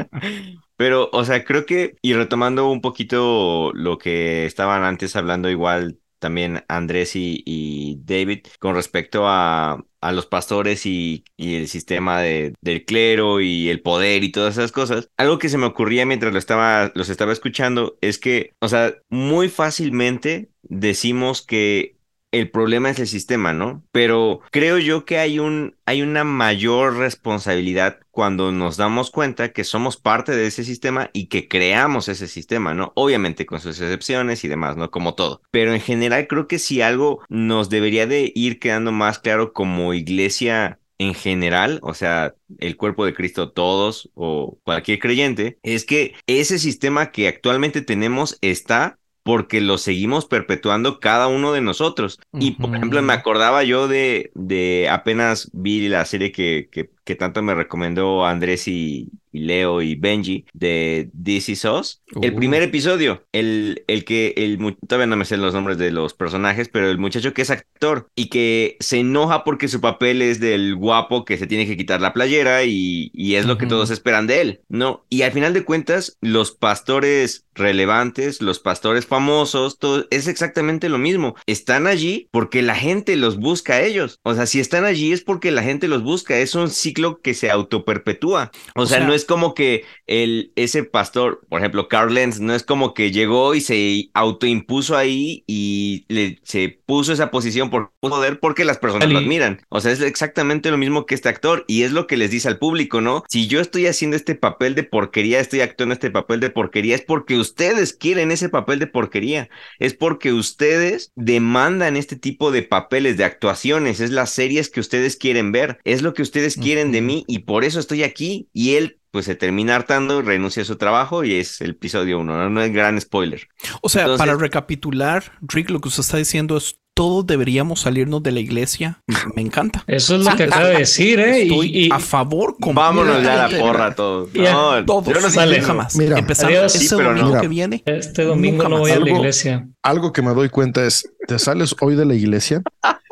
Pero, 0.75 1.09
o 1.11 1.25
sea, 1.25 1.43
creo 1.43 1.65
que, 1.65 1.95
y 2.01 2.13
retomando 2.13 2.69
un 2.69 2.81
poquito 2.81 3.71
lo 3.73 3.97
que 3.97 4.45
estaban 4.45 4.83
antes 4.83 5.15
hablando 5.15 5.49
igual 5.49 5.99
también 6.19 6.63
Andrés 6.67 7.11
y, 7.15 7.99
David 8.03 8.47
con 8.59 8.75
respecto 8.75 9.27
a, 9.27 9.83
a 10.01 10.11
los 10.11 10.25
pastores 10.25 10.85
y, 10.85 11.23
y 11.35 11.55
el 11.55 11.67
sistema 11.67 12.21
de, 12.21 12.53
del 12.61 12.85
clero 12.85 13.41
y 13.41 13.69
el 13.69 13.81
poder 13.81 14.23
y 14.23 14.31
todas 14.31 14.57
esas 14.57 14.71
cosas. 14.71 15.09
Algo 15.17 15.39
que 15.39 15.49
se 15.49 15.57
me 15.57 15.65
ocurría 15.65 16.05
mientras 16.05 16.33
lo 16.33 16.39
estaba, 16.39 16.91
los 16.95 17.09
estaba 17.09 17.33
escuchando 17.33 17.97
es 18.01 18.19
que, 18.19 18.53
o 18.59 18.67
sea, 18.67 18.95
muy 19.09 19.49
fácilmente 19.49 20.49
decimos 20.63 21.41
que 21.45 21.96
el 22.37 22.49
problema 22.49 22.89
es 22.89 22.99
el 22.99 23.07
sistema, 23.07 23.53
¿no? 23.53 23.83
Pero 23.91 24.41
creo 24.51 24.77
yo 24.77 25.05
que 25.05 25.17
hay 25.17 25.39
un, 25.39 25.75
hay 25.85 26.01
una 26.01 26.23
mayor 26.23 26.97
responsabilidad 26.97 27.99
cuando 28.11 28.51
nos 28.51 28.77
damos 28.77 29.11
cuenta 29.11 29.51
que 29.53 29.63
somos 29.63 29.97
parte 29.97 30.35
de 30.35 30.47
ese 30.47 30.63
sistema 30.63 31.09
y 31.13 31.27
que 31.27 31.47
creamos 31.47 32.07
ese 32.07 32.27
sistema, 32.27 32.73
¿no? 32.73 32.91
Obviamente 32.95 33.45
con 33.45 33.59
sus 33.59 33.79
excepciones 33.79 34.43
y 34.43 34.47
demás, 34.47 34.77
¿no? 34.77 34.91
Como 34.91 35.15
todo. 35.15 35.41
Pero 35.51 35.73
en 35.73 35.81
general 35.81 36.27
creo 36.27 36.47
que 36.47 36.59
si 36.59 36.81
algo 36.81 37.21
nos 37.29 37.69
debería 37.69 38.07
de 38.07 38.31
ir 38.35 38.59
quedando 38.59 38.91
más 38.91 39.19
claro 39.19 39.53
como 39.53 39.93
iglesia 39.93 40.79
en 40.99 41.13
general, 41.13 41.79
o 41.83 41.93
sea, 41.93 42.33
el 42.59 42.75
cuerpo 42.75 43.05
de 43.05 43.13
Cristo 43.13 43.51
todos 43.51 44.09
o 44.15 44.57
cualquier 44.63 44.99
creyente, 44.99 45.59
es 45.61 45.85
que 45.85 46.15
ese 46.25 46.59
sistema 46.59 47.11
que 47.11 47.27
actualmente 47.27 47.81
tenemos 47.81 48.37
está 48.41 48.97
porque 49.27 49.59
lo 49.59 49.77
seguimos 49.77 50.25
perpetuando 50.25 51.01
cada 51.01 51.27
uno 51.27 51.51
de 51.51 51.59
nosotros. 51.59 52.17
Y 52.39 52.51
por 52.51 52.73
ejemplo, 52.73 53.01
me 53.01 53.11
acordaba 53.11 53.65
yo 53.65 53.89
de, 53.89 54.31
de 54.35 54.87
apenas 54.89 55.49
vi 55.51 55.89
la 55.89 56.05
serie 56.05 56.31
que, 56.31 56.69
que, 56.71 56.89
que 57.07 57.15
tanto 57.15 57.41
me 57.41 57.55
recomendó 57.55 58.25
Andrés 58.27 58.67
y, 58.67 59.09
y 59.31 59.39
Leo 59.39 59.81
y 59.81 59.95
Benji 59.95 60.45
de 60.53 61.09
This 61.23 61.49
Is 61.49 61.65
Us. 61.65 62.03
El 62.21 62.33
Uh. 62.33 62.35
primer 62.35 62.61
episodio, 62.61 63.25
el, 63.31 63.83
el 63.87 64.05
que, 64.05 64.33
el, 64.37 64.59
todavía 64.87 65.07
no 65.07 65.15
me 65.17 65.25
sé 65.25 65.37
los 65.37 65.53
nombres 65.55 65.77
de 65.79 65.91
los 65.91 66.13
personajes, 66.13 66.69
pero 66.69 66.89
el 66.91 66.99
muchacho 66.99 67.33
que 67.33 67.41
es 67.41 67.49
actor 67.49 68.09
y 68.15 68.29
que 68.29 68.77
se 68.81 68.99
enoja 68.99 69.43
porque 69.45 69.69
su 69.69 69.81
papel 69.81 70.21
es 70.21 70.39
del 70.39 70.75
guapo 70.75 71.25
que 71.25 71.37
se 71.37 71.47
tiene 71.47 71.65
que 71.65 71.77
quitar 71.77 72.01
la 72.01 72.13
playera 72.13 72.63
y, 72.65 73.09
y 73.13 73.35
es 73.35 73.45
lo 73.45 73.57
que 73.57 73.65
todos 73.67 73.89
esperan 73.89 74.27
de 74.27 74.41
él, 74.41 74.61
¿no? 74.69 75.05
Y 75.09 75.21
al 75.23 75.31
final 75.31 75.53
de 75.53 75.63
cuentas, 75.63 76.17
los 76.21 76.51
pastores 76.51 77.45
relevantes, 77.53 78.41
los 78.41 78.59
pastores 78.59 79.05
famosos, 79.05 79.79
todo 79.79 80.05
es 80.11 80.27
exactamente 80.27 80.89
lo 80.89 80.97
mismo. 80.97 81.35
Están 81.45 81.87
allí 81.87 82.27
porque 82.31 82.61
la 82.61 82.75
gente 82.75 83.15
los 83.15 83.37
busca 83.37 83.73
a 83.75 83.81
ellos. 83.81 84.19
O 84.23 84.33
sea, 84.35 84.45
si 84.45 84.59
están 84.59 84.85
allí 84.85 85.11
es 85.11 85.21
porque 85.21 85.51
la 85.51 85.63
gente 85.63 85.87
los 85.87 86.03
busca. 86.03 86.37
Es 86.37 86.55
un 86.55 86.69
ciclo 86.69 86.96
ciclo 86.97 87.21
que 87.21 87.33
se 87.33 87.51
autoperpetúa. 87.51 88.51
O, 88.75 88.85
sea, 88.85 88.99
sea- 88.99 89.07
no 89.07 89.13
es 89.13 89.25
como 89.25 89.53
que 89.53 89.85
el, 90.07 90.51
ese 90.55 90.83
pastor, 90.83 91.41
por 91.49 91.59
ejemplo, 91.59 91.87
Carl 91.87 92.13
Lenz, 92.13 92.39
no 92.39 92.53
es 92.53 92.63
como 92.63 92.93
que 92.93 93.11
llegó 93.11 93.55
y 93.55 93.61
se 93.61 94.09
autoimpuso 94.13 94.97
ahí 94.97 95.43
y 95.47 96.05
le, 96.07 96.39
se 96.43 96.81
puso 96.85 97.13
esa 97.13 97.31
posición 97.31 97.69
por 97.69 97.91
poder 97.99 98.39
porque 98.39 98.65
las 98.65 98.77
personas 98.77 99.09
lo 99.09 99.19
admiran. 99.19 99.61
O 99.69 99.81
sea, 99.81 99.91
es 99.91 100.01
exactamente 100.01 100.71
lo 100.71 100.77
mismo 100.77 101.05
que 101.05 101.15
este 101.15 101.29
actor 101.29 101.65
y 101.67 101.83
es 101.83 101.91
lo 101.91 102.07
que 102.07 102.17
les 102.17 102.31
dice 102.31 102.47
al 102.47 102.57
público, 102.57 103.01
¿no? 103.01 103.23
Si 103.27 103.47
yo 103.47 103.59
estoy 103.61 103.87
haciendo 103.87 104.15
este 104.17 104.35
papel 104.35 104.75
de 104.75 104.83
porquería, 104.83 105.39
estoy 105.39 105.61
actuando 105.61 105.93
este 105.93 106.11
papel 106.11 106.39
de 106.39 106.49
porquería, 106.49 106.95
es 106.95 107.01
porque 107.01 107.37
ustedes 107.37 107.93
quieren 107.93 108.31
ese 108.31 108.49
papel 108.49 108.79
de 108.79 108.87
porquería. 108.87 109.49
Es 109.79 109.93
porque 109.93 110.33
ustedes 110.33 111.11
demandan 111.15 111.97
este 111.97 112.15
tipo 112.15 112.51
de 112.51 112.63
papeles, 112.63 113.17
de 113.17 113.23
actuaciones, 113.25 113.99
es 113.99 114.11
las 114.11 114.31
series 114.31 114.69
que 114.69 114.79
ustedes 114.79 115.15
quieren 115.17 115.51
ver, 115.51 115.79
es 115.83 116.01
lo 116.01 116.13
que 116.13 116.21
ustedes 116.21 116.57
quieren 116.57 116.86
de 116.91 117.01
mí 117.01 117.23
y 117.27 117.39
por 117.39 117.63
eso 117.63 117.79
estoy 117.79 118.03
aquí. 118.03 118.49
Y 118.53 118.75
él 118.75 118.99
pues 119.11 119.25
se 119.25 119.35
termina 119.35 119.75
hartando, 119.75 120.21
renuncia 120.21 120.61
a 120.61 120.65
su 120.65 120.75
trabajo 120.75 121.23
y 121.23 121.33
es 121.35 121.61
el 121.61 121.71
episodio 121.71 122.19
uno, 122.19 122.37
¿no? 122.37 122.49
No 122.49 122.61
es 122.61 122.71
gran 122.71 122.99
spoiler. 123.01 123.47
O 123.81 123.89
sea, 123.89 124.01
Entonces- 124.03 124.19
para 124.27 124.37
recapitular, 124.37 125.31
Rick, 125.41 125.69
lo 125.69 125.79
que 125.81 125.87
usted 125.87 126.01
está 126.01 126.17
diciendo 126.17 126.57
es 126.57 126.79
todos 126.93 127.27
deberíamos 127.27 127.81
salirnos 127.81 128.23
de 128.23 128.31
la 128.31 128.39
iglesia. 128.39 129.03
Me 129.35 129.43
encanta. 129.43 129.83
Eso 129.85 130.15
es 130.15 130.25
lo 130.25 130.35
que 130.35 130.43
acaba 130.45 130.65
de 130.69 130.79
decir, 130.79 131.19
¿eh? 131.19 131.39
Y- 131.43 131.51
Estoy 131.51 131.71
y, 131.85 131.89
a 131.91 131.99
favor. 131.99 132.55
Vámonos 132.59 133.21
ya 133.21 133.45
a 133.45 133.47
la 133.47 133.59
porra 133.59 133.93
todos. 133.93 134.33
Ya, 134.33 134.51
No, 134.51 134.83
Todos. 134.83 135.13
yo 135.13 135.21
no 135.21 135.29
sé 135.29 135.37
Vale. 135.37 135.61
jamás. 135.61 135.95
Mira. 135.95 136.17
Empezamos 136.17 136.55
Adiós. 136.55 136.73
este 136.75 136.87
Sí, 136.87 136.95
pero 136.97 137.09
no. 137.13 137.17
domingo 137.19 137.29
Mira. 137.29 137.41
que 137.41 137.47
viene. 137.47 137.83
este 137.85 138.23
domingo 138.23 138.63
no 138.67 138.79
voy 138.79 138.89
más. 138.89 138.97
a 138.97 138.99
la 138.99 139.05
Algo- 139.05 139.17
iglesia. 139.19 139.67
Algo 139.83 140.11
que 140.11 140.21
me 140.23 140.33
doy 140.33 140.49
cuenta 140.49 140.85
es, 140.85 141.07
te 141.27 141.37
sales 141.37 141.75
hoy 141.81 141.95
de 141.95 142.05
la 142.05 142.15
iglesia 142.15 142.63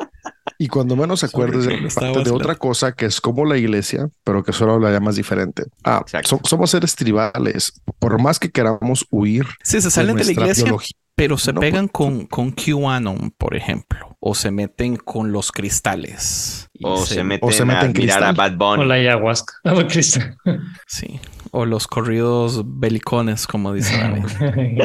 y 0.58 0.68
cuando 0.68 0.96
menos 0.96 1.22
acuerdes 1.24 1.66
de, 1.66 1.74
estaba 1.86 2.12
parte 2.12 2.30
de 2.30 2.34
otra 2.36 2.54
cosa 2.56 2.92
que 2.92 3.06
es 3.06 3.20
como 3.20 3.44
la 3.44 3.56
iglesia, 3.58 4.08
pero 4.24 4.42
que 4.42 4.52
solo 4.52 4.78
la 4.78 4.90
llamas 4.90 5.16
diferente. 5.16 5.64
Ah, 5.84 6.04
so- 6.24 6.40
somos 6.44 6.70
seres 6.70 6.94
tribales. 6.96 7.72
Por 7.98 8.20
más 8.20 8.38
que 8.38 8.50
queramos 8.50 9.06
huir 9.10 9.46
Sí, 9.62 9.80
se 9.80 9.90
salen 9.90 10.16
de 10.16 10.22
la 10.22 10.24
nuestra 10.26 10.42
iglesia, 10.44 10.64
biología, 10.64 10.96
pero 11.16 11.38
se 11.38 11.52
No, 11.52 11.60
pegan 11.60 11.88
con, 11.88 12.26
con 12.26 12.52
QAnon, 12.52 13.32
por 13.36 13.56
ejemplo. 13.56 14.16
O 14.20 14.34
se 14.34 14.50
meten 14.50 14.96
con 14.96 15.32
los 15.32 15.50
cristales. 15.52 16.68
O 16.82 17.04
se, 17.06 17.24
meten 17.24 17.48
o 17.48 17.52
se 17.52 17.62
a 17.62 17.66
meten 17.66 17.92
mirar 17.96 18.22
a 18.22 18.32
cristal. 18.32 18.34
Bad 18.36 18.56
Bunny. 18.58 18.82
O 18.82 18.86
la 18.86 18.94
ayahuasca. 18.94 19.54
Ah, 19.64 19.86
Cristo. 19.88 20.20
Sí. 20.86 21.20
O 21.52 21.64
los 21.64 21.86
corridos 21.86 22.62
belicones, 22.66 23.46
como 23.46 23.72
dice 23.72 23.96
David. 23.98 24.24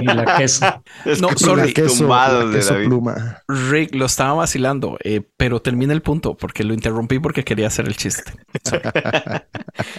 y 0.01 0.05
la 0.05 0.37
queso. 0.37 0.65
Es 1.05 1.21
No, 1.21 1.27
que 1.29 1.35
sorry. 1.37 1.61
los 1.63 1.73
queso, 1.73 2.07
la 2.07 2.45
de 2.45 2.55
queso 2.57 2.73
David. 2.75 2.87
pluma. 2.87 3.37
Rick 3.47 3.95
lo 3.95 4.05
estaba 4.05 4.33
vacilando, 4.33 4.97
eh, 5.03 5.21
pero 5.37 5.61
termina 5.61 5.91
el 5.93 6.01
punto 6.01 6.37
porque 6.37 6.63
lo 6.63 6.73
interrumpí 6.73 7.19
porque 7.19 7.43
quería 7.43 7.67
hacer 7.67 7.87
el 7.87 7.97
chiste. 7.97 8.31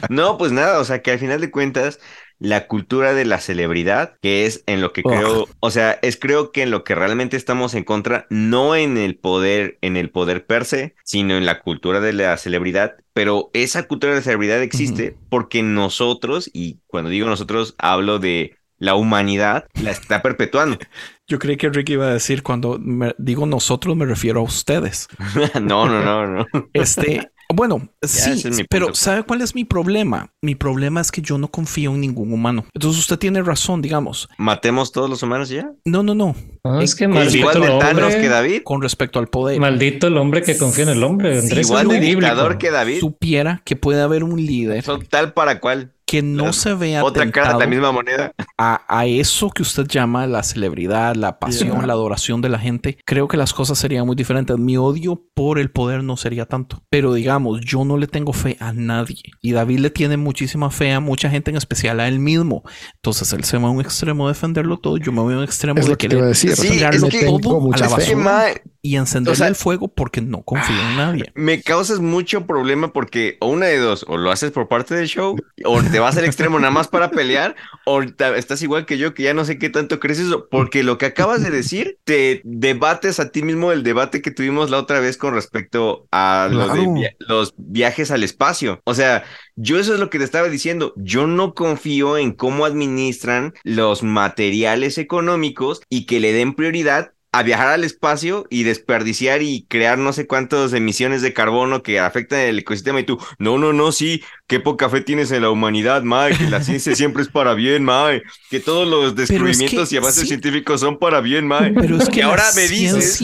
No, 0.09 0.39
pues 0.39 0.53
nada, 0.53 0.78
o 0.80 0.85
sea 0.85 1.03
que 1.03 1.11
al 1.12 1.18
final 1.18 1.41
de 1.41 1.51
cuentas, 1.51 1.99
la 2.43 2.66
cultura 2.66 3.14
de 3.14 3.24
la 3.24 3.38
celebridad, 3.38 4.14
que 4.20 4.47
es 4.47 4.64
en 4.66 4.80
lo 4.80 4.93
que 4.93 5.03
creo, 5.05 5.49
o 5.61 5.70
sea, 5.70 5.99
es 6.03 6.16
creo 6.16 6.51
que 6.51 6.62
en 6.62 6.72
lo 6.72 6.82
que 6.82 6.95
realmente 6.97 7.36
estamos 7.36 7.74
en 7.74 7.84
contra, 7.84 8.26
no 8.30 8.74
en 8.74 8.99
el 8.99 9.16
poder, 9.16 9.78
en 9.80 9.97
el 9.97 10.11
poder 10.11 10.45
per 10.45 10.64
se, 10.64 10.95
sino 11.05 11.36
en 11.36 11.47
la 11.47 11.61
cultura 11.61 12.01
de 12.01 12.12
la 12.12 12.36
celebridad. 12.36 12.97
Pero 13.14 13.51
esa 13.53 13.84
cultura 13.84 14.14
de 14.14 14.22
celebridad 14.22 14.61
existe 14.62 15.16
porque 15.28 15.62
nosotros, 15.62 16.51
y 16.53 16.80
cuando 16.88 17.11
digo 17.11 17.28
nosotros, 17.28 17.76
hablo 17.78 18.18
de 18.18 18.57
la 18.78 18.97
humanidad, 18.97 19.66
la 19.80 19.93
está 19.93 20.22
perpetuando. 20.22 20.76
Yo 21.28 21.38
creí 21.38 21.57
que 21.57 21.70
Rick 21.70 21.90
iba 21.90 22.09
a 22.09 22.12
decir 22.12 22.43
cuando 22.43 22.78
me- 22.80 23.14
digo 23.16 23.47
nosotros 23.47 23.97
me 23.97 24.05
refiero 24.05 24.40
a 24.40 24.43
ustedes. 24.43 25.07
no, 25.62 25.86
no, 25.86 26.03
no, 26.03 26.26
no. 26.26 26.47
Este, 26.72 27.30
bueno, 27.53 27.89
sí, 28.03 28.31
es 28.31 28.63
pero. 28.69 28.95
¿sabe 28.95 29.23
cuál 29.23 29.43
es 29.43 29.55
mi 29.55 29.65
problema? 29.65 30.33
Mi 30.43 30.55
problema 30.55 31.01
es 31.01 31.11
que 31.11 31.23
yo 31.23 31.39
no 31.39 31.49
confío 31.49 31.93
en 31.93 32.01
ningún 32.01 32.33
humano. 32.33 32.65
Entonces 32.75 33.01
usted 33.01 33.19
tiene 33.19 33.43
razón, 33.43 33.83
digamos. 33.83 34.29
Matemos 34.39 34.93
todos 34.93 35.09
los 35.09 35.23
humanos 35.23 35.49
ya. 35.49 35.73
No, 35.85 36.03
no, 36.03 36.15
no. 36.15 36.35
No, 36.65 36.81
es 36.81 36.95
que 36.95 37.09
maldito 37.09 37.39
igual 37.39 37.57
el 37.57 37.63
de 37.63 37.79
Thanos 37.79 38.05
hombre. 38.05 38.21
que 38.21 38.29
David. 38.29 38.63
Con 38.65 38.83
respecto 38.83 39.19
al 39.19 39.29
poder. 39.29 39.59
Maldito 39.61 40.07
el 40.07 40.17
hombre 40.17 40.43
que 40.43 40.57
confía 40.57 40.85
en 40.85 40.91
el 40.91 41.03
hombre. 41.03 41.43
Sí, 41.43 41.59
igual 41.59 41.89
de 41.89 42.01
dictador 42.01 42.59
que 42.59 42.71
David. 42.71 43.01
Supiera 43.01 43.63
que 43.65 43.77
puede 43.77 44.01
haber 44.01 44.25
un 44.25 44.37
líder 44.45 44.83
Son 44.83 45.05
tal 45.05 45.33
para 45.33 45.61
cual. 45.61 45.93
Que 46.13 46.23
no 46.23 46.45
La- 46.47 46.53
se 46.53 46.75
vea 46.75 47.03
Otra 47.03 47.31
cara 47.31 47.55
de 47.55 47.59
la 47.61 47.67
misma 47.67 47.91
moneda. 47.91 48.33
a, 48.59 48.83
a 48.87 49.07
eso 49.07 49.49
que 49.51 49.63
usted 49.63 49.87
llama 49.87 50.27
la 50.27 50.43
celebridad, 50.43 51.15
la 51.17 51.39
pasión, 51.39 51.71
Yeah. 51.79 51.87
la 51.87 51.95
adoración 51.95 52.43
de 52.43 52.51
la 52.51 52.59
gente, 52.59 52.99
creo 53.07 53.29
que 53.29 53.37
las 53.39 53.55
cosas 53.55 53.79
serían 53.79 54.05
muy 54.07 54.15
diferentes. 54.15 54.59
Mi 54.59 54.77
odio 54.77 55.23
por 55.35 55.59
el 55.59 55.71
poder 55.71 56.05
no 56.05 56.17
sería 56.19 56.45
tanto. 56.45 56.83
Pero 56.91 57.15
digamos, 57.15 57.61
yo 57.63 57.85
no 57.87 57.97
le 57.97 58.07
tengo 58.09 58.33
fe 58.35 58.59
a 58.61 58.73
nadie. 58.75 59.23
Y 59.41 59.53
David 59.53 59.79
le 59.79 59.89
tiene 59.91 60.17
muchísima 60.19 60.71
fe 60.71 60.93
a 60.93 61.01
mucha 61.01 61.31
gente, 61.31 61.51
en 61.51 61.57
especial 61.57 61.99
a 62.01 62.09
él 62.09 62.19
mismo. 62.19 62.63
Entonces 62.97 63.33
él 63.33 63.45
se 63.45 63.57
va 63.57 63.69
a 63.69 63.71
un 63.71 63.81
extremo 63.81 64.27
de 64.29 64.35
defenderlo 64.35 64.77
todo. 64.79 64.99
Yo 64.99 65.13
me 65.13 65.21
voy 65.23 65.33
a 65.35 65.39
un 65.39 65.45
extremo 65.45 65.79
Es 65.81 65.87
de 65.87 65.93
lo 65.93 65.97
que 65.97 66.09
a 66.15 66.27
decir. 66.27 66.55
Sí, 66.57 66.69
tirarlo 66.73 67.07
es 67.09 67.15
que 67.15 67.25
todo 67.25 67.39
tengo 67.41 67.73
a 67.75 67.79
la 67.79 67.87
que, 67.87 67.93
basura 67.95 68.55
y 68.85 68.97
encenderle 68.97 69.33
o 69.33 69.37
sea- 69.37 69.47
el 69.49 69.55
fuego 69.55 69.89
porque 69.89 70.20
no 70.20 70.43
confío 70.43 70.76
en 70.80 70.97
nadie. 70.97 71.24
me 71.35 71.62
causas 71.62 72.01
mucho 72.01 72.47
problema 72.47 72.93
porque 72.93 73.37
o 73.41 73.47
una 73.47 73.66
de 73.66 73.78
dos, 73.78 74.05
o 74.09 74.16
lo 74.16 74.30
haces 74.33 74.51
por 74.51 74.68
parte 74.68 74.95
del 74.97 75.07
show, 75.07 75.37
o 75.64 75.83
te 75.83 76.01
vas 76.01 76.16
al 76.16 76.24
extremo 76.24 76.59
nada 76.59 76.72
más 76.72 76.89
para 76.89 77.11
pelear, 77.11 77.55
o 77.87 78.03
estás 78.03 78.61
igual 78.62 78.85
que 78.85 78.99
yo 78.99 79.14
que 79.14 79.22
ya 79.22 79.35
no 79.35 79.45
sé 79.45 79.59
qué 79.59 79.70
tanto 79.70 80.01
crees 80.01 80.18
eso, 80.18 80.49
porque 80.51 80.83
lo 80.83 80.99
que 80.99 81.07
acabas 81.07 81.43
de 81.43 81.51
decir, 81.51 81.99
te 82.05 82.41
debates 82.45 83.20
a 83.20 83.30
ti 83.30 83.43
mismo 83.43 83.70
el 83.72 83.85
debate 83.85 84.20
que 84.20 84.33
tuvimos 84.33 84.68
la 84.70 84.78
otra 84.78 84.99
vez 85.01 85.16
con 85.16 85.35
respecto 85.35 86.07
a 86.11 86.49
lo 86.51 86.68
de 86.68 86.72
Claro. 86.74 86.95
via- 86.95 87.14
los 87.20 87.55
viajes 87.57 88.11
al 88.11 88.24
espacio. 88.24 88.80
O 88.85 88.95
sea, 88.95 89.22
yo 89.55 89.78
eso 89.78 89.95
es 89.95 90.01
lo 90.01 90.11
que 90.11 90.18
te 90.18 90.24
estaba 90.24 90.49
diciendo, 90.49 90.93
yo 90.97 91.26
no 91.28 91.55
confío 91.55 92.16
en 92.18 92.33
cómo 92.33 92.64
administran 92.64 93.55
los 93.64 94.03
materiales 94.03 94.99
económicos 94.99 95.83
y 95.89 96.07
que 96.07 96.18
le 96.20 96.33
den 96.33 96.55
prioridad 96.55 97.12
a 97.35 97.43
viajar 97.43 97.68
al 97.68 97.85
espacio 97.85 98.47
y 98.51 98.62
desperdiciar 98.64 99.41
y 99.43 99.64
crear 99.68 99.97
no 99.99 100.12
sé 100.12 100.26
cuántas 100.26 100.72
emisiones 100.74 101.22
de 101.22 101.33
carbono 101.33 101.83
que 101.83 101.99
afectan 101.99 102.41
el 102.41 102.59
ecosistema 102.59 103.01
y 103.01 103.05
tú, 103.05 103.18
no, 103.39 103.57
no, 103.59 103.72
no, 103.72 103.91
sí, 103.91 104.22
qué 104.47 104.61
poca 104.61 104.91
fe 104.91 105.01
tienes 105.01 105.30
en 105.33 105.43
la 105.43 105.51
humanidad, 105.51 106.03
Mae, 106.03 106.37
que 106.37 106.45
la 106.51 106.61
ciencia 106.62 106.95
siempre 106.95 107.22
es 107.22 107.28
para 107.28 107.55
bien, 107.55 107.85
Mae, 107.85 108.22
que 108.51 108.61
todos 108.61 108.87
los 108.87 109.14
descubrimientos 109.16 109.93
y 109.93 109.97
avances 109.97 110.22
sí. 110.22 110.28
científicos 110.28 110.80
son 110.80 110.99
para 110.99 111.20
bien, 111.22 111.47
Mae. 111.47 111.72
Pero 111.72 111.97
es 111.97 112.09
que 112.11 112.22
ahora 112.22 112.45
me 112.55 112.68
dices 112.68 113.18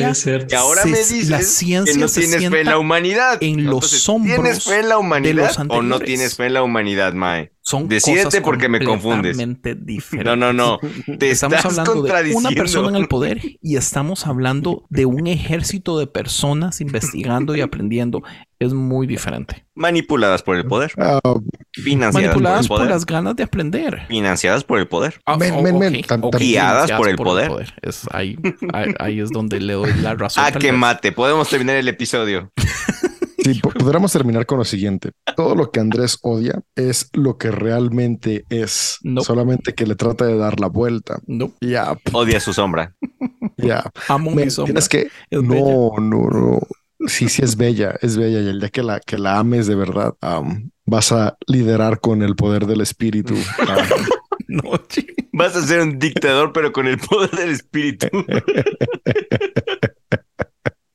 que 0.48 0.56
ahora 0.56 0.82
se- 0.82 0.88
me 0.88 0.96
la 0.96 1.04
dices 1.06 1.48
ciencia 1.54 1.92
que 1.92 1.98
no 1.98 2.08
tienes 2.08 2.48
fe 2.48 2.60
en 2.60 2.66
la 2.66 2.78
humanidad. 2.78 3.38
en 3.42 3.64
los 3.66 4.08
hombros 4.08 4.34
¿Tienes 4.36 4.64
fe 4.64 4.78
en 4.80 4.88
la 4.88 4.94
de 4.94 5.00
humanidad 5.00 5.34
los 5.34 5.58
o 5.68 5.82
no 5.82 6.00
tienes 6.00 6.36
fe 6.36 6.46
en 6.46 6.54
la 6.54 6.62
humanidad, 6.62 7.12
Mae? 7.12 7.52
Son 7.68 7.86
Decídete 7.88 8.24
cosas 8.24 8.40
porque 8.42 8.68
me 8.68 8.82
confundes. 8.84 9.36
completamente 9.36 9.74
diferentes. 9.74 10.24
No, 10.28 10.36
no, 10.36 10.52
no. 10.52 10.78
Te 11.18 11.30
Estamos 11.30 11.56
estás 11.58 11.78
hablando 11.78 12.02
de 12.02 12.34
una 12.34 12.50
persona 12.50 12.88
en 12.88 12.96
el 12.96 13.08
poder 13.08 13.40
y 13.60 13.76
estamos 13.76 14.26
hablando 14.26 14.86
de 14.88 15.04
un 15.06 15.26
ejército 15.26 15.98
de 15.98 16.06
personas 16.06 16.80
investigando 16.80 17.54
y 17.56 17.60
aprendiendo. 17.60 18.22
Es 18.60 18.72
muy 18.72 19.06
diferente. 19.06 19.66
Manipuladas 19.74 20.42
por 20.42 20.56
el 20.56 20.64
poder. 20.66 20.90
Ah, 20.98 21.20
Financiadas 21.72 22.14
Manipuladas 22.14 22.66
por 22.66 22.78
por 22.78 22.82
el 22.82 22.88
poder. 22.88 22.96
las 22.96 23.06
ganas 23.06 23.36
de 23.36 23.42
aprender. 23.44 24.06
Financiadas 24.08 24.64
por 24.64 24.78
el 24.80 24.88
poder. 24.88 25.20
Ah, 25.26 25.36
Men, 25.36 25.54
oh, 25.54 25.62
men, 25.62 25.78
men, 25.78 25.94
ok, 25.96 26.06
tan- 26.06 26.24
ok, 26.24 26.32
tan- 26.32 26.40
Guiadas 26.40 26.90
por 26.92 27.08
el 27.08 27.16
poder. 27.16 27.74
Es 27.82 28.02
ahí, 28.10 28.36
ahí, 28.72 28.94
ahí 28.98 29.20
es 29.20 29.30
donde 29.30 29.60
le 29.60 29.74
doy 29.74 29.92
la 30.02 30.14
razón. 30.14 30.42
Ah, 30.46 30.50
tal 30.50 30.60
que 30.60 30.70
vez. 30.72 30.80
mate. 30.80 31.12
Podemos 31.12 31.48
terminar 31.48 31.76
el 31.76 31.86
episodio. 31.88 32.50
Sí, 33.38 33.54
po- 33.60 33.70
podríamos 33.70 34.12
terminar 34.12 34.46
con 34.46 34.58
lo 34.58 34.64
siguiente. 34.64 35.12
Todo 35.36 35.54
lo 35.54 35.70
que 35.70 35.80
Andrés 35.80 36.18
odia 36.22 36.60
es 36.74 37.08
lo 37.12 37.38
que 37.38 37.50
realmente 37.50 38.44
es. 38.50 38.98
No. 39.02 39.22
Solamente 39.22 39.74
que 39.74 39.86
le 39.86 39.94
trata 39.94 40.24
de 40.26 40.36
dar 40.36 40.58
la 40.60 40.66
vuelta. 40.68 41.20
No, 41.26 41.52
Ya, 41.60 41.96
Odia 42.12 42.40
su 42.40 42.52
sombra. 42.52 42.94
ya. 43.56 43.90
amo 44.08 44.30
Men, 44.32 44.46
mi 44.46 44.50
sombra. 44.50 44.72
Tienes 44.72 44.88
que. 44.88 45.08
Es 45.30 45.42
No, 45.42 45.92
no, 46.00 46.28
no. 46.30 46.58
Sí, 47.06 47.28
sí 47.28 47.42
es 47.42 47.56
bella, 47.56 47.94
es 48.02 48.16
bella. 48.16 48.40
Y 48.40 48.48
el 48.48 48.58
día 48.58 48.70
que 48.70 48.82
la, 48.82 48.98
que 48.98 49.18
la 49.18 49.38
ames 49.38 49.68
de 49.68 49.76
verdad, 49.76 50.14
vas 50.84 51.12
a 51.12 51.36
liderar 51.46 52.00
con 52.00 52.22
el 52.22 52.34
poder 52.34 52.66
del 52.66 52.80
espíritu. 52.80 53.34
No, 54.50 54.62
Vas 55.34 55.54
a 55.56 55.62
ser 55.66 55.82
un 55.82 55.98
dictador, 55.98 56.54
pero 56.54 56.72
con 56.72 56.86
el 56.86 56.96
poder 56.96 57.30
del 57.32 57.50
espíritu. 57.50 58.06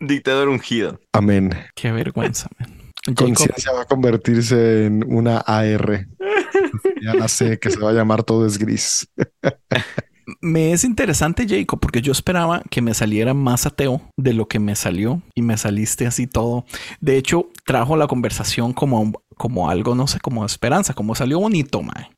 dictador 0.08 0.50
ungido. 0.50 1.00
amén. 1.14 1.52
qué 1.76 1.92
vergüenza. 1.92 2.50
man. 2.60 2.84
Conciencia 3.16 3.74
va 3.74 3.82
a 3.82 3.86
convertirse 3.86 4.86
en 4.86 5.04
una 5.06 5.40
AR. 5.40 6.08
Ya 7.02 7.14
la 7.14 7.28
sé 7.28 7.60
que 7.60 7.70
se 7.70 7.80
va 7.80 7.90
a 7.90 7.94
llamar 7.94 8.24
todo 8.24 8.46
es 8.46 8.58
gris. 8.58 9.08
me 10.42 10.72
es 10.72 10.86
interesante, 10.86 11.46
Jacob, 11.48 11.80
porque 11.80 12.02
yo 12.02 12.14
esperaba 12.14 12.62
que 12.70 12.82
me 12.82 12.94
saliera 12.94 13.34
más 13.34 13.66
ateo 13.66 14.02
de 14.18 14.34
lo 14.34 14.48
que 14.48 14.60
me 14.60 14.76
salió 14.76 15.22
y 15.36 15.42
me 15.42 15.58
saliste 15.58 16.08
así 16.08 16.28
todo. 16.28 16.66
De 17.02 17.18
hecho, 17.18 17.50
trajo 17.66 17.98
la 17.98 18.08
conversación 18.08 18.72
como, 18.72 19.12
como 19.36 19.70
algo, 19.70 19.96
no 19.96 20.08
sé, 20.08 20.20
como 20.20 20.46
esperanza, 20.46 20.94
como 20.94 21.14
salió 21.14 21.40
bonito, 21.40 21.82
mae. 21.82 22.10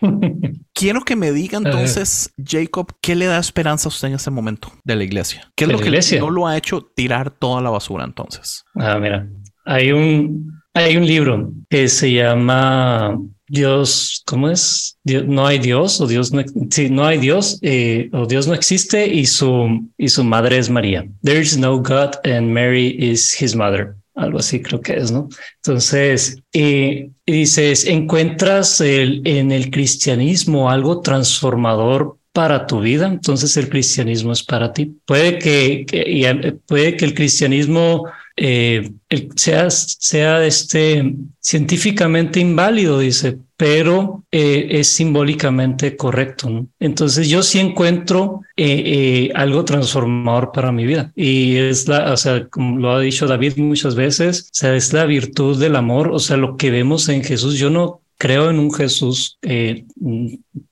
Quiero 0.74 1.02
que 1.02 1.16
me 1.16 1.32
diga 1.32 1.58
entonces, 1.58 2.32
Jacob, 2.44 2.92
¿qué 3.00 3.14
le 3.14 3.26
da 3.26 3.38
esperanza 3.38 3.88
a 3.88 3.90
usted 3.90 4.08
en 4.08 4.14
este 4.14 4.30
momento 4.30 4.72
de 4.84 4.96
la 4.96 5.04
iglesia? 5.04 5.50
¿Qué 5.54 5.64
es 5.64 5.68
¿De 5.68 5.72
lo 5.74 5.78
que 5.80 5.86
iglesia? 5.88 6.20
no 6.20 6.30
lo 6.30 6.46
ha 6.46 6.56
hecho 6.56 6.90
tirar 6.94 7.30
toda 7.30 7.60
la 7.60 7.70
basura 7.70 8.04
entonces? 8.04 8.64
Ah, 8.74 8.98
mira, 8.98 9.28
hay 9.64 9.92
un, 9.92 10.52
Hay 10.74 10.96
un 10.96 11.06
libro 11.06 11.52
que 11.68 11.88
se 11.88 12.12
llama 12.12 13.18
Dios, 13.46 14.22
¿cómo 14.24 14.48
es? 14.48 14.98
no 15.04 15.46
hay 15.46 15.58
Dios 15.58 16.00
o 16.00 16.06
Dios 16.06 16.32
no, 16.32 16.42
sí, 16.70 16.88
no 16.88 17.04
hay 17.04 17.18
Dios 17.18 17.58
eh, 17.60 18.08
o 18.12 18.26
Dios 18.26 18.46
no 18.48 18.54
existe 18.54 19.06
y 19.06 19.26
su, 19.26 19.90
y 19.98 20.08
su 20.08 20.24
madre 20.24 20.56
es 20.58 20.70
María. 20.70 21.04
There 21.22 21.40
is 21.40 21.58
no 21.58 21.76
God 21.78 22.14
and 22.24 22.50
Mary 22.52 22.96
is 22.98 23.34
his 23.38 23.54
mother. 23.54 23.96
Algo 24.14 24.38
así 24.38 24.60
creo 24.60 24.80
que 24.80 24.94
es, 24.94 25.10
¿no? 25.10 25.28
Entonces, 25.56 26.42
y 26.52 27.10
dices, 27.26 27.86
encuentras 27.86 28.80
el, 28.80 29.22
en 29.24 29.52
el 29.52 29.70
cristianismo 29.70 30.70
algo 30.70 31.00
transformador 31.00 32.18
para 32.32 32.66
tu 32.66 32.80
vida, 32.80 33.06
entonces 33.06 33.56
el 33.56 33.68
cristianismo 33.68 34.32
es 34.32 34.42
para 34.42 34.72
ti. 34.72 34.96
Puede 35.06 35.38
que, 35.38 35.84
que 35.86 36.56
puede 36.66 36.96
que 36.96 37.04
el 37.04 37.14
cristianismo 37.14 38.06
eh, 38.36 38.92
sea, 39.36 39.70
sea 39.70 40.44
este, 40.44 41.14
científicamente 41.40 42.40
inválido, 42.40 42.98
dice, 42.98 43.38
pero 43.56 44.24
eh, 44.30 44.68
es 44.70 44.88
simbólicamente 44.88 45.96
correcto. 45.96 46.66
Entonces 46.80 47.28
yo 47.28 47.42
sí 47.42 47.58
encuentro 47.58 48.40
eh, 48.56 49.30
algo 49.34 49.64
transformador 49.64 50.52
para 50.52 50.72
mi 50.72 50.86
vida 50.86 51.12
y 51.14 51.56
es 51.56 51.88
la, 51.88 52.12
o 52.12 52.16
sea, 52.16 52.46
como 52.48 52.78
lo 52.78 52.92
ha 52.92 53.00
dicho 53.00 53.26
David 53.26 53.56
muchas 53.58 53.94
veces, 53.94 54.46
o 54.46 54.54
sea, 54.54 54.74
es 54.74 54.92
la 54.92 55.04
virtud 55.04 55.60
del 55.60 55.76
amor, 55.76 56.08
o 56.08 56.18
sea, 56.18 56.36
lo 56.36 56.56
que 56.56 56.70
vemos 56.70 57.08
en 57.08 57.22
Jesús. 57.22 57.58
Yo 57.58 57.70
no 57.70 58.00
creo 58.18 58.50
en 58.50 58.58
un 58.58 58.72
Jesús 58.72 59.38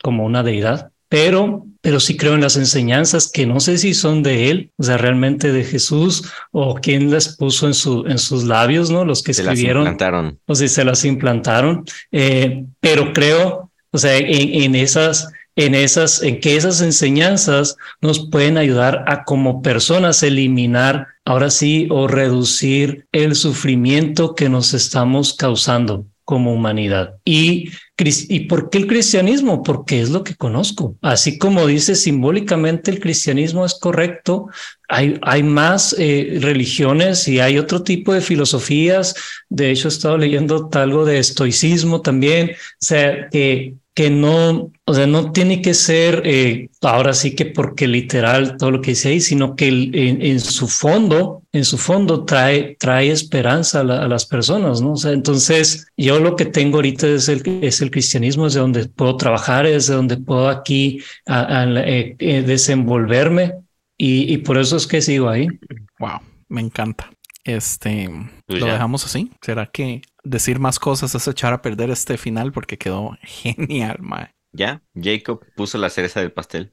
como 0.02 0.24
una 0.24 0.42
deidad, 0.42 0.92
pero, 1.08 1.66
pero 1.80 2.00
sí 2.00 2.16
creo 2.16 2.34
en 2.34 2.40
las 2.40 2.56
enseñanzas 2.56 3.30
que 3.30 3.46
no 3.46 3.60
sé 3.60 3.78
si 3.78 3.94
son 3.94 4.22
de 4.22 4.50
él, 4.50 4.72
o 4.76 4.82
sea, 4.82 4.98
realmente 4.98 5.52
de 5.52 5.64
Jesús 5.64 6.30
o 6.52 6.74
quién 6.74 7.10
las 7.10 7.36
puso 7.36 7.66
en, 7.66 7.74
su, 7.74 8.04
en 8.06 8.18
sus 8.18 8.44
labios, 8.44 8.90
¿no? 8.90 9.04
Los 9.04 9.22
que 9.22 9.32
escribieron. 9.32 9.84
Se 9.84 9.84
las 9.84 9.92
implantaron. 9.92 10.38
O 10.46 10.54
si 10.54 10.68
se 10.68 10.84
las 10.84 11.04
implantaron. 11.04 11.84
Eh, 12.12 12.64
pero 12.80 13.12
creo, 13.12 13.70
o 13.90 13.98
sea, 13.98 14.16
en, 14.16 14.62
en 14.62 14.74
esas, 14.74 15.32
en 15.56 15.74
esas, 15.74 16.22
en 16.22 16.40
que 16.40 16.56
esas 16.56 16.82
enseñanzas 16.82 17.76
nos 18.00 18.30
pueden 18.30 18.58
ayudar 18.58 19.04
a 19.06 19.24
como 19.24 19.62
personas 19.62 20.22
eliminar 20.22 21.06
ahora 21.24 21.50
sí 21.50 21.88
o 21.90 22.08
reducir 22.08 23.06
el 23.12 23.34
sufrimiento 23.34 24.34
que 24.34 24.48
nos 24.48 24.74
estamos 24.74 25.34
causando 25.34 26.06
como 26.30 26.54
humanidad. 26.54 27.16
Y, 27.24 27.70
¿Y 27.98 28.40
por 28.46 28.70
qué 28.70 28.78
el 28.78 28.86
cristianismo? 28.86 29.64
Porque 29.64 30.00
es 30.00 30.10
lo 30.10 30.22
que 30.22 30.36
conozco. 30.36 30.96
Así 31.02 31.38
como 31.38 31.66
dice 31.66 31.96
simbólicamente 31.96 32.92
el 32.92 33.00
cristianismo 33.00 33.66
es 33.66 33.74
correcto, 33.74 34.46
hay, 34.88 35.18
hay 35.22 35.42
más 35.42 35.96
eh, 35.98 36.38
religiones 36.40 37.26
y 37.26 37.40
hay 37.40 37.58
otro 37.58 37.82
tipo 37.82 38.14
de 38.14 38.20
filosofías. 38.20 39.16
De 39.48 39.72
hecho, 39.72 39.88
he 39.88 39.90
estado 39.90 40.18
leyendo 40.18 40.70
algo 40.72 41.04
de 41.04 41.18
estoicismo 41.18 42.00
también, 42.00 42.52
o 42.52 42.54
sea, 42.78 43.28
que 43.28 43.74
que 43.94 44.08
no, 44.08 44.70
o 44.84 44.94
sea, 44.94 45.06
no 45.06 45.32
tiene 45.32 45.60
que 45.62 45.74
ser 45.74 46.22
eh, 46.24 46.70
ahora 46.80 47.12
sí 47.12 47.34
que 47.34 47.46
porque 47.46 47.88
literal 47.88 48.56
todo 48.56 48.70
lo 48.70 48.80
que 48.80 48.92
dice 48.92 49.08
ahí, 49.08 49.20
sino 49.20 49.56
que 49.56 49.68
en, 49.68 50.40
su 50.40 50.68
fondo, 50.68 51.42
en 51.52 51.64
su 51.64 51.76
fondo 51.76 52.24
trae, 52.24 52.76
trae 52.78 53.10
esperanza 53.10 53.80
a, 53.80 53.84
las 53.84 54.26
personas, 54.26 54.80
¿no? 54.80 54.92
O 54.92 54.96
sea, 54.96 55.12
entonces 55.12 55.88
yo 55.96 56.20
lo 56.20 56.36
que 56.36 56.46
tengo 56.46 56.76
ahorita 56.76 57.08
es 57.08 57.28
el, 57.28 57.42
es 57.62 57.80
el 57.80 57.90
cristianismo, 57.90 58.46
es 58.46 58.54
de 58.54 58.60
donde 58.60 58.88
puedo 58.88 59.16
trabajar, 59.16 59.66
es 59.66 59.88
de 59.88 59.94
donde 59.94 60.16
puedo 60.16 60.48
aquí 60.48 61.02
eh, 61.26 62.16
eh, 62.18 62.42
desenvolverme 62.42 63.54
y, 63.98 64.32
y 64.32 64.38
por 64.38 64.58
eso 64.58 64.76
es 64.76 64.86
que 64.86 65.02
sigo 65.02 65.28
ahí. 65.28 65.48
Wow, 65.98 66.20
me 66.48 66.60
encanta. 66.60 67.10
Este, 67.44 68.08
pues 68.46 68.60
lo 68.60 68.66
dejamos 68.66 69.04
así. 69.04 69.30
¿Será 69.40 69.66
que 69.66 70.02
decir 70.24 70.58
más 70.58 70.78
cosas 70.78 71.14
es 71.14 71.26
echar 71.28 71.52
a 71.52 71.62
perder 71.62 71.90
este 71.90 72.16
final 72.16 72.52
porque 72.52 72.78
quedó 72.78 73.16
genial, 73.22 73.98
mae? 74.00 74.34
Ya, 74.52 74.82
Jacob 74.94 75.44
puso 75.54 75.78
la 75.78 75.90
cereza 75.90 76.20
del 76.20 76.32
pastel. 76.32 76.72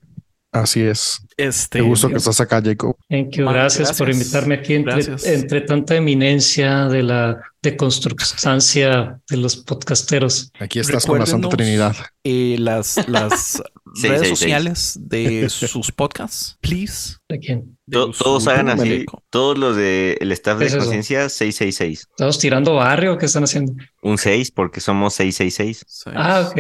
Así 0.52 0.82
es. 0.82 1.20
Este, 1.36 1.80
Qué 1.80 1.86
gusto 1.86 2.08
que 2.08 2.16
estás 2.16 2.40
acá, 2.40 2.62
Jacob. 2.64 2.96
Thank 3.10 3.32
you. 3.32 3.46
Gracias, 3.46 3.98
por 3.98 4.10
invitarme 4.10 4.56
aquí 4.56 4.74
entre, 4.74 5.62
tanta 5.62 5.96
eminencia 5.96 6.88
de 6.88 7.04
la 7.04 7.42
deconstructancia 7.62 9.20
de 9.30 9.38
los 9.38 9.58
podcasteros. 9.58 10.52
Aquí 10.60 10.80
estás 10.80 11.06
con 11.06 11.20
la 11.20 11.26
Santa 11.26 11.50
Trinidad. 11.50 11.96
Eh, 12.24 12.56
las 12.60 13.08
las 13.08 13.62
redes 14.02 14.30
sociales 14.30 14.98
de 15.00 15.50
sus 15.50 15.92
podcasts, 15.92 16.58
please. 16.62 17.18
¿De 17.30 17.40
quién? 17.40 17.78
todos 17.90 18.48
hagan 18.48 18.70
así. 18.70 19.06
Todos 19.30 19.58
los 19.58 19.76
del 19.76 20.32
staff 20.34 20.60
de 20.60 20.78
conciencia, 20.78 21.30
666. 21.30 22.08
¿Estamos 22.10 22.40
tirando 22.40 22.76
barrio? 22.76 23.18
¿Qué 23.18 23.26
están 23.26 23.44
haciendo? 23.44 23.74
Un 24.02 24.18
6 24.18 24.52
porque 24.52 24.82
somos 24.82 25.14
666. 25.16 26.06
ah, 26.16 26.50
ok. 26.50 26.58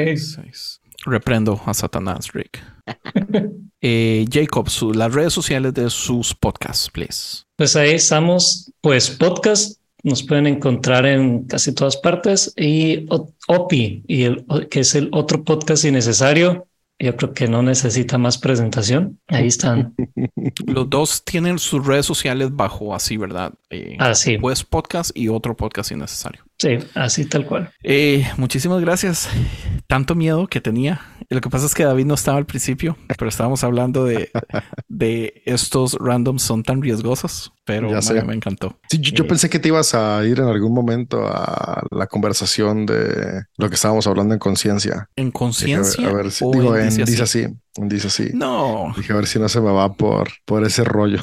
Reprendo 1.06 1.62
a 1.66 1.74
Satanás, 1.74 2.34
Rick. 2.34 2.64
eh, 3.82 4.26
Jacob, 4.32 4.68
las 4.96 5.14
redes 5.14 5.34
sociales 5.34 5.74
de 5.74 5.90
sus 5.90 6.34
podcasts, 6.34 6.90
please. 6.90 7.44
Pues 7.56 7.76
ahí 7.76 7.92
estamos, 7.92 8.72
pues 8.82 9.10
podcast 9.10 9.80
nos 10.04 10.24
pueden 10.24 10.48
encontrar 10.48 11.06
en 11.06 11.46
casi 11.46 11.74
todas 11.74 11.98
partes 11.98 12.54
y 12.56 13.08
OPI, 13.48 14.04
y 14.08 14.24
el, 14.24 14.46
que 14.70 14.82
es 14.82 14.96
el 14.96 15.10
otro 15.12 15.44
podcast 15.44 15.86
innecesario 15.86 16.68
yo 17.00 17.16
creo 17.16 17.34
que 17.34 17.48
no 17.48 17.62
necesita 17.62 18.18
más 18.18 18.38
presentación. 18.38 19.20
Ahí 19.28 19.48
están. 19.48 19.96
Los 20.66 20.90
dos 20.90 21.24
tienen 21.24 21.60
sus 21.60 21.86
redes 21.86 22.06
sociales 22.06 22.56
bajo 22.56 22.96
así, 22.96 23.18
¿verdad? 23.18 23.54
Eh, 23.70 23.98
así. 24.00 24.38
Pues 24.38 24.64
podcast 24.64 25.12
y 25.16 25.28
otro 25.28 25.56
podcast 25.56 25.92
innecesario. 25.92 26.44
Sí, 26.58 26.80
así 26.96 27.26
tal 27.26 27.46
cual. 27.46 27.72
Eh, 27.84 28.28
muchísimas 28.38 28.82
gracias. 28.82 29.30
Tanto 29.86 30.16
miedo 30.16 30.48
que 30.48 30.60
tenía. 30.60 31.02
Lo 31.30 31.42
que 31.42 31.50
pasa 31.50 31.66
es 31.66 31.76
que 31.76 31.84
David 31.84 32.06
no 32.06 32.16
estaba 32.16 32.38
al 32.38 32.46
principio, 32.46 32.98
pero 33.18 33.30
estábamos 33.30 33.64
hablando 33.64 34.06
de, 34.06 34.32
de 34.88 35.44
estos 35.46 35.98
randoms 36.00 36.42
son 36.42 36.64
tan 36.64 36.82
riesgosos, 36.82 37.52
pero 37.68 37.90
me, 38.26 38.34
encantó. 38.34 38.80
Sí, 38.90 38.98
yo, 39.02 39.26
eh, 39.26 39.28
pensé 39.28 39.50
que 39.50 39.60
te 39.60 39.68
ibas 39.68 39.94
a 39.94 40.26
ir 40.26 40.40
en 40.40 40.48
algún 40.48 40.74
momento 40.74 41.28
a 41.28 41.84
la 41.92 42.08
conversación 42.08 42.86
de 42.86 43.44
lo 43.58 43.68
que 43.68 43.76
estábamos 43.76 44.08
hablando 44.08 44.34
en 44.34 44.40
conciencia. 44.40 45.10
¿En 45.18 45.32
conciencia? 45.32 46.08
A 46.08 46.14
ver 46.14 46.32
si 46.32 46.46
digo, 46.50 46.78
en, 46.78 46.90
dice 46.90 47.22
así. 47.22 47.46
Dice 47.80 48.08
así. 48.08 48.30
No. 48.34 48.94
Dije 48.96 49.14
a 49.14 49.18
ver 49.18 49.28
si 49.28 49.38
no 49.38 49.48
se 49.50 49.62
me 49.62 49.72
va 49.72 49.94
por, 49.94 50.30
por 50.46 50.64
ese 50.66 50.84
rollo. 50.84 51.22